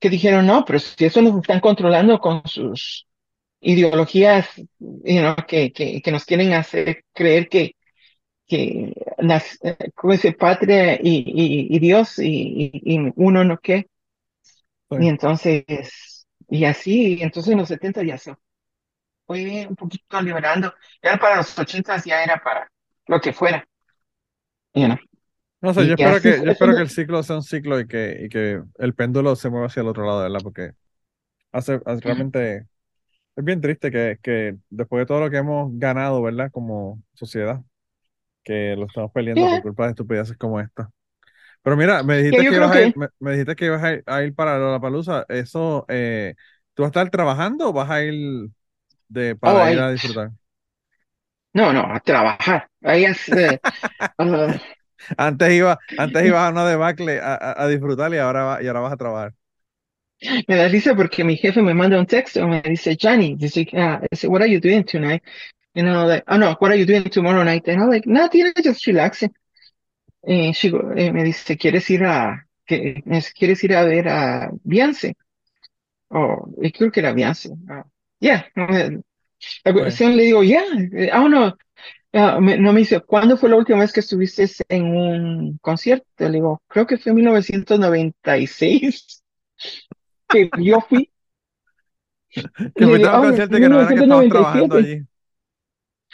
que 0.00 0.10
dijeron, 0.10 0.46
no, 0.46 0.64
pero 0.64 0.78
si 0.78 1.04
eso 1.04 1.22
nos 1.22 1.36
están 1.36 1.60
controlando 1.60 2.18
con 2.18 2.42
sus 2.46 3.06
ideologías 3.60 4.48
que, 5.48 5.72
que, 5.72 6.02
que, 6.02 6.12
nos 6.12 6.24
quieren 6.24 6.52
hacer 6.52 7.04
creer 7.12 7.48
que, 7.48 7.76
que 8.46 8.92
las, 9.18 9.58
patria 10.38 10.96
y, 10.96 11.66
y, 11.70 11.78
Dios 11.78 12.18
y, 12.18 12.70
y, 12.72 13.12
uno 13.16 13.44
no 13.44 13.58
qué. 13.58 13.86
Y 14.90 15.08
entonces, 15.08 15.64
y 16.48 16.64
así, 16.64 17.18
entonces 17.20 17.52
en 17.52 17.58
los 17.58 17.68
70 17.68 18.02
ya 18.02 18.18
se 18.18 18.34
fue 19.26 19.66
un 19.68 19.76
poquito 19.76 20.20
liberando. 20.20 20.72
Ya 21.02 21.16
para 21.16 21.36
los 21.36 21.58
ochentas 21.58 22.04
ya 22.04 22.22
era 22.22 22.38
para 22.42 22.70
lo 23.06 23.20
que 23.20 23.32
fuera. 23.32 23.66
No 25.60 25.72
sé, 25.72 25.86
yo 25.86 25.94
espero, 25.94 26.20
que, 26.20 26.44
yo 26.44 26.50
espero 26.50 26.76
que 26.76 26.82
el 26.82 26.90
ciclo 26.90 27.22
sea 27.22 27.36
un 27.36 27.42
ciclo 27.42 27.80
y 27.80 27.86
que, 27.86 28.20
y 28.24 28.28
que 28.28 28.62
el 28.78 28.94
péndulo 28.94 29.34
se 29.34 29.48
mueva 29.48 29.66
hacia 29.66 29.80
el 29.80 29.88
otro 29.88 30.04
lado, 30.04 30.22
¿verdad? 30.22 30.40
Porque 30.42 30.72
hace, 31.52 31.80
realmente 32.02 32.66
es 33.36 33.44
bien 33.44 33.60
triste 33.60 33.90
que, 33.90 34.18
que 34.22 34.56
después 34.68 35.00
de 35.00 35.06
todo 35.06 35.20
lo 35.20 35.30
que 35.30 35.38
hemos 35.38 35.70
ganado, 35.78 36.20
¿verdad? 36.20 36.50
Como 36.52 37.02
sociedad, 37.14 37.62
que 38.42 38.76
lo 38.76 38.86
estamos 38.86 39.10
peleando 39.12 39.48
por 39.48 39.62
culpa 39.62 39.84
de 39.84 39.90
estupideces 39.90 40.36
como 40.36 40.60
esta. 40.60 40.90
Pero 41.64 41.78
mira, 41.78 42.02
me 42.02 42.18
dijiste 42.18 42.50
que, 42.50 42.56
ibas, 42.56 42.70
A 42.70 42.82
ir, 42.82 42.94
me, 43.20 43.30
dijiste 43.30 43.56
que 43.56 43.64
ibas 43.64 43.82
a 43.82 44.22
ir, 44.22 44.34
para 44.34 44.58
la 44.58 44.78
palusa. 44.80 45.24
Eso, 45.30 45.86
eh, 45.88 46.34
¿tú 46.74 46.82
vas 46.82 46.88
a 46.88 46.90
estar 46.90 47.10
trabajando 47.10 47.70
o 47.70 47.72
vas 47.72 47.90
a 47.90 48.02
ir 48.02 48.50
de, 49.08 49.34
para 49.34 49.64
oh, 49.64 49.70
ir 49.70 49.78
a 49.80 49.90
disfrutar? 49.90 50.30
No, 51.54 51.72
no, 51.72 51.80
a 51.80 52.00
trabajar. 52.00 52.68
Ahí 52.82 53.06
es, 53.06 53.26
eh, 53.30 53.58
antes 55.16 55.52
iba, 55.52 55.78
antes 55.96 56.24
ibas 56.26 56.42
a 56.42 56.50
una 56.50 56.68
debacle 56.68 57.18
a, 57.18 57.54
a, 57.56 57.66
disfrutar 57.68 58.12
y 58.12 58.18
ahora, 58.18 58.58
y 58.60 58.66
ahora 58.66 58.80
vas 58.80 58.92
a 58.92 58.98
trabajar. 58.98 59.32
Me 60.46 60.56
da 60.56 60.68
risa 60.68 60.94
porque 60.94 61.24
mi 61.24 61.36
jefe 61.38 61.62
me 61.62 61.72
manda 61.72 61.98
un 61.98 62.06
texto, 62.06 62.46
me 62.46 62.60
dice, 62.60 62.94
Johnny, 63.00 63.36
dice, 63.36 63.66
uh, 63.72 64.00
what 64.28 64.42
are 64.42 64.50
you 64.50 64.60
doing 64.60 64.84
tonight? 64.84 65.22
And 65.74 65.88
I'm 65.88 66.08
like, 66.08 66.24
oh 66.28 66.36
no, 66.36 66.56
what 66.58 66.70
are 66.70 66.76
you 66.76 66.84
doing 66.84 67.04
tomorrow 67.04 67.42
night? 67.42 67.66
And 67.68 67.82
I'm 67.82 67.88
like, 67.88 68.06
nothing, 68.06 68.52
just 68.62 68.86
relaxing. 68.86 69.34
Eh, 70.26 70.52
eh, 70.96 71.12
me 71.12 71.24
dice, 71.24 71.56
¿quieres 71.56 71.88
ir 71.90 72.04
a, 72.04 72.46
que, 72.64 73.02
¿quieres 73.34 73.62
ir 73.64 73.74
a 73.74 73.84
ver 73.84 74.08
a 74.08 74.50
Beyoncé? 74.62 75.16
Oh, 76.08 76.48
creo 76.72 76.90
que 76.90 77.00
era 77.00 77.12
Beyoncé. 77.12 77.50
Uh, 77.50 77.82
yeah. 78.20 78.46
le 78.54 80.22
digo, 80.22 80.42
yeah. 80.42 80.64
Oh, 81.14 81.28
no. 81.28 81.56
no 82.12 82.72
me 82.72 82.78
dice, 82.78 83.00
¿cuándo 83.00 83.36
fue 83.36 83.50
la 83.50 83.56
última 83.56 83.80
vez 83.80 83.92
que 83.92 84.00
estuviste 84.00 84.48
en 84.68 84.84
un 84.84 85.58
concierto? 85.58 86.06
Le 86.18 86.30
digo, 86.30 86.62
creo 86.68 86.86
que 86.86 86.96
fue 86.96 87.10
en 87.10 87.16
1996 87.16 89.22
que 90.28 90.48
yo 90.58 90.80
fui. 90.80 91.10
que 92.30 92.70
fue 92.76 92.98
un 92.98 93.02
concierto 93.02 93.56
que 93.56 93.68
no 93.68 93.80
era 93.80 93.88
que 93.88 93.94
estabas 93.94 94.28
trabajando 94.28 94.76
allí. 94.76 95.02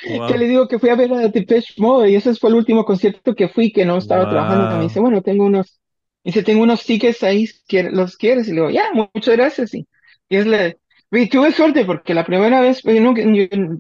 Que 0.03 0.39
le 0.39 0.49
digo 0.49 0.67
que 0.67 0.79
fui 0.79 0.89
a 0.89 0.97
ver 0.97 1.13
a 1.13 1.29
Depeche 1.29 1.75
Mode 1.77 2.11
y 2.11 2.15
ese 2.15 2.35
fue 2.35 2.51
el 2.51 2.57
último 2.57 2.85
concierto 2.85 3.35
que 3.35 3.49
fui 3.49 3.73
que 3.73 3.85
no 3.85 3.99
estaba 3.99 4.29
trabajando. 4.29 4.77
Me 4.77 4.85
dice, 4.85 5.01
bueno, 5.01 5.23
tengo 5.23 5.45
unos, 5.45 5.81
dice, 6.25 6.43
tengo 6.43 6.63
unos 6.63 6.85
tickets 6.85 7.23
ahí, 7.23 7.49
¿los 7.91 8.17
quieres? 8.17 8.49
Y 8.49 8.53
le 8.53 8.57
digo, 8.57 8.71
ya, 8.71 8.91
muchas 8.93 9.37
gracias. 9.37 9.75
Y, 9.75 9.87
es 10.29 10.47
la, 10.47 10.75
y 11.13 11.29
tuve 11.29 11.53
suerte 11.53 11.85
porque 11.85 12.15
la 12.15 12.25
primera 12.25 12.61
vez, 12.61 12.83
pues, 12.83 13.01
no, 13.01 13.15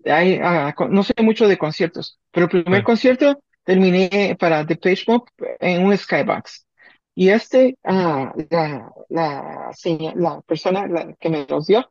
ah, 0.07 0.75
no 0.91 1.03
sé 1.03 1.14
mucho 1.23 1.49
de 1.49 1.59
conciertos, 1.59 2.18
pero 2.31 2.47
el 2.47 2.64
primer 2.64 2.83
concierto 2.83 3.43
terminé 3.64 4.37
para 4.39 4.64
Depeche 4.64 5.05
Mode 5.07 5.25
en 5.61 5.85
un 5.85 5.97
Skybox. 5.97 6.66
Y 7.14 7.29
este, 7.31 7.77
ah, 7.85 8.33
la, 8.51 8.91
la, 9.09 9.71
la 10.14 10.41
persona 10.43 10.89
que 11.18 11.29
me 11.29 11.47
los 11.49 11.66
dio, 11.66 11.91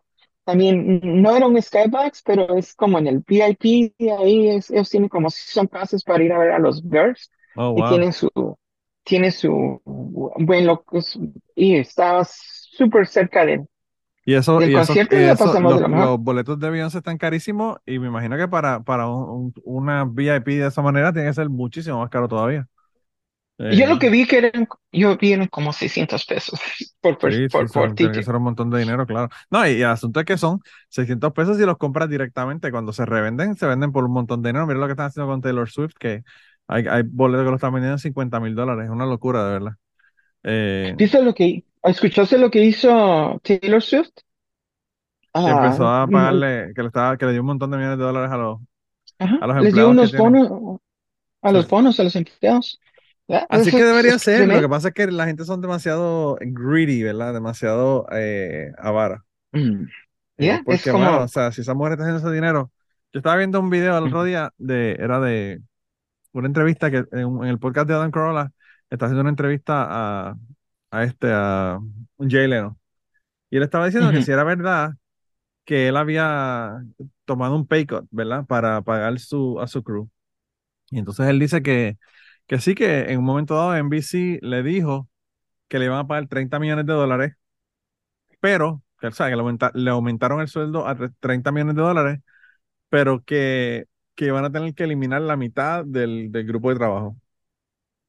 también 0.49 0.99
no 1.03 1.35
era 1.35 1.45
un 1.45 1.61
skybox, 1.61 2.23
pero 2.23 2.57
es 2.57 2.73
como 2.73 2.97
en 2.97 3.05
el 3.05 3.19
VIP, 3.19 3.93
ahí 4.17 4.49
ellos 4.49 4.89
tienen 4.89 5.07
como 5.07 5.29
si 5.29 5.47
son 5.47 5.67
pases 5.67 6.03
para 6.03 6.23
ir 6.23 6.33
a 6.33 6.39
ver 6.39 6.49
a 6.49 6.57
los 6.57 6.81
Bears. 6.81 7.29
Oh, 7.55 7.75
y 7.77 7.87
tienen 7.87 8.11
su, 8.11 8.31
tiene 9.03 9.29
su 9.29 9.79
buen 9.85 10.65
loco 10.65 10.97
y 11.53 11.75
estaba 11.75 12.25
súper 12.25 13.05
cerca 13.05 13.45
de 13.45 13.63
y 14.25 14.33
eso, 14.33 14.59
y 14.61 14.73
concierto 14.73 15.15
los, 15.15 16.19
boletos 16.19 16.59
de 16.59 16.69
Beyoncé 16.71 16.97
están 16.97 17.19
carísimos 17.19 17.77
y 17.85 17.99
me 17.99 18.07
imagino 18.07 18.35
que 18.35 18.47
para, 18.47 18.79
para 18.81 19.07
una 19.07 20.05
VIP 20.05 20.47
de 20.47 20.67
esa 20.67 20.81
manera 20.81 21.13
tiene 21.13 21.27
que 21.27 21.33
ser 21.35 21.49
muchísimo 21.49 21.99
más 21.99 22.09
caro 22.09 22.27
todavía 22.27 22.67
yo 23.60 23.88
lo 23.88 23.99
que 23.99 24.10
vi 24.10 24.26
que 24.26 24.38
eran, 24.38 24.68
yo 24.91 25.18
vi 25.18 25.34
eran 25.34 25.47
como 25.47 25.74
600 25.74 26.26
pesos 26.26 26.60
por, 27.01 27.18
por, 27.18 27.34
sí, 27.34 27.47
por, 27.49 27.70
por 27.70 27.93
ticket. 27.93 28.16
Que 28.16 28.24
ser 28.24 28.36
un 28.36 28.43
montón 28.43 28.70
de 28.70 28.80
dinero, 28.80 29.05
claro. 29.05 29.30
No, 29.49 29.68
y, 29.68 29.82
el 29.82 29.86
asunto 29.86 30.22
es 30.22 30.26
que 30.26 30.38
son 30.38 30.62
600 30.89 31.34
pesos 31.34 31.57
si 31.57 31.66
los 31.66 31.78
compras 31.78 32.10
directamente. 32.10 32.72
Cuando 32.72 32.93
se 32.93 33.05
revenden, 33.05 33.55
se 33.55 33.68
venden 33.68 33.91
por 33.91 34.05
un 34.05 34.12
montón 34.12 34.41
de 34.41 34.49
dinero. 34.49 34.66
Mira 34.66 34.80
lo 34.80 34.86
que 34.86 34.93
están 34.93 35.07
haciendo 35.07 35.30
con 35.30 35.41
Taylor 35.41 35.70
Swift, 35.70 35.95
que 35.99 36.24
hay, 36.68 36.86
hay 36.88 37.03
boletos 37.03 37.45
que 37.45 37.49
lo 37.49 37.55
están 37.55 37.74
vendiendo 37.74 37.95
en 37.95 37.99
50 37.99 38.39
mil 38.39 38.55
dólares. 38.55 38.86
Es 38.86 38.91
una 38.91 39.05
locura, 39.05 39.45
de 39.45 39.51
verdad. 39.51 39.74
Eh, 40.43 40.95
lo 41.22 41.34
que, 41.34 41.66
¿Escuchaste 41.84 42.38
lo 42.38 42.49
que 42.49 42.64
hizo 42.64 43.41
Taylor 43.43 43.82
Swift? 43.82 44.12
Que 45.34 45.47
empezó 45.47 45.88
a 45.88 46.03
ah, 46.03 46.07
pagarle, 46.07 46.72
que 46.74 46.82
le, 46.82 46.88
estaba, 46.88 47.18
que 47.18 47.26
le 47.26 47.34
dio 47.34 47.41
un 47.41 47.47
montón 47.47 47.72
de 47.72 47.78
millones 47.78 47.99
de 47.99 48.03
dólares 48.03 48.32
a 48.32 48.38
los, 48.38 48.60
a 49.20 49.26
los 49.26 49.57
empleados. 49.57 49.64
Les 49.64 49.74
dio 49.74 49.89
unos 49.89 50.14
bonos, 50.14 50.80
a 51.41 51.51
los 51.51 51.68
bonos, 51.68 51.99
a 51.99 52.03
los 52.03 52.16
empleados. 52.16 52.80
Así 53.49 53.71
que 53.71 53.84
debería 53.84 54.17
ser. 54.17 54.47
Lo 54.47 54.59
que 54.59 54.69
pasa 54.69 54.89
es 54.89 54.93
que 54.93 55.07
la 55.07 55.25
gente 55.25 55.45
son 55.45 55.61
demasiado 55.61 56.38
greedy, 56.39 57.03
¿verdad? 57.03 57.34
Demasiado 57.34 58.07
eh, 58.11 58.71
avara. 58.77 59.23
Mm. 59.51 59.86
Eh, 60.38 60.61
porque, 60.65 60.91
bueno, 60.91 61.23
o 61.23 61.27
sea, 61.27 61.51
si 61.51 61.61
esa 61.61 61.73
mujer 61.73 61.93
está 61.93 62.03
haciendo 62.05 62.27
ese 62.27 62.34
dinero. 62.36 62.71
Yo 63.11 63.19
estaba 63.19 63.38
viendo 63.38 63.59
un 63.59 63.69
video 63.69 63.97
el 63.97 64.03
otro 64.05 64.23
día 64.23 64.53
de, 64.57 64.95
era 64.99 65.19
de 65.19 65.61
una 66.32 66.47
entrevista 66.47 66.91
que 66.91 67.05
en, 67.11 67.43
el 67.43 67.57
podcast 67.57 67.88
de 67.88 67.95
Adam 67.95 68.11
Carolla 68.11 68.51
está 68.89 69.05
haciendo 69.05 69.21
una 69.21 69.32
entrevista 69.32 69.88
a, 69.89 70.36
a 70.91 71.03
este, 71.03 71.30
a 71.32 71.80
Jay 72.19 72.47
Leno. 72.47 72.77
Y 73.49 73.57
él 73.57 73.63
estaba 73.63 73.86
diciendo 73.86 74.11
que 74.11 74.21
si 74.21 74.32
era 74.32 74.43
verdad 74.43 74.93
que 75.65 75.88
él 75.88 75.97
había 75.97 76.84
tomado 77.25 77.55
un 77.55 77.67
pay 77.67 77.86
cut, 77.86 78.05
¿verdad? 78.11 78.45
Para 78.45 78.82
pagar 78.82 79.19
su, 79.19 79.59
a 79.59 79.67
su 79.67 79.84
crew. 79.84 80.09
Y 80.91 80.99
entonces 80.99 81.27
él 81.27 81.39
dice 81.39 81.61
que 81.61 81.97
que 82.49 82.59
sí 82.59 82.76
que 82.76 83.01
en 83.11 83.19
un 83.19 83.26
momento 83.26 83.55
dado 83.55 83.76
NBC 83.77 84.39
le 84.41 84.63
dijo 84.63 85.09
que 85.69 85.80
le 85.80 85.85
iban 85.85 85.99
a 85.99 86.07
pagar 86.07 86.27
30 86.27 86.59
millones 86.59 86.85
de 86.88 86.93
dólares, 86.93 87.35
pero, 88.41 88.84
que, 88.99 89.07
o 89.07 89.11
sea, 89.11 89.30
que 89.30 89.35
le, 89.76 89.91
aumentaron 89.91 90.41
el 90.41 90.47
sueldo 90.49 90.88
a 90.88 90.97
30 91.19 91.51
millones 91.51 91.76
de 91.76 91.81
dólares, 91.84 92.19
pero 92.89 93.23
que, 93.23 93.85
que 94.15 94.27
iban 94.27 94.45
a 94.45 94.51
tener 94.51 94.73
que 94.76 94.85
eliminar 94.85 95.21
la 95.21 95.38
mitad 95.38 95.85
del, 95.85 96.31
grupo 96.45 96.69
de 96.71 96.77
trabajo. 96.77 97.17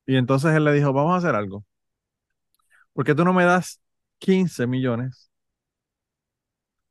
Y 0.07 0.17
entonces 0.17 0.55
él 0.55 0.65
le 0.65 0.73
dijo, 0.73 0.93
vamos 0.93 1.15
a 1.15 1.19
hacer 1.19 1.35
algo. 1.35 1.65
¿Por 2.93 3.05
qué 3.05 3.15
tú 3.15 3.25
no 3.25 3.33
me 3.33 3.45
das 3.45 3.81
15 4.19 4.67
millones 4.67 5.31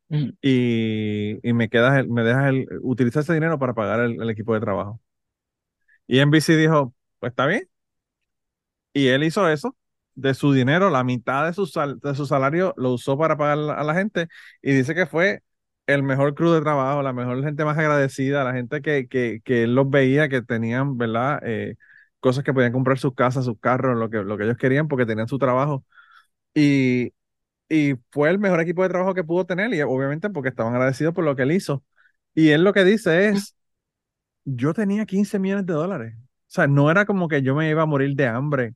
mm. 0.10 0.30
y, 0.42 1.50
y, 1.50 1.54
me 1.54 1.70
quedas 1.70 2.08
me 2.08 2.24
dejas 2.24 2.50
el, 2.50 2.68
utilizar 2.82 3.24
ese 3.24 3.34
dinero 3.34 3.60
para 3.60 3.74
pagar 3.74 4.00
el, 4.02 4.22
el, 4.22 4.30
equipo 4.30 4.54
de 4.54 4.60
trabajo? 4.62 5.00
Y 6.08 6.20
NBC 6.20 6.58
dijo, 6.58 6.94
pues 7.20 7.32
está 7.32 7.46
bien. 7.48 7.70
Y 8.94 9.08
él 9.08 9.24
hizo 9.24 9.48
eso, 9.50 9.76
de 10.16 10.34
su 10.34 10.52
dinero, 10.54 10.90
la 10.90 11.04
mitad 11.04 11.46
de 11.46 11.54
su, 11.54 11.66
de 12.02 12.16
su 12.16 12.26
salario 12.26 12.74
lo 12.78 12.92
usó 12.94 13.18
para 13.18 13.38
pagar 13.38 13.58
a 13.78 13.84
la 13.84 13.94
gente 13.96 14.28
y 14.62 14.74
dice 14.74 14.96
que 14.96 15.06
fue 15.06 15.42
el 15.88 16.04
mejor 16.04 16.36
crew 16.36 16.52
de 16.52 16.62
trabajo, 16.62 17.02
la 17.02 17.14
mejor 17.14 17.44
gente 17.44 17.66
más 17.66 17.78
agradecida, 17.78 18.44
la 18.44 18.54
gente 18.54 18.82
que, 18.82 19.08
que, 19.08 19.42
que 19.44 19.64
él 19.64 19.76
los 19.76 19.90
veía 19.90 20.30
que 20.30 20.42
tenían, 20.42 20.98
¿verdad? 20.98 21.40
Eh, 21.44 21.76
cosas 22.20 22.44
que 22.44 22.54
podían 22.54 22.74
comprar 22.74 23.00
sus 23.00 23.14
casas, 23.16 23.46
sus 23.46 23.60
carros, 23.60 23.98
lo 23.98 24.10
que, 24.10 24.18
lo 24.18 24.38
que 24.38 24.44
ellos 24.46 24.58
querían 24.58 24.88
porque 24.88 25.06
tenían 25.06 25.28
su 25.28 25.40
trabajo. 25.40 25.86
Y, 26.56 27.14
y 27.70 27.96
fue 28.12 28.30
el 28.32 28.40
mejor 28.40 28.62
equipo 28.62 28.84
de 28.84 28.90
trabajo 28.90 29.14
que 29.16 29.24
pudo 29.26 29.46
tener 29.46 29.74
y 29.74 29.82
obviamente 29.84 30.30
porque 30.32 30.50
estaban 30.50 30.74
agradecidos 30.76 31.14
por 31.16 31.26
lo 31.26 31.36
que 31.36 31.44
él 31.44 31.54
hizo. 31.54 31.84
Y 32.36 32.50
él 32.52 32.64
lo 32.64 32.74
que 32.74 32.86
dice 32.86 33.30
es, 33.30 33.56
yo 34.46 34.74
tenía 34.74 35.06
15 35.06 35.40
millones 35.40 35.66
de 35.68 35.74
dólares. 35.74 36.16
O 36.50 36.52
sea, 36.52 36.66
no 36.66 36.90
era 36.90 37.06
como 37.06 37.28
que 37.28 37.44
yo 37.44 37.54
me 37.54 37.70
iba 37.70 37.84
a 37.84 37.86
morir 37.86 38.16
de 38.16 38.26
hambre. 38.28 38.74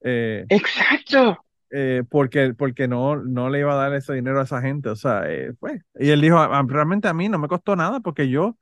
Eh, 0.00 0.46
Exacto. 0.48 1.44
Eh, 1.70 2.04
porque, 2.08 2.54
porque 2.54 2.88
no, 2.88 3.16
no 3.16 3.50
le 3.50 3.60
iba 3.60 3.74
a 3.74 3.76
dar 3.76 3.92
ese 3.94 4.14
dinero 4.14 4.40
a 4.40 4.44
esa 4.44 4.62
gente. 4.62 4.88
O 4.88 4.96
sea, 4.96 5.30
eh, 5.30 5.52
pues. 5.60 5.82
Y 5.98 6.08
él 6.08 6.22
dijo, 6.22 6.38
realmente 6.64 7.06
a 7.06 7.12
mí 7.12 7.28
no 7.28 7.38
me 7.38 7.48
costó 7.48 7.76
nada 7.76 8.00
porque 8.00 8.30
yo, 8.30 8.56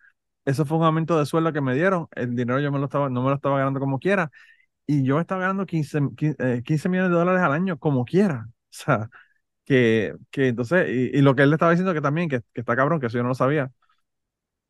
eso 0.44 0.64
fue 0.66 0.78
un 0.78 0.84
aumento 0.84 1.16
de 1.16 1.26
sueldo 1.26 1.52
que 1.52 1.60
me 1.60 1.74
dieron. 1.76 2.08
El 2.16 2.34
dinero 2.34 2.58
yo 2.58 2.72
me 2.72 2.80
lo 2.80 2.86
estaba, 2.86 3.08
no 3.08 3.22
me 3.22 3.28
lo 3.28 3.36
estaba 3.36 3.58
ganando 3.58 3.78
como 3.78 4.00
quiera. 4.00 4.32
Y 4.86 5.04
yo 5.04 5.20
estaba 5.20 5.42
ganando 5.42 5.66
15, 5.66 6.00
15, 6.64 6.88
millones 6.88 7.12
de 7.12 7.18
dólares 7.18 7.42
al 7.42 7.52
año 7.52 7.78
como 7.78 8.04
quiera. 8.04 8.46
O 8.48 8.52
sea, 8.70 9.10
que, 9.64 10.14
que 10.30 10.48
entonces, 10.48 10.88
y, 10.90 11.20
lo 11.22 11.36
que 11.36 11.42
él 11.44 11.50
le 11.50 11.56
estaba 11.56 11.72
diciendo 11.72 11.94
que 11.94 12.00
también, 12.02 12.28
que, 12.28 12.40
que 12.54 12.60
está 12.62 12.76
cabrón, 12.76 13.00
que 13.00 13.06
eso 13.06 13.18
yo 13.18 13.22
no 13.22 13.30
lo 13.30 13.34
sabía. 13.36 13.70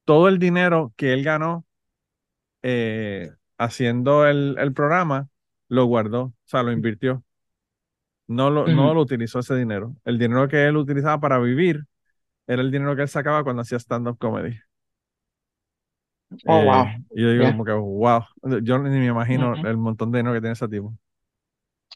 Todo 0.05 0.29
el 0.29 0.39
dinero 0.39 0.93
que 0.97 1.13
él 1.13 1.23
ganó 1.23 1.67
eh, 2.63 3.31
haciendo 3.59 4.27
el, 4.27 4.57
el, 4.59 4.73
programa, 4.73 5.29
lo 5.69 5.85
guardó, 5.85 6.23
o 6.23 6.35
sea, 6.45 6.63
lo 6.63 6.73
invirtió. 6.73 7.23
No 8.27 8.51
lo, 8.51 8.67
no 8.67 8.93
lo 8.93 9.01
utilizó 9.01 9.39
ese 9.39 9.57
dinero. 9.57 9.97
El 10.05 10.19
dinero 10.19 10.49
que 10.49 10.67
él 10.67 10.77
utilizaba 10.77 11.19
para 11.19 11.39
vivir 11.39 11.85
era 12.47 12.61
el 12.63 12.71
dinero 12.71 12.95
que 12.95 13.03
él 13.03 13.09
sacaba 13.09 13.43
cuando 13.43 13.63
hacía 13.63 13.79
stand-up 13.79 14.19
comedy. 14.19 14.59
Oh, 16.47 16.63
wow. 16.63 16.85
Eh, 16.85 17.05
y 17.13 17.23
yo 17.23 17.31
digo, 17.31 17.45
como 17.47 17.65
que, 17.65 17.73
wow. 17.73 18.23
Yo 18.63 18.79
ni 18.79 18.99
me 18.99 19.07
imagino 19.07 19.55
el 19.55 19.77
montón 19.79 20.13
de 20.13 20.19
dinero 20.19 20.35
que 20.35 20.41
tiene 20.41 20.53
ese 20.53 20.69
tipo. 20.69 20.95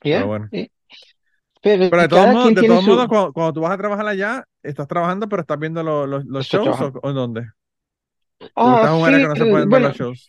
Pero 0.03 0.27
bueno. 0.27 0.49
Pero, 1.63 1.97
de 1.97 2.09
todos 2.09 2.33
modos, 2.33 2.55
de 2.55 2.67
todos 2.67 2.87
modos 2.87 3.07
cuando, 3.07 3.53
tú 3.53 3.61
vas 3.61 3.73
a 3.73 3.77
trabajar 3.77 4.07
allá, 4.07 4.45
estás 4.63 4.89
trabajando, 4.89 5.29
pero 5.29 5.43
estás 5.43 5.59
viendo 5.59 5.83
los, 5.83 6.25
los, 6.25 6.47
shows 6.47 6.81
o, 6.81 7.09
en 7.09 7.15
dónde? 7.15 7.47
Ah, 8.57 8.99
sí, 8.99 9.13
que 9.13 9.29
no 9.29 9.37
se 9.37 9.47
pueden 9.47 9.71
ver 9.71 9.83
los 9.83 9.97
shows. 9.97 10.29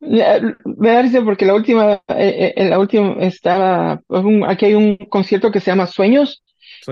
Me 0.00 0.90
da 0.90 1.02
risa 1.02 1.22
porque 1.22 1.46
la 1.46 1.54
última, 1.54 2.02
eh, 2.08 2.54
eh 2.56 2.68
la 2.68 2.78
última 2.78 3.16
estaba, 3.20 4.02
aquí 4.46 4.66
hay 4.66 4.74
un 4.74 4.96
concierto 4.96 5.50
que 5.50 5.60
se 5.60 5.70
llama 5.70 5.86
Sueños 5.86 6.42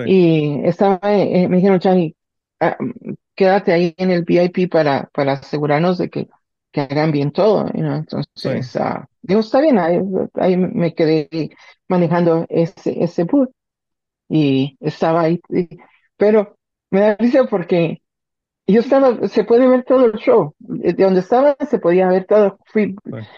y 0.07 0.61
estaba, 0.65 0.99
eh, 1.13 1.43
eh, 1.43 1.49
me 1.49 1.57
dijeron, 1.57 1.81
Chani, 1.81 2.15
ah, 2.61 2.77
quédate 3.35 3.73
ahí 3.73 3.95
en 3.97 4.11
el 4.11 4.25
VIP 4.25 4.71
para, 4.71 5.09
para 5.13 5.35
asegurarnos 5.35 5.99
de 5.99 6.11
que, 6.11 6.29
que 6.73 6.81
hagan 6.81 7.13
bien 7.13 7.31
todo, 7.31 7.69
entonces, 7.73 8.75
uh, 8.77 9.05
digo, 9.23 9.41
está 9.41 9.61
bien, 9.61 9.79
ahí, 9.79 10.57
me 10.57 10.95
quedé 10.95 11.29
manejando 11.89 12.47
ese, 12.49 13.03
ese 13.03 13.25
boot 13.25 13.51
y 14.29 14.77
estaba 14.81 15.23
ahí, 15.23 15.41
pero 16.17 16.57
me 16.91 17.01
da 17.01 17.17
risa 17.17 17.45
porque 17.45 18.03
yo 18.67 18.81
estaba, 18.81 19.29
se 19.29 19.45
puede 19.45 19.69
ver 19.69 19.85
todo 19.85 20.07
el 20.07 20.13
show. 20.13 20.55
De 20.59 20.93
donde 20.93 21.21
estaba 21.21 21.57
se 21.69 21.79
podía 21.79 22.09
ver 22.09 22.25
todo. 22.25 22.59
Fui, 22.67 22.97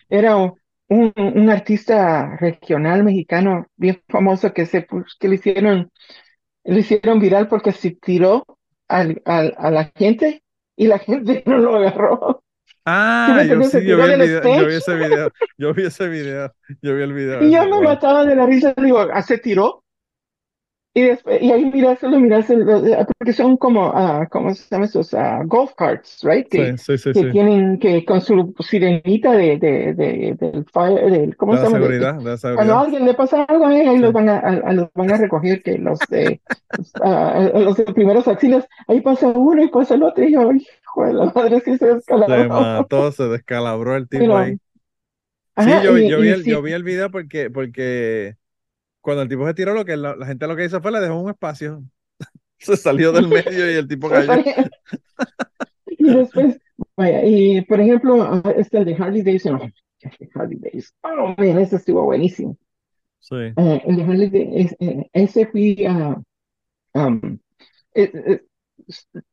Era 0.09 0.37
un, 0.37 0.55
un, 0.89 1.51
artista 1.51 2.37
regional 2.37 3.03
mexicano 3.03 3.67
bien 3.77 4.01
famoso 4.09 4.53
que 4.53 4.67
se 4.67 4.87
que 5.19 5.29
le 5.29 5.35
hicieron, 5.35 5.91
le 6.65 6.81
hicieron 6.81 7.19
viral 7.19 7.49
porque 7.49 7.73
se 7.73 7.93
tiró 7.93 8.45
al, 8.89 9.21
al, 9.25 9.55
a 9.59 9.71
la 9.71 9.91
gente 9.97 10.43
y 10.77 10.87
la 10.87 10.99
gente 11.01 11.43
no 11.47 11.59
lo 11.59 11.77
agarró. 11.77 12.43
Ah, 12.89 13.43
yo 13.49 13.61
sí, 13.65 13.85
yo 13.85 13.97
vi, 13.97 14.13
el 14.13 14.21
video, 14.21 14.43
yo 14.45 14.67
vi 14.67 14.75
ese 14.75 14.95
video, 14.95 15.33
yo 15.59 15.75
vi 15.75 15.87
ese 15.87 16.09
video, 16.09 16.53
yo 16.81 16.95
vi 16.95 17.03
el 17.03 17.13
video. 17.13 17.43
Y 17.43 17.51
yo 17.51 17.65
me 17.65 17.81
mataba 17.81 18.25
de 18.25 18.37
la 18.37 18.47
risa, 18.47 18.75
digo, 18.77 19.01
¿ah, 19.13 19.23
¿se 19.23 19.39
tiró? 19.39 19.83
Y, 20.97 21.03
después, 21.03 21.43
y 21.43 21.53
ahí 21.53 21.67
miráselo, 21.67 22.19
miráselo, 22.19 22.65
porque 23.19 23.35
son 23.35 23.59
como, 23.59 23.91
uh, 23.91 24.27
¿cómo 24.31 24.55
se 24.55 24.65
llama 24.71 24.87
esos? 24.87 25.13
Uh, 25.13 25.45
golf 25.45 25.75
carts, 25.77 26.21
right? 26.23 26.49
Que, 26.49 26.79
sí, 26.79 26.97
sí, 26.97 27.13
sí, 27.13 27.23
que 27.23 27.31
tienen, 27.33 27.79
que 27.79 28.03
con 28.07 28.23
su 28.23 28.55
sirenita 28.61 29.33
de, 29.33 29.59
de, 29.59 29.93
de, 29.93 30.37
del 30.41 30.65
fire, 30.73 31.11
del, 31.11 31.37
¿cómo 31.37 31.55
se 31.55 31.65
llama? 31.65 31.77
Seguridad, 31.77 32.15
de 32.15 32.25
la 32.25 32.37
seguridad. 32.39 32.57
Cuando 32.57 32.75
a 32.77 32.81
alguien 32.81 33.05
le 33.05 33.13
pasa 33.13 33.45
algo, 33.45 33.69
eh, 33.69 33.87
ahí 33.87 33.99
los, 33.99 34.11
van 34.11 34.31
a, 34.31 34.39
a, 34.39 34.73
los 34.73 34.89
van 34.95 35.13
a 35.13 35.19
recoger, 35.19 35.63
que 35.63 35.77
los 35.77 35.99
de, 36.09 36.41
uh, 37.05 37.61
los 37.61 37.77
de 37.77 37.85
primeros 37.93 38.27
auxilios, 38.27 38.65
ahí 38.89 39.03
pasa 39.03 39.27
uno 39.27 39.63
y 39.63 39.69
pasa 39.69 39.97
el 39.97 40.03
otro, 40.03 40.25
y 40.25 40.33
yo, 40.33 40.51
hijo 40.51 41.05
de 41.05 41.13
la 41.13 41.27
madre, 41.27 41.61
sí 41.61 41.77
se 41.77 41.93
descalabró. 41.93 42.43
Se 42.43 42.49
mató, 42.49 43.13
se 43.13 43.25
descalabró 43.25 43.97
el 43.97 44.09
tipo 44.09 44.35
ahí. 44.35 44.57
sí, 45.59 45.71
yo, 45.85 45.99
yo, 45.99 46.21
vi 46.21 46.29
el, 46.31 46.43
yo 46.43 46.63
vi 46.63 46.73
el 46.73 46.85
video 46.85 47.11
porque, 47.11 47.51
porque 47.51 48.37
cuando 49.07 49.23
el 49.23 49.29
tipo 49.29 49.47
se 49.47 49.55
tiró, 49.55 49.73
lo 49.73 49.85
que 49.85 49.97
la, 49.97 50.17
gente 50.27 50.49
lo 50.49 50.57
que 50.57 50.65
hizo 50.65 50.83
fue 50.83 50.91
le 50.91 50.99
dejó 50.99 51.21
un 51.21 51.31
espacio. 51.31 51.81
se 52.59 52.77
salió 52.77 53.13
del 53.13 53.29
medio 53.29 53.71
y 53.71 53.77
el 53.77 53.87
tipo 53.87 54.09
cayó. 54.11 54.33
y 55.87 56.05
después, 56.05 56.59
vaya, 56.97 57.25
y 57.25 57.61
por 57.61 57.81
ejemplo, 57.81 58.43
este 58.57 58.85
de 58.85 58.97
Harley 58.97 59.23
Davidson. 59.23 59.73
Harley 60.35 60.59
Davidson. 60.59 60.97
Oh, 61.03 61.37
man, 61.39 61.59
ese 61.59 61.77
estuvo 61.77 62.03
buenísimo. 62.03 62.59
Sí. 63.21 63.37
Uh, 63.57 63.79
el 63.87 63.97
de 63.97 64.03
Harley 64.03 64.29
Davidson, 64.29 64.77
eh, 64.81 65.11
ese 65.13 65.47
fui 65.47 65.87
a. 65.87 66.21
Um, 66.95 67.39
eh, 67.95 68.41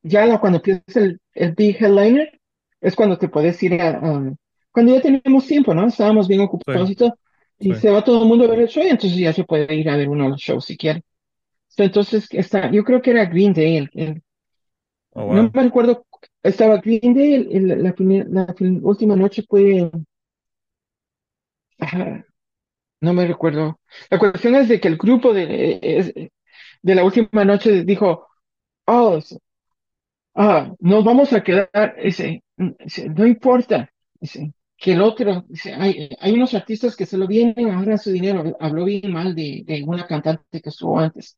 ya 0.03 0.39
cuando 0.39 0.57
empieza 0.57 0.99
el, 0.99 1.19
el 1.33 1.53
big 1.53 1.81
headliner, 1.81 2.39
es 2.79 2.95
cuando 2.95 3.17
te 3.17 3.27
puedes 3.27 3.63
ir 3.63 3.81
a. 3.81 3.99
Um, 3.99 4.35
cuando 4.71 4.93
ya 4.93 5.01
tenemos 5.01 5.47
tiempo, 5.47 5.73
¿no? 5.73 5.87
Estábamos 5.87 6.27
bien 6.27 6.41
ocupados 6.41 6.91
y 6.91 6.95
todo 6.95 7.17
y 7.59 7.75
se 7.75 7.89
va 7.89 8.03
todo 8.03 8.21
el 8.21 8.27
mundo 8.27 8.45
a 8.45 8.49
ver 8.49 8.59
el 8.59 8.67
show, 8.67 8.83
entonces 8.83 9.17
ya 9.17 9.33
se 9.33 9.43
puede 9.43 9.73
ir 9.75 9.89
a 9.89 9.97
ver 9.97 10.09
uno 10.09 10.25
de 10.25 10.29
los 10.31 10.41
shows 10.41 10.65
si 10.65 10.77
quiere. 10.77 11.03
Entonces, 11.77 12.27
está, 12.31 12.71
yo 12.71 12.83
creo 12.83 13.01
que 13.01 13.11
era 13.11 13.25
Green 13.25 13.53
Day. 13.53 13.89
Oh, 15.11 15.33
no 15.33 15.51
me 15.53 15.63
recuerdo, 15.63 16.05
estaba 16.41 16.77
Green 16.77 17.13
Day, 17.13 17.43
la, 17.61 17.75
la, 17.75 18.55
última 18.81 19.15
noche 19.15 19.43
fue. 19.47 19.89
no 23.01 23.13
me 23.13 23.27
recuerdo. 23.27 23.79
La 24.09 24.19
cuestión 24.19 24.55
es 24.55 24.69
de 24.69 24.79
que 24.79 24.87
el 24.87 24.97
grupo 24.97 25.33
de, 25.33 26.31
de 26.81 26.95
la 26.95 27.03
última 27.03 27.45
noche 27.45 27.83
dijo: 27.83 28.27
Oh, 28.85 29.19
ah, 30.35 30.73
nos 30.79 31.03
vamos 31.03 31.33
a 31.33 31.43
quedar. 31.43 31.95
Ese, 31.97 32.43
no 33.15 33.25
importa. 33.25 33.91
Que 34.77 34.93
el 34.93 35.01
otro, 35.01 35.45
hay, 35.77 36.09
hay 36.19 36.33
unos 36.33 36.53
artistas 36.53 36.95
que 36.95 37.05
se 37.05 37.17
lo 37.17 37.27
vienen 37.27 37.69
a 37.69 37.83
dar 37.85 37.99
su 37.99 38.11
dinero, 38.11 38.57
habló 38.59 38.85
bien 38.85 39.11
mal 39.11 39.35
de, 39.35 39.63
de 39.65 39.83
una 39.83 40.05
cantante 40.07 40.61
que 40.61 40.69
estuvo 40.69 40.99
antes. 40.99 41.37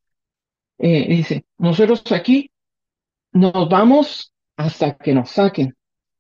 Eh, 0.78 1.08
dice, 1.08 1.46
nosotros 1.58 2.04
aquí 2.12 2.52
nos 3.32 3.70
vamos 3.70 4.34
hasta 4.58 4.96
que 4.98 5.14
nos 5.14 5.32
saquen. 5.32 5.76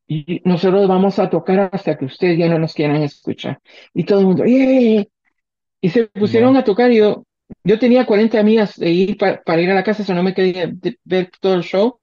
Y 0.08 0.42
nosotros 0.46 0.88
vamos 0.88 1.18
a 1.20 1.30
tocar 1.30 1.70
hasta 1.72 1.98
que 1.98 2.06
ustedes 2.06 2.38
ya 2.38 2.48
no 2.48 2.60
nos 2.60 2.74
quieran 2.74 3.02
escuchar. 3.02 3.60
Y 3.94 4.04
todo 4.06 4.20
el 4.20 4.26
mundo. 4.28 4.44
Y 4.46 5.90
se 5.90 6.08
pusieron 6.08 6.58
a 6.58 6.64
tocar 6.64 6.92
y 6.92 6.98
yo, 6.98 7.26
yo 7.64 7.80
tenía 7.80 8.06
40 8.06 8.40
amigas 8.40 8.76
de 8.78 8.90
ir 8.90 9.18
para, 9.18 9.62
ir 9.62 9.70
a 9.70 9.76
la 9.76 9.84
casa, 9.84 10.02
eso 10.04 10.14
no 10.14 10.24
me 10.24 10.34
quería 10.34 10.72
ver 11.04 11.32
todo 11.40 11.56
el 11.56 11.64
show. 11.64 12.00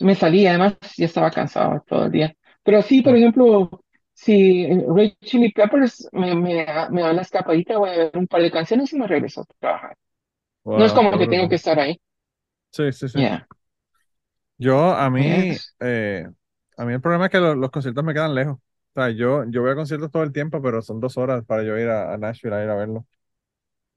Me 0.00 0.14
salí, 0.14 0.46
además 0.46 0.76
ya 0.96 1.06
estaba 1.06 1.30
cansado 1.30 1.82
todo 1.86 2.04
el 2.06 2.12
día. 2.12 2.34
Pero 2.62 2.82
sí, 2.82 3.00
por 3.02 3.16
ejemplo, 3.16 3.82
si 4.16 4.66
Ray 4.88 5.14
Chili 5.20 5.52
Peppers 5.52 6.08
me, 6.10 6.34
me, 6.34 6.64
me, 6.90 7.02
da 7.02 7.12
la 7.12 7.20
escapadita, 7.20 7.76
voy 7.76 7.90
a 7.90 7.96
ver 7.98 8.10
un 8.14 8.26
par 8.26 8.40
de 8.40 8.50
canciones 8.50 8.90
y 8.94 8.98
me 8.98 9.06
regreso 9.06 9.42
a 9.42 9.44
trabajar. 9.60 9.96
no 10.64 10.82
es 10.82 10.92
como 10.94 11.18
que 11.18 11.28
tengo 11.28 11.50
que 11.50 11.56
estar 11.56 11.78
ahí. 11.78 12.00
Sí, 12.70 12.90
sí, 12.92 13.10
sí. 13.10 13.20
Yo, 14.56 14.90
a 14.90 15.10
mí, 15.10 15.54
eh, 15.80 16.26
a 16.78 16.84
mí 16.86 16.94
el 16.94 17.00
problema 17.02 17.26
es 17.26 17.30
que 17.30 17.40
los, 17.40 17.70
conciertos 17.70 18.02
me 18.02 18.14
quedan 18.14 18.34
lejos. 18.34 18.56
O 18.56 19.00
sea, 19.00 19.10
yo, 19.10 19.44
yo 19.50 19.60
voy 19.60 19.72
a 19.72 19.74
conciertos 19.74 20.10
todo 20.10 20.22
el 20.22 20.32
tiempo, 20.32 20.62
pero 20.62 20.80
son 20.80 20.98
dos 20.98 21.18
horas 21.18 21.44
para 21.44 21.62
yo 21.62 21.76
ir 21.76 21.90
a, 21.90 22.16
Nashville 22.16 22.56
a 22.56 22.64
ir 22.64 22.70
a 22.70 22.74
verlo. 22.74 23.06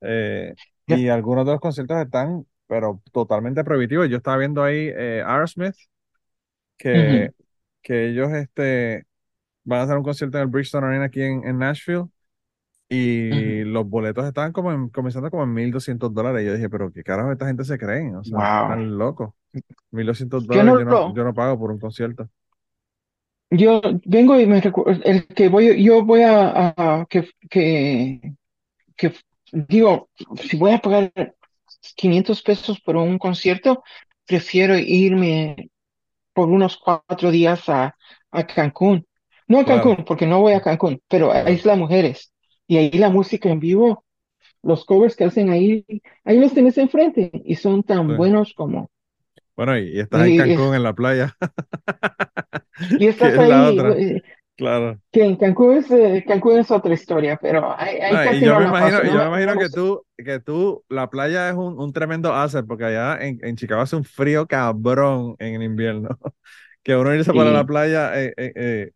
Eh, 0.01 0.53
y 0.85 1.07
algunos 1.07 1.45
de 1.45 1.53
los 1.53 1.61
conciertos 1.61 1.97
están, 1.97 2.45
pero 2.67 3.01
totalmente 3.13 3.63
prohibitivos. 3.63 4.09
Yo 4.09 4.17
estaba 4.17 4.35
viendo 4.35 4.65
ahí 4.65 4.91
eh, 4.93 5.23
Aerosmith, 5.25 5.75
que, 6.75 7.31
que 7.81 8.09
ellos, 8.09 8.33
este, 8.33 9.05
van 9.69 9.81
a 9.81 9.83
hacer 9.83 9.97
un 9.97 10.03
concierto 10.03 10.37
en 10.37 10.43
el 10.43 10.49
Bridgestone 10.49 10.87
Arena 10.87 11.05
aquí 11.05 11.21
en, 11.21 11.57
Nashville 11.57 12.05
y 12.89 13.63
los 13.65 13.87
boletos 13.87 14.25
estaban 14.25 14.51
como 14.51 14.91
comenzando 14.91 15.29
como 15.29 15.43
en 15.43 15.71
1.200 15.71 16.11
dólares. 16.11 16.45
Yo 16.45 16.53
dije, 16.53 16.69
pero 16.69 16.91
¿qué 16.91 17.03
carajo 17.03 17.31
esta 17.31 17.45
gente 17.45 17.63
se 17.63 17.77
creen? 17.77 18.15
O 18.15 18.23
sea, 18.23 18.63
están 18.63 18.97
locos. 18.97 19.29
1.200 19.91 20.45
dólares 20.45 20.87
yo 21.15 21.23
no, 21.23 21.33
pago 21.33 21.59
por 21.59 21.71
un 21.71 21.79
concierto. 21.79 22.27
Yo 23.51 23.81
vengo 24.05 24.39
y 24.39 24.45
me 24.47 24.59
recuerdo, 24.59 25.01
el 25.03 25.27
que 25.27 25.49
voy, 25.49 25.83
yo 25.83 26.03
voy 26.03 26.21
a, 26.23 27.05
que, 27.09 27.29
que, 27.49 28.33
que, 28.95 29.13
digo, 29.51 30.09
si 30.35 30.57
voy 30.57 30.71
a 30.71 30.79
pagar 30.79 31.11
500 31.95 32.41
pesos 32.41 32.79
por 32.81 32.95
un 32.95 33.17
concierto, 33.17 33.83
prefiero 34.25 34.77
irme 34.77 35.69
por 36.33 36.49
unos 36.49 36.77
cuatro 36.77 37.31
días 37.31 37.69
a, 37.69 37.95
a 38.31 38.47
Cancún 38.47 39.05
no 39.49 39.59
a 39.59 39.65
Cancún, 39.65 40.05
porque 40.05 40.27
no 40.27 40.39
voy 40.39 40.53
a 40.53 40.61
Cancún, 40.61 41.01
pero 41.09 41.31
a 41.31 41.49
Isla 41.49 41.75
Mujeres. 41.75 42.31
Y 42.67 42.77
ahí 42.77 42.91
la 42.91 43.09
música 43.09 43.49
en 43.49 43.59
vivo, 43.59 44.05
los 44.61 44.85
covers 44.85 45.15
que 45.15 45.23
hacen 45.23 45.49
ahí, 45.49 45.83
ahí 46.23 46.39
los 46.39 46.53
tienes 46.53 46.77
enfrente 46.77 47.31
y 47.33 47.55
son 47.55 47.81
tan 47.81 48.15
buenos 48.15 48.53
como. 48.53 48.91
Bueno, 49.55 49.77
y, 49.77 49.99
estás 49.99 50.27
en 50.27 50.37
Cancún, 50.37 50.75
en 50.75 50.83
la 50.83 50.93
playa. 50.93 51.35
y 52.99 53.07
estás 53.07 53.37
ahí. 53.39 53.79
Eh, 53.97 54.21
claro. 54.55 54.99
Que 55.11 55.25
en 55.25 55.35
Cancún 55.35 55.77
es, 55.77 55.89
eh, 55.89 56.23
Cancún 56.27 56.59
es 56.59 56.69
otra 56.69 56.93
historia, 56.93 57.39
pero 57.41 57.75
ahí, 57.75 57.97
casi 57.99 58.41
yo, 58.41 58.59
me 58.59 58.67
imagino, 58.67 59.03
yo 59.03 59.17
me 59.17 59.25
imagino 59.25 59.57
que 59.57 59.69
tú, 59.69 60.05
que 60.15 60.39
tú, 60.39 60.83
la 60.89 61.09
playa 61.09 61.49
es 61.49 61.55
un, 61.55 61.79
un 61.79 61.91
tremendo 61.91 62.35
asset, 62.35 62.67
porque 62.67 62.85
allá 62.85 63.17
en, 63.19 63.39
en, 63.41 63.55
Chicago 63.55 63.81
hace 63.81 63.95
un 63.95 64.03
frío 64.03 64.45
cabrón 64.45 65.35
en 65.39 65.63
invierno. 65.63 66.09
que 66.83 66.95
uno 66.95 67.13
irse 67.15 67.33
para 67.33 67.51
la 67.51 67.65
playa 67.65 68.11
eh, 68.21 68.33
eh 68.37 68.91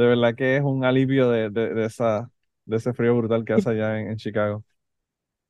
de 0.00 0.06
verdad 0.06 0.34
que 0.34 0.56
es 0.56 0.62
un 0.62 0.84
alivio 0.84 1.30
de, 1.30 1.50
de, 1.50 1.84
esa, 1.84 2.30
de 2.64 2.76
ese 2.76 2.94
frío 2.94 3.16
brutal 3.16 3.44
que 3.44 3.52
hace 3.52 3.70
allá 3.70 4.00
en, 4.00 4.16
Chicago. 4.16 4.64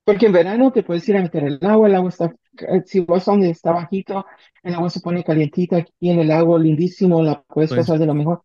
Porque 0.05 0.27
en 0.27 0.33
verano 0.33 0.73
te 0.73 0.83
puedes 0.83 1.09
ir 1.09 1.17
a 1.17 1.23
meter 1.23 1.45
el 1.45 1.59
agua, 1.63 1.87
el 1.87 1.95
agua 1.95 2.09
está, 2.09 2.35
eh, 2.59 2.83
si 2.85 3.01
vas 3.01 3.25
donde 3.25 3.51
está 3.51 3.71
bajito, 3.71 4.27
el 4.65 4.75
agua 4.75 4.91
se 4.91 5.01
pone 5.01 5.23
calientita, 5.23 5.77
aquí 5.77 6.11
en 6.11 6.19
el 6.19 6.33
agua 6.33 6.59
lindísimo, 6.59 7.23
la 7.23 7.43
puedes 7.43 7.73
pasar 7.73 7.99
de 7.99 8.07
lo 8.07 8.15
mejor. 8.15 8.43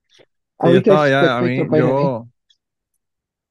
yo, 0.64 2.28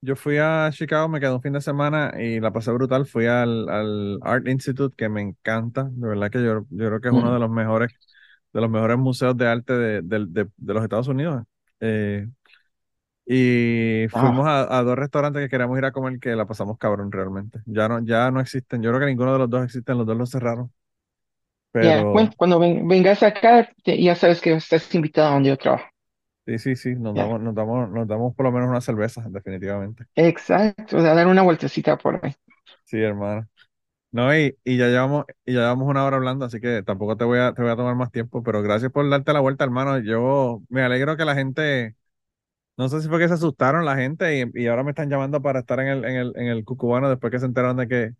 yo, 0.00 0.14
fui 0.14 0.36
a 0.38 0.70
Chicago, 0.70 1.08
me 1.08 1.18
quedé 1.18 1.32
un 1.32 1.42
fin 1.42 1.54
de 1.54 1.60
semana 1.60 2.12
y 2.16 2.38
la 2.38 2.52
pasé 2.52 2.70
brutal. 2.70 3.06
Fui 3.06 3.26
al, 3.26 3.68
al 3.68 4.18
Art 4.22 4.46
Institute, 4.46 4.94
que 4.96 5.08
me 5.08 5.22
encanta. 5.22 5.88
De 5.90 6.08
verdad 6.08 6.30
que 6.30 6.40
yo, 6.44 6.66
yo 6.70 6.86
creo 6.86 7.00
que 7.00 7.08
es 7.08 7.14
uno 7.14 7.32
de 7.32 7.40
los 7.40 7.50
mejores, 7.50 7.90
de 8.52 8.60
los 8.60 8.70
mejores 8.70 8.98
museos 8.98 9.36
de 9.36 9.48
arte 9.48 9.72
de, 9.72 10.02
de, 10.02 10.46
de 10.56 10.74
los 10.74 10.82
Estados 10.84 11.08
Unidos. 11.08 11.42
Eh, 11.80 12.26
Y 13.26 14.04
ah. 14.04 14.08
fuimos 14.10 14.46
a, 14.46 14.82
dos 14.82 14.96
restaurantes 14.96 15.42
que 15.42 15.48
queríamos 15.48 15.78
ir 15.78 15.84
a 15.84 15.92
comer 15.92 16.18
que 16.18 16.36
la 16.36 16.46
pasamos 16.46 16.78
cabrón 16.78 17.10
realmente. 17.10 17.60
Ya 17.66 17.88
no, 17.88 18.04
ya 18.04 18.30
no 18.30 18.40
existen. 18.40 18.82
Yo 18.82 18.90
creo 18.90 19.00
que 19.00 19.06
ninguno 19.06 19.32
de 19.32 19.38
los 19.38 19.50
dos 19.50 19.64
existen, 19.64 19.98
los 19.98 20.06
dos 20.06 20.16
los 20.16 20.30
cerraron. 20.30 20.70
Pero... 21.72 22.14
cuando 22.36 22.60
vengas 22.60 23.22
acá, 23.22 23.68
ya 23.84 24.14
sabes 24.14 24.40
que 24.40 24.52
estás 24.52 24.94
invitado 24.94 25.28
a 25.28 25.32
donde 25.32 25.48
yo 25.48 25.58
trabajo. 25.58 25.86
Sí, 26.46 26.58
sí, 26.58 26.76
sí, 26.76 26.94
nos, 26.94 27.14
damos, 27.14 27.40
nos, 27.40 27.54
damos, 27.54 27.90
nos 27.90 28.06
damos 28.06 28.34
por 28.34 28.44
lo 28.44 28.52
menos 28.52 28.68
una 28.68 28.82
cerveza, 28.82 29.24
definitivamente. 29.28 30.04
Exacto, 30.14 30.98
a 30.98 31.14
dar 31.14 31.26
una 31.26 31.40
vueltecita 31.40 31.96
por 31.96 32.20
ahí. 32.22 32.34
Sí, 32.84 33.00
hermano. 33.00 33.48
No, 34.12 34.36
y, 34.36 34.56
y, 34.62 34.76
ya 34.76 34.88
llevamos, 34.88 35.24
y 35.44 35.54
ya 35.54 35.60
llevamos 35.60 35.88
una 35.88 36.04
hora 36.04 36.18
hablando, 36.18 36.44
así 36.44 36.60
que 36.60 36.82
tampoco 36.82 37.16
te 37.16 37.24
voy 37.24 37.38
a, 37.38 37.52
te 37.54 37.62
voy 37.62 37.70
a 37.70 37.76
tomar 37.76 37.96
más 37.96 38.12
tiempo, 38.12 38.42
pero 38.42 38.62
gracias 38.62 38.92
por 38.92 39.08
darte 39.08 39.32
la 39.32 39.40
vuelta, 39.40 39.64
hermano. 39.64 39.98
Yo 39.98 40.62
me 40.68 40.82
alegro 40.82 41.16
que 41.16 41.24
la 41.24 41.34
gente, 41.34 41.96
no 42.76 42.88
sé 42.88 43.00
si 43.02 43.08
fue 43.08 43.18
que 43.18 43.28
se 43.28 43.34
asustaron 43.34 43.84
la 43.84 43.96
gente 43.96 44.38
y, 44.54 44.62
y 44.62 44.66
ahora 44.66 44.82
me 44.84 44.90
están 44.90 45.10
llamando 45.10 45.40
para 45.42 45.60
estar 45.60 45.80
en 45.80 45.88
el, 45.88 46.04
en 46.04 46.16
el, 46.16 46.32
en 46.36 46.46
el 46.48 46.64
Cucubano 46.64 47.08
después 47.08 47.30
que 47.30 47.38
se 47.38 47.46
enteraron 47.46 47.76
de 47.76 47.88
que, 47.88 48.12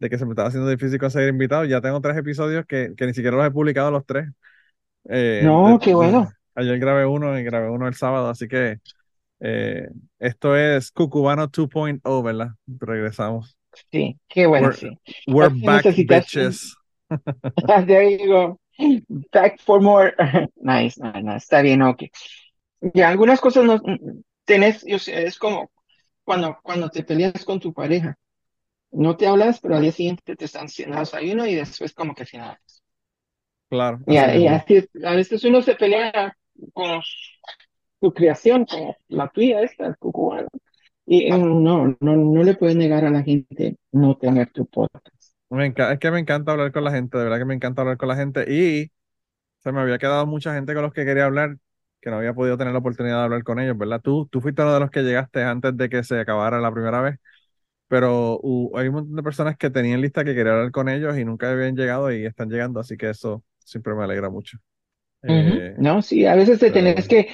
de 0.00 0.10
que 0.10 0.18
se 0.18 0.26
me 0.26 0.32
estaba 0.32 0.48
haciendo 0.48 0.70
difícil 0.70 0.98
conseguir 0.98 1.30
invitados. 1.30 1.68
Ya 1.68 1.80
tengo 1.80 2.00
tres 2.00 2.16
episodios 2.16 2.66
que, 2.66 2.94
que 2.96 3.06
ni 3.06 3.14
siquiera 3.14 3.36
los 3.36 3.46
he 3.46 3.50
publicado 3.52 3.90
los 3.90 4.06
tres. 4.06 4.28
Eh, 5.08 5.44
no, 5.44 5.78
qué 5.82 5.94
bueno. 5.94 6.28
Ayer 6.54 6.78
grabé 6.78 7.06
uno 7.06 7.38
y 7.38 7.44
grabé 7.44 7.70
uno 7.70 7.88
el 7.88 7.94
sábado, 7.94 8.28
así 8.28 8.48
que 8.48 8.78
eh, 9.40 9.88
esto 10.18 10.56
es 10.56 10.90
Cucubano 10.92 11.48
2.0, 11.48 12.22
¿verdad? 12.22 12.50
Regresamos. 12.66 13.56
Sí, 13.92 14.18
qué 14.28 14.46
bueno, 14.46 14.68
we're, 14.68 14.72
sí. 14.72 14.98
We're 15.26 15.50
back, 15.50 15.84
bitches. 16.06 16.74
There 17.66 18.02
you 18.10 18.26
go. 18.26 18.60
Back 19.32 19.60
for 19.60 19.80
more. 19.80 20.12
nice, 20.56 20.98
nice, 20.98 21.22
nice. 21.22 21.44
Está 21.44 21.62
bien, 21.62 21.82
ok. 21.82 22.04
Ya, 22.80 23.08
algunas 23.08 23.40
cosas 23.40 23.64
no 23.64 23.80
tenés, 24.44 24.84
yo 24.84 24.98
sé, 24.98 25.24
es 25.24 25.38
como 25.38 25.70
cuando, 26.24 26.58
cuando 26.62 26.88
te 26.88 27.02
peleas 27.02 27.44
con 27.44 27.60
tu 27.60 27.72
pareja. 27.72 28.16
No 28.90 29.16
te 29.16 29.26
hablas, 29.26 29.60
pero 29.60 29.76
al 29.76 29.82
día 29.82 29.92
siguiente 29.92 30.36
te 30.36 30.44
están 30.44 30.66
haciendo 30.66 30.98
desayuno 30.98 31.46
y 31.46 31.54
después 31.54 31.92
como 31.92 32.14
que 32.14 32.24
final. 32.24 32.56
Claro. 33.68 34.00
Y, 34.06 34.14
y 34.14 34.46
así 34.46 34.88
a 35.04 35.14
veces 35.14 35.44
uno 35.44 35.60
se 35.60 35.74
pelea 35.74 36.36
con 36.72 37.00
tu 38.00 38.12
creación, 38.12 38.64
con 38.64 38.94
la 39.08 39.28
tuya, 39.28 39.60
esta, 39.62 39.94
tu 39.94 40.12
cubano. 40.12 40.48
Y 41.04 41.26
eh, 41.26 41.38
no, 41.38 41.96
no, 42.00 42.16
no 42.16 42.42
le 42.42 42.54
puedes 42.54 42.76
negar 42.76 43.04
a 43.04 43.10
la 43.10 43.22
gente 43.22 43.76
no 43.92 44.16
tener 44.16 44.50
tu 44.50 44.66
podcast. 44.66 45.06
Me 45.50 45.68
es 45.68 45.98
que 46.00 46.10
me 46.10 46.18
encanta 46.18 46.52
hablar 46.52 46.72
con 46.72 46.84
la 46.84 46.90
gente, 46.90 47.16
de 47.16 47.24
verdad 47.24 47.38
que 47.38 47.44
me 47.44 47.54
encanta 47.54 47.82
hablar 47.82 47.96
con 47.96 48.08
la 48.08 48.16
gente. 48.16 48.44
Y 48.52 48.90
se 49.58 49.72
me 49.72 49.80
había 49.80 49.98
quedado 49.98 50.26
mucha 50.26 50.54
gente 50.54 50.74
con 50.74 50.82
los 50.82 50.92
que 50.92 51.04
quería 51.04 51.26
hablar, 51.26 51.58
que 52.06 52.10
no 52.12 52.18
había 52.18 52.34
podido 52.34 52.56
tener 52.56 52.72
la 52.72 52.78
oportunidad 52.78 53.16
de 53.16 53.24
hablar 53.24 53.42
con 53.42 53.58
ellos, 53.58 53.76
¿verdad? 53.76 54.00
Tú, 54.00 54.28
tú 54.30 54.40
fuiste 54.40 54.62
uno 54.62 54.74
de 54.74 54.78
los 54.78 54.92
que 54.92 55.02
llegaste 55.02 55.42
antes 55.42 55.76
de 55.76 55.88
que 55.88 56.04
se 56.04 56.20
acabara 56.20 56.60
la 56.60 56.72
primera 56.72 57.00
vez, 57.00 57.16
pero 57.88 58.40
hay 58.76 58.86
un 58.86 58.94
montón 58.94 59.16
de 59.16 59.24
personas 59.24 59.56
que 59.56 59.70
tenían 59.70 60.00
lista 60.00 60.24
que 60.24 60.32
querían 60.32 60.54
hablar 60.54 60.70
con 60.70 60.88
ellos 60.88 61.18
y 61.18 61.24
nunca 61.24 61.50
habían 61.50 61.74
llegado 61.74 62.12
y 62.12 62.24
están 62.24 62.48
llegando, 62.48 62.78
así 62.78 62.96
que 62.96 63.10
eso 63.10 63.42
siempre 63.58 63.92
me 63.96 64.04
alegra 64.04 64.30
mucho. 64.30 64.56
Eh, 65.24 65.74
no, 65.78 66.00
sí, 66.00 66.26
a 66.26 66.36
veces 66.36 66.60
te 66.60 66.70
tenés 66.70 67.08
que, 67.08 67.28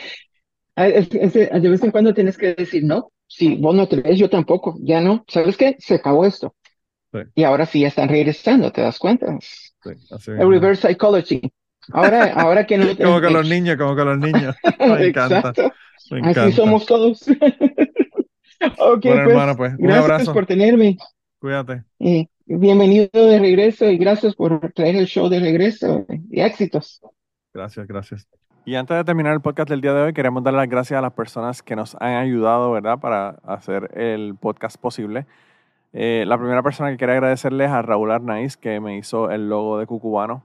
de 0.74 1.68
vez 1.68 1.84
en 1.84 1.90
cuando 1.90 2.14
tienes 2.14 2.38
que 2.38 2.54
decir, 2.54 2.82
no, 2.82 3.12
si 3.26 3.56
vos 3.56 3.74
no 3.74 3.86
te 3.86 3.96
ves, 3.96 4.18
yo 4.18 4.30
tampoco, 4.30 4.78
ya 4.80 5.02
no, 5.02 5.22
¿sabes 5.28 5.58
qué? 5.58 5.76
Se 5.80 5.96
acabó 5.96 6.24
esto. 6.24 6.56
Y 7.34 7.44
ahora 7.44 7.66
sí 7.66 7.80
ya 7.80 7.88
están 7.88 8.08
regresando, 8.08 8.72
¿te 8.72 8.80
das 8.80 8.98
cuenta? 8.98 9.38
El 10.38 10.48
reverse 10.48 10.88
psychology. 10.88 11.42
Ahora, 11.90 12.32
ahora 12.34 12.66
que 12.66 12.78
no 12.78 12.86
Como 12.96 13.20
con 13.20 13.32
los 13.32 13.48
niños, 13.48 13.76
como 13.76 13.96
con 13.96 14.06
los 14.06 14.18
niños. 14.18 14.54
Me 14.78 15.06
encanta. 15.06 15.52
Así 16.24 16.52
somos 16.52 16.86
todos. 16.86 17.28
ok, 18.78 18.78
bueno, 18.78 19.00
pues, 19.02 19.04
hermano, 19.04 19.56
pues, 19.56 19.72
un 19.72 19.86
gracias 19.86 20.04
abrazo. 20.04 20.32
por 20.32 20.46
tenerme. 20.46 20.96
Cuídate. 21.38 21.84
bienvenido 22.46 23.08
de 23.12 23.38
regreso 23.38 23.90
y 23.90 23.98
gracias 23.98 24.34
por 24.34 24.72
traer 24.72 24.96
el 24.96 25.06
show 25.06 25.28
de 25.28 25.40
regreso 25.40 26.06
y 26.30 26.40
éxitos. 26.40 27.00
Gracias, 27.52 27.86
gracias. 27.86 28.28
Y 28.64 28.76
antes 28.76 28.96
de 28.96 29.02
terminar 29.02 29.32
el 29.32 29.40
podcast 29.40 29.68
del 29.68 29.80
día 29.80 29.92
de 29.92 30.02
hoy, 30.02 30.12
queremos 30.12 30.44
dar 30.44 30.54
las 30.54 30.68
gracias 30.68 30.96
a 30.96 31.02
las 31.02 31.12
personas 31.12 31.62
que 31.62 31.74
nos 31.74 31.96
han 31.96 32.14
ayudado, 32.14 32.70
¿verdad?, 32.70 32.98
para 32.98 33.30
hacer 33.44 33.90
el 33.98 34.36
podcast 34.36 34.76
posible. 34.76 35.26
Eh, 35.92 36.24
la 36.28 36.38
primera 36.38 36.62
persona 36.62 36.90
que 36.90 36.96
quería 36.96 37.14
agradecerles 37.14 37.66
es 37.66 37.72
a 37.72 37.82
Raúl 37.82 38.12
Arnaiz, 38.12 38.56
que 38.56 38.78
me 38.78 38.96
hizo 38.96 39.30
el 39.32 39.48
logo 39.48 39.78
de 39.78 39.86
Cucubano. 39.86 40.44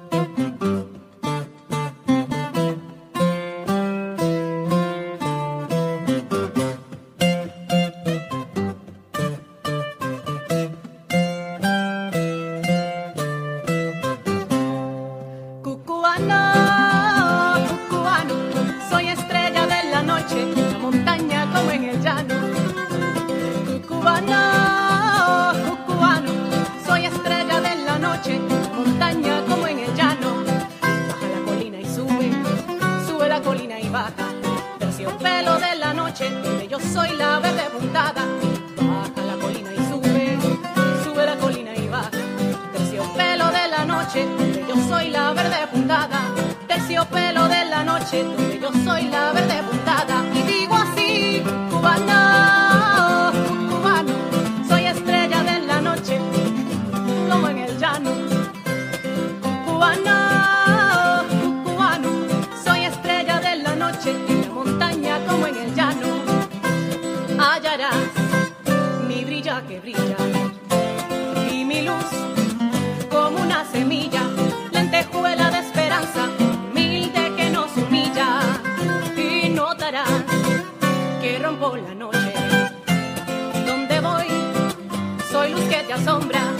sombra. 86.03 86.50